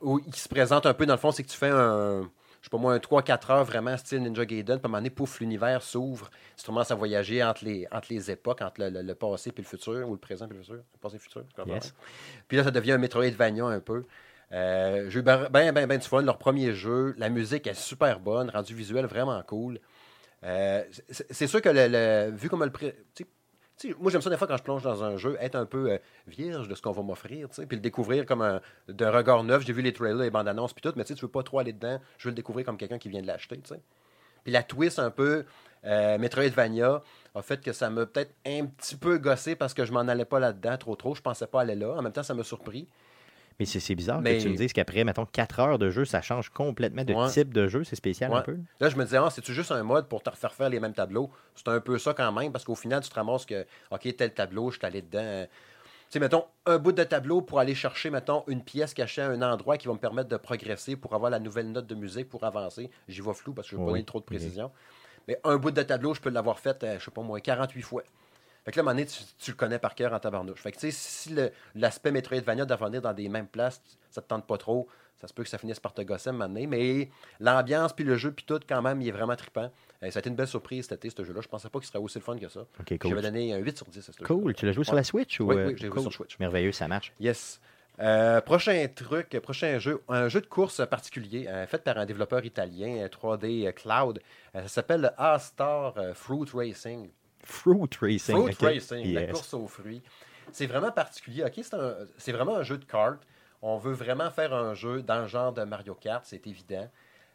où 0.00 0.20
il 0.26 0.34
se 0.34 0.48
présente 0.48 0.84
un 0.86 0.94
peu, 0.94 1.06
dans 1.06 1.14
le 1.14 1.18
fond, 1.18 1.30
c'est 1.32 1.42
que 1.42 1.48
tu 1.48 1.56
fais 1.56 1.70
un, 1.70 2.22
je 2.60 2.64
sais 2.66 2.70
pas 2.70 2.76
moi, 2.78 2.92
un 2.92 2.98
3-4 2.98 3.50
heures 3.50 3.64
vraiment 3.64 3.96
style 3.96 4.22
Ninja 4.22 4.44
Gaiden, 4.44 4.78
puis 4.78 4.84
à 4.84 4.86
un 4.86 4.88
moment 4.88 4.98
donné, 4.98 5.10
pouf, 5.10 5.40
l'univers 5.40 5.82
s'ouvre. 5.82 6.30
Tu 6.56 6.64
commences 6.66 6.90
à 6.90 6.94
voyager 6.94 7.42
entre 7.42 7.64
les, 7.64 7.86
entre 7.90 8.08
les 8.10 8.30
époques, 8.30 8.60
entre 8.60 8.80
le, 8.82 8.90
le- 8.90 9.02
le 9.02 9.14
passé 9.14 9.50
puis 9.52 9.62
le 9.64 9.68
futur, 9.68 10.06
ou 10.08 10.12
le 10.12 10.18
présent 10.18 10.46
puis 10.46 10.56
le 10.56 10.62
futur. 10.62 10.76
Le 10.76 10.98
passé 11.00 11.14
et 11.14 11.18
le 11.18 11.22
futur, 11.22 11.44
Yes. 11.66 11.94
Puis 12.46 12.56
là, 12.58 12.64
ça 12.64 12.70
devient 12.70 12.92
un 12.92 12.98
Metroidvania 12.98 13.64
un 13.64 13.80
peu. 13.80 14.04
Euh, 14.52 15.10
j'ai 15.10 15.20
eu 15.20 15.22
bien, 15.22 15.48
bien, 15.50 15.72
bien 15.72 15.98
du 15.98 16.06
fun. 16.06 16.22
Leur 16.22 16.38
premier 16.38 16.72
jeu, 16.72 17.14
la 17.18 17.28
musique 17.28 17.66
est 17.66 17.74
super 17.74 18.20
bonne, 18.20 18.50
rendu 18.50 18.74
visuel 18.74 19.06
vraiment 19.06 19.42
cool. 19.42 19.80
Euh, 20.44 20.84
c'est 21.10 21.46
sûr 21.46 21.60
que 21.60 21.70
le, 21.72 22.30
vu 22.30 22.48
comme 22.48 22.62
le 22.62 22.70
moi 23.98 24.10
j'aime 24.10 24.22
ça 24.22 24.30
des 24.30 24.38
fois 24.38 24.46
quand 24.46 24.56
je 24.56 24.62
plonge 24.62 24.82
dans 24.82 25.04
un 25.04 25.18
jeu, 25.18 25.36
être 25.38 25.54
un 25.54 25.66
peu 25.66 25.90
euh, 25.90 25.98
vierge 26.26 26.66
de 26.66 26.74
ce 26.74 26.80
qu'on 26.80 26.92
va 26.92 27.02
m'offrir, 27.02 27.48
puis 27.50 27.66
le 27.72 27.78
découvrir 27.78 28.24
comme 28.24 28.40
un 28.40 28.60
d'un 28.88 29.10
regard 29.10 29.44
neuf. 29.44 29.66
J'ai 29.66 29.74
vu 29.74 29.82
les 29.82 29.92
trailers, 29.92 30.16
les 30.16 30.30
bandes 30.30 30.48
annonces 30.48 30.72
puis 30.72 30.80
tout, 30.80 30.94
mais 30.96 31.04
tu 31.04 31.14
tu 31.14 31.22
veux 31.22 31.30
pas 31.30 31.42
trop 31.42 31.58
aller 31.58 31.74
dedans. 31.74 32.00
Je 32.16 32.24
veux 32.24 32.30
le 32.30 32.36
découvrir 32.36 32.64
comme 32.64 32.78
quelqu'un 32.78 32.98
qui 32.98 33.10
vient 33.10 33.20
de 33.20 33.26
l'acheter. 33.26 33.60
Puis 34.44 34.52
la 34.52 34.62
twist 34.62 34.98
un 34.98 35.10
peu 35.10 35.44
Metroidvania 35.84 37.02
a 37.34 37.42
fait 37.42 37.62
que 37.62 37.72
ça 37.72 37.90
m'a 37.90 38.06
peut-être 38.06 38.34
un 38.46 38.66
petit 38.66 38.96
peu 38.96 39.18
gossé 39.18 39.56
parce 39.56 39.74
que 39.74 39.84
je 39.84 39.92
m'en 39.92 40.00
allais 40.00 40.24
pas 40.24 40.40
là-dedans 40.40 40.78
trop 40.78 40.96
trop. 40.96 41.14
Je 41.14 41.20
pensais 41.20 41.46
pas 41.46 41.60
aller 41.60 41.74
là. 41.74 41.96
En 41.96 42.02
même 42.02 42.12
temps, 42.12 42.22
ça 42.22 42.34
m'a 42.34 42.44
surpris. 42.44 42.88
Mais 43.58 43.64
c'est 43.64 43.94
bizarre 43.94 44.20
Mais- 44.20 44.36
que 44.36 44.42
tu 44.42 44.48
me 44.50 44.56
dises 44.56 44.72
qu'après, 44.72 45.02
mettons, 45.04 45.24
4 45.24 45.60
heures 45.60 45.78
de 45.78 45.88
jeu, 45.90 46.04
ça 46.04 46.20
change 46.20 46.50
complètement 46.50 47.04
de 47.04 47.14
Ouais. 47.14 47.28
type 47.30 47.54
de 47.54 47.68
jeu. 47.68 47.84
C'est 47.84 47.96
spécial 47.96 48.32
un 48.32 48.42
peu? 48.42 48.58
Là, 48.80 48.88
je 48.90 48.96
me 48.96 49.04
disais, 49.04 49.16
ah, 49.16 49.30
c'est-tu 49.30 49.54
juste 49.54 49.72
un 49.72 49.82
mode 49.82 50.08
pour 50.08 50.22
te 50.22 50.28
refaire 50.28 50.52
faire 50.52 50.68
les 50.68 50.78
mêmes 50.80 50.92
tableaux? 50.92 51.30
C'est 51.54 51.68
un 51.68 51.80
peu 51.80 51.98
ça 51.98 52.12
quand 52.12 52.30
même, 52.32 52.52
parce 52.52 52.64
qu'au 52.64 52.74
final, 52.74 53.02
tu 53.02 53.08
te 53.08 53.14
ramasses 53.14 53.46
que, 53.46 53.64
OK, 53.90 54.14
tel 54.16 54.34
tableau, 54.34 54.70
je 54.70 54.76
suis 54.78 54.86
allé 54.86 55.00
dedans. 55.00 55.46
Tu 56.08 56.12
sais, 56.12 56.20
mettons, 56.20 56.44
un 56.66 56.78
bout 56.78 56.92
de 56.92 57.02
tableau 57.02 57.40
pour 57.40 57.58
aller 57.58 57.74
chercher, 57.74 58.10
mettons, 58.10 58.44
une 58.46 58.62
pièce 58.62 58.92
cachée 58.94 59.22
à 59.22 59.28
un 59.28 59.40
endroit 59.42 59.76
qui 59.78 59.88
va 59.88 59.94
me 59.94 59.98
permettre 59.98 60.28
de 60.28 60.36
progresser 60.36 60.94
pour 60.94 61.14
avoir 61.14 61.30
la 61.30 61.38
nouvelle 61.40 61.72
note 61.72 61.86
de 61.86 61.94
musique 61.94 62.28
pour 62.28 62.44
avancer. 62.44 62.90
J'y 63.08 63.22
vais 63.22 63.32
flou 63.34 63.54
parce 63.54 63.66
que 63.68 63.72
je 63.72 63.76
ne 63.76 63.80
veux 63.80 63.86
pas 63.86 63.92
donner 63.92 64.04
trop 64.04 64.20
de 64.20 64.24
précision. 64.24 64.70
Mais 65.26 65.40
un 65.42 65.56
bout 65.56 65.72
de 65.72 65.82
tableau, 65.82 66.14
je 66.14 66.20
peux 66.20 66.30
l'avoir 66.30 66.60
fait, 66.60 66.84
euh, 66.84 66.98
je 67.00 67.04
sais 67.06 67.10
pas 67.10 67.22
moi, 67.22 67.40
48 67.40 67.82
fois. 67.82 68.02
Fait 68.66 68.72
que 68.72 68.76
là, 68.76 68.80
à 68.80 68.82
un 68.82 68.84
moment 68.92 68.94
donné, 68.96 69.06
tu, 69.06 69.22
tu 69.38 69.52
le 69.52 69.56
connais 69.56 69.78
par 69.78 69.94
cœur 69.94 70.12
en 70.12 70.18
tabarnouche. 70.18 70.60
Fait 70.60 70.72
que, 70.72 70.76
tu 70.78 70.90
sais, 70.90 70.90
si 70.90 71.34
l'aspect 71.74 72.10
Metroidvania 72.10 72.66
d'avenir 72.66 73.00
dans 73.00 73.12
des 73.14 73.28
mêmes 73.28 73.46
places, 73.46 73.80
ça 74.10 74.20
te 74.20 74.26
tente 74.26 74.44
pas 74.46 74.58
trop, 74.58 74.88
ça 75.16 75.28
se 75.28 75.32
peut 75.32 75.44
que 75.44 75.48
ça 75.48 75.56
finisse 75.56 75.80
par 75.80 75.94
te 75.94 76.02
gosser 76.02 76.28
à 76.28 76.32
un 76.32 76.32
moment 76.32 76.48
donné. 76.48 76.66
Mais 76.66 77.08
l'ambiance, 77.40 77.92
puis 77.94 78.04
le 78.04 78.16
jeu, 78.16 78.32
puis 78.32 78.44
tout, 78.44 78.60
quand 78.68 78.82
même, 78.82 79.00
il 79.00 79.08
est 79.08 79.12
vraiment 79.12 79.36
trippant. 79.36 79.70
Euh, 80.02 80.10
ça 80.10 80.18
a 80.18 80.20
été 80.20 80.28
une 80.28 80.36
belle 80.36 80.48
surprise 80.48 80.86
cet 80.88 81.04
été, 81.04 81.14
ce 81.16 81.24
jeu-là. 81.24 81.40
Je 81.42 81.48
pensais 81.48 81.70
pas 81.70 81.78
qu'il 81.78 81.86
serait 81.88 82.00
aussi 82.00 82.18
le 82.18 82.24
fun 82.24 82.36
que 82.36 82.48
ça. 82.48 82.60
OK, 82.80 82.98
cool. 82.98 83.08
J'avais 83.10 83.22
donné 83.22 83.54
un 83.54 83.58
8 83.58 83.76
sur 83.78 83.86
10 83.86 83.98
à 83.98 84.12
ce 84.12 84.18
jeu. 84.18 84.24
Cool. 84.26 84.52
Tu 84.54 84.66
l'as 84.66 84.72
joué 84.72 84.84
sur 84.84 84.94
la 84.96 85.04
Switch? 85.04 85.38
Ou, 85.40 85.44
Oui, 85.44 85.56
euh, 85.56 85.66
oui, 85.68 85.74
je 85.76 85.82
l'ai 85.82 85.86
joué 85.86 85.90
cool. 85.94 86.02
sur 86.02 86.12
Switch. 86.12 86.38
Merveilleux, 86.38 86.72
ça 86.72 86.88
marche. 86.88 87.12
Yes. 87.20 87.60
Euh, 87.98 88.40
prochain 88.40 88.86
truc, 88.94 89.38
prochain 89.40 89.78
jeu, 89.78 90.02
un 90.08 90.28
jeu 90.28 90.40
de 90.42 90.46
course 90.46 90.82
particulier 90.86 91.46
euh, 91.48 91.66
fait 91.66 91.78
par 91.78 91.96
un 91.96 92.04
développeur 92.04 92.44
italien, 92.44 92.98
euh, 92.98 93.08
3D 93.08 93.72
Cloud. 93.72 94.20
Ça 94.54 94.68
s'appelle 94.68 95.02
le 95.02 95.10
A-Star 95.16 95.94
Fruit 96.14 96.48
Racing. 96.52 97.08
Fruit 97.46 97.88
Racing. 98.00 98.52
Fruit. 98.52 98.56
Racing, 98.60 99.14
la 99.14 99.26
course 99.28 99.54
aux 99.54 99.68
fruits. 99.68 100.02
c'est 100.52 100.66
vraiment 100.66 100.90
particulier. 100.90 101.44
OK, 101.44 101.64
c'est 102.18 102.32
vraiment 102.32 102.56
un 102.56 102.62
jeu 102.62 102.76
de 102.76 102.84
cartes. 102.84 103.22
On 103.62 103.78
veut 103.78 103.92
vraiment 103.92 104.30
faire 104.30 104.52
un 104.52 104.74
jeu 104.74 105.02
dans 105.02 105.20
le 105.20 105.28
genre 105.28 105.52
de 105.52 105.62
Mario 105.62 105.94
Kart, 105.94 106.24
c'est 106.26 106.44
évident. 106.46 106.90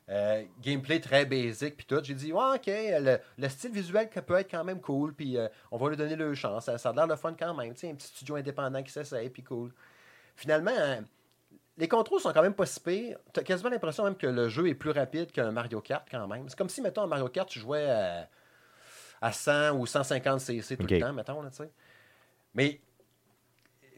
Euh, 0.09 0.43
gameplay 0.61 0.99
très 0.99 1.25
basic, 1.25 1.77
puis 1.77 1.85
tout. 1.85 2.01
J'ai 2.03 2.13
dit, 2.13 2.33
ouais, 2.33 2.55
ok, 2.55 2.67
le, 2.67 3.17
le 3.37 3.49
style 3.49 3.71
visuel 3.71 4.09
peut 4.09 4.35
être 4.35 4.51
quand 4.51 4.65
même 4.65 4.81
cool, 4.81 5.13
puis 5.13 5.37
euh, 5.37 5.47
on 5.71 5.77
va 5.77 5.89
lui 5.89 5.95
donner 5.95 6.17
le 6.17 6.35
chance. 6.35 6.65
Ça, 6.65 6.77
ça 6.77 6.89
a 6.89 6.93
l'air 6.93 7.07
le 7.07 7.15
fun 7.15 7.33
quand 7.39 7.53
même. 7.53 7.73
Tu 7.73 7.79
sais, 7.79 7.89
un 7.89 7.95
petit 7.95 8.07
studio 8.07 8.35
indépendant 8.35 8.83
qui 8.83 8.91
s'essaye, 8.91 9.29
puis 9.29 9.43
cool. 9.43 9.71
Finalement, 10.35 10.71
hein, 10.77 11.05
les 11.77 11.87
contrôles 11.87 12.19
sont 12.19 12.33
quand 12.33 12.41
même 12.41 12.53
pas 12.53 12.65
si 12.65 12.81
pires. 12.81 13.17
T'as 13.31 13.43
quasiment 13.43 13.69
l'impression 13.69 14.03
même 14.03 14.17
que 14.17 14.27
le 14.27 14.49
jeu 14.49 14.67
est 14.67 14.75
plus 14.75 14.91
rapide 14.91 15.31
qu'un 15.31 15.51
Mario 15.51 15.79
Kart 15.79 16.05
quand 16.11 16.27
même. 16.27 16.49
C'est 16.49 16.57
comme 16.57 16.69
si, 16.69 16.81
mettons, 16.81 17.03
un 17.03 17.07
Mario 17.07 17.29
Kart, 17.29 17.47
tu 17.47 17.59
jouais 17.59 17.89
à, 17.89 18.27
à 19.21 19.31
100 19.31 19.71
ou 19.77 19.85
150 19.85 20.39
cc 20.41 20.77
tout 20.77 20.87
le 20.87 20.99
temps, 20.99 21.13
mettons, 21.13 21.41
là. 21.41 21.49
Mais 22.55 22.79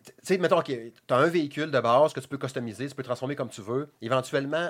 tu 0.05 0.11
sais, 0.21 0.37
mettons, 0.37 0.61
tu 0.61 0.93
as 1.09 1.15
un 1.15 1.27
véhicule 1.27 1.71
de 1.71 1.79
base 1.79 2.11
que 2.11 2.19
tu 2.19 2.27
peux 2.27 2.37
customiser, 2.37 2.87
tu 2.89 2.93
peux 2.95 3.03
transformer 3.03 3.35
comme 3.35 3.47
tu 3.49 3.61
veux. 3.61 3.89
Éventuellement, 4.01 4.69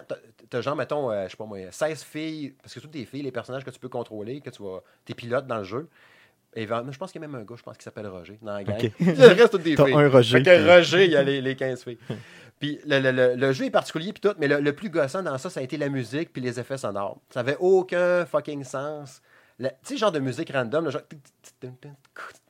tu 0.49 0.55
as 0.57 0.61
genre, 0.61 0.75
mettons, 0.75 1.09
euh, 1.11 1.25
je 1.25 1.31
sais 1.31 1.37
pas 1.37 1.45
moi, 1.45 1.57
16 1.71 2.03
filles, 2.03 2.53
parce 2.61 2.73
que 2.75 2.79
toutes 2.79 2.91
des 2.91 3.05
filles, 3.05 3.23
les 3.23 3.31
personnages 3.31 3.65
que 3.65 3.71
tu 3.71 3.79
peux 3.79 3.89
contrôler, 3.89 4.41
que 4.41 4.51
tu 4.51 4.61
vas. 4.61 4.81
Tes 5.05 5.15
pilotes 5.15 5.47
dans 5.47 5.57
le 5.57 5.63
jeu. 5.63 5.89
Et 6.55 6.67
je 6.67 6.97
pense 6.99 7.11
qu'il 7.11 7.19
y 7.19 7.25
a 7.25 7.27
même 7.27 7.33
un 7.41 7.43
gars, 7.43 7.55
je 7.57 7.63
pense, 7.63 7.75
qui 7.77 7.83
s'appelle 7.83 8.05
Roger 8.05 8.37
dans 8.43 8.53
la 8.53 8.63
gang. 8.63 8.77
Ok. 8.77 8.91
Le 8.99 9.27
reste, 9.33 9.49
toutes 9.53 9.63
des 9.63 9.73
T'as 9.75 9.85
filles. 9.85 9.95
un 9.95 10.07
Roger. 10.09 10.37
Fait 10.37 10.43
que 10.43 10.67
Roger, 10.75 11.05
il 11.05 11.11
y 11.11 11.15
a 11.15 11.23
les, 11.23 11.41
les 11.41 11.55
15 11.55 11.83
filles. 11.83 11.97
Puis 12.59 12.79
le, 12.85 12.99
le- 12.99 13.11
le- 13.11 13.35
le 13.35 13.51
jeu 13.53 13.65
est 13.65 13.71
particulier, 13.71 14.13
puis 14.13 14.21
tout, 14.21 14.35
mais 14.37 14.47
le, 14.47 14.59
le 14.61 14.73
plus 14.73 14.89
gossant 14.91 15.23
dans 15.23 15.37
ça, 15.39 15.49
ça 15.49 15.59
a 15.59 15.63
été 15.63 15.75
la 15.77 15.89
musique 15.89 16.31
puis 16.31 16.41
les 16.43 16.59
effets 16.59 16.77
sonores. 16.77 17.19
Ça 17.31 17.39
avait 17.39 17.57
aucun 17.59 18.25
fucking 18.27 18.63
sens. 18.63 19.19
Tu 19.59 19.67
sais, 19.83 19.97
genre 19.97 20.11
de 20.11 20.19
musique 20.19 20.51
random, 20.51 20.89
genre. 20.89 21.01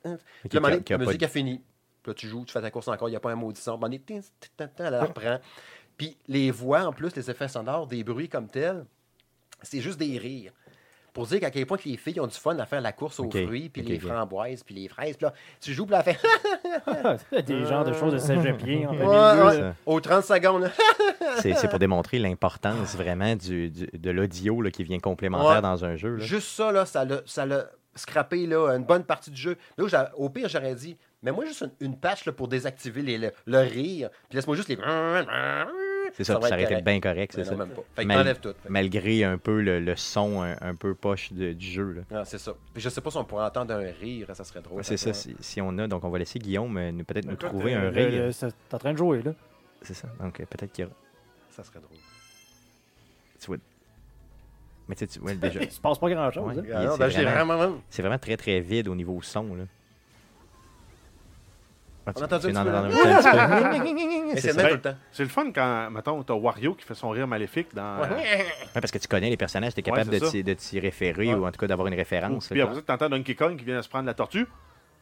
Là, 0.04 0.16
qui 0.48 0.56
a 0.56 0.60
la 0.60 0.98
musique 0.98 1.22
a 1.22 1.28
fini. 1.28 1.62
Puis 2.02 2.10
là, 2.10 2.14
tu 2.14 2.28
joues, 2.28 2.44
tu 2.44 2.52
fais 2.52 2.60
ta 2.60 2.70
course 2.70 2.88
encore, 2.88 3.08
il 3.08 3.12
n'y 3.12 3.16
a 3.16 3.20
pas 3.20 3.32
un 3.32 3.36
maudit 3.36 3.60
son. 3.60 3.80
Elle 3.80 4.70
la 4.78 5.04
reprend. 5.04 5.38
Puis 5.96 6.16
les 6.26 6.50
voix, 6.50 6.84
en 6.84 6.92
plus, 6.92 7.14
les 7.16 7.30
effets 7.30 7.48
sonores, 7.48 7.86
des 7.86 8.04
bruits 8.04 8.28
comme 8.28 8.48
tels, 8.48 8.84
c'est 9.62 9.80
juste 9.80 9.98
des 9.98 10.18
rires. 10.18 10.52
Pour 11.14 11.26
dire 11.26 11.38
à 11.44 11.50
quel 11.50 11.64
point 11.64 11.78
que 11.78 11.88
les 11.88 11.96
filles 11.96 12.20
ont 12.20 12.26
du 12.26 12.34
fun 12.36 12.58
à 12.58 12.66
faire 12.66 12.80
la 12.82 12.92
course 12.92 13.18
aux 13.20 13.30
fruits, 13.30 13.70
puis 13.70 13.80
les 13.82 13.98
framboises, 14.00 14.62
puis 14.64 14.74
les 14.74 14.88
fraises. 14.88 15.16
Puis 15.16 15.24
là, 15.24 15.32
tu 15.60 15.72
joues, 15.72 15.86
puis 15.86 15.92
là, 15.92 16.02
elle 16.04 16.14
fait 16.14 17.42
Des 17.46 17.64
genres 17.64 17.84
de 17.84 17.92
choses 17.92 18.12
de 18.28 18.52
plein 18.52 18.88
Ouais, 18.88 19.60
ouais. 19.62 19.72
aux 19.86 20.00
30 20.00 20.24
secondes. 20.24 20.70
C'est 21.40 21.54
c'est 21.54 21.68
pour 21.68 21.78
démontrer 21.78 22.18
l'importance 22.18 22.94
vraiment 22.96 23.34
du, 23.36 23.70
du- 23.70 23.88
de 23.92 24.10
l'audio 24.10 24.60
là, 24.60 24.70
qui 24.70 24.84
vient 24.84 24.98
complémentaire 24.98 25.56
Ouais. 25.56 25.62
dans 25.62 25.84
un 25.84 25.96
jeu. 25.96 26.16
là. 26.16 26.24
Juste 26.24 26.48
ça, 26.48 26.70
là, 26.72 26.84
ça 26.84 27.04
l'a, 27.04 27.20
ça 27.26 27.46
l'a 27.46 27.66
scrappé 27.94 28.46
là, 28.46 28.68
une 28.76 28.84
bonne 28.84 29.04
partie 29.04 29.30
du 29.30 29.40
jeu. 29.40 29.56
Là, 29.78 30.10
au 30.16 30.28
pire, 30.28 30.48
j'aurais 30.48 30.74
dit, 30.74 30.96
mais 31.22 31.30
moi, 31.32 31.44
juste 31.44 31.62
une, 31.80 31.86
une 31.92 31.96
patch 31.96 32.24
là, 32.26 32.32
pour 32.32 32.48
désactiver 32.48 33.02
les- 33.02 33.18
le, 33.18 33.30
le 33.46 33.58
rire. 33.58 34.10
Puis 34.28 34.36
laisse-moi 34.36 34.56
juste 34.56 34.68
les. 34.68 34.76
C'est 36.16 36.22
ça, 36.22 36.34
ça 36.40 36.46
être 36.46 36.52
aurait 36.52 36.62
été 36.62 36.80
bien 36.82 37.00
correct, 37.00 37.32
c'est 37.34 37.42
ça. 37.44 37.56
même 37.56 37.70
pas. 37.70 37.82
Fait 37.96 38.02
que 38.02 38.06
Mal- 38.06 38.18
t'enlèves 38.18 38.38
tout. 38.40 38.54
Fait 38.62 38.68
Malgré 38.70 39.24
un 39.24 39.36
peu 39.36 39.60
le, 39.60 39.80
le 39.80 39.96
son 39.96 40.42
un, 40.42 40.54
un 40.60 40.74
peu 40.76 40.94
poche 40.94 41.32
de- 41.32 41.52
du 41.52 41.66
jeu. 41.66 41.90
là. 41.92 42.02
Ah, 42.20 42.24
c'est 42.24 42.38
ça. 42.38 42.54
Puis 42.72 42.80
je 42.80 42.88
sais 42.88 43.00
pas 43.00 43.10
si 43.10 43.16
on 43.16 43.24
pourrait 43.24 43.46
entendre 43.46 43.74
un 43.74 43.90
rire, 44.00 44.28
ça 44.32 44.44
serait 44.44 44.60
drôle. 44.62 44.76
Ouais, 44.78 44.82
c'est 44.84 44.96
ça, 44.96 45.08
Ouais. 45.08 45.12
si, 45.14 45.34
si 45.40 45.60
on 45.60 45.76
a. 45.78 45.88
Donc, 45.88 46.04
on 46.04 46.10
va 46.10 46.18
laisser 46.18 46.38
Guillaume 46.38 46.76
euh, 46.78 46.92
nous- 46.92 47.04
peut-être 47.04 47.26
nous 47.26 47.34
trouver 47.36 47.74
un 47.74 47.90
rire. 47.90 48.32
ça- 48.32 48.48
T'es 48.50 48.74
en 48.76 48.78
train 48.78 48.92
de 48.92 48.98
jouer, 48.98 49.22
là. 49.22 49.32
C'est 49.82 49.94
ça. 49.94 50.06
Donc, 50.20 50.38
euh, 50.38 50.44
peut-être 50.48 50.70
qu'il 50.72 50.84
y 50.84 50.86
aura. 50.86 50.96
Ça 51.50 51.64
serait 51.64 51.80
drôle. 51.80 51.96
Tu 53.40 53.46
vois. 53.48 53.56
Mais 54.88 54.94
tu 54.94 55.00
sais, 55.00 55.06
tu 55.08 55.18
vois, 55.18 55.34
déjà. 55.34 55.62
Il 55.64 55.70
se 55.72 55.80
passe 55.80 55.98
pas 55.98 56.08
grand-chose. 56.10 56.44
Ouais. 56.58 56.58
hein. 56.58 56.64
Il- 56.64 56.72
Ah, 56.72 56.92
c'est 56.92 56.98
ben, 57.24 57.30
vraiment- 57.32 57.56
vraiment. 57.56 57.80
C'est 57.90 58.02
vraiment 58.02 58.18
très, 58.18 58.36
très 58.36 58.60
vide 58.60 58.86
au 58.86 58.94
niveau 58.94 59.20
son. 59.20 59.54
Là. 59.56 59.64
Ah, 59.64 59.64
tu- 59.64 59.72
On 59.72 59.72
a 59.72 61.22
entendu 61.22 61.22
tu 61.22 61.22
un 61.28 61.42
viens 61.42 61.52
petit 61.52 61.62
d'en 61.62 61.78
peu, 61.78 61.82
entendre 61.82 61.93
peu. 62.12 62.20
Mais 64.34 64.36
c'est 64.36 64.40
c'est 64.40 64.48
le 64.48 64.54
même 64.56 64.68
tout 64.68 64.74
le 64.74 64.80
temps. 64.80 64.94
C'est 65.12 65.22
le 65.22 65.28
fun 65.28 65.50
quand, 65.54 65.90
mettons, 65.90 66.22
t'as 66.22 66.34
Wario 66.34 66.74
qui 66.74 66.84
fait 66.84 66.94
son 66.94 67.10
rire 67.10 67.26
maléfique 67.26 67.68
dans. 67.74 67.98
Ouais, 68.00 68.46
parce 68.74 68.90
que 68.90 68.98
tu 68.98 69.08
connais 69.08 69.30
les 69.30 69.36
personnages, 69.36 69.74
tu 69.74 69.80
es 69.80 69.82
capable 69.82 70.10
Ouais, 70.10 70.20
de 70.20 70.26
t'y- 70.28 70.44
de 70.44 70.54
t'y 70.54 70.80
référer 70.80 71.28
Ouais. 71.28 71.34
ou 71.34 71.46
en 71.46 71.50
tout 71.50 71.58
cas 71.58 71.66
d'avoir 71.66 71.88
une 71.88 71.94
référence. 71.94 72.48
Puis 72.48 72.60
après 72.60 72.74
ça, 72.76 72.82
t'entends 72.82 73.08
Donkey 73.08 73.34
Kong 73.34 73.56
qui 73.56 73.64
vient 73.64 73.76
de 73.78 73.82
se 73.82 73.88
prendre 73.88 74.06
la 74.06 74.14
tortue 74.14 74.46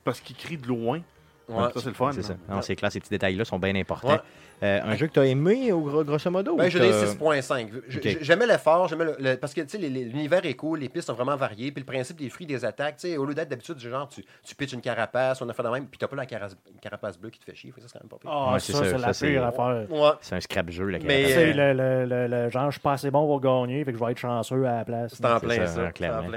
parce 0.05 0.21
qu'il 0.21 0.37
crie 0.37 0.57
de 0.57 0.67
loin. 0.67 1.01
Ouais. 1.49 1.65
Ça, 1.75 1.81
c'est 1.81 1.87
le 1.89 1.95
fun. 1.95 2.13
C'est 2.13 2.23
ça. 2.23 2.35
Non, 2.49 2.63
c'est 2.63 2.77
clair, 2.77 2.91
ces 2.93 3.01
petits 3.01 3.11
détails-là 3.11 3.45
sont 3.45 3.59
bien 3.59 3.75
importants. 3.77 4.09
Ouais. 4.13 4.21
Euh, 4.63 4.81
un 4.85 4.95
jeu 4.95 5.09
que 5.09 5.13
tu 5.15 5.19
as 5.19 5.27
aimé, 5.27 5.73
au 5.73 5.81
gros- 5.81 6.05
grosso 6.05 6.31
modo 6.31 6.55
Ben, 6.55 6.69
je 6.71 6.79
l'ai 6.79 6.91
t'as- 6.91 7.07
6.5. 7.07 7.69
J- 7.89 7.97
Ok. 7.99 8.03
j- 8.07 8.19
J'aimais 8.21 8.47
l'effort, 8.47 8.87
j'aimais 8.87 9.07
le, 9.07 9.17
le- 9.19 9.37
parce 9.37 9.53
que 9.55 9.61
l'univers 9.77 10.47
est 10.47 10.55
cool, 10.55 10.79
les 10.79 10.89
pistes 10.89 11.09
sont 11.09 11.15
vraiment 11.15 11.35
variées, 11.35 11.73
puis 11.73 11.81
le 11.83 11.85
principe 11.93 12.17
des 12.19 12.29
fruits, 12.31 12.47
des 12.47 12.65
attaques, 12.65 12.97
tu 12.99 13.09
sais, 13.09 13.17
au 13.17 13.25
lieu 13.27 13.35
d'être 13.35 13.49
d'habitude 13.49 13.75
du 13.75 13.91
genre, 13.91 14.09
tu, 14.09 14.25
tu 14.45 14.55
pitches 14.55 14.75
une 14.75 14.81
carapace, 14.81 15.43
on 15.43 15.49
a 15.49 15.53
fait 15.53 15.65
de 15.65 15.69
même, 15.69 15.87
puis 15.87 15.99
t'as 15.99 16.07
pas 16.07 16.15
la 16.15 16.27
cara- 16.27 16.47
une 16.73 16.79
carapace 16.81 17.19
bleue 17.19 17.31
qui 17.31 17.41
te 17.41 17.45
fait 17.45 17.57
chier, 17.57 17.73
ça 17.77 17.83
c'est 17.89 17.93
quand 17.99 18.05
même 18.05 18.09
pas 18.09 18.19
pire. 18.19 18.31
Ah, 18.33 18.53
Ouais, 18.53 18.61
c'est 18.61 18.71
ça, 18.73 18.79
ça, 18.79 18.85
c'est 18.85 18.91
ça, 18.99 19.27
la 19.27 19.33
pire 19.33 19.45
affaire. 19.47 19.87
Ouais. 19.91 20.11
C'est 20.21 20.37
un 20.37 20.41
scrap 20.41 20.71
jeu, 20.71 20.87
la 20.87 20.99
Mais, 21.01 21.07
carapace. 21.25 21.33
C'est 21.33 21.59
euh, 21.59 21.73
le, 21.75 22.05
le, 22.07 22.29
le, 22.29 22.45
le 22.45 22.51
genre, 22.51 22.67
je 22.67 22.71
suis 22.73 22.81
pas 22.81 22.93
assez 22.93 23.11
bon 23.11 23.27
pour 23.27 23.41
gagner, 23.41 23.85
fait 23.85 23.93
que 23.93 23.99
je 23.99 24.05
vais 24.05 24.13
être 24.13 24.19
chanceux 24.19 24.65
à 24.65 24.77
la 24.77 24.85
place. 24.85 25.15
C'est 25.17 25.27
en 25.27 25.41
plein 25.41 25.67
ça, 25.67 25.91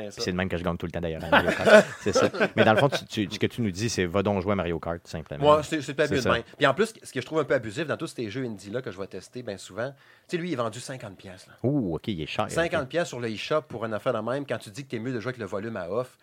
c'est 0.09 0.31
de 0.31 0.35
même 0.37 0.49
que 0.49 0.57
je 0.57 0.63
gagne 0.63 0.77
tout 0.77 0.87
le 0.87 0.91
temps 0.91 1.01
d'ailleurs. 1.01 1.21
c'est 2.01 2.11
ça. 2.11 2.27
Mais 2.55 2.63
dans 2.63 2.73
le 2.73 2.79
fond, 2.79 2.89
ce 2.91 3.37
que 3.37 3.45
tu 3.45 3.61
nous 3.61 3.71
dis, 3.71 3.87
c'est 3.89 4.05
va 4.05 4.23
donc 4.23 4.41
jouer 4.41 4.53
à 4.53 4.55
Mario 4.55 4.79
Kart, 4.79 4.94
tout 4.99 5.09
simplement. 5.09 5.43
Moi, 5.43 5.63
c'est 5.63 5.93
pas 5.93 6.07
même. 6.07 6.43
Puis 6.57 6.67
en 6.67 6.73
plus, 6.73 6.93
ce 7.01 7.11
que 7.11 7.21
je 7.21 7.25
trouve 7.25 7.39
un 7.39 7.43
peu 7.43 7.53
abusif 7.53 7.87
dans 7.87 7.97
tous 7.97 8.07
ces 8.07 8.29
jeux 8.29 8.45
indie-là 8.45 8.81
que 8.81 8.91
je 8.91 8.99
vais 8.99 9.07
tester 9.07 9.43
bien 9.43 9.57
souvent, 9.57 9.91
tu 10.27 10.35
sais, 10.35 10.37
lui, 10.37 10.49
il 10.49 10.53
est 10.53 10.57
vendu 10.57 10.79
50$. 10.79 11.15
pièces. 11.15 11.47
Ouh, 11.63 11.95
ok, 11.95 12.07
il 12.07 12.21
est 12.21 12.25
cher. 12.25 12.47
50$ 12.47 12.87
pièces 12.87 13.07
sur 13.09 13.19
le 13.19 13.33
e-shop 13.33 13.63
pour 13.63 13.85
une 13.85 13.93
affaire 13.93 14.13
de 14.13 14.19
même, 14.19 14.45
quand 14.45 14.57
tu 14.57 14.69
dis 14.69 14.83
que 14.83 14.91
t'es 14.91 14.99
mieux 14.99 15.13
de 15.13 15.19
jouer 15.19 15.29
avec 15.29 15.39
le 15.39 15.45
volume 15.45 15.77
à 15.77 15.89
off, 15.89 16.17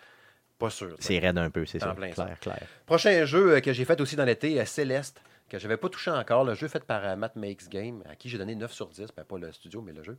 pas 0.59 0.70
sûr. 0.70 0.97
tu. 0.97 1.03
C'est 1.03 1.18
raide 1.18 1.39
un 1.39 1.51
peu, 1.51 1.66
c'est 1.66 1.81
ça. 1.81 1.95
plein 1.95 2.12
ça. 2.12 2.25
Clair, 2.25 2.39
clair. 2.39 2.66
Prochain 2.87 3.25
jeu 3.25 3.57
euh, 3.57 3.61
que 3.61 3.73
j'ai 3.73 3.85
fait 3.85 4.01
aussi 4.01 4.16
dans 4.16 4.25
l'été, 4.25 4.61
euh, 4.61 4.64
Céleste, 4.64 5.20
que 5.49 5.59
je 5.59 5.64
n'avais 5.66 5.77
pas 5.77 5.89
touché 5.89 6.11
encore. 6.11 6.45
Le 6.45 6.55
jeu 6.55 6.68
fait 6.68 6.85
par 6.85 7.05
euh, 7.05 7.16
Matt 7.16 7.37
Makes 7.37 7.68
Game, 7.68 8.03
à 8.09 8.14
qui 8.14 8.29
j'ai 8.29 8.39
donné 8.39 8.55
9 8.55 8.73
sur 8.73 8.89
10. 8.89 9.09
Ben, 9.16 9.25
pas 9.25 9.39
le 9.39 9.51
studio, 9.53 9.83
mais 9.83 9.93
le 9.93 10.03
jeu. 10.03 10.18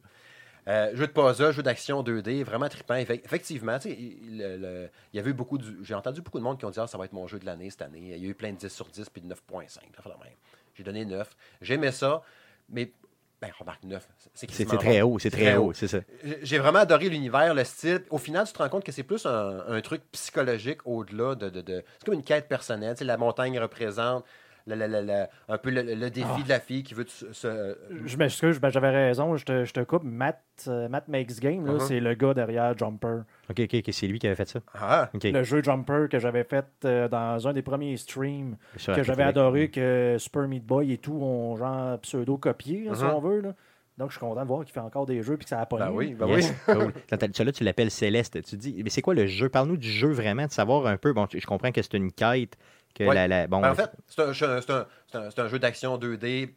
Euh, 0.67 0.95
jeu 0.95 1.07
de 1.07 1.11
puzzle, 1.11 1.51
jeu 1.51 1.61
d'action 1.63 2.01
2D, 2.03 2.43
vraiment 2.43 2.69
trippant. 2.69 2.95
Effe- 2.95 3.21
Effectivement, 3.25 3.77
tu 3.79 3.89
sais, 3.89 3.97
il, 3.99 4.37
le- 4.37 4.57
le- 4.57 4.89
il 5.13 5.17
y 5.17 5.19
avait 5.19 5.31
eu 5.31 5.33
beaucoup 5.33 5.59
J'ai 5.81 5.93
entendu 5.93 6.21
beaucoup 6.21 6.39
de 6.39 6.43
monde 6.43 6.57
qui 6.57 6.65
ont 6.65 6.69
dit 6.69 6.79
ah, 6.79 6.87
ça 6.87 6.97
va 6.97 7.05
être 7.05 7.13
mon 7.13 7.27
jeu 7.27 7.37
de 7.39 7.45
l'année 7.45 7.69
cette 7.69 7.81
année. 7.81 7.99
Il 8.15 8.23
y 8.23 8.25
a 8.25 8.29
eu 8.29 8.33
plein 8.33 8.51
de 8.51 8.57
10 8.57 8.69
sur 8.69 8.87
10 8.87 9.09
puis 9.09 9.21
de 9.21 9.27
9.5. 9.33 9.69
ça 9.69 9.81
fait 9.81 10.09
la 10.09 10.15
même. 10.17 10.33
J'ai 10.75 10.83
donné 10.83 11.03
9. 11.05 11.29
J'aimais 11.61 11.91
ça, 11.91 12.21
mais 12.69 12.91
ben, 13.41 13.51
remarque 13.59 13.83
9. 13.83 14.07
C'est 14.33 14.47
très 14.77 15.01
haut, 15.01 15.19
c'est 15.19 15.29
très 15.31 15.57
haut, 15.57 15.73
c'est 15.73 15.87
ça. 15.89 15.99
J'ai- 16.43 16.59
vraiment 16.59 16.79
adoré 16.79 17.09
l'univers, 17.09 17.53
le 17.53 17.63
style. 17.65 18.03
Au 18.09 18.17
final, 18.17 18.47
tu 18.47 18.53
te 18.53 18.57
rends 18.59 18.69
compte 18.69 18.85
que 18.85 18.93
c'est 18.93 19.03
plus 19.03 19.25
un, 19.25 19.65
un 19.67 19.81
truc 19.81 20.01
psychologique 20.13 20.79
au-delà 20.85 21.35
de. 21.35 21.49
de- 21.49 21.61
de- 21.61 21.83
C'est 21.99 22.05
comme 22.05 22.13
une 22.13 22.23
quête 22.23 22.47
personnelle. 22.47 22.95
La 23.01 23.17
montagne 23.17 23.59
représente 23.59 24.23
un 24.69 25.57
peu 25.57 25.69
le, 25.69 25.81
le 25.81 26.09
défi 26.09 26.27
Ah. 26.39 26.43
de 26.43 26.49
la 26.49 26.59
fille 26.59 26.83
qui 26.83 26.93
veut 26.93 27.05
se. 27.07 27.31
se- 27.33 27.77
Je 28.05 28.17
m'excuse, 28.17 28.59
ben, 28.59 28.69
j'avais 28.69 28.89
raison, 28.89 29.35
je 29.35 29.45
te, 29.45 29.65
je 29.65 29.73
te 29.73 29.81
coupe. 29.81 30.03
Matt, 30.03 30.41
euh, 30.67 30.87
Matt 30.89 31.07
Makes 31.07 31.39
Game, 31.39 31.65
là, 31.65 31.73
Uh-huh. 31.73 31.87
c'est 31.87 31.99
le 31.99 32.13
gars 32.13 32.33
derrière 32.33 32.77
Jumper. 32.77 33.21
Ok, 33.49 33.59
ok, 33.59 33.73
ok, 33.75 33.89
c'est 33.91 34.07
lui 34.07 34.19
qui 34.19 34.27
avait 34.27 34.35
fait 34.35 34.47
ça. 34.47 34.59
Ah. 34.73 35.09
Le 35.21 35.43
jeu 35.43 35.61
Jumper 35.63 36.07
que 36.09 36.19
j'avais 36.19 36.43
fait 36.43 36.65
euh, 36.85 37.07
dans 37.07 37.47
un 37.47 37.53
des 37.53 37.61
premiers 37.61 37.97
streams, 37.97 38.55
que 38.85 39.03
j'avais 39.03 39.23
adoré, 39.23 39.69
que 39.69 40.15
Super 40.19 40.47
Meat 40.47 40.65
Boy 40.65 40.93
et 40.93 40.97
tout 40.97 41.13
ont 41.13 41.55
genre 41.55 41.99
pseudo-copié, 41.99 42.89
si 42.93 43.03
Mhm. 43.03 43.09
on 43.09 43.19
veut. 43.19 43.41
Là. 43.41 43.53
Donc, 43.99 44.09
je 44.09 44.13
suis 44.17 44.19
content 44.25 44.41
de 44.41 44.47
voir 44.47 44.63
qu'il 44.65 44.73
fait 44.73 44.79
encore 44.79 45.05
des 45.05 45.21
jeux 45.21 45.35
et 45.35 45.37
que 45.37 45.47
ça 45.47 45.59
a 45.59 45.65
pas 45.67 45.77
ben 45.77 45.91
oui, 45.91 46.15
ben 46.15 46.27
Yes, 46.27 46.51
oui. 46.67 46.73
cool. 46.73 46.93
Celui-là, 47.31 47.51
tu 47.51 47.63
l'appelles 47.63 47.91
Céleste. 47.91 48.41
Tu 48.43 48.57
dis, 48.57 48.81
mais 48.83 48.89
c'est 48.89 49.03
quoi 49.03 49.13
le 49.13 49.27
jeu? 49.27 49.49
Parle-nous 49.49 49.77
du 49.77 49.87
jeu 49.89 50.09
vraiment, 50.09 50.47
de 50.47 50.51
savoir 50.51 50.87
un 50.87 50.97
peu. 50.97 51.13
Bon, 51.13 51.27
je 51.31 51.45
comprends 51.45 51.71
que 51.71 51.79
c'est 51.81 51.93
une 51.93 52.11
quête. 52.11 52.57
Que 52.93 53.03
Ouais. 53.05 53.15
la, 53.15 53.27
la- 53.27 53.47
bon, 53.47 53.59
Ben, 53.59 53.71
en 53.71 53.75
fait, 53.75 53.91
c'est 54.07 54.21
un, 54.21 54.31
jeu- 54.33 54.61
c'est 54.61 54.71
un- 54.71 54.87
c'est 55.11 55.17
un- 55.17 55.29
c'est 55.31 55.39
un 55.41 55.47
jeu 55.47 55.59
d'action 55.59 55.97
2D. 55.97 56.53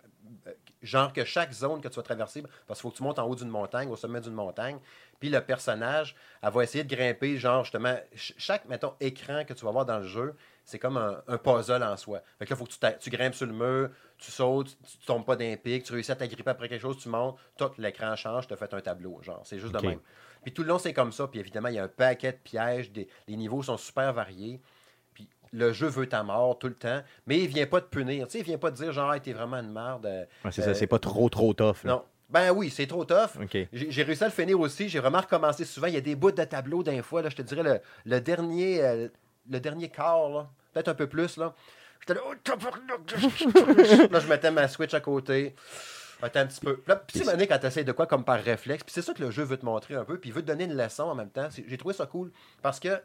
euh, 0.46 0.50
Genre 0.82 1.12
que 1.12 1.24
chaque 1.24 1.52
zone 1.52 1.80
que 1.80 1.88
tu 1.88 1.96
vas 1.96 2.02
traverser, 2.02 2.42
parce 2.66 2.78
qu'il 2.78 2.82
faut 2.82 2.90
que 2.90 2.96
tu 2.98 3.02
montes 3.02 3.18
en 3.18 3.26
haut 3.26 3.34
d'une 3.34 3.48
montagne, 3.48 3.88
au 3.88 3.96
sommet 3.96 4.20
d'une 4.20 4.34
montagne, 4.34 4.78
puis 5.18 5.30
le 5.30 5.40
personnage, 5.40 6.14
elle 6.42 6.52
va 6.52 6.62
essayer 6.62 6.84
de 6.84 6.94
grimper, 6.94 7.38
genre 7.38 7.64
justement, 7.64 7.96
ch- 8.12 8.34
chaque, 8.36 8.66
mettons, 8.66 8.92
écran 9.00 9.44
que 9.44 9.54
tu 9.54 9.64
vas 9.64 9.70
voir 9.72 9.86
dans 9.86 9.98
le 9.98 10.06
jeu, 10.06 10.34
c'est 10.64 10.78
comme 10.78 10.96
un, 10.98 11.22
un 11.26 11.38
puzzle 11.38 11.82
en 11.82 11.96
soi. 11.96 12.20
Fait 12.38 12.44
que 12.44 12.50
là, 12.50 12.56
il 12.56 12.58
faut 12.58 12.66
que 12.66 12.98
tu, 12.98 13.10
grimpes 13.10 13.34
sur 13.34 13.46
le 13.46 13.54
mur, 13.54 13.88
tu 14.18 14.30
sautes, 14.30 14.76
tu, 14.86 14.98
tu 14.98 15.06
tombes 15.06 15.24
pas 15.24 15.34
d'un 15.34 15.56
pic, 15.56 15.82
tu 15.82 15.92
réussis 15.94 16.12
à 16.12 16.16
t'agripper 16.16 16.50
après 16.50 16.68
quelque 16.68 16.82
chose, 16.82 16.98
tu 16.98 17.08
montes, 17.08 17.36
tout 17.56 17.70
l'écran 17.78 18.14
change, 18.14 18.46
tu 18.46 18.52
as 18.52 18.56
fait 18.56 18.72
un 18.74 18.80
tableau, 18.80 19.18
genre. 19.22 19.40
C'est 19.44 19.58
juste 19.58 19.72
de 19.74 19.84
même. 19.84 20.00
Puis 20.42 20.52
tout 20.52 20.62
le 20.62 20.68
long, 20.68 20.78
c'est 20.78 20.92
comme 20.92 21.10
ça. 21.10 21.26
Puis 21.26 21.40
évidemment, 21.40 21.68
il 21.68 21.76
y 21.76 21.78
a 21.78 21.84
un 21.84 21.88
paquet 21.88 22.32
de 22.32 22.38
pièges, 22.38 22.92
des, 22.92 23.08
les 23.26 23.36
niveaux 23.36 23.62
sont 23.62 23.78
super 23.78 24.12
variés. 24.12 24.60
Le 25.52 25.72
jeu 25.72 25.86
veut 25.86 26.08
ta 26.08 26.22
mort 26.22 26.58
tout 26.58 26.68
le 26.68 26.74
temps, 26.74 27.02
mais 27.26 27.38
il 27.38 27.48
vient 27.48 27.66
pas 27.66 27.80
te 27.80 27.86
punir. 27.86 28.26
Tu 28.26 28.32
sais, 28.32 28.38
il 28.40 28.44
vient 28.44 28.58
pas 28.58 28.70
te 28.70 28.76
dire 28.76 28.92
genre, 28.92 29.12
hey, 29.14 29.20
t'es 29.20 29.32
vraiment 29.32 29.56
une 29.58 29.72
merde. 29.72 30.06
euh, 30.06 30.24
ouais, 30.44 30.52
c'est 30.52 30.62
euh, 30.62 30.66
ça, 30.66 30.74
c'est 30.74 30.86
pas 30.86 30.98
trop, 30.98 31.28
trop 31.28 31.52
tough. 31.54 31.84
là. 31.84 31.92
Non. 31.92 32.04
Ben 32.28 32.50
oui, 32.50 32.70
c'est 32.70 32.88
trop 32.88 33.04
tough. 33.04 33.30
J'ai 33.72 34.02
réussi 34.02 34.24
à 34.24 34.26
le 34.26 34.32
finir 34.32 34.58
aussi. 34.58 34.88
J'ai 34.88 34.98
vraiment 34.98 35.20
recommencé 35.20 35.64
souvent. 35.64 35.86
Il 35.86 35.94
y 35.94 35.96
a 35.96 36.00
des 36.00 36.16
bouts 36.16 36.32
de 36.32 36.42
tableau 36.42 36.82
d'un 36.82 37.00
fois. 37.02 37.22
Là, 37.22 37.28
je 37.30 37.36
te 37.36 37.42
dirais 37.42 37.62
le, 37.62 37.78
le 38.04 38.20
dernier 38.20 38.82
euh, 38.84 39.08
le 39.48 39.60
dernier 39.60 39.88
quart, 39.88 40.48
peut-être 40.72 40.88
un 40.88 40.94
peu 40.94 41.06
plus. 41.06 41.36
Là. 41.36 41.54
J'étais 42.00 42.14
là, 42.14 42.20
oh, 42.26 42.34
là, 44.10 44.20
je 44.20 44.26
mettais 44.28 44.50
ma 44.50 44.66
Switch 44.68 44.92
à 44.94 45.00
côté. 45.00 45.54
Attends 46.22 46.40
un 46.40 46.46
petit 46.46 46.60
peu. 46.60 46.82
Là, 46.86 46.96
puis 46.96 47.18
tu 47.18 47.24
sais, 47.24 47.30
Mané, 47.30 47.46
quand 47.46 47.58
tu 47.58 47.66
essaies 47.66 47.84
de 47.84 47.92
quoi 47.92 48.06
comme 48.06 48.24
par 48.24 48.42
réflexe, 48.42 48.82
puis 48.84 48.92
c'est 48.92 49.02
ça 49.02 49.12
que 49.12 49.22
le 49.22 49.30
jeu 49.30 49.42
veut 49.44 49.58
te 49.58 49.64
montrer 49.64 49.94
un 49.94 50.04
peu, 50.04 50.18
puis 50.18 50.30
il 50.30 50.32
veut 50.32 50.40
te 50.42 50.46
donner 50.46 50.64
une 50.64 50.76
leçon 50.76 51.04
en 51.04 51.14
même 51.14 51.30
temps. 51.30 51.48
J'ai 51.68 51.76
trouvé 51.76 51.94
ça 51.94 52.06
cool 52.06 52.32
parce 52.62 52.80
que 52.80 53.00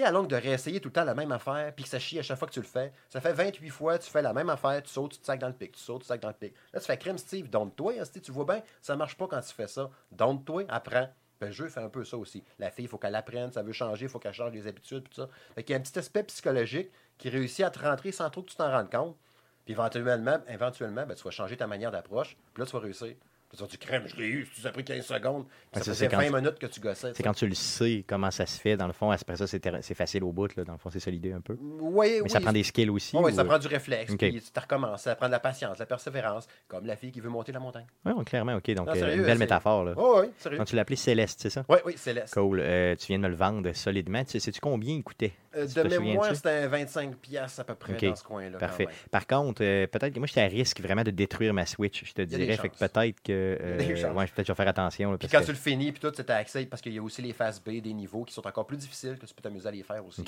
sais, 0.00 0.04
à 0.04 0.10
longue 0.10 0.28
de 0.28 0.36
réessayer 0.36 0.80
tout 0.80 0.88
le 0.88 0.92
temps 0.92 1.04
la 1.04 1.14
même 1.14 1.32
affaire, 1.32 1.72
puis 1.74 1.84
que 1.84 1.90
ça 1.90 1.98
chie 1.98 2.18
à 2.18 2.22
chaque 2.22 2.38
fois 2.38 2.48
que 2.48 2.52
tu 2.52 2.60
le 2.60 2.66
fais. 2.66 2.92
Ça 3.08 3.20
fait 3.20 3.32
28 3.32 3.68
fois, 3.70 3.98
tu 3.98 4.10
fais 4.10 4.22
la 4.22 4.32
même 4.32 4.48
affaire, 4.48 4.82
tu 4.82 4.90
sautes, 4.90 5.12
tu 5.12 5.18
te 5.18 5.26
sacs 5.26 5.40
dans 5.40 5.48
le 5.48 5.54
pic, 5.54 5.72
tu 5.72 5.80
sautes, 5.80 6.02
tu 6.02 6.04
te 6.04 6.08
sacs 6.08 6.20
dans 6.20 6.28
le 6.28 6.34
pic. 6.34 6.54
Là, 6.72 6.80
tu 6.80 6.86
fais 6.86 6.96
crème, 6.96 7.18
Steve, 7.18 7.50
donne-toi, 7.50 7.94
hein, 8.00 8.04
tu 8.22 8.32
vois 8.32 8.44
bien, 8.44 8.62
ça 8.80 8.96
marche 8.96 9.16
pas 9.16 9.26
quand 9.26 9.40
tu 9.40 9.52
fais 9.54 9.68
ça. 9.68 9.90
Donne-toi, 10.10 10.64
apprends. 10.68 11.08
Ben, 11.40 11.48
le 11.48 11.52
jeu 11.52 11.68
fait 11.68 11.80
un 11.80 11.88
peu 11.88 12.04
ça 12.04 12.16
aussi. 12.16 12.44
La 12.58 12.70
fille, 12.70 12.84
il 12.84 12.88
faut 12.88 12.98
qu'elle 12.98 13.16
apprenne, 13.16 13.50
ça 13.50 13.62
veut 13.62 13.72
changer, 13.72 14.06
il 14.06 14.08
faut 14.08 14.20
qu'elle 14.20 14.32
change 14.32 14.52
les 14.52 14.66
habitudes, 14.66 15.04
puis 15.04 15.16
ça. 15.16 15.28
Fait 15.54 15.64
qu'il 15.64 15.72
y 15.72 15.76
a 15.76 15.78
un 15.78 15.82
petit 15.82 15.98
aspect 15.98 16.22
psychologique 16.22 16.90
qui 17.18 17.28
réussit 17.28 17.64
à 17.64 17.70
te 17.70 17.80
rentrer 17.80 18.12
sans 18.12 18.30
trop 18.30 18.42
que 18.42 18.50
tu 18.50 18.56
t'en 18.56 18.70
rendes 18.70 18.90
compte. 18.90 19.16
Puis 19.64 19.72
éventuellement, 19.72 20.38
éventuellement 20.48 21.04
ben, 21.04 21.14
tu 21.14 21.24
vas 21.24 21.30
changer 21.30 21.56
ta 21.56 21.66
manière 21.66 21.90
d'approche, 21.90 22.36
puis 22.54 22.62
là, 22.62 22.66
tu 22.66 22.72
vas 22.72 22.80
réussir. 22.80 23.14
Tu 23.56 23.62
dire, 23.64 23.78
crème, 23.78 24.04
je 24.06 24.16
l'ai 24.16 24.28
eu, 24.28 24.48
tu 24.48 24.66
as 24.66 24.70
pris 24.72 24.82
15 24.82 25.04
secondes. 25.04 25.44
Ça 25.74 25.80
ça, 25.80 25.92
faisait 25.92 26.08
c'est 26.08 26.16
20 26.16 26.30
quand- 26.30 26.36
minutes 26.38 26.58
que 26.58 26.66
tu 26.66 26.80
gossais. 26.80 27.12
C'est 27.14 27.22
quand 27.22 27.34
tu 27.34 27.46
le 27.46 27.54
sais 27.54 28.02
comment 28.06 28.30
ça 28.30 28.46
se 28.46 28.58
fait, 28.58 28.78
dans 28.78 28.86
le 28.86 28.94
fond, 28.94 29.10
après 29.10 29.36
ça, 29.36 29.46
c'est 29.46 29.94
facile 29.94 30.24
au 30.24 30.32
bout, 30.32 30.56
là, 30.56 30.64
dans 30.64 30.72
le 30.72 30.78
fond, 30.78 30.88
c'est 30.90 31.00
ça 31.00 31.10
l'idée 31.10 31.32
un 31.32 31.42
peu. 31.42 31.58
Oui, 31.60 32.20
Mais 32.22 32.28
ça 32.30 32.40
prend 32.40 32.52
des 32.52 32.62
skills 32.62 32.88
aussi. 32.88 33.14
Oui, 33.14 33.34
ça 33.34 33.42
ou- 33.42 33.46
prend 33.46 33.58
du 33.58 33.66
réflexe, 33.66 34.14
puis 34.16 34.40
tu 34.40 34.58
recommences, 34.60 35.02
ça 35.02 35.14
prend 35.16 35.26
de 35.26 35.32
la 35.32 35.40
patience, 35.40 35.74
de 35.76 35.82
la 35.82 35.86
persévérance, 35.86 36.46
comme 36.66 36.86
la 36.86 36.96
fille 36.96 37.12
qui 37.12 37.20
veut 37.20 37.28
monter 37.28 37.52
la 37.52 37.60
montagne. 37.60 37.86
Ouais, 38.06 38.12
clairement, 38.24 38.54
ok. 38.54 38.70
Donc, 38.72 38.86
Non, 38.86 38.92
euh, 38.92 38.96
sérieux, 38.98 39.16
une 39.18 39.22
belle 39.24 39.38
métaphore. 39.38 39.84
Là. 39.84 39.94
Oh, 39.98 40.20
oui, 40.22 40.30
sérieux. 40.38 40.56
Quand 40.58 40.64
tu 40.64 40.76
l'appelais 40.76 40.96
Céleste, 40.96 41.40
c'est 41.42 41.50
ça? 41.50 41.64
Oui, 41.68 41.76
oui, 41.84 41.92
Céleste. 41.98 42.32
Cool. 42.32 42.58
Euh, 42.60 42.96
tu 42.96 43.08
viens 43.08 43.18
de 43.18 43.24
me 43.24 43.28
le 43.28 43.36
vendre 43.36 43.70
solidement. 43.74 44.24
Tu 44.24 44.30
sais, 44.30 44.40
sais-tu 44.40 44.60
combien 44.60 44.94
il 44.94 45.02
coûtait? 45.02 45.34
Euh, 45.54 45.66
de 45.66 45.98
mémoire, 45.98 46.34
c'était 46.34 46.48
un 46.48 46.68
25$ 46.68 47.14
piastres 47.16 47.60
à 47.60 47.64
peu 47.64 47.74
près 47.74 47.94
dans 47.94 48.16
ce 48.16 48.24
coin-là. 48.24 48.58
Parfait. 48.58 48.88
Par 49.10 49.26
contre, 49.26 49.62
euh, 49.62 49.86
peut-être 49.86 50.12
que 50.14 50.18
moi, 50.18 50.26
j'étais 50.26 50.42
à 50.42 50.46
risque 50.46 50.80
vraiment 50.80 51.02
de 51.02 51.10
détruire 51.10 51.52
ma 51.52 51.66
Switch, 51.66 52.04
je 52.04 52.12
te 52.12 52.22
dirais. 52.22 52.56
Fait 52.56 52.68
que 52.68 52.76
peut-être 52.78 53.20
que. 53.22 53.58
euh, 53.60 54.12
ouais, 54.12 54.26
peut-être 54.26 54.46
je 54.46 54.52
vais 54.52 54.56
faire 54.56 54.68
attention. 54.68 55.12
là, 55.12 55.18
Puis 55.18 55.28
quand 55.28 55.40
que- 55.40 55.44
tu 55.46 55.52
le 55.52 55.56
finis, 55.58 55.92
puis 55.92 56.00
tout, 56.00 56.12
c'est 56.14 56.30
accès, 56.30 56.66
parce 56.66 56.80
qu'il 56.80 56.94
y 56.94 56.98
a 56.98 57.02
aussi 57.02 57.22
les 57.22 57.32
phases 57.32 57.60
B, 57.60 57.80
des 57.80 57.92
niveaux 57.92 58.24
qui 58.24 58.32
sont 58.34 58.46
encore 58.46 58.66
plus 58.66 58.76
difficiles, 58.76 59.18
que 59.18 59.26
tu 59.26 59.34
peux 59.34 59.42
t'amuser 59.42 59.68
à 59.68 59.72
les 59.72 59.82
faire 59.82 60.04
aussi. 60.06 60.22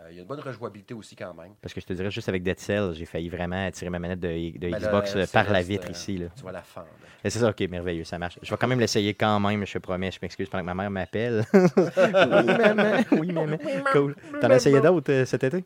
Euh, 0.00 0.08
il 0.10 0.16
y 0.16 0.18
a 0.18 0.22
une 0.22 0.26
bonne 0.28 0.40
rejouabilité 0.40 0.94
aussi 0.94 1.14
quand 1.14 1.34
même. 1.34 1.52
Parce 1.60 1.74
que 1.74 1.80
je 1.80 1.86
te 1.86 1.92
dirais, 1.92 2.10
juste 2.10 2.28
avec 2.28 2.42
Dead 2.42 2.58
Cell, 2.58 2.92
j'ai 2.94 3.04
failli 3.04 3.28
vraiment 3.28 3.70
tirer 3.70 3.90
ma 3.90 3.98
manette 3.98 4.20
de, 4.20 4.28
de 4.28 4.58
Ben 4.70 4.78
Xbox 4.78 5.14
par 5.32 5.50
la 5.50 5.62
vitre 5.62 5.88
euh, 5.88 5.92
ici. 5.92 6.16
Là. 6.18 6.26
Tu 6.36 6.42
vas 6.42 6.52
la 6.52 6.62
fendre. 6.62 6.86
Et 7.24 7.28
C'est 7.30 7.38
ça, 7.40 7.50
ok, 7.50 7.60
merveilleux, 7.68 8.04
ça 8.04 8.18
marche. 8.18 8.38
Je 8.42 8.50
vais 8.50 8.56
quand 8.56 8.68
même 8.68 8.80
l'essayer 8.80 9.14
quand 9.14 9.38
même, 9.40 9.66
je 9.66 9.72
te 9.74 9.78
promets. 9.78 10.10
Je 10.10 10.18
m'excuse 10.22 10.48
pendant 10.48 10.62
que 10.62 10.66
ma 10.66 10.74
mère 10.74 10.90
m'appelle. 10.90 11.44
oui, 11.54 12.46
maman. 12.46 12.92
Oui, 13.12 13.32
maman. 13.32 13.56
Cool. 13.92 14.14
T'en 14.40 14.50
as 14.50 14.56
essayé 14.56 14.80
d'autres 14.80 15.12
euh, 15.12 15.24
cet 15.24 15.44
été? 15.44 15.64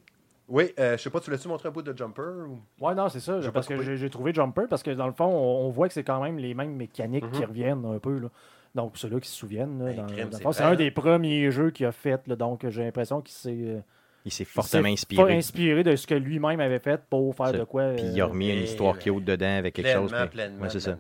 Oui, 0.49 0.73
euh, 0.79 0.97
je 0.99 1.03
sais 1.03 1.11
pas, 1.11 1.21
tu 1.21 1.31
l'as-tu 1.31 1.49
montré 1.49 1.69
un 1.69 1.73
bout 1.73 1.81
de 1.81 1.97
Jumper 1.97 2.23
ou... 2.49 2.59
Ouais, 2.85 2.95
non, 2.95 3.09
c'est 3.09 3.21
ça. 3.21 3.41
J'ai 3.41 3.51
parce 3.51 3.67
que 3.67 3.97
j'ai 3.97 4.11
trouvé 4.11 4.35
Jumper 4.35 4.65
parce 4.69 4.83
que 4.83 4.91
dans 4.91 5.07
le 5.07 5.13
fond, 5.15 5.25
on, 5.25 5.67
on 5.67 5.71
voit 5.71 5.89
que 5.89 5.95
c'est 5.95 6.05
quand 6.05 6.23
même 6.23 6.37
les 6.39 6.53
mêmes 6.55 6.75
mécaniques 6.77 7.31
qui 7.31 7.41
Mhm. 7.41 7.47
reviennent 7.49 7.85
un 7.87 7.99
peu. 7.99 8.19
Là. 8.19 8.29
Donc, 8.75 8.91
pour 8.91 8.99
ceux-là 8.99 9.21
qui 9.21 9.29
se 9.31 9.37
souviennent, 9.37 9.79
là, 9.83 10.03
Ben, 10.03 10.53
c'est 10.53 10.63
un 10.65 10.75
des 10.75 10.91
premiers 10.91 11.51
jeux 11.51 11.71
qu'il 11.71 11.87
a 11.87 11.93
fait. 11.93 12.21
là. 12.27 12.37
donc, 12.37 12.69
j'ai 12.69 12.83
l'impression 12.85 13.23
qu'il 13.23 13.33
s'est 13.35 13.51
euh, 13.53 13.81
Il 14.25 14.33
s'est 14.33 14.45
il 14.45 14.47
fortement 14.47 14.85
s'est 14.85 14.93
inspiré. 14.93 15.23
fa- 15.33 15.37
inspiré 15.39 15.83
de 15.85 15.97
ce 15.97 16.07
que 16.07 16.15
lui-même 16.15 16.61
avait 16.61 16.79
fait 16.79 17.01
pour 17.11 17.35
faire 17.37 17.53
de 17.53 17.65
quoi. 17.65 17.91
Puis 17.95 18.05
il 18.07 18.21
a 18.21 18.25
euh, 18.25 18.29
remis 18.29 18.51
une 18.51 18.63
histoire 18.63 18.99
cute 18.99 19.25
dedans 19.25 19.59
avec 19.59 19.75
quelque 19.75 19.85
Pleinement, 19.87 20.09
chose. 20.09 20.17
mais- 20.19 20.27
pleinement, 20.29 20.63
Ouais, 20.63 20.71
c'est 20.71 20.81
ça. 20.81 20.97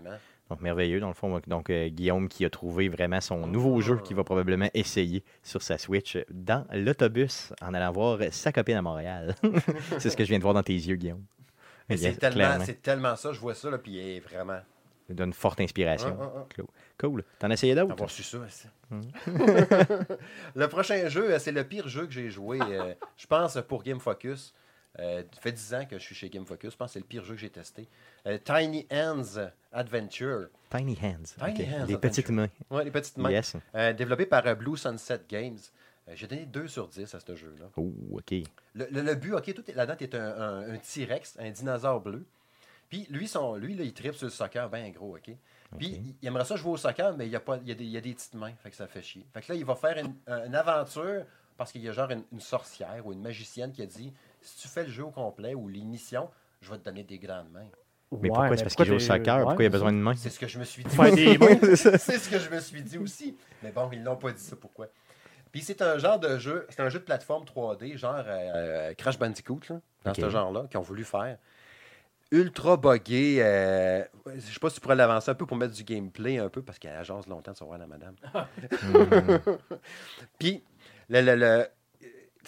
Donc 0.50 0.60
merveilleux, 0.60 1.00
dans 1.00 1.08
le 1.08 1.14
fond. 1.14 1.40
Donc 1.46 1.70
euh, 1.70 1.88
Guillaume 1.88 2.28
qui 2.28 2.44
a 2.44 2.50
trouvé 2.50 2.90
vraiment 2.90 3.20
son 3.22 3.46
nouveau 3.46 3.80
jeu 3.80 3.96
qu'il 4.04 4.14
va 4.14 4.24
probablement 4.24 4.68
essayer 4.74 5.24
sur 5.42 5.62
sa 5.62 5.78
Switch 5.78 6.18
dans 6.30 6.66
l'autobus 6.70 7.54
en 7.62 7.72
allant 7.72 7.90
voir 7.92 8.18
sa 8.30 8.52
copine 8.52 8.76
à 8.76 8.82
Montréal. 8.82 9.34
c'est 9.98 10.10
ce 10.10 10.16
que 10.16 10.22
je 10.24 10.28
viens 10.28 10.38
de 10.38 10.42
voir 10.42 10.52
dans 10.54 10.62
tes 10.62 10.74
yeux, 10.74 10.96
Guillaume. 10.96 11.24
C'est 11.96 12.18
tellement, 12.18 12.58
tellement 12.82 13.16
ça, 13.16 13.32
je 13.32 13.40
vois 13.40 13.54
ça, 13.54 13.70
là, 13.70 13.78
puis 13.78 13.92
il 13.92 13.98
est 14.16 14.20
vraiment... 14.20 14.58
Ça 15.08 15.12
donne 15.14 15.28
une 15.28 15.32
forte 15.34 15.60
inspiration. 15.60 16.16
Ah, 16.20 16.24
ah, 16.24 16.32
ah. 16.40 16.46
Cool. 16.54 16.64
Cool. 16.98 17.24
T'en 17.38 17.50
as 17.50 17.54
essayé 17.54 17.74
d'autres? 17.74 17.92
Avoir 17.92 18.10
su 18.10 18.22
ça, 18.22 18.38
Hmm. 18.90 19.00
le 20.54 20.66
prochain 20.68 21.08
jeu, 21.08 21.32
euh, 21.32 21.38
c'est 21.38 21.52
le 21.52 21.64
pire 21.64 21.88
jeu 21.88 22.06
que 22.06 22.12
j'ai 22.12 22.30
joué, 22.30 22.58
euh, 22.62 22.94
je 23.16 23.26
pense, 23.26 23.58
pour 23.68 23.82
Game 23.82 23.98
Focus. 24.00 24.54
Euh, 25.00 25.22
ça 25.32 25.40
fait 25.40 25.52
10 25.52 25.74
ans 25.74 25.84
que 25.86 25.98
je 25.98 26.04
suis 26.04 26.14
chez 26.14 26.28
Game 26.30 26.46
Focus. 26.46 26.72
Je 26.72 26.76
pense 26.76 26.90
que 26.90 26.92
c'est 26.94 26.98
le 27.00 27.04
pire 27.06 27.24
jeu 27.24 27.34
que 27.34 27.40
j'ai 27.40 27.50
testé. 27.50 27.88
Euh, 28.26 28.38
Tiny 28.44 28.86
Hands 28.92 29.50
Adventure. 29.72 30.46
Tiny 30.70 30.96
Hands. 31.02 31.24
Tiny. 31.38 31.68
Hands 31.74 31.86
Des 31.86 31.98
petites 31.98 32.28
mains. 32.30 32.48
Ouais, 32.70 32.84
les 32.84 32.90
petites 32.92 33.16
mains. 33.18 33.30
Yes. 33.30 33.56
Développé 33.96 34.26
par 34.26 34.42
Blue 34.56 34.76
Sunset 34.76 35.20
Games. 35.28 35.58
J'ai 36.12 36.26
donné 36.26 36.44
2 36.46 36.68
sur 36.68 36.86
10 36.86 37.12
à 37.14 37.18
ce 37.18 37.34
jeu-là. 37.34 37.66
Oh, 37.76 37.92
OK. 38.12 38.30
Le, 38.74 38.86
le- 38.90 39.00
le 39.00 39.14
but, 39.14 39.32
OK, 39.32 39.52
tout 39.54 39.68
est- 39.68 39.74
là-dedans, 39.74 39.96
t'es 39.96 40.14
un, 40.14 40.40
un, 40.40 40.74
un 40.74 40.76
T-Rex, 40.78 41.38
un 41.40 41.50
dinosaure 41.50 42.00
bleu. 42.00 42.24
Puis 42.90 43.06
lui, 43.10 43.26
son, 43.26 43.56
lui 43.56 43.74
là, 43.74 43.82
il 43.84 43.94
tripe 43.94 44.14
sur 44.14 44.26
le 44.26 44.30
soccer 44.30 44.68
bien 44.68 44.90
gros, 44.90 45.16
OK? 45.16 45.30
Puis 45.78 46.16
il, 46.22 46.28
aimerait 46.28 46.44
ça 46.44 46.56
jouer 46.56 46.72
au 46.72 46.76
soccer, 46.76 47.16
mais 47.16 47.26
il 47.26 47.32
y 47.32 47.36
a, 47.36 47.40
pas, 47.40 47.58
il 47.62 47.68
y 47.68 47.72
a, 47.72 47.74
des, 47.74 47.84
il 47.84 47.90
y 47.90 47.96
a 47.96 48.00
des 48.00 48.14
petites 48.14 48.34
mains, 48.34 48.52
fait 48.62 48.70
que 48.70 48.76
ça 48.76 48.86
fait 48.86 49.02
chier. 49.02 49.26
Fait 49.32 49.42
que 49.42 49.52
là, 49.52 49.58
il 49.58 49.64
va 49.64 49.74
faire 49.74 49.98
une, 49.98 50.14
une 50.46 50.54
aventure 50.54 51.24
parce 51.56 51.72
qu'il 51.72 51.82
y 51.82 51.88
a 51.88 51.92
genre 51.92 52.10
une, 52.10 52.24
une 52.32 52.40
sorcière 52.40 53.06
ou 53.06 53.12
une 53.12 53.20
magicienne 53.20 53.72
qui 53.72 53.82
a 53.82 53.86
dit 53.86 54.12
si 54.40 54.58
tu 54.58 54.68
fais 54.68 54.84
le 54.84 54.90
jeu 54.90 55.04
au 55.04 55.10
complet 55.10 55.54
ou 55.54 55.68
l'émission, 55.68 56.28
je 56.60 56.70
vais 56.70 56.78
te 56.78 56.84
donner 56.84 57.02
des 57.02 57.18
grandes 57.18 57.50
mains. 57.50 57.66
Mais 58.12 58.28
ouais, 58.28 58.28
pourquoi? 58.28 58.56
C'est 58.56 58.64
parce 58.64 58.74
qu'il 58.76 58.86
joue 58.86 58.94
au 58.94 58.98
soccer. 58.98 59.38
ouais, 59.38 59.44
pourquoi 59.44 59.64
il 59.64 59.66
a 59.66 59.70
c'est 59.70 59.72
besoin 59.72 59.92
de 59.92 59.98
mains? 59.98 60.14
C'est 60.14 60.30
ce 60.30 60.38
que 60.38 60.46
je 60.46 60.58
me 60.58 60.64
suis 60.64 60.84
dit. 60.84 60.90
C'est 60.96 62.18
ce 62.18 62.30
que 62.30 62.38
je 62.38 62.50
me 62.50 62.60
suis 62.60 62.82
dit 62.82 62.98
aussi. 62.98 63.36
Mais 63.62 63.72
bon, 63.72 63.88
ils 63.92 64.02
n'ont 64.02 64.16
pas 64.16 64.30
dit 64.32 64.42
ça. 64.42 64.56
Pourquoi? 64.56 64.86
Puis 65.50 65.62
c'est 65.62 65.82
un 65.82 65.98
genre 65.98 66.18
de 66.18 66.36
jeu, 66.36 66.66
c'est 66.68 66.80
un 66.80 66.88
jeu 66.88 66.98
de 66.98 67.04
plateforme 67.04 67.44
3D, 67.44 67.96
genre 67.96 68.24
euh, 68.26 68.92
Crash 68.94 69.16
Bandicoot, 69.20 69.60
là, 69.70 69.80
dans 70.04 70.12
ce 70.12 70.28
genre-là, 70.28 70.64
qu'ils 70.68 70.78
ont 70.78 70.82
voulu 70.82 71.04
faire. 71.04 71.38
Ultra 72.34 72.76
buggé. 72.76 73.36
euh, 73.40 74.02
je 74.34 74.40
sais 74.40 74.58
pas 74.60 74.68
si 74.68 74.76
tu 74.76 74.80
pourrais 74.80 74.96
l'avancer 74.96 75.30
un 75.30 75.34
peu 75.34 75.46
pour 75.46 75.56
mettre 75.56 75.74
du 75.74 75.84
gameplay 75.84 76.38
un 76.38 76.48
peu, 76.48 76.62
parce 76.62 76.78
qu'elle 76.78 76.96
agence 76.96 77.26
longtemps 77.28 77.52
de 77.52 77.56
savoir 77.56 77.78
la 77.78 77.86
madame. 77.86 78.14
Puis, 80.38 80.62
le, 81.08 81.64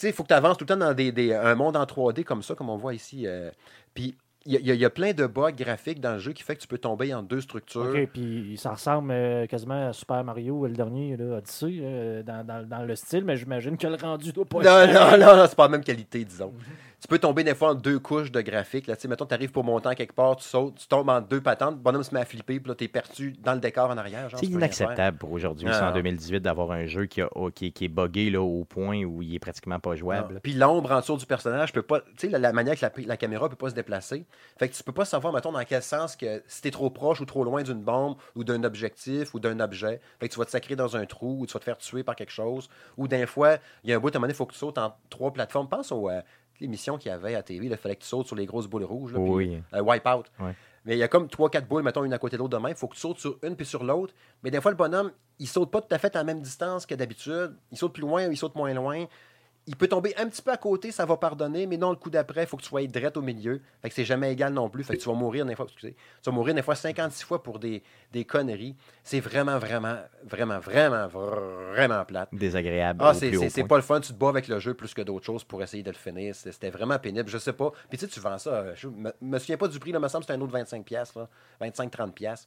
il 0.03 0.13
faut 0.13 0.23
que 0.23 0.27
tu 0.27 0.33
avances 0.33 0.57
tout 0.57 0.63
le 0.65 0.67
temps 0.69 0.77
dans 0.77 0.93
des, 0.93 1.11
des- 1.11 1.33
un 1.33 1.55
monde 1.55 1.77
en 1.77 1.83
3D 1.85 2.23
comme 2.23 2.43
ça, 2.43 2.55
comme 2.55 2.69
on 2.69 2.77
voit 2.77 2.93
ici. 2.93 3.25
euh, 3.27 3.49
puis, 3.93 4.15
il 4.45 4.53
y, 4.53 4.71
a- 4.71 4.75
y 4.75 4.83
y 4.85 4.89
plein 4.89 5.11
de 5.11 5.25
bugs 5.25 5.51
graphiques 5.51 5.99
dans 5.99 6.13
le 6.13 6.19
jeu 6.19 6.31
qui 6.31 6.41
fait 6.41 6.55
que 6.55 6.61
tu 6.61 6.67
peux 6.69 6.77
tomber 6.77 7.13
en 7.13 7.21
deux 7.21 7.41
structures. 7.41 7.81
OK, 7.93 8.07
puis 8.13 8.55
ça 8.57 8.71
ressemble 8.71 9.11
euh, 9.11 9.45
quasiment 9.45 9.89
à 9.89 9.93
Super 9.93 10.23
Mario, 10.23 10.65
le 10.67 10.73
dernier, 10.73 11.17
là, 11.17 11.37
Odyssey, 11.37 11.79
euh, 11.81 12.23
dans, 12.23 12.45
dans- 12.45 12.65
dans 12.65 12.83
le 12.85 12.95
style, 12.95 13.25
mais 13.25 13.35
j'imagine 13.35 13.77
que 13.77 13.87
le 13.87 13.95
rendu 13.95 14.31
doit 14.31 14.45
pas 14.45 14.59
Non, 14.59 14.87
non, 14.93 15.17
non, 15.17 15.35
non, 15.37 15.45
c'est 15.49 15.55
pas 15.55 15.63
la 15.63 15.69
même 15.69 15.83
qualité, 15.83 16.23
disons. 16.23 16.53
Tu 16.99 17.07
peux 17.07 17.19
tomber 17.19 17.43
des 17.43 17.53
fois 17.53 17.71
en 17.71 17.75
deux 17.75 17.99
couches 17.99 18.31
de 18.31 18.41
graphiques. 18.41 18.87
Là, 18.87 18.95
tu 18.95 19.03
sais, 19.03 19.07
mettons, 19.07 19.27
tu 19.27 19.33
arrives 19.33 19.51
pour 19.51 19.63
monter 19.63 19.87
en 19.87 19.93
quelque 19.93 20.13
part, 20.13 20.35
tu 20.35 20.45
sautes, 20.45 20.75
tu 20.75 20.87
tombes 20.87 21.09
en 21.09 21.21
deux 21.21 21.41
patentes, 21.41 21.79
bonhomme 21.79 22.01
se 22.01 22.11
met 22.11 22.21
à 22.21 22.25
flipper, 22.25 22.59
puis 22.59 22.69
là, 22.69 22.75
t'es 22.75 22.87
perdu 22.87 23.35
dans 23.43 23.53
le 23.53 23.59
décor 23.59 23.91
en 23.91 23.97
arrière. 23.97 24.29
C'est 24.35 24.47
inacceptable 24.47 25.17
pour 25.17 25.31
aujourd'hui, 25.31 25.67
c'est 25.71 25.79
en 25.79 25.89
non. 25.89 25.93
2018, 25.93 26.39
d'avoir 26.39 26.71
un 26.71 26.87
jeu 26.87 27.05
qui, 27.05 27.21
a, 27.21 27.29
oh, 27.35 27.51
qui, 27.51 27.71
qui 27.71 27.85
est 27.85 27.89
buggé 27.89 28.31
là, 28.31 28.41
au 28.41 28.65
point 28.65 29.03
où 29.03 29.21
il 29.21 29.35
est 29.35 29.39
pratiquement 29.39 29.79
pas 29.79 29.95
jouable. 29.95 30.39
Puis 30.41 30.53
l'ombre 30.53 30.91
en 30.91 30.99
dessous 30.99 31.17
du 31.17 31.27
personnage 31.27 31.71
peut 31.71 31.83
pas. 31.83 32.01
Tu 32.01 32.07
sais, 32.17 32.29
la, 32.29 32.39
la 32.39 32.51
manière 32.51 32.75
que 32.75 32.81
la, 32.83 32.91
la 33.05 33.17
caméra 33.17 33.47
peut 33.47 33.55
pas 33.55 33.69
se 33.69 33.75
déplacer. 33.75 34.25
Fait 34.57 34.67
que 34.67 34.75
tu 34.75 34.83
peux 34.83 34.91
pas 34.91 35.05
savoir, 35.05 35.31
mettons, 35.31 35.51
dans 35.51 35.63
quel 35.63 35.83
sens 35.83 36.15
que 36.15 36.41
si 36.47 36.63
t'es 36.63 36.71
trop 36.71 36.89
proche 36.89 37.21
ou 37.21 37.25
trop 37.25 37.43
loin 37.43 37.61
d'une 37.61 37.81
bombe 37.81 38.15
ou 38.35 38.43
d'un 38.43 38.63
objectif 38.63 39.35
ou 39.35 39.39
d'un 39.39 39.59
objet. 39.59 40.01
Fait 40.19 40.27
que 40.27 40.33
tu 40.33 40.39
vas 40.39 40.45
te 40.45 40.51
sacrer 40.51 40.75
dans 40.75 40.97
un 40.97 41.05
trou 41.05 41.41
ou 41.41 41.45
tu 41.45 41.53
vas 41.53 41.59
te 41.59 41.65
faire 41.65 41.77
tuer 41.77 42.03
par 42.03 42.15
quelque 42.15 42.33
chose. 42.33 42.69
Ou 42.97 43.07
d'un 43.07 43.27
fois, 43.27 43.57
il 43.83 43.91
y 43.91 43.93
a 43.93 43.97
un 43.97 43.99
bout, 43.99 44.07
à 44.07 44.17
un 44.17 44.19
moment 44.19 44.23
donné, 44.23 44.33
il 44.33 44.35
faut 44.35 44.47
que 44.47 44.53
tu 44.53 44.59
sautes 44.59 44.79
en 44.79 44.95
trois 45.11 45.31
plateformes. 45.31 45.69
Pense 45.69 45.91
aux 45.91 46.09
euh, 46.09 46.21
l'émission 46.59 46.97
qu'il 46.97 47.09
y 47.09 47.13
avait 47.13 47.35
à 47.35 47.43
TV. 47.43 47.65
Il 47.67 47.77
fallait 47.77 47.95
que 47.95 48.01
tu 48.01 48.07
sautes 48.07 48.27
sur 48.27 48.35
les 48.35 48.45
grosses 48.45 48.67
boules 48.67 48.83
rouges. 48.83 49.13
là, 49.13 49.19
puis, 49.19 49.29
Oui. 49.29 49.63
euh, 49.73 49.81
Wipeout. 49.81 50.23
Ouais. 50.39 50.53
Mais 50.85 50.95
il 50.95 50.99
y 50.99 51.03
a 51.03 51.07
comme 51.09 51.27
trois, 51.27 51.49
quatre 51.49 51.67
boules, 51.67 51.83
mettons, 51.83 52.03
une 52.05 52.13
à 52.13 52.17
côté 52.17 52.37
de 52.37 52.41
l'autre 52.41 52.57
de 52.57 52.61
même. 52.63 52.71
Il 52.71 52.77
faut 52.77 52.87
que 52.87 52.93
tu 52.95 53.01
sautes 53.01 53.19
sur 53.19 53.37
une 53.43 53.55
puis 53.55 53.65
sur 53.65 53.83
l'autre. 53.83 54.13
Mais 54.43 54.51
des 54.51 54.61
fois, 54.61 54.71
le 54.71 54.77
bonhomme, 54.77 55.11
il 55.39 55.47
saute 55.47 55.69
pas 55.69 55.81
tout 55.81 55.93
à 55.93 55.97
fait 55.97 56.15
à 56.15 56.19
la 56.19 56.23
même 56.23 56.41
distance 56.41 56.85
que 56.85 56.95
d'habitude. 56.95 57.55
Il 57.71 57.77
saute 57.77 57.91
plus 57.93 58.01
loin 58.01 58.27
ou 58.27 58.31
il 58.31 58.37
saute 58.37 58.55
moins 58.55 58.73
loin. 58.73 59.05
Il 59.69 59.75
peut 59.75 59.87
tomber 59.89 60.13
un 60.17 60.27
petit 60.29 60.41
peu 60.41 60.51
à 60.51 60.57
côté, 60.57 60.91
ça 60.91 61.05
va 61.05 61.17
pardonner, 61.17 61.67
mais 61.67 61.75
non, 61.75 61.89
le 61.89 61.97
coup 61.97 62.09
d'après, 62.09 62.43
il 62.43 62.47
faut 62.47 62.55
que 62.55 62.61
tu 62.61 62.69
sois 62.69 62.85
direct 62.87 63.17
au 63.17 63.21
milieu. 63.21 63.59
Fait 63.81 63.89
que 63.89 63.95
c'est 63.95 64.05
jamais 64.05 64.31
égal 64.31 64.53
non 64.53 64.69
plus. 64.69 64.83
Fait 64.85 64.95
que 64.95 65.01
tu 65.01 65.09
vas 65.09 65.15
mourir 65.15 65.45
des 65.45 65.55
fois, 65.55 65.65
excusez, 65.65 65.93
tu 66.23 66.29
vas 66.29 66.31
mourir 66.35 66.55
des 66.55 66.61
fois 66.61 66.73
56 66.75 67.23
fois 67.23 67.43
pour 67.43 67.59
des, 67.59 67.83
des 68.13 68.23
conneries. 68.23 68.75
C'est 69.03 69.19
vraiment, 69.19 69.59
vraiment, 69.59 69.97
vraiment, 70.23 70.59
vraiment, 70.59 71.07
vraiment 71.07 72.05
plate. 72.05 72.29
Désagréable. 72.33 73.01
Ah, 73.03 73.13
c'est 73.13 73.63
pas 73.65 73.75
le 73.75 73.81
fun. 73.83 73.99
Tu 73.99 74.13
te 74.13 74.17
bats 74.17 74.29
avec 74.29 74.47
le 74.47 74.57
jeu 74.59 74.73
plus 74.73 74.93
que 74.93 75.01
d'autres 75.01 75.25
choses 75.25 75.43
pour 75.43 75.61
essayer 75.61 75.83
de 75.83 75.91
le 75.91 75.95
finir. 75.97 76.33
C'était 76.33 76.69
vraiment 76.69 76.97
pénible. 76.97 77.29
Je 77.29 77.37
sais 77.37 77.53
pas. 77.53 77.71
Puis 77.89 77.97
tu 77.97 78.05
sais, 78.05 78.11
tu 78.11 78.19
vends 78.21 78.37
ça. 78.37 78.49
euh, 78.51 78.71
Je 78.75 78.87
me, 78.87 79.11
me 79.19 79.37
souviens 79.39 79.57
pas 79.57 79.67
du 79.67 79.79
prix. 79.79 79.91
Là, 79.91 79.99
me 79.99 80.07
semble 80.07 80.23
que 80.25 80.31
c'était 80.31 80.41
un 80.41 80.45
autre 80.45 80.57
25$. 80.57 80.83
piastres, 80.83 81.19
là. 81.19 81.29
25-30$. 81.61 82.45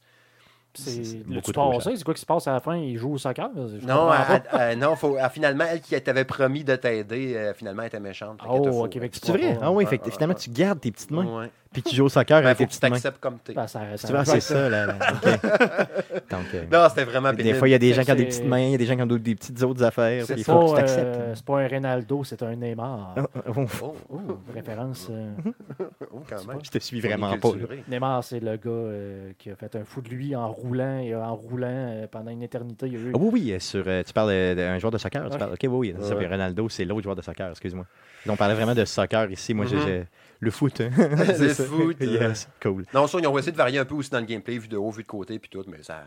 Le 1.27 1.41
tu 1.41 1.51
passé, 1.51 1.95
c'est 1.97 2.03
quoi 2.03 2.13
qui 2.13 2.21
se 2.21 2.25
passe 2.25 2.47
à 2.47 2.53
la 2.53 2.59
fin? 2.59 2.77
Il 2.77 2.97
joue 2.97 3.13
au 3.13 3.17
soccer? 3.17 3.49
Je 3.55 3.85
Non, 3.85 4.09
elle- 4.53 4.77
non 4.79 4.95
faut, 4.95 5.17
finalement, 5.29 5.65
elle 5.69 5.81
qui 5.81 5.99
t'avait 6.01 6.23
promis 6.25 6.63
de 6.63 6.75
t'aider, 6.75 7.35
euh, 7.35 7.53
finalement, 7.53 7.81
elle 7.81 7.87
était 7.89 7.99
méchante. 7.99 8.39
Oh, 8.47 8.85
ok, 8.85 8.99
C'est 9.11 9.31
vrai? 9.31 9.57
Ah 9.61 9.71
oui, 9.71 9.85
fait 9.85 10.01
ouais, 10.01 10.11
finalement, 10.11 10.35
tu 10.35 10.49
gardes 10.49 10.79
tes 10.79 10.91
petites 10.91 11.11
mains. 11.11 11.41
Ouais. 11.41 11.49
Puis 11.73 11.81
tu 11.83 11.95
joues 11.95 12.03
au 12.05 12.09
soccer 12.09 12.41
Ben, 12.41 12.47
avec 12.47 12.57
faut 12.57 12.63
tes 12.63 12.67
que 12.67 12.71
tu 12.73 12.79
petites 12.79 12.83
mains. 12.83 12.89
t'acceptes 12.97 13.19
comme 13.21 13.37
t'es. 13.39 13.53
Ben, 13.53 13.65
ça- 13.65 13.95
ça 13.95 14.07
Tu 14.07 14.13
vois, 14.13 14.23
joue 14.25 14.31
c'est 14.31 14.39
ça. 14.41 14.69
Là, 14.69 14.87
là. 14.87 14.95
OK. 15.13 15.23
Donc, 16.29 16.45
euh, 16.53 16.63
Non, 16.71 16.89
c'était 16.89 17.05
vraiment 17.05 17.31
des 17.31 17.37
pénible. 17.37 17.57
fois, 17.59 17.67
il 17.69 17.71
y 17.71 17.75
a 17.75 17.79
des 17.79 17.93
gens 17.93 18.03
qui 18.03 18.11
ont 18.11 18.15
des 18.15 18.25
petites 18.25 18.45
mains, 18.45 18.59
il 18.59 18.71
y 18.71 18.75
a 18.75 18.77
des 18.77 18.85
gens 18.85 18.95
qui 18.97 19.01
ont 19.03 19.05
d'autres- 19.05 19.23
des 19.23 19.35
petites 19.35 19.63
autres 19.63 19.81
affaires. 19.83 20.25
C'est 20.25 20.33
puis 20.33 20.41
Il 20.41 20.45
pas, 20.45 20.51
faut 20.53 20.65
que 20.65 20.69
tu 20.71 20.75
t'acceptes. 20.75 21.15
euh, 21.15 21.33
c'est 21.35 21.45
pas 21.45 21.59
un 21.61 21.67
Ronaldo, 21.69 22.23
c'est 22.25 22.43
un 22.43 22.55
Neymar. 22.55 23.15
Oh, 23.17 23.21
oh, 23.57 23.65
Oh, 23.81 23.95
Oh, 24.09 24.37
référence. 24.53 25.07
euh, 25.09 25.31
oh, 26.13 26.23
quand 26.29 26.45
même. 26.45 26.59
Je 26.63 26.69
te 26.71 26.79
suis 26.79 26.99
vraiment 26.99 27.37
pas. 27.37 27.49
Neymar, 27.87 28.23
c'est 28.23 28.39
le 28.41 28.57
gars 28.57 28.69
euh, 28.69 29.31
qui 29.37 29.49
a 29.49 29.55
fait 29.55 29.73
un 29.77 29.85
fou 29.85 30.01
de 30.01 30.09
lui 30.09 30.35
en 30.35 30.51
roulant 30.51 30.99
et 30.99 31.15
en 31.15 31.35
roulant 31.35 31.67
euh, 31.69 32.07
pendant 32.11 32.31
une 32.31 32.43
éternité. 32.43 32.87
Il 32.87 32.93
y 32.93 32.95
a 32.97 32.99
eu 32.99 33.11
Ah 33.15 33.17
oui, 33.19 33.29
oui, 33.53 33.55
sur, 33.61 33.83
euh, 33.87 34.03
tu 34.05 34.11
parles 34.11 34.55
d'un 34.55 34.77
joueur 34.77 34.91
de 34.91 34.97
soccer. 34.97 35.29
Tu 35.29 35.37
parles, 35.37 35.53
ok, 35.53 35.59
oui, 35.63 35.69
oui. 35.69 35.95
c'est 36.01 36.07
ça, 36.09 36.15
puis 36.15 36.27
Ronaldo, 36.27 36.67
c'est 36.69 36.83
l'autre 36.83 37.03
joueur 37.03 37.15
de 37.15 37.21
soccer, 37.21 37.49
excuse-moi. 37.51 37.85
On 38.27 38.35
parlait 38.35 38.53
vraiment 38.55 38.75
de 38.75 38.85
soccer 38.85 39.31
ici. 39.31 39.53
Moi, 39.53 39.65
j'ai- 39.67 39.77
Mhm. 39.77 39.85
j'ai 39.87 40.03
le 40.41 40.51
foot. 40.51 40.79
hein. 40.81 40.89
C'est 41.35 41.49
ça. 41.55 41.60
Foot, 41.65 41.97
euh. 42.01 42.05
Yes, 42.05 42.47
cool. 42.61 42.85
Non, 42.93 43.07
ça, 43.07 43.17
ils 43.19 43.27
ont 43.27 43.37
essayé 43.37 43.51
de 43.51 43.57
varier 43.57 43.79
un 43.79 43.85
peu 43.85 43.95
aussi 43.95 44.09
dans 44.09 44.19
le 44.19 44.25
gameplay, 44.25 44.57
vu 44.57 44.67
de 44.67 44.77
haut, 44.77 44.91
vu 44.91 45.03
de 45.03 45.07
côté, 45.07 45.39
puis 45.39 45.49
tout, 45.49 45.63
mais 45.67 45.81
ça, 45.83 46.03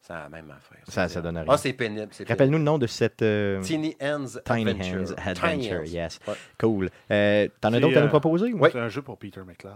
ça 0.00 0.24
a 0.24 0.28
même 0.28 0.50
affaire. 0.50 0.78
Ça, 0.88 1.08
ça 1.08 1.20
donne 1.20 1.36
rien. 1.38 1.46
Ah, 1.48 1.56
c'est 1.56 1.72
pénible. 1.72 2.08
Rappelle-nous 2.28 2.58
le 2.58 2.64
nom 2.64 2.78
de 2.78 2.86
cette 2.86 3.22
euh, 3.22 3.60
Tiny 3.62 3.96
Hands 4.00 4.26
Tiny 4.44 4.70
Adventure. 4.70 5.00
Hands 5.00 5.32
Tiny 5.34 5.68
Adventure. 5.70 5.80
Hands. 5.80 5.84
Yes. 5.86 6.20
Ouais. 6.26 6.34
Cool. 6.58 6.90
Euh, 7.10 7.48
T'en 7.60 7.72
as 7.72 7.80
d'autres 7.80 7.98
à 7.98 8.02
nous 8.02 8.08
proposer? 8.08 8.52
ou- 8.52 8.58
Ouais. 8.58 8.70
C'est 8.72 8.78
un 8.80 8.88
jeu 8.88 9.02
pour 9.02 9.18
Peter 9.18 9.40
McLeod. 9.46 9.74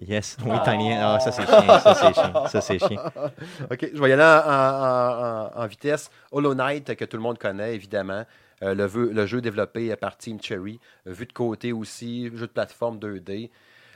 Yes. 0.00 0.36
Oui, 0.44 0.56
Tiny 0.64 0.92
Hands. 0.94 1.14
Ah, 1.16 1.20
ça, 1.20 1.30
c'est 1.32 1.46
chiant. 1.46 1.78
Ça, 1.78 1.94
c'est 1.94 2.12
chiant. 2.14 2.46
Ça, 2.48 2.60
c'est 2.60 2.78
chiant. 2.78 3.04
OK, 3.70 3.88
je 3.94 4.00
vais 4.02 4.08
y 4.10 4.12
aller 4.12 4.22
en, 4.22 4.26
en- 4.50 5.58
en- 5.58 5.62
en 5.62 5.66
vitesse. 5.68 6.10
Hollow 6.32 6.54
Knight, 6.54 6.94
que 6.96 7.04
tout 7.04 7.16
le 7.16 7.22
monde 7.22 7.38
connaît, 7.38 7.74
évidemment. 7.74 8.24
Euh, 8.62 8.74
le, 8.74 9.26
jeu 9.26 9.40
développé 9.40 9.94
par 9.96 10.16
Team 10.16 10.38
Cherry. 10.40 10.78
Vu 11.06 11.26
de 11.26 11.32
côté 11.32 11.72
aussi, 11.72 12.26
jeu 12.34 12.46
de 12.46 12.52
plateforme 12.52 12.98
2D. 12.98 13.50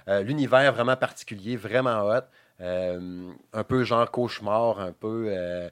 Euh, 0.09 0.23
L'univers 0.23 0.73
vraiment 0.73 0.97
particulier, 0.97 1.57
vraiment 1.57 2.03
hot. 2.07 2.23
Euh, 2.61 3.31
un 3.53 3.65
peu 3.65 3.85
genre 3.85 4.11
cauchemar, 4.11 4.81
un 4.81 4.93
peu 4.93 5.27
euh, 5.29 5.69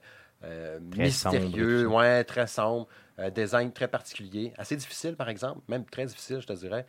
Très 0.91 1.03
mystérieux, 1.03 1.83
sombre, 1.83 1.95
ouais, 1.97 2.23
très 2.23 2.47
sombre. 2.47 2.87
Design 3.33 3.71
très 3.71 3.87
particulier. 3.87 4.53
Assez 4.57 4.75
difficile, 4.75 5.15
par 5.15 5.29
exemple. 5.29 5.61
Même 5.69 5.85
très 5.85 6.05
difficile, 6.05 6.41
je 6.41 6.47
te 6.47 6.53
dirais. 6.53 6.85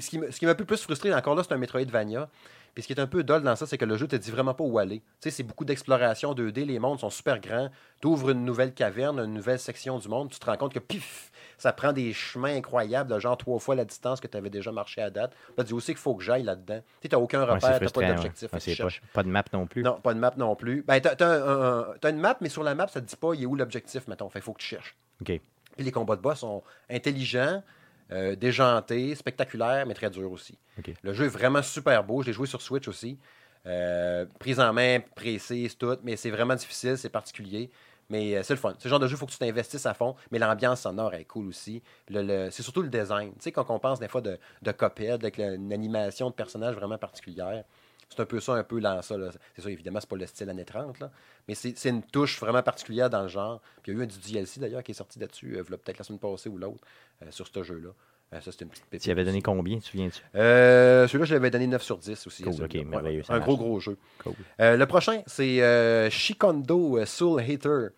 Ce 0.00 0.08
qui 0.08 0.18
me- 0.18 0.30
ce 0.30 0.38
qui 0.38 0.46
m'a 0.46 0.52
un 0.52 0.56
peu 0.56 0.64
plus 0.64 0.80
frustré, 0.82 1.12
encore 1.14 1.34
là, 1.34 1.42
c'est 1.42 1.52
un 1.52 1.58
Metroidvania. 1.58 2.28
Puis 2.74 2.82
ce 2.82 2.86
qui 2.86 2.94
est 2.94 3.00
un 3.00 3.06
peu 3.06 3.22
dole 3.22 3.42
dans 3.42 3.54
ça, 3.54 3.66
c'est 3.66 3.76
que 3.76 3.84
le 3.84 3.98
jeu 3.98 4.08
te 4.08 4.16
dit 4.16 4.30
vraiment 4.30 4.54
pas 4.54 4.64
où 4.64 4.78
aller. 4.78 5.00
Tu 5.00 5.04
sais, 5.20 5.30
c'est 5.30 5.42
beaucoup 5.42 5.66
d'exploration 5.66 6.32
2D, 6.32 6.64
les 6.64 6.78
mondes 6.78 6.98
sont 6.98 7.10
super 7.10 7.38
grands. 7.38 7.68
Tu 8.00 8.06
ouvres 8.06 8.30
une 8.30 8.46
nouvelle 8.46 8.72
caverne, 8.72 9.18
une 9.20 9.34
nouvelle 9.34 9.58
section 9.58 9.98
du 9.98 10.08
monde, 10.08 10.30
tu 10.30 10.38
te 10.38 10.46
rends 10.46 10.56
compte 10.56 10.72
que 10.72 10.78
pif, 10.78 11.30
ça 11.62 11.72
prend 11.72 11.92
des 11.92 12.12
chemins 12.12 12.56
incroyables, 12.56 13.08
de 13.08 13.20
genre 13.20 13.36
trois 13.38 13.60
fois 13.60 13.76
la 13.76 13.84
distance 13.84 14.18
que 14.20 14.26
tu 14.26 14.36
avais 14.36 14.50
déjà 14.50 14.72
marché 14.72 15.00
à 15.00 15.10
date. 15.10 15.32
Tu 15.56 15.62
dis 15.62 15.72
aussi 15.72 15.92
qu'il 15.92 15.98
faut 16.00 16.16
que 16.16 16.24
j'aille 16.24 16.42
là-dedans. 16.42 16.80
Tu 17.00 17.08
n'as 17.08 17.18
aucun 17.18 17.42
repère, 17.54 17.78
tu 17.78 17.92
pas 17.92 18.00
d'objectif. 18.16 18.50
tu 18.74 18.76
pas, 19.12 19.22
de 19.22 19.28
map 19.28 19.44
non 19.52 19.66
plus. 19.68 19.82
Non, 19.84 20.00
pas 20.00 20.12
de 20.12 20.18
map 20.18 20.32
non 20.36 20.56
plus. 20.56 20.82
Ben, 20.82 21.00
un- 21.04 21.22
un- 21.22 21.86
t'as 22.00 22.10
une 22.10 22.18
map, 22.18 22.36
mais 22.40 22.48
sur 22.48 22.64
la 22.64 22.74
map, 22.74 22.88
ça 22.88 23.00
te 23.00 23.06
dit 23.06 23.14
pas 23.14 23.34
il 23.34 23.44
est 23.44 23.46
où 23.46 23.54
l'objectif, 23.54 24.08
mettons? 24.08 24.28
Fait 24.28 24.40
faut 24.40 24.52
que 24.54 24.60
tu 24.60 24.66
cherches. 24.66 24.96
OK. 25.20 25.26
Puis 25.28 25.84
les 25.84 25.92
combats 25.92 26.16
de 26.16 26.20
boss 26.20 26.40
sont 26.40 26.64
intelligents, 26.90 27.62
euh, 28.10 28.34
déjantés, 28.34 29.14
spectaculaires, 29.14 29.86
mais 29.86 29.94
très 29.94 30.10
durs 30.10 30.32
aussi. 30.32 30.58
Le 31.04 31.12
jeu 31.12 31.26
est 31.26 31.28
vraiment 31.28 31.62
super 31.62 32.02
beau. 32.02 32.22
Je 32.22 32.26
l'ai 32.26 32.32
joué 32.32 32.48
sur 32.48 32.60
Switch 32.60 32.88
aussi. 32.88 33.18
Euh, 33.66 34.26
prise 34.40 34.58
en 34.58 34.72
main, 34.72 34.98
précise, 35.14 35.78
tout. 35.78 35.96
Mais 36.02 36.16
c'est 36.16 36.30
vraiment 36.30 36.56
difficile, 36.56 36.98
c'est 36.98 37.08
particulier. 37.08 37.70
Mais 38.10 38.36
euh, 38.36 38.42
c'est 38.42 38.54
le 38.54 38.58
fun. 38.60 38.74
Le 38.82 38.90
genre 38.90 38.98
de 39.00 39.06
jeu, 39.06 39.14
il 39.14 39.18
faut 39.18 39.26
que 39.26 39.32
tu 39.32 39.38
t'investisses 39.38 39.86
à 39.86 39.94
fond. 39.94 40.14
Mais 40.30 40.38
l'ambiance 40.38 40.82
sonore 40.82 41.14
est 41.14 41.24
cool 41.24 41.48
aussi. 41.48 41.82
Le- 42.08 42.22
le- 42.22 42.50
c'est 42.50 42.62
surtout 42.62 42.82
le 42.82 42.88
design. 42.88 43.32
Tu 43.34 43.40
sais, 43.40 43.52
quand 43.52 43.70
on 43.70 43.78
pense 43.78 44.00
des 44.00 44.08
fois 44.08 44.20
de, 44.20 44.38
de 44.62 44.70
avec 45.12 45.38
une 45.38 45.72
animation 45.72 46.28
de 46.30 46.34
personnage 46.34 46.74
vraiment 46.74 46.98
particulière, 46.98 47.64
c'est 48.10 48.20
un 48.20 48.26
peu 48.26 48.40
ça, 48.40 48.52
un 48.54 48.64
peu 48.64 48.80
dans 48.80 49.00
ça. 49.02 49.14
C'est 49.54 49.62
ça, 49.62 49.70
évidemment, 49.70 50.00
c'est 50.00 50.08
pas 50.08 50.16
le 50.16 50.26
style 50.26 50.50
années 50.50 50.64
30, 50.64 50.98
là. 51.00 51.10
mais 51.48 51.54
c'est, 51.54 51.74
une 51.88 52.02
touche 52.02 52.38
vraiment 52.40 52.62
particulière 52.62 53.08
dans 53.08 53.22
le 53.22 53.28
genre. 53.28 53.60
Puis 53.82 53.92
il 53.92 53.94
y 53.94 53.98
a 53.98 54.00
eu 54.00 54.04
un 54.04 54.06
du 54.06 54.18
DLC 54.18 54.60
d'ailleurs 54.60 54.82
qui 54.82 54.92
est 54.92 54.94
sorti 54.94 55.18
là-dessus, 55.18 55.56
euh, 55.56 55.64
peut-être 55.64 55.98
la 55.98 56.04
semaine 56.04 56.18
passée 56.18 56.48
ou 56.50 56.58
l'autre, 56.58 56.84
euh, 57.22 57.30
sur 57.30 57.46
ce 57.48 57.62
jeu-là. 57.62 57.90
Euh, 58.32 58.40
ça, 58.40 58.50
c'était 58.52 58.64
une 58.64 58.70
petite 58.70 58.84
pépite 58.86 59.02
Tu 59.02 59.08
y 59.08 59.12
avais 59.12 59.24
donné 59.24 59.42
combien, 59.42 59.76
tu 59.78 59.90
souviens-tu? 59.90 60.22
Euh, 60.36 61.06
celui-là, 61.06 61.24
je 61.26 61.34
l'avais 61.34 61.50
donné 61.50 61.66
9 61.66 61.82
sur 61.82 61.98
10 61.98 62.26
aussi. 62.26 62.42
Cool, 62.42 62.54
celui-là. 62.54 62.80
ok, 62.80 62.86
merveilleux, 62.88 63.22
ça 63.22 63.34
Un 63.34 63.40
gros, 63.40 63.56
gros 63.56 63.78
jeu. 63.80 63.98
Cool. 64.22 64.32
Euh, 64.60 64.76
le 64.76 64.86
prochain, 64.86 65.22
c'est 65.26 65.62
euh, 65.62 66.08
Shikondo 66.08 66.98
euh, 66.98 67.04
Soul 67.06 67.40
Hater. 67.40 67.88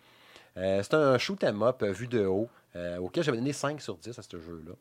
C'est 0.55 0.93
un 0.93 1.17
shoot 1.17 1.43
'em 1.43 1.61
up 1.63 1.83
vu 1.83 2.07
de 2.07 2.25
haut, 2.25 2.49
auquel 3.01 3.23
j'avais 3.23 3.37
donné 3.37 3.51
5 3.53 3.81
sur 3.81 3.97
10 3.97 4.17
à 4.17 4.21
ce 4.21 4.37
jeu-là. 4.39 4.73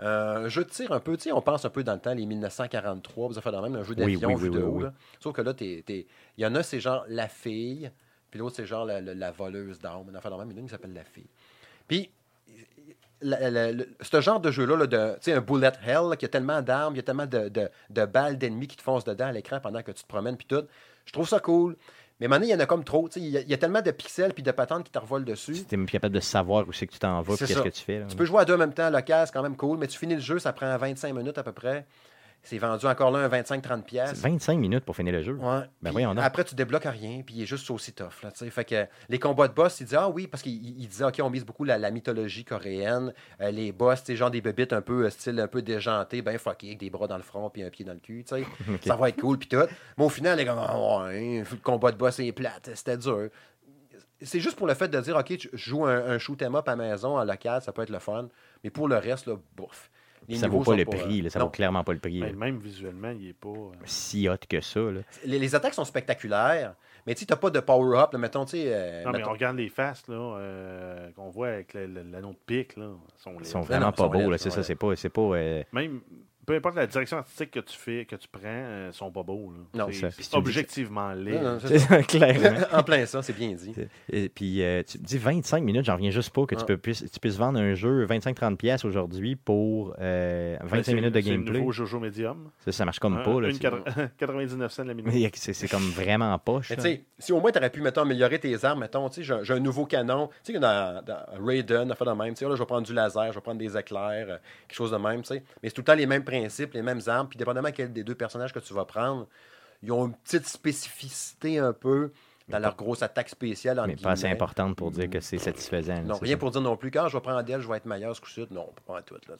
Un 0.00 0.48
jeu 0.48 0.64
de 0.64 0.68
tir 0.70 0.90
un 0.90 0.98
peu, 0.98 1.16
tu 1.16 1.24
sais, 1.24 1.32
on 1.32 1.40
pense 1.40 1.64
un 1.64 1.70
peu 1.70 1.84
dans 1.84 1.94
le 1.94 2.00
temps, 2.00 2.14
les 2.14 2.26
1943, 2.26 3.28
vous 3.28 3.34
avez 3.34 3.42
fait 3.42 3.52
dans 3.52 3.60
le 3.62 3.70
même 3.70 3.80
un 3.80 3.84
jeu 3.84 3.94
d'avion 3.94 4.28
oui, 4.30 4.34
vu 4.34 4.48
oui, 4.48 4.56
de 4.56 4.62
haut. 4.62 4.80
là. 4.80 4.92
Sauf 5.20 5.32
que 5.34 5.40
là, 5.42 5.52
il 5.60 6.04
y 6.38 6.44
en 6.46 6.54
a, 6.56 6.64
c'est 6.64 6.80
genre 6.80 7.04
la 7.08 7.28
fille, 7.28 7.92
puis 8.28 8.40
l'autre, 8.40 8.56
c'est 8.56 8.66
genre 8.66 8.84
la, 8.84 9.00
la- 9.00 9.14
la 9.14 9.30
voleuse 9.30 9.78
d'armes. 9.78 10.10
Fait 10.20 10.30
dans 10.30 10.36
le 10.38 10.44
même, 10.46 10.50
il 10.50 10.54
y 10.54 10.54
en 10.54 10.58
a 10.58 10.60
une 10.62 10.66
qui 10.66 10.72
s'appelle 10.72 10.94
la 10.94 11.04
fille. 11.04 11.28
Puis, 11.86 12.10
la- 13.24 13.50
la- 13.50 13.72
le- 13.72 13.88
ce 14.00 14.20
genre 14.20 14.38
de 14.40 14.50
jeu-là, 14.50 14.76
là, 14.76 14.86
de, 14.86 15.14
tu 15.14 15.18
sais, 15.22 15.32
un 15.32 15.40
bullet 15.40 15.72
hell, 15.86 16.16
qui 16.18 16.24
a 16.24 16.28
tellement 16.28 16.62
d'armes, 16.62 16.94
il 16.94 16.98
y 16.98 17.00
a 17.00 17.02
tellement 17.02 17.26
de, 17.26 17.48
de- 17.48 17.68
de 17.90 18.04
balles 18.04 18.38
d'ennemis 18.38 18.68
qui 18.68 18.76
te 18.76 18.82
foncent 18.82 19.04
dedans 19.04 19.26
à 19.26 19.32
l'écran 19.32 19.58
pendant 19.60 19.82
que 19.82 19.90
tu 19.92 20.02
te 20.02 20.08
promènes, 20.08 20.36
puis 20.36 20.46
tout. 20.46 20.62
Je 21.06 21.12
trouve 21.12 21.28
ça 21.28 21.40
cool. 21.40 21.76
Mais 22.20 22.28
donné, 22.28 22.46
il 22.46 22.50
y 22.50 22.54
en 22.54 22.60
a 22.60 22.66
comme 22.66 22.84
trop. 22.84 23.08
tu 23.08 23.14
sais, 23.18 23.26
Il 23.26 23.30
y, 23.32 23.36
a- 23.36 23.40
il 23.40 23.48
y 23.48 23.54
a 23.54 23.58
tellement 23.58 23.82
de 23.82 23.90
pixels 23.90 24.32
puis 24.32 24.42
de 24.44 24.52
patentes 24.52 24.84
qui 24.84 24.92
te 24.92 24.98
revolent 25.00 25.24
dessus. 25.24 25.54
Si 25.56 25.64
t'es 25.64 25.76
même 25.76 25.86
capable 25.88 26.14
de 26.14 26.20
savoir 26.20 26.66
où 26.68 26.72
c'est 26.72 26.86
que 26.86 26.92
tu 26.92 26.98
t'en 27.00 27.20
vas, 27.22 27.36
qu'est-ce 27.36 27.54
que 27.64 27.68
tu 27.70 27.82
fais. 27.82 27.98
là. 27.98 28.06
Tu 28.08 28.14
peux 28.14 28.24
jouer 28.24 28.40
à 28.40 28.44
deux 28.44 28.54
en 28.54 28.58
même 28.58 28.72
temps, 28.72 28.88
local, 28.88 29.26
c'est 29.26 29.32
quand 29.32 29.42
même 29.42 29.56
cool, 29.56 29.78
mais 29.78 29.88
tu 29.88 29.98
finis 29.98 30.14
le 30.14 30.20
jeu, 30.20 30.38
ça 30.38 30.52
prend 30.52 30.76
25 30.76 31.12
minutes 31.12 31.38
à 31.38 31.42
peu 31.42 31.52
près. 31.52 31.84
C'est 32.44 32.58
vendu 32.58 32.84
encore 32.86 33.10
là 33.10 33.20
un 33.20 33.28
25-30$. 33.28 33.76
C'est 33.78 33.84
piastres. 33.86 34.20
25 34.22 34.58
minutes 34.58 34.84
pour 34.84 34.94
finir 34.94 35.14
le 35.14 35.22
jeu. 35.22 35.32
Ouais. 35.34 35.62
Ben 35.80 35.92
après, 36.18 36.44
tu 36.44 36.54
débloques 36.54 36.84
à 36.84 36.90
rien, 36.90 37.22
puis 37.24 37.36
il 37.36 37.42
est 37.42 37.46
juste 37.46 37.70
aussi 37.70 37.92
tough. 37.94 38.22
Là, 38.22 38.30
fait 38.30 38.64
que 38.64 38.86
les 39.08 39.18
combats 39.18 39.48
de 39.48 39.54
boss, 39.54 39.80
il 39.80 39.86
dit 39.86 39.96
Ah 39.96 40.08
oui, 40.10 40.26
parce 40.26 40.42
qu'il 40.42 40.52
il 40.52 40.86
disait 40.86 41.04
Ok, 41.04 41.20
on 41.22 41.30
mise 41.30 41.44
beaucoup 41.44 41.64
la, 41.64 41.78
la 41.78 41.90
mythologie 41.90 42.44
coréenne. 42.44 43.12
Euh, 43.40 43.50
les 43.50 43.72
boss, 43.72 44.04
genre 44.10 44.30
des 44.30 44.42
bébites 44.42 44.74
un 44.74 44.82
peu, 44.82 45.06
euh, 45.06 45.10
style 45.10 45.40
un 45.40 45.48
peu 45.48 45.62
déjanté, 45.62 46.20
ben 46.20 46.38
fucké, 46.38 46.66
avec 46.68 46.78
des 46.78 46.90
bras 46.90 47.06
dans 47.06 47.16
le 47.16 47.22
front, 47.22 47.48
puis 47.48 47.62
un 47.62 47.70
pied 47.70 47.84
dans 47.84 47.94
le 47.94 47.98
cul. 48.00 48.24
Ça 48.84 48.94
va 48.96 49.08
être 49.08 49.20
cool, 49.20 49.38
puis 49.38 49.48
tout. 49.48 49.56
Mais 49.96 50.04
au 50.04 50.10
final, 50.10 50.36
les 50.36 50.44
gars, 50.44 50.54
Ah 50.68 51.04
ouais, 51.06 51.44
le 51.50 51.56
combat 51.62 51.92
de 51.92 51.96
boss 51.96 52.20
est 52.20 52.32
plate, 52.32 52.70
c'était 52.74 52.98
dur. 52.98 53.30
C'est 54.20 54.40
juste 54.40 54.56
pour 54.56 54.66
le 54.66 54.74
fait 54.74 54.88
de 54.88 55.00
dire 55.00 55.16
Ok, 55.16 55.34
je 55.38 55.48
joue 55.54 55.86
un, 55.86 55.96
un 56.10 56.18
shoot 56.18 56.40
'em 56.42 56.54
up 56.54 56.68
à 56.68 56.76
la 56.76 56.76
maison, 56.76 57.18
en 57.18 57.24
local, 57.24 57.62
ça 57.62 57.72
peut 57.72 57.82
être 57.82 57.90
le 57.90 57.98
fun. 57.98 58.28
Mais 58.62 58.70
pour 58.70 58.88
le 58.88 58.96
reste, 58.96 59.26
là, 59.26 59.34
bouf. 59.56 59.90
Les 60.28 60.36
ça 60.36 60.48
vaut 60.48 60.60
pas 60.62 60.74
le 60.76 60.84
prix, 60.84 61.20
euh, 61.20 61.24
là, 61.24 61.30
ça 61.30 61.38
non. 61.38 61.46
vaut 61.46 61.50
clairement 61.50 61.84
pas 61.84 61.92
le 61.92 61.98
prix. 61.98 62.20
Ben, 62.20 62.34
même 62.36 62.58
visuellement, 62.58 63.10
il 63.10 63.28
est 63.28 63.32
pas. 63.32 63.48
euh, 63.48 63.72
Si 63.84 64.28
hot 64.28 64.36
que 64.48 64.60
ça. 64.60 64.80
Là. 64.80 65.00
Les, 65.24 65.38
les 65.38 65.54
attaques 65.54 65.74
sont 65.74 65.84
spectaculaires, 65.84 66.74
mais 67.06 67.14
tu 67.14 67.24
n'as 67.28 67.36
pas 67.36 67.50
de 67.50 67.60
power-up. 67.60 68.14
Mettons, 68.14 68.44
tu 68.44 68.52
sais. 68.52 68.64
euh, 68.68 69.04
Non, 69.04 69.12
mais 69.12 69.24
on 69.24 69.32
regarde 69.32 69.56
les 69.56 69.68
faces 69.68 70.06
là, 70.08 70.14
euh, 70.38 71.10
qu'on 71.12 71.28
voit 71.30 71.48
avec 71.48 71.74
l'anneau 71.74 72.30
de 72.30 72.38
pique. 72.46 72.76
Là, 72.76 72.90
sont 73.16 73.34
Ils 73.38 73.46
sont 73.46 73.60
vraiment 73.60 73.92
pas 73.92 74.08
beaux. 74.08 74.36
C'est 74.38 74.50
ça, 74.50 74.62
c'est 74.62 74.76
pas. 74.76 74.96
C'est 74.96 75.10
pas 75.10 75.20
euh, 75.22 75.62
Même, 75.72 76.00
peu 76.46 76.54
importe 76.54 76.76
la 76.76 76.86
direction 76.86 77.18
artistique 77.18 77.50
que 77.52 77.60
tu 77.60 77.76
fais, 77.76 78.04
que 78.04 78.16
tu 78.16 78.28
prends, 78.28 78.40
euh, 78.44 78.92
sont 78.92 79.10
pas 79.10 79.22
beaux. 79.22 79.52
Là. 79.52 79.84
Non, 79.86 79.92
C'est- 79.92 80.10
c'est 80.10 80.34
objectivement 80.36 81.12
laid. 81.12 81.40
C'est 81.64 82.06
clairement. 82.06 82.58
en 82.72 82.82
plein 82.82 83.06
ça, 83.06 83.22
c'est 83.22 83.32
bien 83.36 83.52
dit. 83.52 83.74
Et 84.10 84.28
puis, 84.28 84.62
euh, 84.62 84.82
tu 84.82 84.98
te 84.98 85.04
dis 85.04 85.18
25 85.18 85.62
minutes, 85.62 85.84
j'en 85.84 85.94
reviens 85.94 86.10
juste 86.10 86.30
pas 86.30 86.46
que 86.46 86.54
tu, 86.54 86.62
Ah. 86.62 86.66
peux, 86.66 86.76
puisses, 86.76 87.04
tu 87.10 87.20
puisses 87.20 87.36
vendre 87.36 87.58
un 87.58 87.74
jeu 87.74 88.04
25-30$ 88.06 88.56
piastres 88.56 88.86
aujourd'hui 88.86 89.36
pour 89.36 89.94
euh, 90.00 90.56
25 90.62 90.70
Ben, 90.76 90.82
c'est- 90.82 90.94
minutes 90.94 91.14
de 91.14 91.20
c'est 91.20 91.30
le 91.30 91.36
gameplay. 91.36 91.58
nouveau 91.58 91.72
Jojo 91.72 92.00
Medium. 92.00 92.50
Ça, 92.64 92.72
ça 92.72 92.84
marche 92.84 92.98
comme 92.98 93.16
Hein, 93.18 93.22
pas. 93.24 93.40
Là, 93.40 93.48
une 93.48 93.54
c'est- 93.54 93.60
quatre- 93.60 94.16
99 94.18 94.72
cents 94.72 94.84
la 94.84 94.94
minute. 94.94 95.34
C'est, 95.36 95.52
c'est 95.52 95.68
comme 95.68 95.88
vraiment 95.90 96.38
poche. 96.38 96.70
Mais 96.70 96.76
là. 96.76 96.82
tu 96.82 96.88
sais, 96.88 97.04
si 97.18 97.32
au 97.32 97.40
moins 97.40 97.50
tu 97.52 97.58
aurais 97.58 97.70
pu, 97.70 97.80
mettons, 97.80 98.02
améliorer 98.02 98.38
tes 98.38 98.64
armes, 98.64 98.80
mettons, 98.80 99.08
tu 99.08 99.24
sais, 99.24 99.38
j'ai, 99.42 99.54
un 99.54 99.60
nouveau 99.60 99.86
canon. 99.86 100.28
Tu 100.44 100.52
sais, 100.52 100.58
dans, 100.58 101.02
dans 101.04 101.44
Raiden, 101.44 101.90
on 101.90 101.94
fait 101.94 102.04
de 102.04 102.10
même. 102.10 102.34
Tu 102.34 102.40
sais, 102.40 102.44
là, 102.48 102.54
je 102.54 102.60
vais 102.60 102.66
prendre 102.66 102.86
du 102.86 102.92
laser, 102.92 103.30
je 103.30 103.34
vais 103.34 103.40
prendre 103.40 103.58
des 103.58 103.76
éclairs, 103.76 104.26
euh, 104.28 104.36
quelque 104.68 104.76
chose 104.76 104.90
de 104.90 104.96
même, 104.96 105.22
tu 105.22 105.28
sais. 105.28 105.42
Mais 105.62 105.68
c'est 105.68 105.74
tout 105.74 105.80
le 105.80 105.84
temps 105.86 105.94
les 105.94 106.06
mêmes 106.06 106.24
principes, 106.24 106.33
les 106.40 106.82
mêmes 106.82 107.00
armes. 107.06 107.28
Puis, 107.28 107.38
dépendamment 107.38 107.70
quel 107.72 107.92
des 107.92 108.04
deux 108.04 108.14
personnages 108.14 108.52
que 108.52 108.58
tu 108.58 108.74
vas 108.74 108.84
prendre, 108.84 109.26
ils 109.82 109.92
ont 109.92 110.06
une 110.06 110.14
petite 110.14 110.46
spécificité 110.46 111.58
un 111.58 111.72
peu 111.72 112.12
dans 112.48 112.58
leur 112.58 112.76
grosse 112.76 113.02
attaque 113.02 113.28
spéciale. 113.28 113.82
mais 113.86 113.96
pas 113.96 114.12
assez 114.12 114.28
importante 114.28 114.76
pour 114.76 114.90
dire 114.90 115.08
que 115.08 115.20
c'est 115.20 115.38
satisfaisant. 115.38 116.02
Non, 116.02 116.18
rien 116.18 116.32
ça. 116.32 116.38
pour 116.38 116.50
dire 116.50 116.60
non 116.60 116.76
plus. 116.76 116.90
Quand 116.90 117.08
je 117.08 117.16
vais 117.16 117.22
prendre 117.22 117.42
d'elle, 117.42 117.60
je 117.60 117.68
vais 117.68 117.76
être 117.76 117.86
meilleur 117.86 118.14
ce 118.14 118.20
coup-ci. 118.20 118.46
Non, 118.50 118.68
pas 118.86 118.98
en 118.98 119.02
tout, 119.02 119.14
là. 119.14 119.36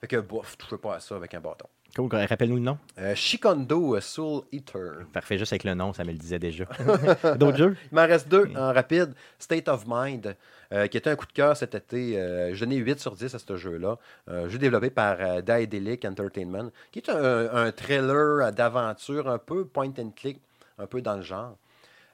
Fait 0.00 0.06
que, 0.06 0.16
bof, 0.16 0.56
touchez 0.56 0.78
pas 0.78 0.94
à 0.94 1.00
ça 1.00 1.16
avec 1.16 1.34
un 1.34 1.40
bâton. 1.40 1.66
Cool. 1.94 2.08
Rappelle-nous 2.10 2.56
le 2.56 2.62
nom. 2.62 2.78
Euh, 2.98 3.14
Shikondo 3.14 3.96
euh, 3.96 4.00
Soul 4.00 4.44
Eater. 4.50 5.04
Parfait, 5.12 5.36
juste 5.36 5.52
avec 5.52 5.64
le 5.64 5.74
nom, 5.74 5.92
ça 5.92 6.04
me 6.04 6.12
le 6.12 6.16
disait 6.16 6.38
déjà. 6.38 6.64
D'autres 7.36 7.58
jeux? 7.58 7.76
Il 7.92 7.96
m'en 7.96 8.06
reste 8.06 8.28
deux 8.28 8.50
en 8.56 8.72
rapide. 8.72 9.12
State 9.38 9.68
of 9.68 9.84
Mind, 9.86 10.36
euh, 10.72 10.86
qui 10.86 10.96
était 10.96 11.10
un 11.10 11.16
coup 11.16 11.26
de 11.26 11.32
cœur 11.32 11.54
cet 11.54 11.74
été. 11.74 12.18
Euh, 12.18 12.54
je 12.54 12.60
donnais 12.60 12.76
8 12.76 12.98
sur 12.98 13.14
10 13.14 13.34
à 13.34 13.38
ce 13.38 13.56
jeu-là. 13.56 13.98
Jeu 14.46 14.58
développé 14.58 14.88
par 14.88 15.42
Daedalic 15.42 16.04
Entertainment, 16.06 16.70
qui 16.92 17.00
est 17.00 17.10
un, 17.10 17.54
un 17.54 17.72
thriller 17.72 18.52
d'aventure 18.52 19.28
un 19.28 19.38
peu 19.38 19.66
point 19.66 19.92
and 19.98 20.12
click, 20.16 20.40
un 20.78 20.86
peu 20.86 21.02
dans 21.02 21.16
le 21.16 21.22
genre, 21.22 21.56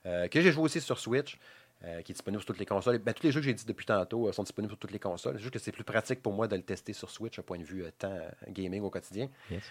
que 0.05 0.41
j'ai 0.41 0.51
joué 0.51 0.65
aussi 0.65 0.81
sur 0.81 0.99
Switch. 0.99 1.39
Euh, 1.85 2.01
qui 2.03 2.13
est 2.13 2.15
disponible 2.15 2.41
sur 2.41 2.47
toutes 2.47 2.59
les 2.59 2.67
consoles. 2.67 2.99
Ben, 2.99 3.13
tous 3.13 3.23
les 3.25 3.33
jeux 3.33 3.41
que 3.41 3.47
j'ai 3.47 3.55
dit 3.55 3.67
depuis 3.67 3.85
tantôt 3.85 4.29
euh, 4.29 4.33
sont 4.33 4.43
disponibles 4.43 4.73
sur 4.73 4.79
toutes 4.79 4.93
les 4.93 4.99
consoles. 4.99 5.35
C'est 5.37 5.43
juste 5.43 5.53
que 5.53 5.59
c'est 5.59 5.73
plus 5.73 5.85
pratique 5.85 6.23
pour 6.23 6.33
moi 6.33 6.49
de 6.49 6.57
le 6.57 6.63
tester 6.63 6.93
sur 6.93 7.11
Switch, 7.11 7.37
d'un 7.37 7.43
point 7.43 7.59
de 7.59 7.65
vue 7.65 7.85
euh, 7.85 7.91
temps 7.99 8.19
gaming 8.49 8.83
au 8.83 8.91
quotidien. 8.91 9.29
Yes. 9.51 9.63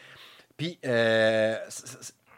Puis, 0.55 0.79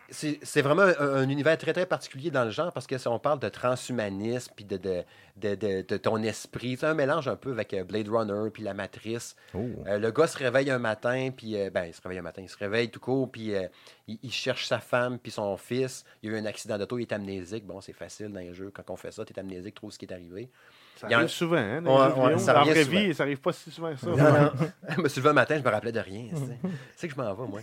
c'est 0.09 0.61
vraiment 0.61 0.83
un, 0.83 1.15
un 1.15 1.29
univers 1.29 1.57
très, 1.57 1.73
très 1.73 1.85
particulier 1.85 2.31
dans 2.31 2.45
le 2.45 2.51
genre 2.51 2.71
parce 2.71 2.87
que 2.87 2.97
si 2.97 3.07
on 3.07 3.19
parle 3.19 3.39
de 3.39 3.49
transhumanisme, 3.49 4.53
puis 4.55 4.65
de, 4.65 4.77
de, 4.77 5.55
de, 5.81 5.97
ton 5.97 6.21
esprit, 6.23 6.77
c'est 6.79 6.85
un 6.85 6.93
mélange 6.93 7.27
un 7.27 7.35
peu 7.35 7.51
avec 7.51 7.73
euh, 7.73 7.83
Blade 7.83 8.07
Runner, 8.07 8.49
puis 8.51 8.63
la 8.63 8.73
Matrice. 8.73 9.35
Oh. 9.53 9.59
Euh, 9.87 9.99
le 9.99 10.11
gars 10.11 10.27
se 10.27 10.37
réveille 10.37 10.71
un 10.71 10.79
matin, 10.79 11.29
puis 11.35 11.55
euh, 11.57 11.69
ben, 11.69 11.85
il 11.85 11.93
se 11.93 12.01
réveille 12.01 12.19
un 12.19 12.23
matin, 12.23 12.41
il 12.41 12.49
se 12.49 12.57
réveille 12.57 12.89
tout 12.89 12.99
court, 12.99 13.31
puis 13.31 13.53
euh, 13.53 13.67
il, 14.07 14.17
il 14.23 14.31
cherche 14.31 14.65
sa 14.65 14.79
femme, 14.79 15.19
puis 15.19 15.31
son 15.31 15.57
fils. 15.57 16.05
Il 16.21 16.29
y 16.29 16.33
a 16.33 16.37
eu 16.37 16.39
un 16.39 16.45
accident 16.45 16.77
d'auto, 16.77 16.97
il 16.97 17.03
est 17.03 17.13
amnésique. 17.13 17.65
Bon, 17.65 17.81
c'est 17.81 17.93
facile 17.93 18.29
dans 18.29 18.39
les 18.39 18.53
jeux, 18.53 18.71
quand 18.73 18.89
on 18.89 18.95
fait 18.95 19.11
ça, 19.11 19.25
tu 19.25 19.33
es 19.33 19.39
amnésique, 19.39 19.75
trouve 19.75 19.91
ce 19.91 19.99
qui 19.99 20.05
est 20.05 20.13
arrivé. 20.13 20.49
Ça 20.97 21.07
arrive 21.11 21.27
souvent, 21.29 21.57
hein, 21.57 21.81
dans 21.81 21.95
Ouais, 22.23 22.33
ouais, 22.33 22.39
ça 22.39 22.53
vraie 22.53 22.83
souvent. 22.83 22.99
vie, 22.99 23.13
ça 23.13 23.23
arrive 23.23 23.39
pas 23.39 23.53
si 23.53 23.71
souvent 23.71 23.91
que 23.93 23.99
ça. 23.99 24.07
Non, 24.07 24.15
non. 24.17 24.51
je 24.95 25.01
me 25.01 25.07
suis 25.09 25.19
levé 25.19 25.29
un 25.29 25.33
matin, 25.33 25.57
je 25.57 25.63
me 25.63 25.69
rappelais 25.69 25.91
de 25.91 25.99
rien. 25.99 26.27
tu 26.29 26.35
sais. 26.37 26.57
C'est 26.95 27.07
que 27.07 27.13
je 27.15 27.19
m'en 27.21 27.33
vais, 27.33 27.47
moi. 27.47 27.59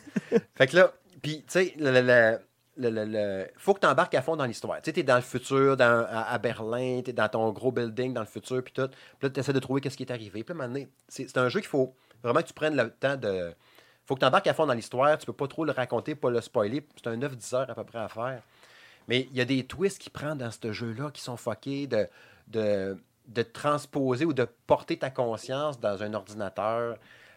fait 0.54 0.66
que 0.66 0.76
là, 0.76 0.92
puis, 1.22 1.38
tu 1.38 1.44
sais, 1.48 1.74
le, 1.78 1.90
le- 1.90 2.00
le- 2.02 2.38
le- 2.76 2.90
le- 2.90 3.04
le- 3.04 3.46
faut 3.56 3.72
que 3.74 3.80
tu 3.80 3.86
embarques 3.86 4.14
à 4.14 4.22
fond 4.22 4.36
dans 4.36 4.44
l'histoire. 4.44 4.76
Tu 4.82 4.86
sais, 4.86 4.92
tu 4.92 5.00
es 5.00 5.02
dans 5.04 5.16
le 5.16 5.22
futur, 5.22 5.76
dans, 5.76 6.06
à, 6.10 6.22
à 6.32 6.38
Berlin, 6.38 7.00
tu 7.04 7.10
es 7.10 7.12
dans 7.12 7.28
ton 7.28 7.50
gros 7.52 7.70
building 7.72 8.12
dans 8.12 8.20
le 8.20 8.26
futur, 8.26 8.62
puis 8.62 8.72
tout. 8.72 8.88
Puis 8.88 8.96
là, 9.22 9.30
tu 9.30 9.40
essaies 9.40 9.52
de 9.52 9.58
trouver 9.60 9.80
qu'est-ce 9.80 9.96
qui 9.96 10.02
est 10.02 10.12
arrivé. 10.12 10.42
Puis 10.44 10.56
là, 10.58 10.68
c'est 11.08 11.36
un 11.38 11.48
jeu 11.48 11.60
qu'il 11.60 11.68
faut 11.68 11.94
vraiment 12.22 12.40
que 12.40 12.46
tu 12.48 12.52
prennes 12.54 12.76
le 12.76 12.90
temps 12.90 13.16
de. 13.16 13.54
faut 14.06 14.14
que 14.16 14.20
tu 14.20 14.26
embarques 14.26 14.46
à 14.48 14.54
fond 14.54 14.66
dans 14.66 14.74
l'histoire. 14.74 15.16
Tu 15.18 15.26
peux 15.26 15.32
pas 15.32 15.46
trop 15.48 15.64
le 15.64 15.72
raconter, 15.72 16.14
pas 16.14 16.30
le 16.30 16.40
spoiler. 16.40 16.86
C'est 16.96 17.08
un 17.08 17.16
9-10 17.16 17.54
heures 17.54 17.70
à 17.70 17.74
peu 17.74 17.84
près 17.84 17.98
à 18.00 18.08
faire. 18.08 18.42
Mais 19.08 19.28
il 19.30 19.36
y 19.36 19.40
a 19.40 19.44
des 19.44 19.64
twists 19.64 19.98
qui 20.00 20.10
prennent 20.10 20.38
dans 20.38 20.50
ce 20.50 20.72
jeu-là 20.72 21.10
qui 21.12 21.20
sont 21.22 21.36
fuckés 21.36 21.86
de, 21.86 22.08
de, 22.48 22.96
de 23.28 23.42
transposer 23.42 24.24
ou 24.24 24.32
de 24.32 24.46
porter 24.66 24.98
ta 24.98 25.10
conscience 25.10 25.80
dans 25.80 26.02
un 26.02 26.14
ordinateur. 26.14 26.96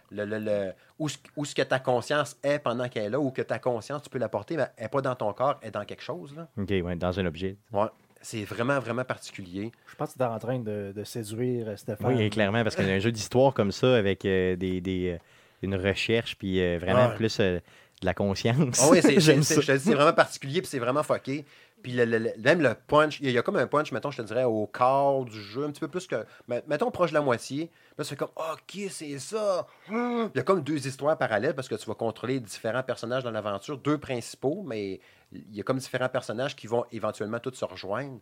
Le, 0.09 0.23
le- 0.23 0.39
le- 0.39 0.71
où, 0.99 1.09
ce- 1.09 1.17
où 1.35 1.43
ce 1.43 1.53
que 1.53 1.61
ta 1.61 1.79
conscience 1.79 2.37
est 2.41 2.59
pendant 2.59 2.87
qu'elle 2.87 3.03
est 3.05 3.09
là, 3.09 3.19
ou 3.19 3.29
que 3.29 3.41
ta 3.41 3.59
conscience, 3.59 4.03
tu 4.03 4.09
peux 4.09 4.19
la 4.19 4.29
porter, 4.29 4.55
mais 4.55 4.67
elle 4.77 4.83
n'est 4.83 4.89
pas 4.89 5.01
dans 5.01 5.15
ton 5.15 5.33
corps, 5.33 5.57
elle 5.61 5.67
est 5.67 5.71
dans 5.71 5.83
quelque 5.83 6.01
chose. 6.01 6.33
Là. 6.33 6.47
OK, 6.57 6.69
ouais, 6.69 6.95
dans 6.95 7.19
un 7.19 7.25
objet. 7.25 7.57
Ouais. 7.73 7.87
C'est 8.21 8.45
vraiment, 8.45 8.79
vraiment 8.79 9.03
particulier. 9.03 9.71
Je 9.85 9.95
pense 9.95 10.13
que 10.13 10.17
tu 10.17 10.23
es 10.23 10.25
en 10.27 10.39
train 10.39 10.59
de, 10.59 10.93
de 10.95 11.03
séduire 11.03 11.67
euh, 11.67 11.75
Stéphane. 11.75 12.15
Oui, 12.15 12.29
clairement, 12.29 12.63
parce 12.63 12.75
qu'un 12.77 12.99
jeu 12.99 13.11
d'histoire 13.11 13.53
comme 13.53 13.71
ça, 13.73 13.95
avec 13.97 14.23
euh, 14.23 14.55
des, 14.55 14.79
des, 14.79 15.09
euh, 15.11 15.17
une 15.61 15.75
recherche, 15.75 16.37
puis 16.37 16.61
euh, 16.61 16.77
vraiment 16.79 17.09
Ouais. 17.09 17.15
plus 17.15 17.39
euh, 17.41 17.59
de 18.01 18.05
la 18.05 18.13
conscience. 18.13 18.79
Ah 18.81 18.87
oui, 18.89 18.99
c'est, 19.01 19.15
vraiment 19.93 20.13
particulier, 20.13 20.61
puis 20.61 20.69
c'est 20.69 20.79
vraiment 20.79 21.03
fucké. 21.03 21.45
Puis 21.83 21.91
le- 21.93 22.05
le- 22.05 22.33
même 22.39 22.61
le 22.61 22.73
punch, 22.73 23.19
il 23.21 23.29
y, 23.29 23.37
a- 23.37 23.41
comme 23.43 23.55
un 23.55 23.67
punch, 23.67 23.91
mettons, 23.91 24.09
je 24.11 24.17
te 24.21 24.27
dirais, 24.27 24.43
au 24.43 24.65
quart 24.67 25.23
du 25.25 25.39
jeu, 25.39 25.63
un 25.65 25.71
petit 25.71 25.79
peu 25.79 25.87
plus 25.87 26.07
que. 26.07 26.25
met- 26.47 26.63
Mettons 26.67 26.89
proche 26.91 27.11
de 27.11 27.15
la 27.15 27.21
moitié. 27.21 27.69
Là, 27.97 28.03
fais 28.03 28.15
comme, 28.15 28.31
OK, 28.35 28.79
c'est 28.89 29.19
ça? 29.19 29.67
Il 29.89 30.31
y 30.35 30.39
a 30.39 30.43
comme 30.43 30.61
deux 30.61 30.85
histoires 30.87 31.17
parallèles 31.17 31.53
parce 31.55 31.67
que 31.67 31.75
tu 31.75 31.85
vas 31.85 31.93
contrôler 31.95 32.39
différents 32.39 32.83
personnages 32.83 33.23
dans 33.23 33.31
l'aventure, 33.31 33.77
deux 33.77 33.97
principaux, 33.97 34.63
mais 34.65 34.99
il 35.31 35.55
y 35.55 35.59
a 35.59 35.63
comme 35.63 35.77
différents 35.77 36.09
personnages 36.09 36.55
qui 36.55 36.67
vont 36.67 36.85
éventuellement 36.91 37.39
tous 37.39 37.53
se 37.53 37.65
rejoindre 37.65 38.19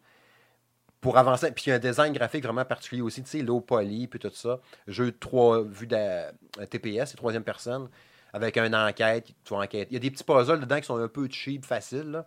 pour 1.01 1.17
avancer. 1.17 1.51
Puis 1.51 1.65
il 1.67 1.69
y 1.69 1.71
a 1.71 1.75
un 1.75 1.79
design 1.79 2.13
graphique 2.13 2.43
vraiment 2.43 2.65
particulier 2.65 3.01
aussi, 3.01 3.23
tu 3.23 3.29
sais, 3.29 3.41
low 3.41 3.61
poly, 3.61 4.07
puis 4.07 4.19
tout 4.19 4.31
ça. 4.33 4.59
Jeu 4.87 5.05
de 5.11 5.17
trois 5.17 5.61
vues 5.63 5.87
de 5.87 5.95
un 5.95 6.65
TPS, 6.65 7.11
c'est 7.11 7.17
troisième 7.17 7.43
personne, 7.43 7.89
avec 8.33 8.57
une 8.57 8.75
enquête, 8.75 9.29
tu 9.43 9.53
enquêter. 9.53 9.87
Il 9.91 9.93
y 9.93 9.97
a 9.97 9.99
des 9.99 10.11
petits 10.11 10.23
puzzles 10.23 10.59
dedans 10.59 10.77
qui 10.77 10.85
sont 10.85 10.97
un 10.97 11.07
peu 11.07 11.27
cheap, 11.29 11.65
faciles, 11.65 12.11
là. 12.11 12.25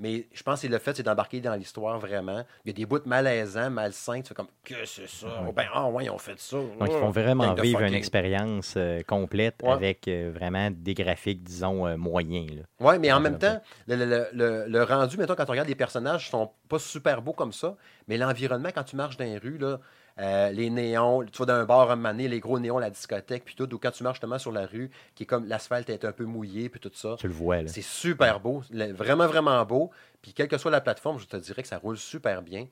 Mais 0.00 0.26
je 0.32 0.42
pense 0.42 0.62
que 0.62 0.66
le 0.66 0.78
fait, 0.78 0.96
c'est 0.96 1.02
d'embarquer 1.02 1.40
dans 1.40 1.54
l'histoire 1.54 1.98
vraiment. 1.98 2.44
Il 2.64 2.68
y 2.68 2.70
a 2.70 2.72
des 2.72 2.86
bouts 2.86 3.00
malaisants, 3.06 3.70
malsains, 3.70 4.22
tu 4.22 4.28
fais 4.28 4.34
comme, 4.34 4.48
que 4.64 4.84
c'est 4.86 5.06
ça? 5.06 5.26
Oh, 5.46 5.52
ben, 5.52 5.66
ah 5.72 5.88
ouais, 5.88 6.06
ils 6.06 6.10
ont 6.10 6.18
fait 6.18 6.40
ça. 6.40 6.56
Donc, 6.56 6.88
ils 6.92 6.96
font 6.96 7.08
Oh, 7.08 7.12
vraiment 7.12 7.54
vivre 7.54 7.82
une 7.82 7.94
expérience 7.94 8.74
euh, 8.76 9.02
complète 9.02 9.62
Ouais. 9.62 9.72
avec 9.72 10.08
euh, 10.08 10.30
vraiment 10.34 10.70
des 10.70 10.94
graphiques, 10.94 11.42
disons, 11.42 11.86
euh, 11.86 11.96
moyens. 11.96 12.64
Oui, 12.80 12.98
mais 12.98 13.12
en 13.12 13.16
Ouais, 13.16 13.20
même 13.20 13.38
temps, 13.38 13.60
le, 13.86 13.96
le- 13.96 14.06
le- 14.06 14.28
le- 14.32 14.66
le 14.66 14.82
rendu, 14.84 15.18
mettons, 15.18 15.34
quand 15.34 15.44
on 15.48 15.52
regarde 15.52 15.68
les 15.68 15.74
personnages, 15.74 16.26
ils 16.28 16.30
sont 16.30 16.50
pas 16.68 16.78
super 16.78 17.20
beaux 17.20 17.34
comme 17.34 17.52
ça, 17.52 17.76
mais 18.08 18.16
l'environnement, 18.16 18.70
quand 18.74 18.84
tu 18.84 18.96
marches 18.96 19.18
dans 19.18 19.24
les 19.26 19.36
rues, 19.36 19.58
là, 19.58 19.80
euh, 20.20 20.50
les 20.50 20.68
néons, 20.70 21.24
tu 21.24 21.38
vas 21.38 21.46
d'un 21.46 21.64
bar 21.64 21.90
à 21.90 22.12
les 22.12 22.40
gros 22.40 22.58
néons, 22.58 22.78
la 22.78 22.90
discothèque, 22.90 23.44
puis 23.44 23.54
tout, 23.54 23.72
ou 23.74 23.78
quand 23.78 23.90
tu 23.90 24.02
marches 24.02 24.16
justement 24.16 24.38
sur 24.38 24.52
la 24.52 24.66
rue, 24.66 24.90
qui 25.14 25.22
est 25.22 25.26
comme 25.26 25.46
l'asphalte 25.46 25.88
est 25.90 26.04
un 26.04 26.12
peu 26.12 26.24
mouillé, 26.24 26.68
puis 26.68 26.78
tout 26.78 26.90
ça. 26.92 27.16
Tu 27.18 27.26
le 27.26 27.32
vois. 27.32 27.62
Là. 27.62 27.68
C'est 27.68 27.82
super 27.82 28.38
beau, 28.40 28.62
vraiment, 28.70 29.26
vraiment 29.26 29.64
beau. 29.64 29.90
Puis 30.20 30.34
quelle 30.34 30.48
que 30.48 30.58
soit 30.58 30.70
la 30.70 30.80
plateforme, 30.82 31.18
je 31.18 31.26
te 31.26 31.36
dirais 31.36 31.62
que 31.62 31.68
ça 31.68 31.78
roule 31.78 31.96
super 31.96 32.42
bien. 32.42 32.66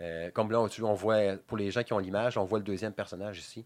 Euh, 0.00 0.30
comme 0.30 0.50
là, 0.50 0.60
on, 0.60 0.68
tu- 0.68 0.82
on 0.82 0.94
voit, 0.94 1.36
pour 1.46 1.56
les 1.56 1.70
gens 1.70 1.82
qui 1.82 1.92
ont 1.92 1.98
l'image, 1.98 2.38
on 2.38 2.44
voit 2.44 2.58
le 2.58 2.64
deuxième 2.64 2.92
personnage 2.92 3.38
ici. 3.38 3.64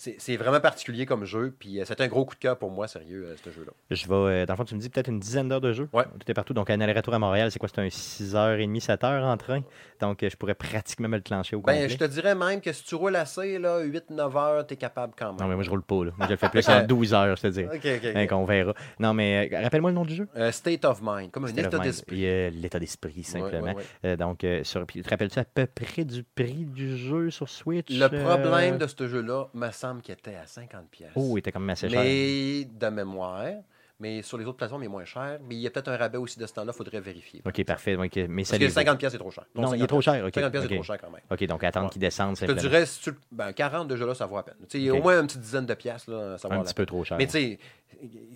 C'est 0.00 0.38
vraiment 0.38 0.60
particulier 0.60 1.04
comme 1.04 1.26
jeu, 1.26 1.54
puis 1.58 1.78
euh, 1.78 1.84
c'est 1.86 2.00
un 2.00 2.08
gros 2.08 2.24
coup 2.24 2.34
de 2.34 2.40
cœur 2.40 2.56
pour 2.56 2.70
moi, 2.70 2.88
sérieux, 2.88 3.26
euh, 3.26 3.36
ce 3.44 3.50
jeu-là. 3.50 3.72
Je 3.90 4.06
vais, 4.06 4.14
euh, 4.14 4.46
dans 4.46 4.54
le 4.54 4.56
fond, 4.56 4.64
tu 4.64 4.74
me 4.74 4.80
dis 4.80 4.88
peut-être 4.88 5.08
une 5.08 5.20
dizaine 5.20 5.46
d'heures 5.46 5.60
de 5.60 5.74
jeu. 5.74 5.90
Ouais. 5.92 6.04
Tout 6.04 6.30
est 6.30 6.32
partout. 6.32 6.54
Donc, 6.54 6.70
un 6.70 6.80
aller-retour 6.80 7.12
à 7.12 7.18
Montréal, 7.18 7.50
c'est 7.50 7.58
quoi? 7.58 7.68
C'est 7.68 7.82
un 7.82 7.88
6h30, 7.88 8.82
7h 8.82 9.22
en 9.22 9.36
train? 9.36 9.60
Donc, 10.00 10.20
je 10.22 10.34
pourrais 10.36 10.54
pratiquement 10.54 11.08
me 11.08 11.16
le 11.16 11.22
clencher 11.22 11.54
au 11.54 11.60
complet. 11.60 11.80
Ben, 11.80 11.90
je 11.90 11.98
te 11.98 12.04
dirais 12.04 12.34
même 12.34 12.62
que 12.62 12.72
si 12.72 12.82
tu 12.82 12.94
roules 12.94 13.14
assez, 13.14 13.58
là, 13.58 13.84
8-9 13.84 14.38
heures, 14.38 14.66
t'es 14.66 14.76
capable 14.76 15.12
quand 15.18 15.34
même. 15.34 15.40
Non, 15.40 15.48
mais 15.48 15.54
moi, 15.56 15.64
je 15.64 15.70
roule 15.70 15.82
pas. 15.82 16.02
Là. 16.02 16.12
Moi, 16.16 16.26
je 16.28 16.32
le 16.32 16.36
fais 16.38 16.48
plus 16.48 16.66
en 16.70 16.82
12 16.82 17.12
heures, 17.12 17.36
je 17.36 17.42
te 17.42 17.46
dis. 17.48 17.64
OK, 17.64 17.74
OK. 17.74 18.00
ok. 18.02 18.12
Hein, 18.14 18.26
qu'on 18.26 18.46
verra. 18.46 18.72
Non, 18.98 19.12
mais 19.12 19.50
euh, 19.52 19.62
rappelle-moi 19.62 19.90
le 19.90 19.96
nom 19.96 20.06
du 20.06 20.14
jeu. 20.14 20.28
Euh, 20.34 20.50
state 20.50 20.86
of 20.86 21.00
mind, 21.02 21.30
comme 21.30 21.44
un 21.44 21.48
State 21.48 21.66
état 21.66 21.78
d'esprit. 21.78 22.26
Euh, 22.26 22.48
L'état 22.48 22.78
d'esprit, 22.78 23.22
simplement. 23.22 23.74
Ouais, 23.74 23.84
ouais, 24.02 24.16
donc, 24.16 24.46
sur, 24.62 24.86
te 24.86 25.10
rappelles-tu 25.10 25.38
à 25.38 25.44
peu 25.44 25.66
près 25.66 26.06
du 26.06 26.22
prix 26.22 26.64
du 26.64 26.96
jeu 26.96 27.28
sur 27.28 27.50
Switch? 27.50 27.90
Le 27.90 28.08
problème 28.08 28.78
de 28.78 28.86
ce 28.86 29.06
jeu-là, 29.06 29.48
me 29.52 29.70
semble 29.70 29.89
qu'il 29.98 30.12
était 30.14 30.36
à 30.36 30.44
50$. 30.44 30.86
pièces. 30.90 31.12
Oh, 31.14 31.36
il 31.36 31.38
était 31.38 31.52
quand 31.52 31.60
même 31.60 31.70
assez 31.70 31.88
cher. 31.88 32.00
mais 32.00 32.64
de 32.64 32.86
mémoire, 32.88 33.44
mais 34.00 34.22
sur 34.22 34.36
les 34.38 34.44
autres 34.46 34.56
plateformes, 34.56 34.82
il 34.82 34.86
est 34.86 34.88
moins 34.88 35.04
cher. 35.04 35.38
Mais 35.48 35.54
il 35.54 35.60
y 35.60 35.66
a 35.66 35.70
peut-être 35.70 35.88
un 35.88 35.96
rabais 35.96 36.18
aussi 36.18 36.38
de 36.38 36.46
ce 36.46 36.52
temps-là, 36.54 36.72
il 36.74 36.76
faudrait 36.76 37.00
vérifier. 37.00 37.42
Ok, 37.46 37.64
parfait. 37.64 37.96
Donc, 37.96 38.16
euh, 38.16 38.26
mais 38.28 38.44
ça 38.44 38.52
Parce 38.52 38.58
que 38.60 38.64
les- 38.64 38.70
50$, 38.70 38.96
pièces, 38.98 39.12
c'est 39.12 39.18
trop 39.18 39.30
cher. 39.30 39.44
Non, 39.54 39.62
il 39.72 39.76
est 39.76 39.86
50 39.86 39.88
trop 39.88 40.00
cher. 40.00 40.24
ok. 40.24 40.34
50$, 40.34 40.50
pièces, 40.50 40.64
ok. 40.64 40.68
c'est 40.70 40.74
trop 40.74 40.82
cher 40.84 40.98
quand 41.00 41.10
même. 41.10 41.20
Ok, 41.30 41.44
donc 41.46 41.62
attendre 41.64 41.86
Ouais. 41.86 41.92
qu'il 41.92 42.00
descende 42.00 42.30
Je 42.36 42.40
te 42.40 42.46
simplement. 42.46 42.60
dirais, 42.60 42.86
si 42.86 43.00
tu, 43.02 43.12
ben, 43.30 43.52
40 43.52 43.88
déjà 43.88 44.06
là, 44.06 44.14
ça 44.14 44.26
vaut 44.26 44.36
la 44.36 44.42
peine. 44.42 44.54
Tu 44.68 44.82
sais, 44.84 44.90
Ok. 44.90 44.98
Au 44.98 45.02
moins 45.02 45.20
une 45.20 45.26
petite 45.26 45.40
dizaine 45.42 45.66
de 45.66 45.74
pièces, 45.74 46.06
là, 46.08 46.36
ça 46.38 46.48
vaut 46.48 46.54
un 46.54 46.62
petit 46.62 46.74
peu 46.74 46.86
trop 46.86 47.04
cher. 47.04 47.18
Mais 47.18 47.26
tu 47.26 47.32
sais, 47.32 47.58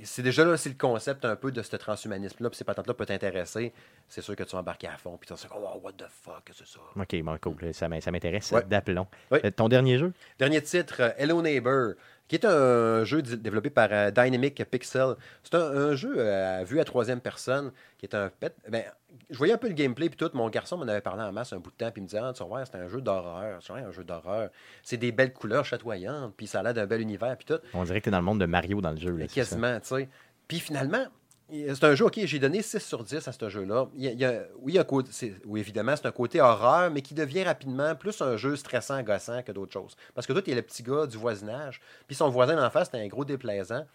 c'est 0.02 0.22
déjà 0.22 0.44
là, 0.44 0.56
c'est 0.56 0.68
le 0.68 0.74
concept 0.76 1.24
un 1.24 1.36
peu 1.36 1.50
de 1.50 1.62
ce 1.62 1.76
transhumanisme-là, 1.76 2.50
puis 2.50 2.56
ces 2.58 2.64
patentes-là 2.64 2.92
peuvent 2.94 3.06
t'intéresser. 3.06 3.72
C'est 4.08 4.20
sûr 4.20 4.36
que 4.36 4.42
tu 4.42 4.52
vas 4.52 4.58
embarquer 4.60 4.88
à 4.88 4.96
fond, 4.98 5.16
puis 5.18 5.26
tu 5.26 5.32
vas 5.32 5.54
oh, 5.56 5.80
what 5.82 5.92
the 5.92 6.04
fuck, 6.08 6.50
c'est 6.52 6.66
ça? 6.66 6.80
Ok, 6.96 7.22
bon, 7.22 7.38
cool. 7.38 7.72
Ça 7.72 7.88
m'in- 7.88 8.00
ça 8.00 8.10
m'intéresse. 8.10 8.50
Ouais. 8.52 8.62
D'aplomb. 8.64 9.06
Euh, 9.32 9.50
ton 9.50 9.68
dernier 9.68 9.96
jeu? 9.98 10.12
Dernier 10.38 10.60
titre, 10.62 10.96
euh, 11.00 11.10
Hello 11.16 11.40
Neighbor, 11.40 11.92
qui 12.28 12.36
est 12.36 12.44
un 12.44 13.04
jeu 13.04 13.22
développé 13.22 13.70
par 13.70 13.88
euh, 13.92 14.10
Dynamic 14.10 14.64
Pixel. 14.70 15.14
C'est 15.42 15.54
un, 15.54 15.60
un 15.60 15.94
jeu 15.94 16.14
euh, 16.16 16.60
à 16.60 16.64
vue 16.64 16.80
à 16.80 16.84
troisième 16.84 17.20
personne, 17.20 17.72
qui 17.98 18.06
est 18.06 18.14
un 18.14 18.30
pet. 18.30 18.54
Ben, 18.68 18.84
je 19.30 19.36
voyais 19.36 19.52
un 19.52 19.58
peu 19.58 19.68
le 19.68 19.74
gameplay, 19.74 20.08
puis 20.08 20.16
tout. 20.16 20.30
Mon 20.34 20.48
garçon 20.48 20.76
m'en 20.76 20.88
avait 20.88 21.00
parlé 21.00 21.22
en 21.22 21.32
masse 21.32 21.52
un 21.52 21.58
bout 21.58 21.70
de 21.70 21.76
temps, 21.76 21.90
puis 21.90 22.00
il 22.00 22.04
me 22.04 22.08
disait, 22.08 22.20
ah, 22.22 22.32
tu 22.34 22.42
c'est 22.64 22.76
un 22.76 22.88
jeu 22.88 23.00
d'horreur. 23.00 23.60
C'est 23.62 23.72
un 23.72 23.90
jeu 23.90 24.04
d'horreur. 24.04 24.50
C'est 24.82 24.96
des 24.96 25.12
belles 25.12 25.32
couleurs 25.32 25.64
chatoyantes, 25.64 26.34
puis 26.36 26.46
ça 26.46 26.60
a 26.60 26.62
l'air 26.62 26.74
d'un 26.74 26.86
bel 26.86 27.00
univers, 27.00 27.36
puis 27.36 27.46
tout. 27.46 27.60
On 27.74 27.84
dirait 27.84 28.00
que 28.00 28.04
tu 28.04 28.08
es 28.08 28.12
dans 28.12 28.18
le 28.18 28.24
monde 28.24 28.40
de 28.40 28.46
Mario 28.46 28.80
dans 28.80 28.92
le 28.92 28.98
jeu. 28.98 29.16
Là. 29.16 29.26
Quasiment, 29.26 29.78
tu 29.80 29.88
sais. 29.88 30.08
Puis 30.48 30.60
finalement, 30.60 31.06
c'est 31.50 31.84
un 31.84 31.94
jeu, 31.94 32.06
OK, 32.06 32.18
j'ai 32.24 32.38
donné 32.38 32.62
6 32.62 32.78
sur 32.80 33.04
10 33.04 33.28
à 33.28 33.32
ce 33.32 33.48
jeu-là. 33.48 33.88
Il 33.96 34.46
oui, 34.60 35.60
évidemment, 35.60 35.94
c'est 35.96 36.06
un 36.06 36.12
côté 36.12 36.40
horreur, 36.40 36.90
mais 36.90 37.02
qui 37.02 37.14
devient 37.14 37.44
rapidement 37.44 37.94
plus 37.94 38.20
un 38.22 38.36
jeu 38.36 38.56
stressant, 38.56 39.02
gossant 39.02 39.42
que 39.42 39.52
d'autres 39.52 39.72
choses. 39.72 39.96
Parce 40.14 40.26
que 40.26 40.32
toi, 40.32 40.42
tu 40.42 40.50
es 40.50 40.54
le 40.54 40.62
petit 40.62 40.82
gars 40.82 41.06
du 41.06 41.16
voisinage, 41.16 41.80
puis 42.06 42.16
son 42.16 42.30
voisin 42.30 42.56
d'en 42.56 42.70
face, 42.70 42.88
c'est 42.90 43.00
un 43.00 43.06
gros 43.08 43.24
déplaisant. 43.24 43.86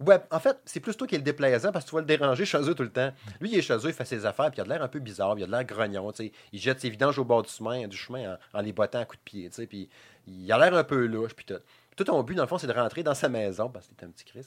Ouais, 0.00 0.18
en 0.30 0.40
fait, 0.40 0.58
c'est 0.64 0.80
plus 0.80 0.96
toi 0.96 1.06
qui 1.06 1.14
es 1.14 1.18
le 1.18 1.24
déplaisant 1.24 1.70
parce 1.70 1.84
que 1.84 1.90
tu 1.90 1.94
vas 1.94 2.00
le 2.00 2.06
déranger 2.06 2.44
chez 2.44 2.58
eux 2.58 2.74
tout 2.74 2.82
le 2.82 2.90
temps. 2.90 3.12
Lui, 3.40 3.50
il 3.52 3.58
est 3.58 3.62
chez 3.62 3.74
eux, 3.74 3.86
il 3.86 3.92
fait 3.92 4.04
ses 4.04 4.26
affaires, 4.26 4.50
puis 4.50 4.58
il 4.58 4.62
a 4.62 4.64
de 4.64 4.68
l'air 4.68 4.82
un 4.82 4.88
peu 4.88 4.98
bizarre, 4.98 5.34
il 5.38 5.44
a 5.44 5.46
de 5.46 5.50
l'air 5.50 5.64
grognon. 5.64 6.12
Il 6.52 6.60
jette 6.60 6.80
ses 6.80 6.90
vidanges 6.90 7.18
au 7.18 7.24
bord 7.24 7.42
du 7.42 7.50
chemin, 7.50 7.86
du 7.86 7.96
chemin 7.96 8.36
en, 8.52 8.60
les 8.60 8.72
bottant 8.72 9.00
à 9.00 9.04
coups 9.04 9.20
de 9.20 9.24
pied, 9.24 9.50
puis 9.66 9.88
il 10.26 10.50
a 10.50 10.58
l'air 10.58 10.74
un 10.74 10.84
peu 10.84 11.06
louche, 11.06 11.34
puis 11.34 11.44
tout. 11.44 11.60
Tout 11.96 12.04
ton 12.04 12.22
but, 12.22 12.34
dans 12.34 12.42
le 12.42 12.48
fond, 12.48 12.58
c'est 12.58 12.66
de 12.66 12.72
rentrer 12.72 13.02
dans 13.02 13.14
sa 13.14 13.28
maison, 13.28 13.68
parce 13.68 13.86
que 13.86 13.94
t'es 13.94 14.06
un 14.06 14.10
petit 14.10 14.24
Chris. 14.24 14.46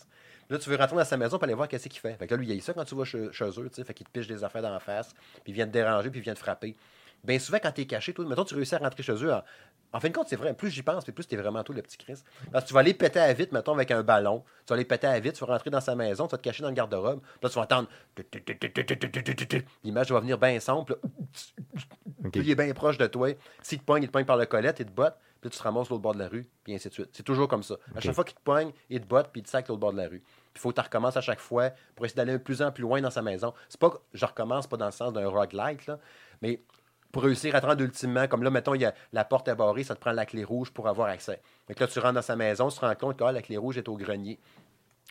Là, 0.49 0.59
tu 0.59 0.69
veux 0.69 0.75
rentrer 0.75 0.95
dans 0.95 1.05
sa 1.05 1.17
maison 1.17 1.37
pour 1.37 1.45
aller 1.45 1.53
voir 1.53 1.67
qu'est-ce 1.67 1.89
qu'il 1.89 1.99
fait. 1.99 2.15
Fait 2.15 2.27
que 2.27 2.35
là, 2.35 2.39
lui, 2.39 2.47
il 2.47 2.57
a 2.57 2.61
ça 2.61 2.73
quand 2.73 2.85
tu 2.85 2.95
vas 2.95 3.05
chez, 3.05 3.17
eux, 3.17 3.31
tu 3.31 3.69
sais, 3.71 3.83
fait 3.83 3.93
qu'il 3.93 4.05
te 4.05 4.11
piche 4.11 4.27
des 4.27 4.43
affaires 4.43 4.61
dans 4.61 4.71
la 4.71 4.79
face, 4.79 5.13
puis 5.43 5.51
il 5.51 5.53
vient 5.53 5.65
te 5.65 5.71
déranger, 5.71 6.09
puis 6.09 6.19
il 6.19 6.23
vient 6.23 6.33
te 6.33 6.39
frapper. 6.39 6.75
Bien 7.23 7.39
souvent, 7.39 7.57
quand 7.61 7.71
t'es 7.71 7.85
caché, 7.85 8.13
toi, 8.13 8.25
mettons, 8.25 8.45
tu 8.45 8.53
réussis 8.53 8.75
à 8.75 8.77
rentrer 8.77 9.01
chez 9.01 9.13
eux. 9.13 9.33
En, 9.33 9.41
en 9.95 9.99
fin 10.01 10.09
de 10.09 10.13
compte, 10.13 10.27
c'est 10.27 10.35
vrai, 10.35 10.53
plus 10.53 10.69
j'y 10.71 10.83
pense, 10.83 11.05
plus 11.05 11.25
t'es 11.25 11.37
vraiment 11.37 11.63
toi 11.63 11.73
le 11.73 11.81
petit 11.81 11.97
Chris. 11.97 12.21
Parce 12.51 12.65
que 12.65 12.67
tu 12.67 12.73
vas 12.73 12.81
aller 12.81 12.93
péter 12.93 13.21
à 13.21 13.31
vite, 13.31 13.53
mettons, 13.53 13.71
avec 13.71 13.91
un 13.91 14.03
ballon. 14.03 14.43
Tu 14.65 14.71
vas 14.71 14.75
aller 14.75 14.83
péter 14.83 15.07
à 15.07 15.17
vite, 15.21 15.35
tu 15.35 15.45
vas 15.45 15.53
rentrer 15.53 15.69
dans 15.69 15.79
sa 15.79 15.95
maison, 15.95 16.27
tu 16.27 16.31
vas 16.31 16.37
te 16.37 16.43
cacher 16.43 16.63
dans 16.63 16.67
le 16.67 16.75
garde-robe. 16.75 17.21
Puis 17.21 17.39
Là, 17.43 17.49
tu 17.49 17.55
vas 17.55 17.61
entendre. 17.61 17.87
L'image 19.85 20.11
va 20.11 20.19
venir 20.19 20.37
bien 20.37 20.59
sombre. 20.59 20.97
puis 22.29 22.41
il 22.41 22.49
est 22.49 22.55
bien 22.55 22.73
proche 22.73 22.97
de 22.97 23.07
toi. 23.07 23.29
S'il 23.61 23.79
te 23.79 23.85
pogne, 23.85 24.03
il 24.03 24.07
te 24.07 24.11
pogne 24.11 24.25
par 24.25 24.35
le 24.35 24.45
collet, 24.45 24.73
il 24.77 24.85
te 24.85 24.91
botte, 24.91 25.15
puis 25.39 25.49
tu 25.49 25.57
te 25.57 25.63
ramasses 25.63 25.89
l'autre 25.89 26.01
bord 26.01 26.13
de 26.13 26.19
la 26.19 26.27
rue, 26.27 26.45
puis 26.65 26.75
ainsi 26.75 26.89
de 26.89 26.93
suite. 26.93 27.09
C'est 27.13 27.23
toujours 27.23 27.47
comme 27.47 27.63
ça. 27.63 27.75
À 27.95 28.01
chaque 28.01 28.15
fois 28.15 28.25
qu'il 28.25 28.35
te 28.35 28.43
pogne, 28.43 28.73
il 28.89 28.99
te 28.99 29.07
botte, 29.07 29.29
puis 29.31 29.39
il 29.39 29.43
te 29.45 29.49
sac 29.49 29.69
l'autre 29.69 29.79
bord 29.79 29.93
de 29.93 29.97
la 29.97 30.09
rue. 30.09 30.19
Puis 30.19 30.55
il 30.55 30.59
faut 30.59 30.71
que 30.71 30.75
tu 30.75 30.81
recommences 30.81 31.15
à 31.15 31.21
chaque 31.21 31.39
fois 31.39 31.69
pour 31.95 32.05
essayer 32.05 32.17
d'aller 32.17 32.33
de 32.33 32.37
plus 32.43 32.61
en 32.61 32.69
plus 32.73 32.81
loin 32.81 32.99
dans 32.99 33.11
sa 33.11 33.21
maison. 33.21 33.53
C'est 33.69 33.79
pas 33.79 33.91
que 33.91 33.97
je 34.13 34.25
recommence 34.25 34.67
pas 34.67 34.75
dans 34.75 34.87
le 34.87 34.91
sens 34.91 35.13
d'un 35.13 35.29
roguelike, 35.29 35.85
là, 35.85 35.99
mais 36.41 36.59
pour 37.15 37.23
réussir 37.23 37.55
à 37.55 37.61
te 37.61 37.65
rendre 37.65 37.81
ultimement, 37.81 38.27
comme 38.27 38.43
là, 38.43 38.49
mettons, 38.49 38.75
il 38.75 38.81
y 38.81 38.85
a, 38.85 38.93
la 39.13 39.23
porte 39.23 39.47
est 39.47 39.55
barrée, 39.55 39.85
ça 39.85 39.95
te 39.95 40.01
prend 40.01 40.11
la 40.11 40.25
clé 40.25 40.43
rouge 40.43 40.69
pour 40.71 40.89
avoir 40.89 41.07
accès. 41.07 41.39
Donc 41.69 41.79
là, 41.79 41.87
tu 41.87 41.97
rentres 41.99 42.15
dans 42.15 42.21
sa 42.21 42.35
maison, 42.35 42.67
tu 42.67 42.77
te 42.77 42.85
rends 42.85 42.93
compte 42.95 43.15
que 43.17 43.23
ah, 43.23 43.31
la 43.31 43.41
clé 43.41 43.55
rouge 43.55 43.77
est 43.77 43.87
au 43.87 43.95
grenier. 43.95 44.37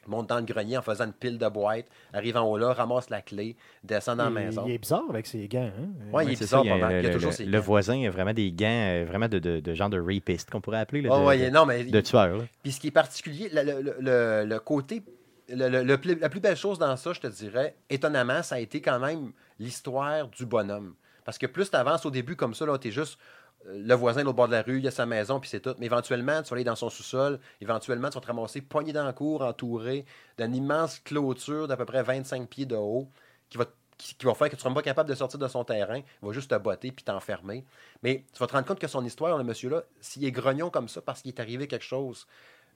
monte 0.07 0.29
dans 0.29 0.37
le 0.37 0.43
grenier 0.43 0.77
en 0.77 0.83
faisant 0.83 1.07
une 1.07 1.15
pile 1.15 1.39
de 1.39 1.49
boîtes, 1.49 1.87
arrive 2.13 2.37
en 2.37 2.43
haut 2.43 2.59
là, 2.59 2.75
ramasse 2.75 3.09
la 3.09 3.23
clé, 3.23 3.57
descend 3.83 4.19
dans 4.19 4.25
la 4.29 4.31
Il- 4.43 4.47
maison. 4.49 4.65
Il 4.67 4.73
est 4.75 4.79
bizarre 4.79 5.05
avec 5.09 5.27
ses 5.27 5.49
gants. 5.49 5.63
Hein? 5.81 5.89
Ouais, 6.13 6.27
il 6.27 6.33
est 6.33 6.39
bizarre, 6.39 6.61
ça, 6.63 6.67
il 6.67 6.69
y 6.69 6.73
a 6.73 6.75
pas 6.75 6.81
mal. 6.89 6.93
le, 6.93 6.99
Il 7.01 7.05
y 7.05 7.07
a 7.07 7.09
le- 7.09 7.15
toujours 7.15 7.31
le- 7.31 7.37
ses 7.37 7.45
le 7.47 7.59
gants. 7.59 7.65
voisin 7.65 8.05
a 8.07 8.11
vraiment 8.11 8.35
des 8.35 8.53
gants, 8.53 8.67
euh, 8.69 9.05
vraiment 9.09 9.29
de, 9.29 9.39
de, 9.39 9.61
de 9.61 9.73
genre 9.75 9.89
de 9.89 9.99
rapiste 9.99 10.51
qu'on 10.51 10.61
pourrait 10.61 10.81
appeler, 10.81 11.01
là, 11.01 11.11
Ouais, 11.11 11.21
de, 11.21 11.25
ouais, 11.25 11.39
de- 11.39 11.45
il- 11.45 11.53
non, 11.53 11.65
mais 11.65 11.85
de 11.85 12.01
tueur. 12.03 12.37
là. 12.37 12.45
Puis 12.63 12.73
ce 12.73 12.81
qui 12.81 12.89
est 12.89 12.91
particulier, 12.91 13.49
le, 13.51 13.63
le- 13.63 13.81
le- 13.81 13.97
le- 14.01 14.45
le 14.47 14.59
côté. 14.61 15.03
le- 15.49 15.69
le- 15.71 15.83
le 15.85 15.99
plus- 15.99 16.19
la 16.19 16.29
plus 16.31 16.41
belle 16.41 16.57
chose 16.57 16.79
dans 16.79 16.97
ça, 16.97 17.13
je 17.15 17.21
te 17.21 17.27
dirais, 17.27 17.75
étonnamment, 17.91 18.43
ça 18.43 18.55
a 18.57 18.59
été 18.59 18.81
quand 18.83 18.99
même 18.99 19.33
l'histoire 19.59 20.29
du 20.29 20.45
bonhomme. 20.47 20.95
Parce 21.25 21.39
que 21.39 21.47
plus 21.47 21.71
tu 21.71 21.77
avances 21.77 22.05
au 22.07 22.11
début 22.11 22.37
comme 22.37 22.55
ça, 22.55 22.67
tu 22.79 22.89
es 22.89 22.91
juste 22.91 23.19
euh, 23.67 23.83
le 23.85 23.95
voisin 23.95 24.21
de 24.21 24.27
l'autre 24.27 24.37
bord 24.37 24.49
de 24.49 24.53
la 24.53 24.63
rue, 24.63 24.79
il 24.79 24.87
a 24.87 24.91
sa 24.91 25.07
maison, 25.07 25.41
puis 25.41 25.49
c'est 25.51 25.61
tout. 25.61 25.75
Mais 25.79 25.87
éventuellement, 25.87 26.43
tu 26.43 26.51
vas 26.51 26.57
aller 26.57 26.65
dans 26.65 26.77
son 26.77 26.91
sous-sol, 26.91 27.41
éventuellement, 27.61 28.09
tu 28.09 28.15
vas 28.15 28.21
te 28.21 28.27
ramasser 28.27 28.61
poigné 28.61 28.93
dans 28.93 29.05
la 29.05 29.13
cour, 29.13 29.43
entouré 29.43 30.05
d'une 30.39 30.55
immense 30.55 30.99
clôture 31.01 31.69
d'à 31.69 31.77
peu 31.77 31.85
près 31.85 32.03
25 32.03 32.49
pieds 32.49 32.67
de 32.67 32.77
haut, 32.77 33.09
qui 33.49 33.59
va, 33.59 33.67
qui, 33.97 34.15
qui 34.15 34.25
faire 34.27 34.35
que 34.35 34.49
tu 34.51 34.57
ne 34.57 34.61
seras 34.61 34.75
pas 34.75 34.83
capable 34.83 35.09
de 35.09 35.15
sortir 35.15 35.39
de 35.39 35.49
son 35.49 35.65
terrain. 35.65 35.99
Il 36.23 36.27
va 36.27 36.33
juste 36.33 36.51
te 36.51 36.57
botter 36.57 36.93
puis 36.93 37.05
t'enfermer. 37.05 37.65
Mais 38.03 38.25
tu 38.33 38.39
vas 38.39 38.47
te 38.47 38.53
rendre 38.53 38.67
compte 38.67 38.79
que 38.79 38.89
son 38.89 39.05
histoire, 39.05 39.37
le 39.39 39.45
monsieur-là, 39.45 39.85
s'il 40.01 40.25
est 40.25 40.33
grognon 40.33 40.71
comme 40.71 40.89
ça 40.89 41.01
parce 41.01 41.23
qu'il 41.23 41.31
est 41.31 41.41
arrivé 41.41 41.67
quelque 41.67 41.85
chose, 41.85 42.27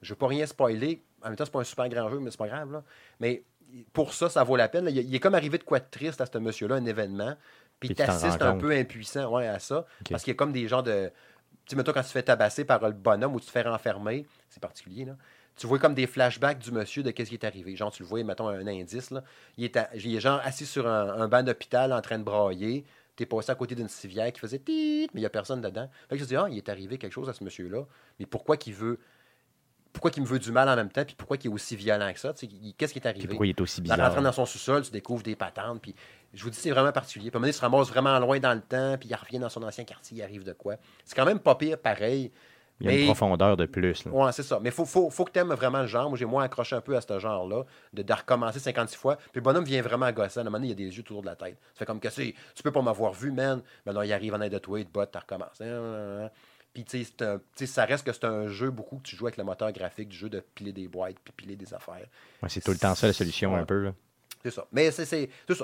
je 0.01 0.07
ne 0.07 0.15
veux 0.15 0.17
pas 0.17 0.27
rien 0.27 0.45
spoiler. 0.45 1.03
En 1.21 1.27
même 1.27 1.35
temps, 1.35 1.45
c'est 1.45 1.51
pas 1.51 1.59
un 1.59 1.65
super 1.65 1.89
grand 1.89 2.09
jeu, 2.09 2.19
mais 2.19 2.31
c'est 2.31 2.37
pas 2.37 2.47
grave. 2.47 2.81
Mais 3.19 3.43
pour 3.93 4.13
ça, 4.13 4.29
ça 4.29 4.43
vaut 4.43 4.55
la 4.55 4.69
peine. 4.69 4.87
il 4.89 5.13
est 5.13 5.19
comme 5.19 5.35
arrivé 5.35 5.57
de 5.57 5.63
quoi 5.63 5.79
de 5.79 5.85
triste 5.89 6.21
à 6.21 6.25
ce 6.25 6.37
monsieur-là, 6.37 6.75
un 6.75 6.85
événement. 6.85 7.35
Puis 7.79 7.89
Puis 7.89 7.95
tu 7.95 8.01
tu 8.01 8.07
t'en 8.07 8.13
assistes 8.13 8.41
rends 8.41 8.49
un 8.49 8.57
peu 8.57 8.71
impuissant 8.71 9.31
ouais, 9.31 9.47
à 9.47 9.59
ça. 9.59 9.85
Parce 10.09 10.23
qu'il 10.23 10.31
y 10.31 10.35
a 10.35 10.37
comme 10.37 10.51
des 10.51 10.67
genres 10.67 10.83
de. 10.83 11.11
Tu 11.65 11.71
sais, 11.71 11.75
mettons, 11.75 11.93
quand 11.93 12.01
tu 12.01 12.07
te 12.07 12.11
fais 12.13 12.23
tabasser 12.23 12.65
par 12.65 12.81
le 12.81 12.91
bonhomme 12.93 13.35
ou 13.35 13.39
tu 13.39 13.45
te 13.45 13.51
fais 13.51 13.61
renfermer, 13.61 14.25
c'est 14.49 14.59
particulier, 14.61 15.05
là. 15.05 15.15
Tu 15.55 15.67
vois 15.67 15.77
comme 15.77 15.93
des 15.93 16.07
flashbacks 16.07 16.59
du 16.59 16.71
monsieur 16.71 17.03
de 17.03 17.11
qu'est-ce 17.11 17.29
qui 17.29 17.35
est 17.35 17.43
arrivé. 17.45 17.75
Genre, 17.75 17.91
tu 17.91 18.01
le 18.03 18.07
vois, 18.07 18.23
mettons 18.23 18.47
un 18.47 18.65
indice, 18.65 19.11
là. 19.11 19.23
Il 19.57 19.65
est, 19.65 19.75
à- 19.77 19.89
il 19.93 20.15
est 20.15 20.19
genre 20.21 20.39
assis 20.43 20.65
sur 20.65 20.87
un, 20.87 21.09
un 21.21 21.27
banc 21.27 21.43
d'hôpital 21.43 21.91
en 21.93 22.01
train 22.01 22.17
de 22.17 22.23
brailler. 22.23 22.85
T'es 23.17 23.25
passé 23.25 23.51
à 23.51 23.55
côté 23.55 23.75
d'une 23.75 23.89
civière 23.89 24.31
qui 24.31 24.39
faisait 24.39 24.59
tit, 24.59 25.09
mais 25.13 25.19
il 25.19 25.23
n'y 25.23 25.25
a 25.25 25.29
personne 25.29 25.59
dedans. 25.61 25.89
Fait 26.09 26.15
que 26.15 26.21
je 26.23 26.27
dis, 26.27 26.35
ah, 26.37 26.47
il 26.49 26.55
est 26.57 26.69
arrivé 26.69 26.97
quelque 26.97 27.11
chose 27.11 27.27
à 27.27 27.33
ce 27.33 27.43
monsieur-là. 27.43 27.83
Mais 28.19 28.25
pourquoi 28.25 28.55
qu'il 28.57 28.73
veut. 28.73 28.99
Pourquoi 29.91 30.11
qu'il 30.11 30.21
me 30.23 30.27
veut 30.27 30.39
du 30.39 30.51
mal 30.51 30.69
en 30.69 30.75
même 30.75 30.91
temps, 30.91 31.03
puis 31.03 31.15
pourquoi 31.15 31.35
qu'il 31.35 31.49
est 31.49 31.53
aussi 31.53 31.75
violent 31.75 32.13
que 32.13 32.19
ça? 32.19 32.33
Il- 32.43 32.73
Qu'est-ce 32.77 32.93
qui 32.93 32.99
est 32.99 33.01
Puis 33.01 33.09
arrivé? 33.09 33.27
pourquoi 33.27 33.47
il 33.47 33.49
est 33.49 33.59
aussi 33.61 33.81
En 33.81 33.83
bizarre? 33.83 33.99
rentrant 34.07 34.21
dans 34.21 34.31
son 34.31 34.45
sous-sol, 34.45 34.83
tu 34.83 34.91
découvres 34.91 35.23
des 35.23 35.35
patentes. 35.35 35.81
Puis 35.81 35.95
je 36.33 36.43
vous 36.43 36.49
dis, 36.49 36.57
c'est 36.59 36.71
vraiment 36.71 36.91
particulier. 36.91 37.29
Puis 37.31 37.35
à 37.35 37.37
un 37.37 37.39
moment 37.39 37.43
donné, 37.47 37.51
il 37.51 37.57
se 37.57 37.61
ramasse 37.61 37.87
vraiment 37.89 38.17
loin 38.19 38.39
dans 38.39 38.53
le 38.53 38.61
temps, 38.61 38.97
puis 38.99 39.09
il 39.09 39.15
revient 39.15 39.39
dans 39.39 39.49
son 39.49 39.63
ancien 39.63 39.83
quartier, 39.83 40.17
il 40.17 40.23
arrive 40.23 40.43
de 40.43 40.53
quoi. 40.53 40.75
C'est 41.05 41.15
quand 41.15 41.25
même 41.25 41.39
pas 41.39 41.55
pire, 41.55 41.77
pareil. 41.79 42.31
Il 42.81 42.89
y 42.89 42.93
a 42.93 42.97
une 42.97 43.05
profondeur 43.07 43.57
de 43.57 43.65
plus. 43.65 44.05
là. 44.05 44.11
Ouais, 44.11 44.31
c'est 44.31 44.41
ça. 44.43 44.57
Mais 44.61 44.69
il 44.69 44.71
faut, 44.71 44.85
faut, 44.85 45.09
faut 45.09 45.25
que 45.25 45.31
tu 45.33 45.39
aimes 45.39 45.51
vraiment 45.53 45.81
le 45.81 45.87
genre. 45.87 46.07
Moi, 46.07 46.17
j'ai 46.17 46.23
moins 46.23 46.45
accroché 46.45 46.77
un 46.77 46.81
peu 46.81 46.95
à 46.95 47.01
ce 47.01 47.19
genre-là, 47.19 47.63
de, 47.91 48.03
de 48.03 48.13
recommencer 48.13 48.59
56 48.59 48.95
fois. 48.95 49.17
Puis 49.17 49.27
le 49.35 49.41
bonhomme 49.41 49.65
vient 49.65 49.81
vraiment 49.81 50.05
agosser. 50.05 50.39
À 50.39 50.41
un 50.41 50.45
moment 50.45 50.59
donné, 50.59 50.67
il 50.67 50.69
y 50.69 50.85
a 50.85 50.87
des 50.87 50.95
yeux 50.95 51.01
autour 51.01 51.19
de 51.21 51.25
la 51.27 51.35
tête. 51.35 51.57
Ça 51.73 51.79
fait 51.79 51.85
comme 51.85 51.99
que 51.99 52.09
c'est, 52.09 52.33
tu 52.55 52.63
peux 52.63 52.71
pas 52.71 52.81
m'avoir 52.81 53.11
vu, 53.11 53.31
man. 53.33 53.61
Mais 53.85 53.91
non, 53.91 54.01
il 54.01 54.13
arrive 54.13 54.33
en 54.33 54.39
aide 54.39 54.53
de 54.53 54.59
toi, 54.59 54.79
il 54.79 54.85
te 54.85 54.93
botte, 54.93 55.11
tu 55.11 55.17
recommences. 55.17 55.61
Puis, 56.73 56.85
tu 56.85 57.03
sais, 57.03 57.13
tu 57.57 57.67
ça 57.67 57.83
reste 57.83 58.05
que 58.05 58.13
c'est 58.13 58.23
un 58.23 58.47
jeu 58.47 58.69
beaucoup 58.69 58.97
que 58.99 59.03
tu 59.03 59.15
joues 59.17 59.25
avec 59.25 59.35
le 59.37 59.43
moteur 59.43 59.73
graphique 59.73 60.07
du 60.07 60.15
jeu 60.15 60.29
de 60.29 60.39
piler 60.39 60.71
des 60.71 60.87
boîtes 60.87 61.15
puis 61.21 61.33
piler 61.35 61.57
des 61.57 61.73
affaires. 61.73 62.05
Ouais, 62.41 62.47
c'est 62.47 62.61
tout 62.61 62.71
le 62.71 62.77
temps 62.77 62.95
ça 62.95 63.07
la 63.07 63.13
solution 63.13 63.55
Ouais. 63.55 63.59
un 63.59 63.65
peu. 63.65 63.83
là. 63.85 63.91
C'est 64.43 64.51
ça. 64.51 64.65
Mais 64.71 64.89
c'est, 64.91 65.05
ça. 65.05 65.17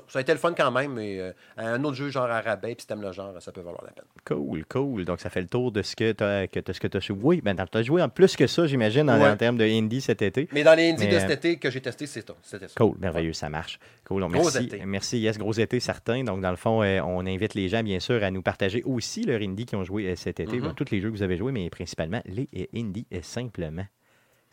Ça 0.08 0.20
a 0.20 0.22
été 0.22 0.32
le 0.34 0.38
fun 0.38 0.54
quand 0.54 0.70
même. 0.72 0.94
Mais 0.94 1.20
euh, 1.20 1.32
un 1.58 1.82
autre 1.86 1.96
jeu 1.96 2.10
genre 2.10 2.30
à 2.30 2.42
rabais, 2.42 2.76
puis 2.76 2.82
si 2.82 2.88
t'aimes 2.88 3.02
le 3.02 3.12
genre, 3.14 3.34
ça 3.42 3.52
peut 3.52 3.62
valoir 3.62 3.84
la 3.86 3.92
peine. 3.92 4.04
Cool, 4.26 4.66
cool. 4.66 5.06
Donc 5.06 5.22
ça 5.22 5.30
fait 5.30 5.42
le 5.42 5.48
tour 5.48 5.72
de 5.72 5.82
ce 5.82 5.96
que 5.96 6.12
tu 6.12 6.24
as, 6.24 6.48
que 6.48 6.60
t'as- 6.60 6.74
ce 6.74 6.80
que 6.80 6.88
t'as 6.88 7.00
joué. 7.00 7.18
Oui, 7.22 7.42
ben, 7.42 7.56
tu 7.56 7.78
as 7.78 7.82
joué 7.84 8.02
en 8.02 8.10
plus 8.10 8.36
que 8.36 8.48
ça, 8.48 8.68
j'imagine, 8.68 9.10
en, 9.10 9.20
Ouais. 9.22 9.30
en 9.30 9.38
termes 9.38 9.58
de 9.58 9.64
indie 9.64 10.02
cet 10.02 10.22
été. 10.22 10.50
Mais 10.52 10.64
dans 10.64 10.74
les 10.76 10.90
indies 10.92 11.06
Mais, 11.06 11.12
de 11.12 11.16
euh, 11.16 11.20
cet 11.22 11.32
été 11.32 11.58
que 11.58 11.70
j'ai 11.70 11.82
testé. 11.82 12.06
C'était 12.06 12.34
ça. 12.68 12.74
Cool, 12.76 12.98
merveilleux, 13.00 13.34
ça 13.34 13.50
marche. 13.50 13.80
Cool, 14.06 14.22
donc, 14.22 14.34
Gros 14.34 14.44
merci. 14.44 14.66
été. 14.66 14.86
Merci, 14.86 15.20
yes, 15.20 15.38
gros 15.38 15.54
été 15.54 15.80
certain. 15.80 16.24
Donc, 16.24 16.42
dans 16.42 16.52
le 16.52 16.58
fond, 16.58 16.84
euh, 16.84 17.00
on 17.02 17.26
invite 17.26 17.54
les 17.54 17.70
gens, 17.70 17.82
bien 17.84 18.00
sûr, 18.00 18.24
à 18.24 18.30
nous 18.32 18.42
partager 18.42 18.84
aussi 18.84 19.24
leur 19.24 19.42
indie 19.42 19.66
qui 19.66 19.76
ont 19.76 19.84
joué 19.84 20.08
euh, 20.08 20.16
cet 20.16 20.40
été. 20.40 20.58
Mhm. 20.58 20.64
Bon, 20.68 20.74
tous 20.74 20.92
les 20.92 21.00
jeux 21.02 21.10
que 21.12 21.16
vous 21.16 21.24
avez 21.24 21.38
joués, 21.38 21.52
mais 21.52 21.70
principalement 21.70 22.22
les 22.26 22.50
euh, 22.56 22.66
indies, 22.76 23.08
euh, 23.14 23.20
simplement. 23.22 23.86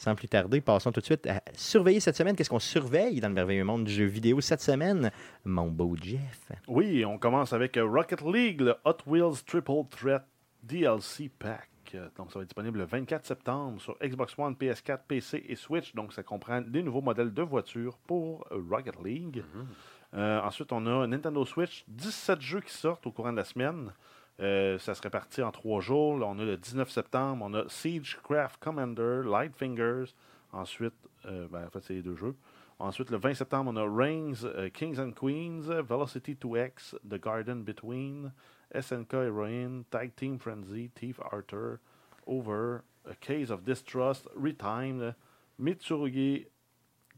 Sans 0.02 0.16
plus 0.16 0.26
tarder, 0.26 0.60
passons 0.60 0.90
tout 0.90 0.98
de 0.98 1.04
suite 1.04 1.28
à 1.28 1.40
surveiller 1.54 2.00
cette 2.00 2.16
semaine. 2.16 2.34
Qu'est-ce 2.34 2.50
qu'on 2.50 2.58
surveille 2.58 3.20
dans 3.20 3.28
le 3.28 3.34
merveilleux 3.34 3.62
monde 3.62 3.84
du 3.84 3.92
jeu 3.92 4.04
vidéo 4.04 4.40
cette 4.40 4.60
semaine? 4.60 5.12
Mon 5.44 5.68
beau 5.68 5.94
Jeff? 5.94 6.50
Oui, 6.66 7.04
on 7.04 7.18
commence 7.18 7.52
avec 7.52 7.76
euh, 7.76 7.86
Rocket 7.86 8.20
League, 8.22 8.62
le 8.62 8.74
Hot 8.84 8.96
Wheels 9.06 9.44
Triple 9.46 9.84
Threat 9.90 10.26
DLC 10.64 11.30
Pack. 11.38 11.68
Euh, 11.94 12.08
Donc, 12.16 12.32
ça 12.32 12.40
va 12.40 12.42
être 12.42 12.48
disponible 12.48 12.80
le 12.80 12.84
24 12.84 13.24
septembre 13.24 13.80
sur 13.80 13.96
Xbox 14.02 14.36
One, 14.36 14.54
PS4, 14.54 14.98
PC 15.06 15.44
et 15.48 15.54
Switch. 15.54 15.94
Donc, 15.94 16.12
ça 16.12 16.24
comprend 16.24 16.60
des 16.60 16.82
nouveaux 16.82 17.00
modèles 17.00 17.32
de 17.32 17.42
voitures 17.42 17.96
pour 18.04 18.44
euh, 18.50 18.60
Rocket 18.68 18.96
League. 19.04 19.44
Euh, 20.14 20.40
ensuite, 20.40 20.72
on 20.72 20.84
a 20.84 21.06
Nintendo 21.06 21.44
Switch, 21.44 21.84
17 21.86 22.40
jeux 22.40 22.60
qui 22.60 22.72
sortent 22.72 23.06
au 23.06 23.12
courant 23.12 23.30
de 23.30 23.36
la 23.36 23.44
semaine. 23.44 23.92
Euh, 24.42 24.76
ça 24.78 24.94
se 24.94 25.02
répartit 25.02 25.42
en 25.42 25.52
trois 25.52 25.80
jours. 25.80 26.18
Là, 26.18 26.26
on 26.26 26.38
a 26.38 26.44
le 26.44 26.56
19 26.56 26.90
septembre, 26.90 27.44
on 27.48 27.54
a 27.54 27.68
Siegecraft 27.68 28.60
Commander, 28.60 29.22
Lightfingers. 29.24 30.14
Ensuite, 30.52 30.94
euh, 31.26 31.46
ben, 31.48 31.64
en 31.66 31.70
fait, 31.70 31.80
c'est 31.80 31.94
les 31.94 32.02
deux 32.02 32.16
jeux. 32.16 32.34
Ensuite, 32.80 33.10
le 33.10 33.18
20 33.18 33.34
septembre, 33.34 33.70
on 33.72 33.76
a 33.76 33.88
Reigns, 33.88 34.44
euh, 34.44 34.68
Kings 34.68 34.98
and 34.98 35.12
Queens, 35.12 35.70
Velocity 35.82 36.34
2X, 36.34 36.96
The 37.08 37.20
Garden 37.20 37.62
Between, 37.62 38.32
SNK 38.74 39.12
Heroine, 39.12 39.84
Tag 39.90 40.16
Team 40.16 40.38
Frenzy, 40.40 40.90
Thief 40.92 41.20
Arthur, 41.20 41.78
Over, 42.26 42.82
A 43.08 43.14
Case 43.14 43.50
of 43.50 43.62
Distrust, 43.62 44.26
Retimed, 44.36 45.14
Mitsurugi, 45.60 46.46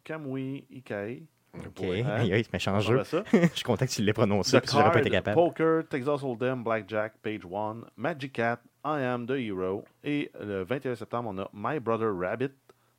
Kamui 0.05 0.66
Ikai. 0.70 1.22
OK. 1.55 1.85
Hein? 1.85 2.05
Aïe, 2.31 2.44
méchant 2.52 2.78
jeu. 2.81 3.02
Je 3.32 3.47
suis 3.55 3.62
content 3.64 3.86
que 3.86 3.90
tu 3.90 4.02
l'aies 4.02 4.12
prononcé, 4.12 4.60
puis 4.60 4.70
j'aurais 4.72 4.90
pas 4.93 5.01
été 5.01 5.10
capable. 5.10 5.35
Poker, 5.36 5.82
Texas 5.89 6.22
Hold'em, 6.22 6.62
Blackjack, 6.64 7.14
Page 7.22 7.43
One, 7.51 7.85
Magic 7.97 8.32
Cat, 8.32 8.59
I 8.85 9.02
Am 9.02 9.26
the 9.26 9.32
Hero. 9.39 9.85
Et 10.02 10.31
le 10.40 10.64
21 10.64 10.94
septembre, 10.94 11.31
on 11.35 11.39
a 11.39 11.48
My 11.52 11.78
Brother 11.81 12.12
Rabbit, 12.14 12.52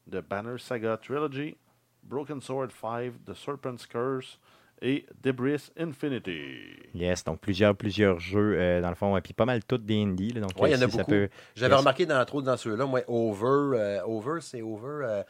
The 0.09 0.21
Banner 0.21 0.57
Saga 0.57 0.97
Trilogy, 0.97 1.55
Broken 2.03 2.39
Sword 2.41 2.69
5, 2.71 3.13
The 3.25 3.33
Serpent's 3.33 3.85
Curse 3.85 4.39
et 4.81 5.05
Debris 5.23 5.69
Infinity. 5.77 6.57
Yes, 6.93 7.23
donc 7.23 7.39
plusieurs, 7.39 7.75
plusieurs 7.75 8.19
jeux, 8.19 8.55
euh, 8.59 8.81
dans 8.81 8.89
le 8.89 8.95
fond, 8.95 9.15
et 9.17 9.21
puis 9.21 9.33
pas 9.33 9.45
mal 9.45 9.63
toutes 9.63 9.85
des 9.85 10.01
indies. 10.01 10.33
là, 10.33 10.41
donc, 10.41 10.51
Oui, 10.59 10.69
il 10.69 10.71
y 10.71 10.75
euh, 10.75 10.79
en 10.79 10.81
a 10.81 10.89
si 10.89 10.91
ça 10.91 10.97
beaucoup. 11.03 11.11
peut- 11.11 11.29
J'avais 11.55 11.71
Yes. 11.73 11.79
remarqué 11.79 12.05
dans 12.05 12.23
trop 12.25 12.41
dans 12.41 12.57
ceux-là, 12.57 12.85
moi, 12.85 13.01
Over, 13.07 13.77
euh, 13.79 14.01
Over, 14.05 14.41
c'est 14.41 14.61
Over. 14.61 14.87
euh, 14.87 15.03
euh, 15.05 15.23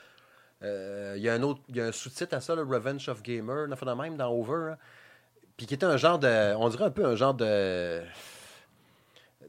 Il 0.62 1.22
y 1.22 1.30
a 1.30 1.34
un 1.34 1.42
y 1.70 1.82
a 1.82 1.86
un 1.86 1.92
sous-titre 1.92 2.36
à 2.36 2.42
ça, 2.42 2.56
le 2.56 2.64
Revenge 2.64 3.08
of 3.10 3.22
Gamer, 3.22 3.68
de 3.68 3.92
même 3.94 4.18
dans 4.18 4.32
Over. 4.32 4.72
hein. 4.72 4.78
Puis 5.58 5.68
qui 5.68 5.74
était 5.74 5.86
un 5.86 5.98
genre 5.98 6.20
de, 6.20 6.54
on 6.56 6.68
dirait 6.70 6.86
un 6.86 6.92
peu 6.92 7.06
un 7.06 7.16
genre 7.16 7.34
de, 7.34 8.02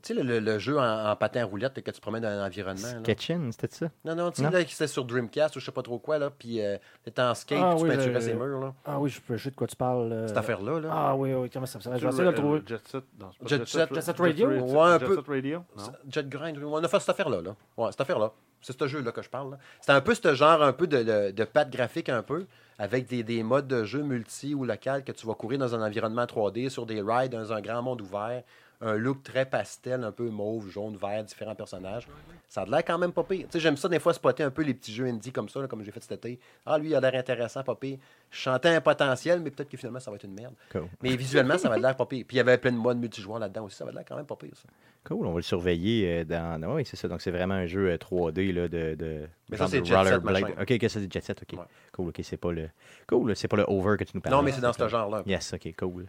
tu 0.03 0.15
sais, 0.15 0.15
le, 0.15 0.23
le- 0.23 0.39
le 0.41 0.59
jeu 0.59 0.79
en, 0.79 1.11
en 1.11 1.17
patin 1.17 1.43
à 1.43 1.45
roulette 1.45 1.81
que 1.83 1.91
tu 1.91 2.01
promènes 2.01 2.23
dans 2.23 2.29
un 2.29 2.47
environnement. 2.47 2.87
là. 2.93 2.99
Sketchin, 3.01 3.49
c'était 3.53 3.75
ça? 3.75 3.87
Non, 4.05 4.15
non, 4.15 4.31
tu 4.31 4.43
sais, 4.43 4.51
là, 4.51 4.65
qui 4.65 4.73
c'était 4.73 4.87
sur 4.87 5.05
Dreamcast 5.05 5.57
ou 5.57 5.61
je 5.61 5.65
sais 5.65 5.73
pas 5.73 5.83
trop 5.83 5.99
quoi, 5.99 6.19
là, 6.19 6.31
puis 6.31 6.61
euh, 6.61 6.77
t'étais 7.05 7.23
en 7.23 7.35
skate, 7.35 7.59
Ah 7.63 7.75
tu 7.77 7.83
oui, 7.85 7.91
peinturais 7.91 8.21
ces 8.21 8.35
murs, 8.35 8.61
là. 8.61 8.75
Ah 8.85 8.99
oui, 9.01 9.11
je 9.11 9.21
peux 9.21 9.37
sais 9.39 9.51
de 9.51 9.55
quoi 9.57 9.67
tu 9.67 9.77
parles. 9.77 10.13
euh, 10.13 10.27
Cette 10.29 10.37
affaire-là, 10.37 10.81
là. 10.81 10.89
Ah 10.93 11.17
oui, 11.17 11.33
oui, 11.35 11.51
comment 11.51 11.67
ça 11.67 11.81
s'appelle? 11.81 11.99
Je 12.01 12.05
vais 12.07 12.13
essayer 12.13 12.25
de 12.25 12.31
le 12.31 12.35
trouver. 12.35 12.59
euh, 12.59 12.63
Jet 12.67 12.89
Set, 12.89 13.05
non, 13.21 13.31
c'est 13.33 13.39
pas 13.43 13.49
Jet 13.49 13.67
Set- 13.69 13.95
Jet 13.95 14.01
Set 14.01 14.19
Radio? 14.19 14.51
Jet- 14.51 14.61
Ouais, 14.61 14.79
un 14.81 14.99
Jet 14.99 15.07
peu. 15.07 15.15
Set 15.17 15.27
Radio? 15.29 15.65
Non? 15.77 15.85
Jet 16.09 16.29
Grind, 16.29 16.59
on 16.65 16.83
a 16.85 16.89
fait 16.89 17.01
cette 17.01 17.11
affaire-là. 17.11 17.41
Là. 17.43 17.57
Ouais, 17.77 17.91
cette 17.91 18.01
affaire-là. 18.01 18.33
C'est 18.63 18.77
ce 18.77 18.87
jeu-là 18.89 19.13
que 19.13 19.23
je 19.23 19.29
parle. 19.29 19.53
là. 19.53 19.59
C'était 19.81 19.93
un 19.93 20.01
peu 20.01 20.15
ce 20.15 20.35
genre 20.35 20.63
un 20.63 20.73
peu 20.73 20.87
de, 20.87 21.03
de, 21.03 21.31
de 21.31 21.45
patte 21.45 21.71
graphique 21.71 22.09
un 22.09 22.23
peu, 22.23 22.47
avec 22.79 23.07
des, 23.07 23.23
des 23.23 23.43
modes 23.43 23.69
de 23.69 23.85
jeu 23.85 24.03
multi 24.03 24.55
ou 24.55 24.65
local 24.65 25.05
que 25.05 25.13
tu 25.13 25.27
vas 25.27 25.35
courir 25.35 25.59
dans 25.61 25.75
un 25.75 25.87
environnement 25.87 26.25
3D, 26.25 26.69
sur 26.71 26.85
des 26.87 27.01
rides, 27.01 27.33
dans 27.33 27.53
un 27.53 27.61
grand 27.61 27.83
monde 27.83 28.01
ouvert. 28.01 28.43
Un 28.81 28.97
look 28.97 29.23
très 29.23 29.47
pastel, 29.47 30.05
un 30.05 30.13
peu 30.13 30.29
mauve, 30.29 30.69
jaune, 30.69 30.97
vert, 30.97 31.25
différents 31.25 31.55
personnages. 31.55 32.09
Ça 32.49 32.63
a 32.63 32.67
l'air 32.67 32.85
quand 32.85 32.99
même 32.99 33.13
pas 33.13 33.25
pire. 33.25 33.49
J'aime 33.55 33.77
ça 33.77 33.89
des 33.89 33.99
fois 33.99 34.13
spotter 34.13 34.43
un 34.43 34.51
peu 34.51 34.63
les 34.63 34.75
petits 34.75 34.93
jeux 34.93 35.07
indie 35.07 35.33
comme 35.33 35.49
ça, 35.49 35.67
comme 35.67 35.83
j'ai 35.83 35.91
fait 35.91 36.03
cet 36.03 36.13
été. 36.13 36.39
Ah, 36.67 36.79
lui, 36.79 36.91
il 36.91 36.95
a 36.95 37.01
l'air 37.01 37.15
intéressant, 37.15 37.63
pas. 37.63 37.77
Je 38.31 38.39
chantais 38.39 38.69
un 38.69 38.81
potentiel, 38.81 39.41
mais 39.41 39.51
peut-être 39.51 39.69
que 39.69 39.77
finalement, 39.77 40.01
ça 40.01 40.11
va 40.11 40.17
être 40.17 40.25
une 40.25 40.35
merde. 40.35 40.55
Cool. 40.71 40.89
Mais 41.03 41.17
visuellement, 41.17 41.59
ça 41.59 41.69
va 41.69 41.79
l'air 41.79 41.97
pas 41.97 42.07
pire. 42.07 42.25
Puis 42.27 42.37
il 42.37 42.39
y 42.39 42.41
avait 42.41 42.59
plein 42.59 42.73
de 42.73 42.77
modes 42.77 42.99
multijoueurs 42.99 43.39
là-dedans 43.39 43.65
aussi. 43.65 43.77
Ça 43.77 43.85
va 43.85 43.93
l'air 43.93 44.05
quand 44.07 44.17
même 44.17 44.27
pas 44.27 44.37
pire, 44.37 44.55
ça. 44.55 44.69
Cool, 45.05 45.25
on 45.25 45.31
va 45.31 45.37
le 45.37 45.43
surveiller 45.43 46.23
euh, 46.23 46.25
dans. 46.25 46.75
Oui, 46.75 46.85
c'est 46.85 46.97
ça. 46.97 47.07
Donc, 47.07 47.21
c'est 47.21 47.31
vraiment 47.31 47.55
un 47.55 47.67
jeu 47.67 47.91
euh, 47.91 47.97
3D 47.97 48.53
là, 48.53 48.67
de. 48.67 48.97
de 48.97 49.29
Mais 49.49 49.57
ça, 49.57 49.69
c'est 49.69 49.81
de 49.81 49.87
Jet 49.87 50.05
Set. 50.05 50.21
Ok, 50.61 50.71
ok, 50.73 50.91
ça, 50.91 51.01
c'est 51.01 51.13
Jet 51.13 51.21
Set. 51.23 51.43
Ok. 51.43 51.59
Ouais. 51.59 51.65
Cool, 51.93 52.09
ok, 52.09 52.21
c'est 52.25 52.37
pas 52.37 52.51
le. 52.51 52.69
Cool, 53.07 53.37
c'est 53.37 53.47
pas 53.47 53.57
le 53.57 53.65
over 53.69 53.97
que 53.97 54.05
tu 54.05 54.11
nous 54.15 54.21
parles. 54.21 54.35
Non, 54.35 54.43
mais 54.43 54.51
c'est 54.51 54.61
dans 54.61 54.73
ce 54.73 54.89
genre-là. 54.89 55.23
Yes, 55.25 55.55
ok, 55.55 55.75
cool. 55.79 56.07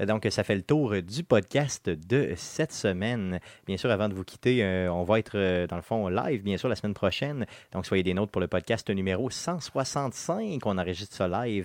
Euh, 0.00 0.06
Donc, 0.06 0.26
ça 0.30 0.42
fait 0.42 0.54
le 0.56 0.62
tour 0.62 0.92
euh, 0.92 1.02
du 1.02 1.22
podcast 1.22 1.88
de 1.88 2.32
cette 2.36 2.72
semaine. 2.72 3.38
Bien 3.66 3.76
sûr, 3.76 3.90
avant 3.90 4.08
de 4.08 4.14
vous 4.14 4.24
quitter, 4.24 4.64
euh, 4.64 4.92
on 4.92 5.04
va 5.04 5.18
être 5.18 5.32
euh, 5.36 5.66
dans 5.66 5.76
le 5.76 5.82
fond 5.82 6.08
live, 6.08 6.42
bien 6.42 6.56
sûr, 6.56 6.68
la 6.68 6.74
semaine 6.76 6.94
prochaine. 6.94 7.46
Donc, 7.72 7.86
soyez 7.86 8.02
des 8.02 8.14
nôtres 8.14 8.32
pour 8.32 8.40
le 8.40 8.48
podcast 8.48 8.88
numéro 8.90 9.30
165. 9.30 10.60
On 10.66 10.78
enregistre 10.78 11.14
ça 11.14 11.28
live 11.28 11.59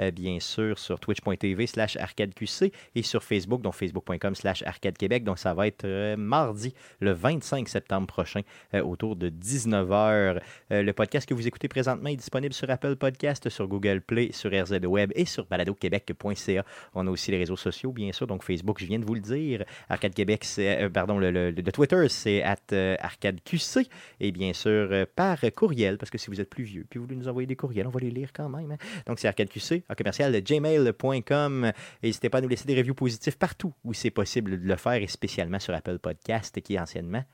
euh, 0.00 0.10
bien 0.10 0.40
sûr, 0.40 0.78
sur 0.78 0.98
twitch.tv 1.00 1.66
slash 1.66 1.96
arcadeqc 1.96 2.72
et 2.94 3.02
sur 3.02 3.22
Facebook, 3.22 3.62
donc 3.62 3.74
facebook.com 3.74 4.34
slash 4.34 4.62
arcadequebec. 4.62 5.24
Donc, 5.24 5.38
ça 5.38 5.54
va 5.54 5.66
être 5.66 5.84
euh, 5.84 6.16
mardi, 6.16 6.74
le 7.00 7.12
25 7.12 7.68
septembre 7.68 8.06
prochain, 8.06 8.40
euh, 8.74 8.82
autour 8.82 9.16
de 9.16 9.30
19h. 9.30 10.40
le 10.70 10.92
podcast 10.92 11.28
que 11.28 11.34
vous 11.34 11.46
écoutez 11.46 11.68
présentement 11.68 12.08
est 12.08 12.16
disponible 12.16 12.52
sur 12.54 12.68
Apple 12.70 12.96
Podcast, 12.96 13.48
sur 13.48 13.68
Google 13.68 14.00
Play, 14.00 14.30
sur 14.32 14.50
RZ 14.50 14.78
Web 14.84 15.12
et 15.14 15.24
sur 15.24 15.46
baladoquebec.ca. 15.46 16.64
On 16.94 17.06
a 17.06 17.10
aussi 17.10 17.30
les 17.30 17.38
réseaux 17.38 17.56
sociaux, 17.56 17.92
bien 17.92 18.12
sûr. 18.12 18.26
Donc, 18.26 18.42
Facebook, 18.42 18.78
je 18.80 18.86
viens 18.86 18.98
de 18.98 19.04
vous 19.04 19.14
le 19.14 19.20
dire. 19.20 19.64
Arcade 19.88 20.14
Québec, 20.14 20.44
c'est, 20.44 20.88
pardon, 20.90 21.18
le, 21.18 21.30
le- 21.30 21.62
Twitter, 21.72 22.06
c'est 22.08 22.42
at 22.42 22.56
euh, 22.72 22.96
ArcadeQC. 23.00 23.88
Et 24.20 24.32
bien 24.32 24.52
sûr, 24.52 25.06
par 25.14 25.38
courriel, 25.54 25.98
parce 25.98 26.10
que 26.10 26.18
si 26.18 26.28
vous 26.30 26.40
êtes 26.40 26.50
plus 26.50 26.64
vieux, 26.64 26.86
puis 26.88 26.98
vous 26.98 27.04
voulez 27.06 27.16
nous 27.16 27.28
envoyer 27.28 27.46
des 27.46 27.56
courriels, 27.56 27.86
on 27.86 27.90
va 27.90 28.00
les 28.00 28.10
lire 28.10 28.30
quand 28.32 28.48
même. 28.48 28.72
hein. 28.72 28.76
Donc, 29.06 29.18
c'est 29.18 29.28
arcadeqc, 29.42 29.84
en 29.88 29.94
commercial, 29.94 30.42
gmail.com. 30.42 31.72
N'hésitez 32.02 32.28
pas 32.28 32.38
à 32.38 32.40
nous 32.40 32.48
laisser 32.48 32.66
des 32.66 32.76
reviews 32.76 32.94
positifs 32.94 33.36
partout 33.36 33.74
où 33.84 33.92
c'est 33.94 34.10
possible 34.10 34.60
de 34.60 34.66
le 34.66 34.76
faire, 34.76 34.94
et 34.94 35.06
spécialement 35.06 35.58
sur 35.58 35.74
Apple 35.74 35.98
Podcast, 35.98 36.60
qui 36.60 36.74
est 36.74 36.80
anciennement 36.80 37.24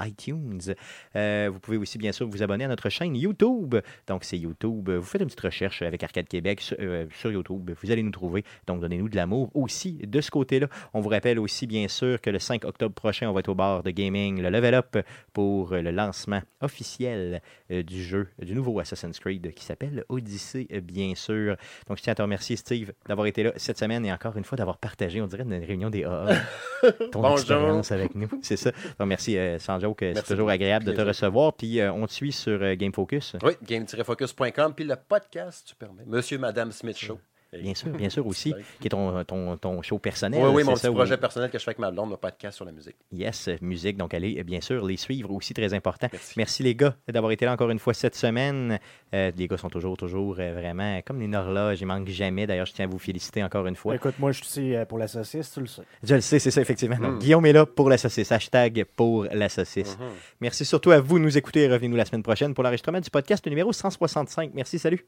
iTunes. 0.00 0.74
Euh, 1.16 1.50
vous 1.52 1.60
pouvez 1.60 1.76
aussi, 1.76 1.98
bien 1.98 2.12
sûr, 2.12 2.26
vous 2.28 2.42
abonner 2.42 2.64
à 2.64 2.68
notre 2.68 2.88
chaîne 2.88 3.16
YouTube. 3.16 3.76
Donc, 4.06 4.24
c'est 4.24 4.38
YouTube. 4.38 4.90
Vous 4.90 5.02
faites 5.02 5.20
une 5.20 5.28
petite 5.28 5.40
recherche 5.40 5.82
avec 5.82 6.02
Arcade 6.02 6.28
Québec 6.28 6.60
sur, 6.60 6.76
euh, 6.80 7.06
sur 7.10 7.30
YouTube. 7.32 7.70
Vous 7.82 7.90
allez 7.90 8.02
nous 8.02 8.10
trouver. 8.10 8.44
Donc, 8.66 8.80
donnez-nous 8.80 9.08
de 9.08 9.16
l'amour 9.16 9.50
aussi 9.54 9.94
de 9.94 10.20
ce 10.20 10.30
côté-là. 10.30 10.68
On 10.94 11.00
vous 11.00 11.08
rappelle 11.08 11.38
aussi, 11.38 11.66
bien 11.66 11.88
sûr, 11.88 12.20
que 12.20 12.30
le 12.30 12.38
5 12.38 12.64
octobre 12.64 12.94
prochain, 12.94 13.28
on 13.28 13.32
va 13.32 13.40
être 13.40 13.48
au 13.48 13.54
bar 13.54 13.82
de 13.82 13.90
gaming, 13.90 14.40
le 14.40 14.50
Level 14.50 14.74
Up, 14.74 14.98
pour 15.32 15.74
le 15.74 15.90
lancement 15.90 16.40
officiel 16.60 17.42
euh, 17.70 17.82
du 17.82 18.02
jeu, 18.02 18.28
du 18.40 18.54
nouveau 18.54 18.78
Assassin's 18.80 19.18
Creed 19.18 19.52
qui 19.54 19.64
s'appelle 19.64 20.04
Odyssey, 20.08 20.66
euh, 20.72 20.80
bien 20.80 21.14
sûr. 21.14 21.56
Donc, 21.88 21.98
je 21.98 22.02
tiens 22.02 22.12
à 22.12 22.16
te 22.16 22.22
remercier, 22.22 22.56
Steve, 22.56 22.92
d'avoir 23.06 23.26
été 23.26 23.42
là 23.42 23.52
cette 23.56 23.78
semaine 23.78 24.04
et 24.04 24.12
encore 24.12 24.36
une 24.36 24.44
fois 24.44 24.56
d'avoir 24.56 24.78
partagé, 24.78 25.20
on 25.20 25.26
dirait, 25.26 25.42
une 25.42 25.54
réunion 25.54 25.90
des 25.90 26.04
AA, 26.04 26.34
ton 27.12 27.20
Bonjour. 27.20 27.38
expérience 27.38 27.92
avec 27.92 28.14
nous. 28.14 28.28
C'est 28.42 28.56
ça. 28.56 28.70
Donc, 28.98 29.08
merci, 29.08 29.36
euh, 29.36 29.58
sans 29.62 29.80
joke. 29.80 30.02
euh, 30.02 30.12
C'est 30.14 30.34
toujours 30.34 30.50
agréable 30.50 30.84
de 30.84 30.92
te 30.92 31.00
recevoir. 31.00 31.54
Puis, 31.54 31.80
euh, 31.80 31.92
on 31.92 32.06
te 32.06 32.12
suit 32.12 32.32
sur 32.32 32.60
euh, 32.62 32.74
Game 32.74 32.92
Focus. 32.92 33.36
Oui, 33.42 33.52
game-focus.com, 33.62 34.74
puis 34.74 34.84
le 34.84 34.96
podcast, 34.96 35.66
tu 35.68 35.74
permets. 35.74 36.04
Monsieur, 36.06 36.38
Madame 36.38 36.72
Smith 36.72 36.98
Show. 36.98 37.18
Bien 37.60 37.74
sûr, 37.74 37.88
bien 37.96 38.08
sûr 38.10 38.26
aussi, 38.26 38.54
qui 38.80 38.86
est 38.86 38.90
ton, 38.90 39.24
ton, 39.24 39.56
ton 39.56 39.82
show 39.82 39.98
personnel. 39.98 40.40
Oui, 40.42 40.50
oui, 40.54 40.62
c'est 40.62 40.70
mon 40.70 40.76
ça, 40.76 40.80
petit 40.88 40.92
où- 40.92 40.94
projet 40.96 41.16
personnel 41.18 41.50
que 41.50 41.58
je 41.58 41.64
fais 41.64 41.70
avec 41.70 41.78
ma 41.78 41.90
blonde, 41.90 42.10
mon 42.10 42.16
podcast 42.16 42.56
sur 42.56 42.64
la 42.64 42.72
musique. 42.72 42.96
Yes, 43.12 43.48
musique. 43.60 43.96
Donc, 43.96 44.14
allez, 44.14 44.42
bien 44.44 44.60
sûr, 44.60 44.84
les 44.86 44.96
suivre 44.96 45.30
aussi, 45.32 45.52
très 45.54 45.72
important. 45.74 46.08
Merci. 46.36 46.62
les 46.62 46.74
gars 46.74 46.94
d'avoir 47.08 47.30
été 47.32 47.44
là 47.44 47.52
encore 47.52 47.70
une 47.70 47.78
fois 47.78 47.94
cette 47.94 48.14
semaine. 48.14 48.78
Euh, 49.14 49.30
les 49.36 49.46
gars 49.48 49.56
sont 49.58 49.68
toujours, 49.68 49.96
toujours 49.96 50.36
euh, 50.38 50.52
vraiment 50.54 51.00
comme 51.02 51.20
les 51.20 51.36
horloges. 51.36 51.80
Ils 51.80 51.86
manquent 51.86 52.08
jamais. 52.08 52.46
D'ailleurs, 52.46 52.66
je 52.66 52.72
tiens 52.72 52.86
à 52.86 52.88
vous 52.88 52.98
féliciter 52.98 53.42
encore 53.44 53.66
une 53.66 53.76
fois. 53.76 53.94
Écoute, 53.96 54.14
moi, 54.18 54.32
je 54.32 54.38
suis 54.38 54.46
ici 54.46 54.74
euh, 54.74 54.84
pour 54.84 54.98
la 54.98 55.08
saucisse, 55.08 55.52
tu 55.52 55.60
le 55.60 55.66
sais. 55.66 55.82
Je 56.02 56.14
le 56.14 56.20
sais, 56.20 56.38
c'est 56.38 56.50
ça, 56.50 56.60
effectivement. 56.60 56.96
Donc, 56.96 57.12
Mm. 57.16 57.18
Guillaume 57.18 57.46
est 57.46 57.52
là 57.52 57.66
pour 57.66 57.90
la 57.90 57.98
saucisse. 57.98 58.32
Hashtag 58.32 58.84
pour 58.96 59.24
la 59.24 59.48
saucisse. 59.48 59.98
Mhm. 59.98 60.06
Merci 60.40 60.64
surtout 60.64 60.90
à 60.92 61.00
vous 61.00 61.18
de 61.18 61.24
nous 61.24 61.36
écouter. 61.36 61.68
Revenez-nous 61.68 61.96
la 61.96 62.04
semaine 62.04 62.22
prochaine 62.22 62.54
pour 62.54 62.64
l'enregistrement 62.64 63.00
du 63.00 63.10
podcast 63.10 63.46
numéro 63.46 63.72
165. 63.72 64.52
Merci, 64.54 64.78
salut. 64.78 65.04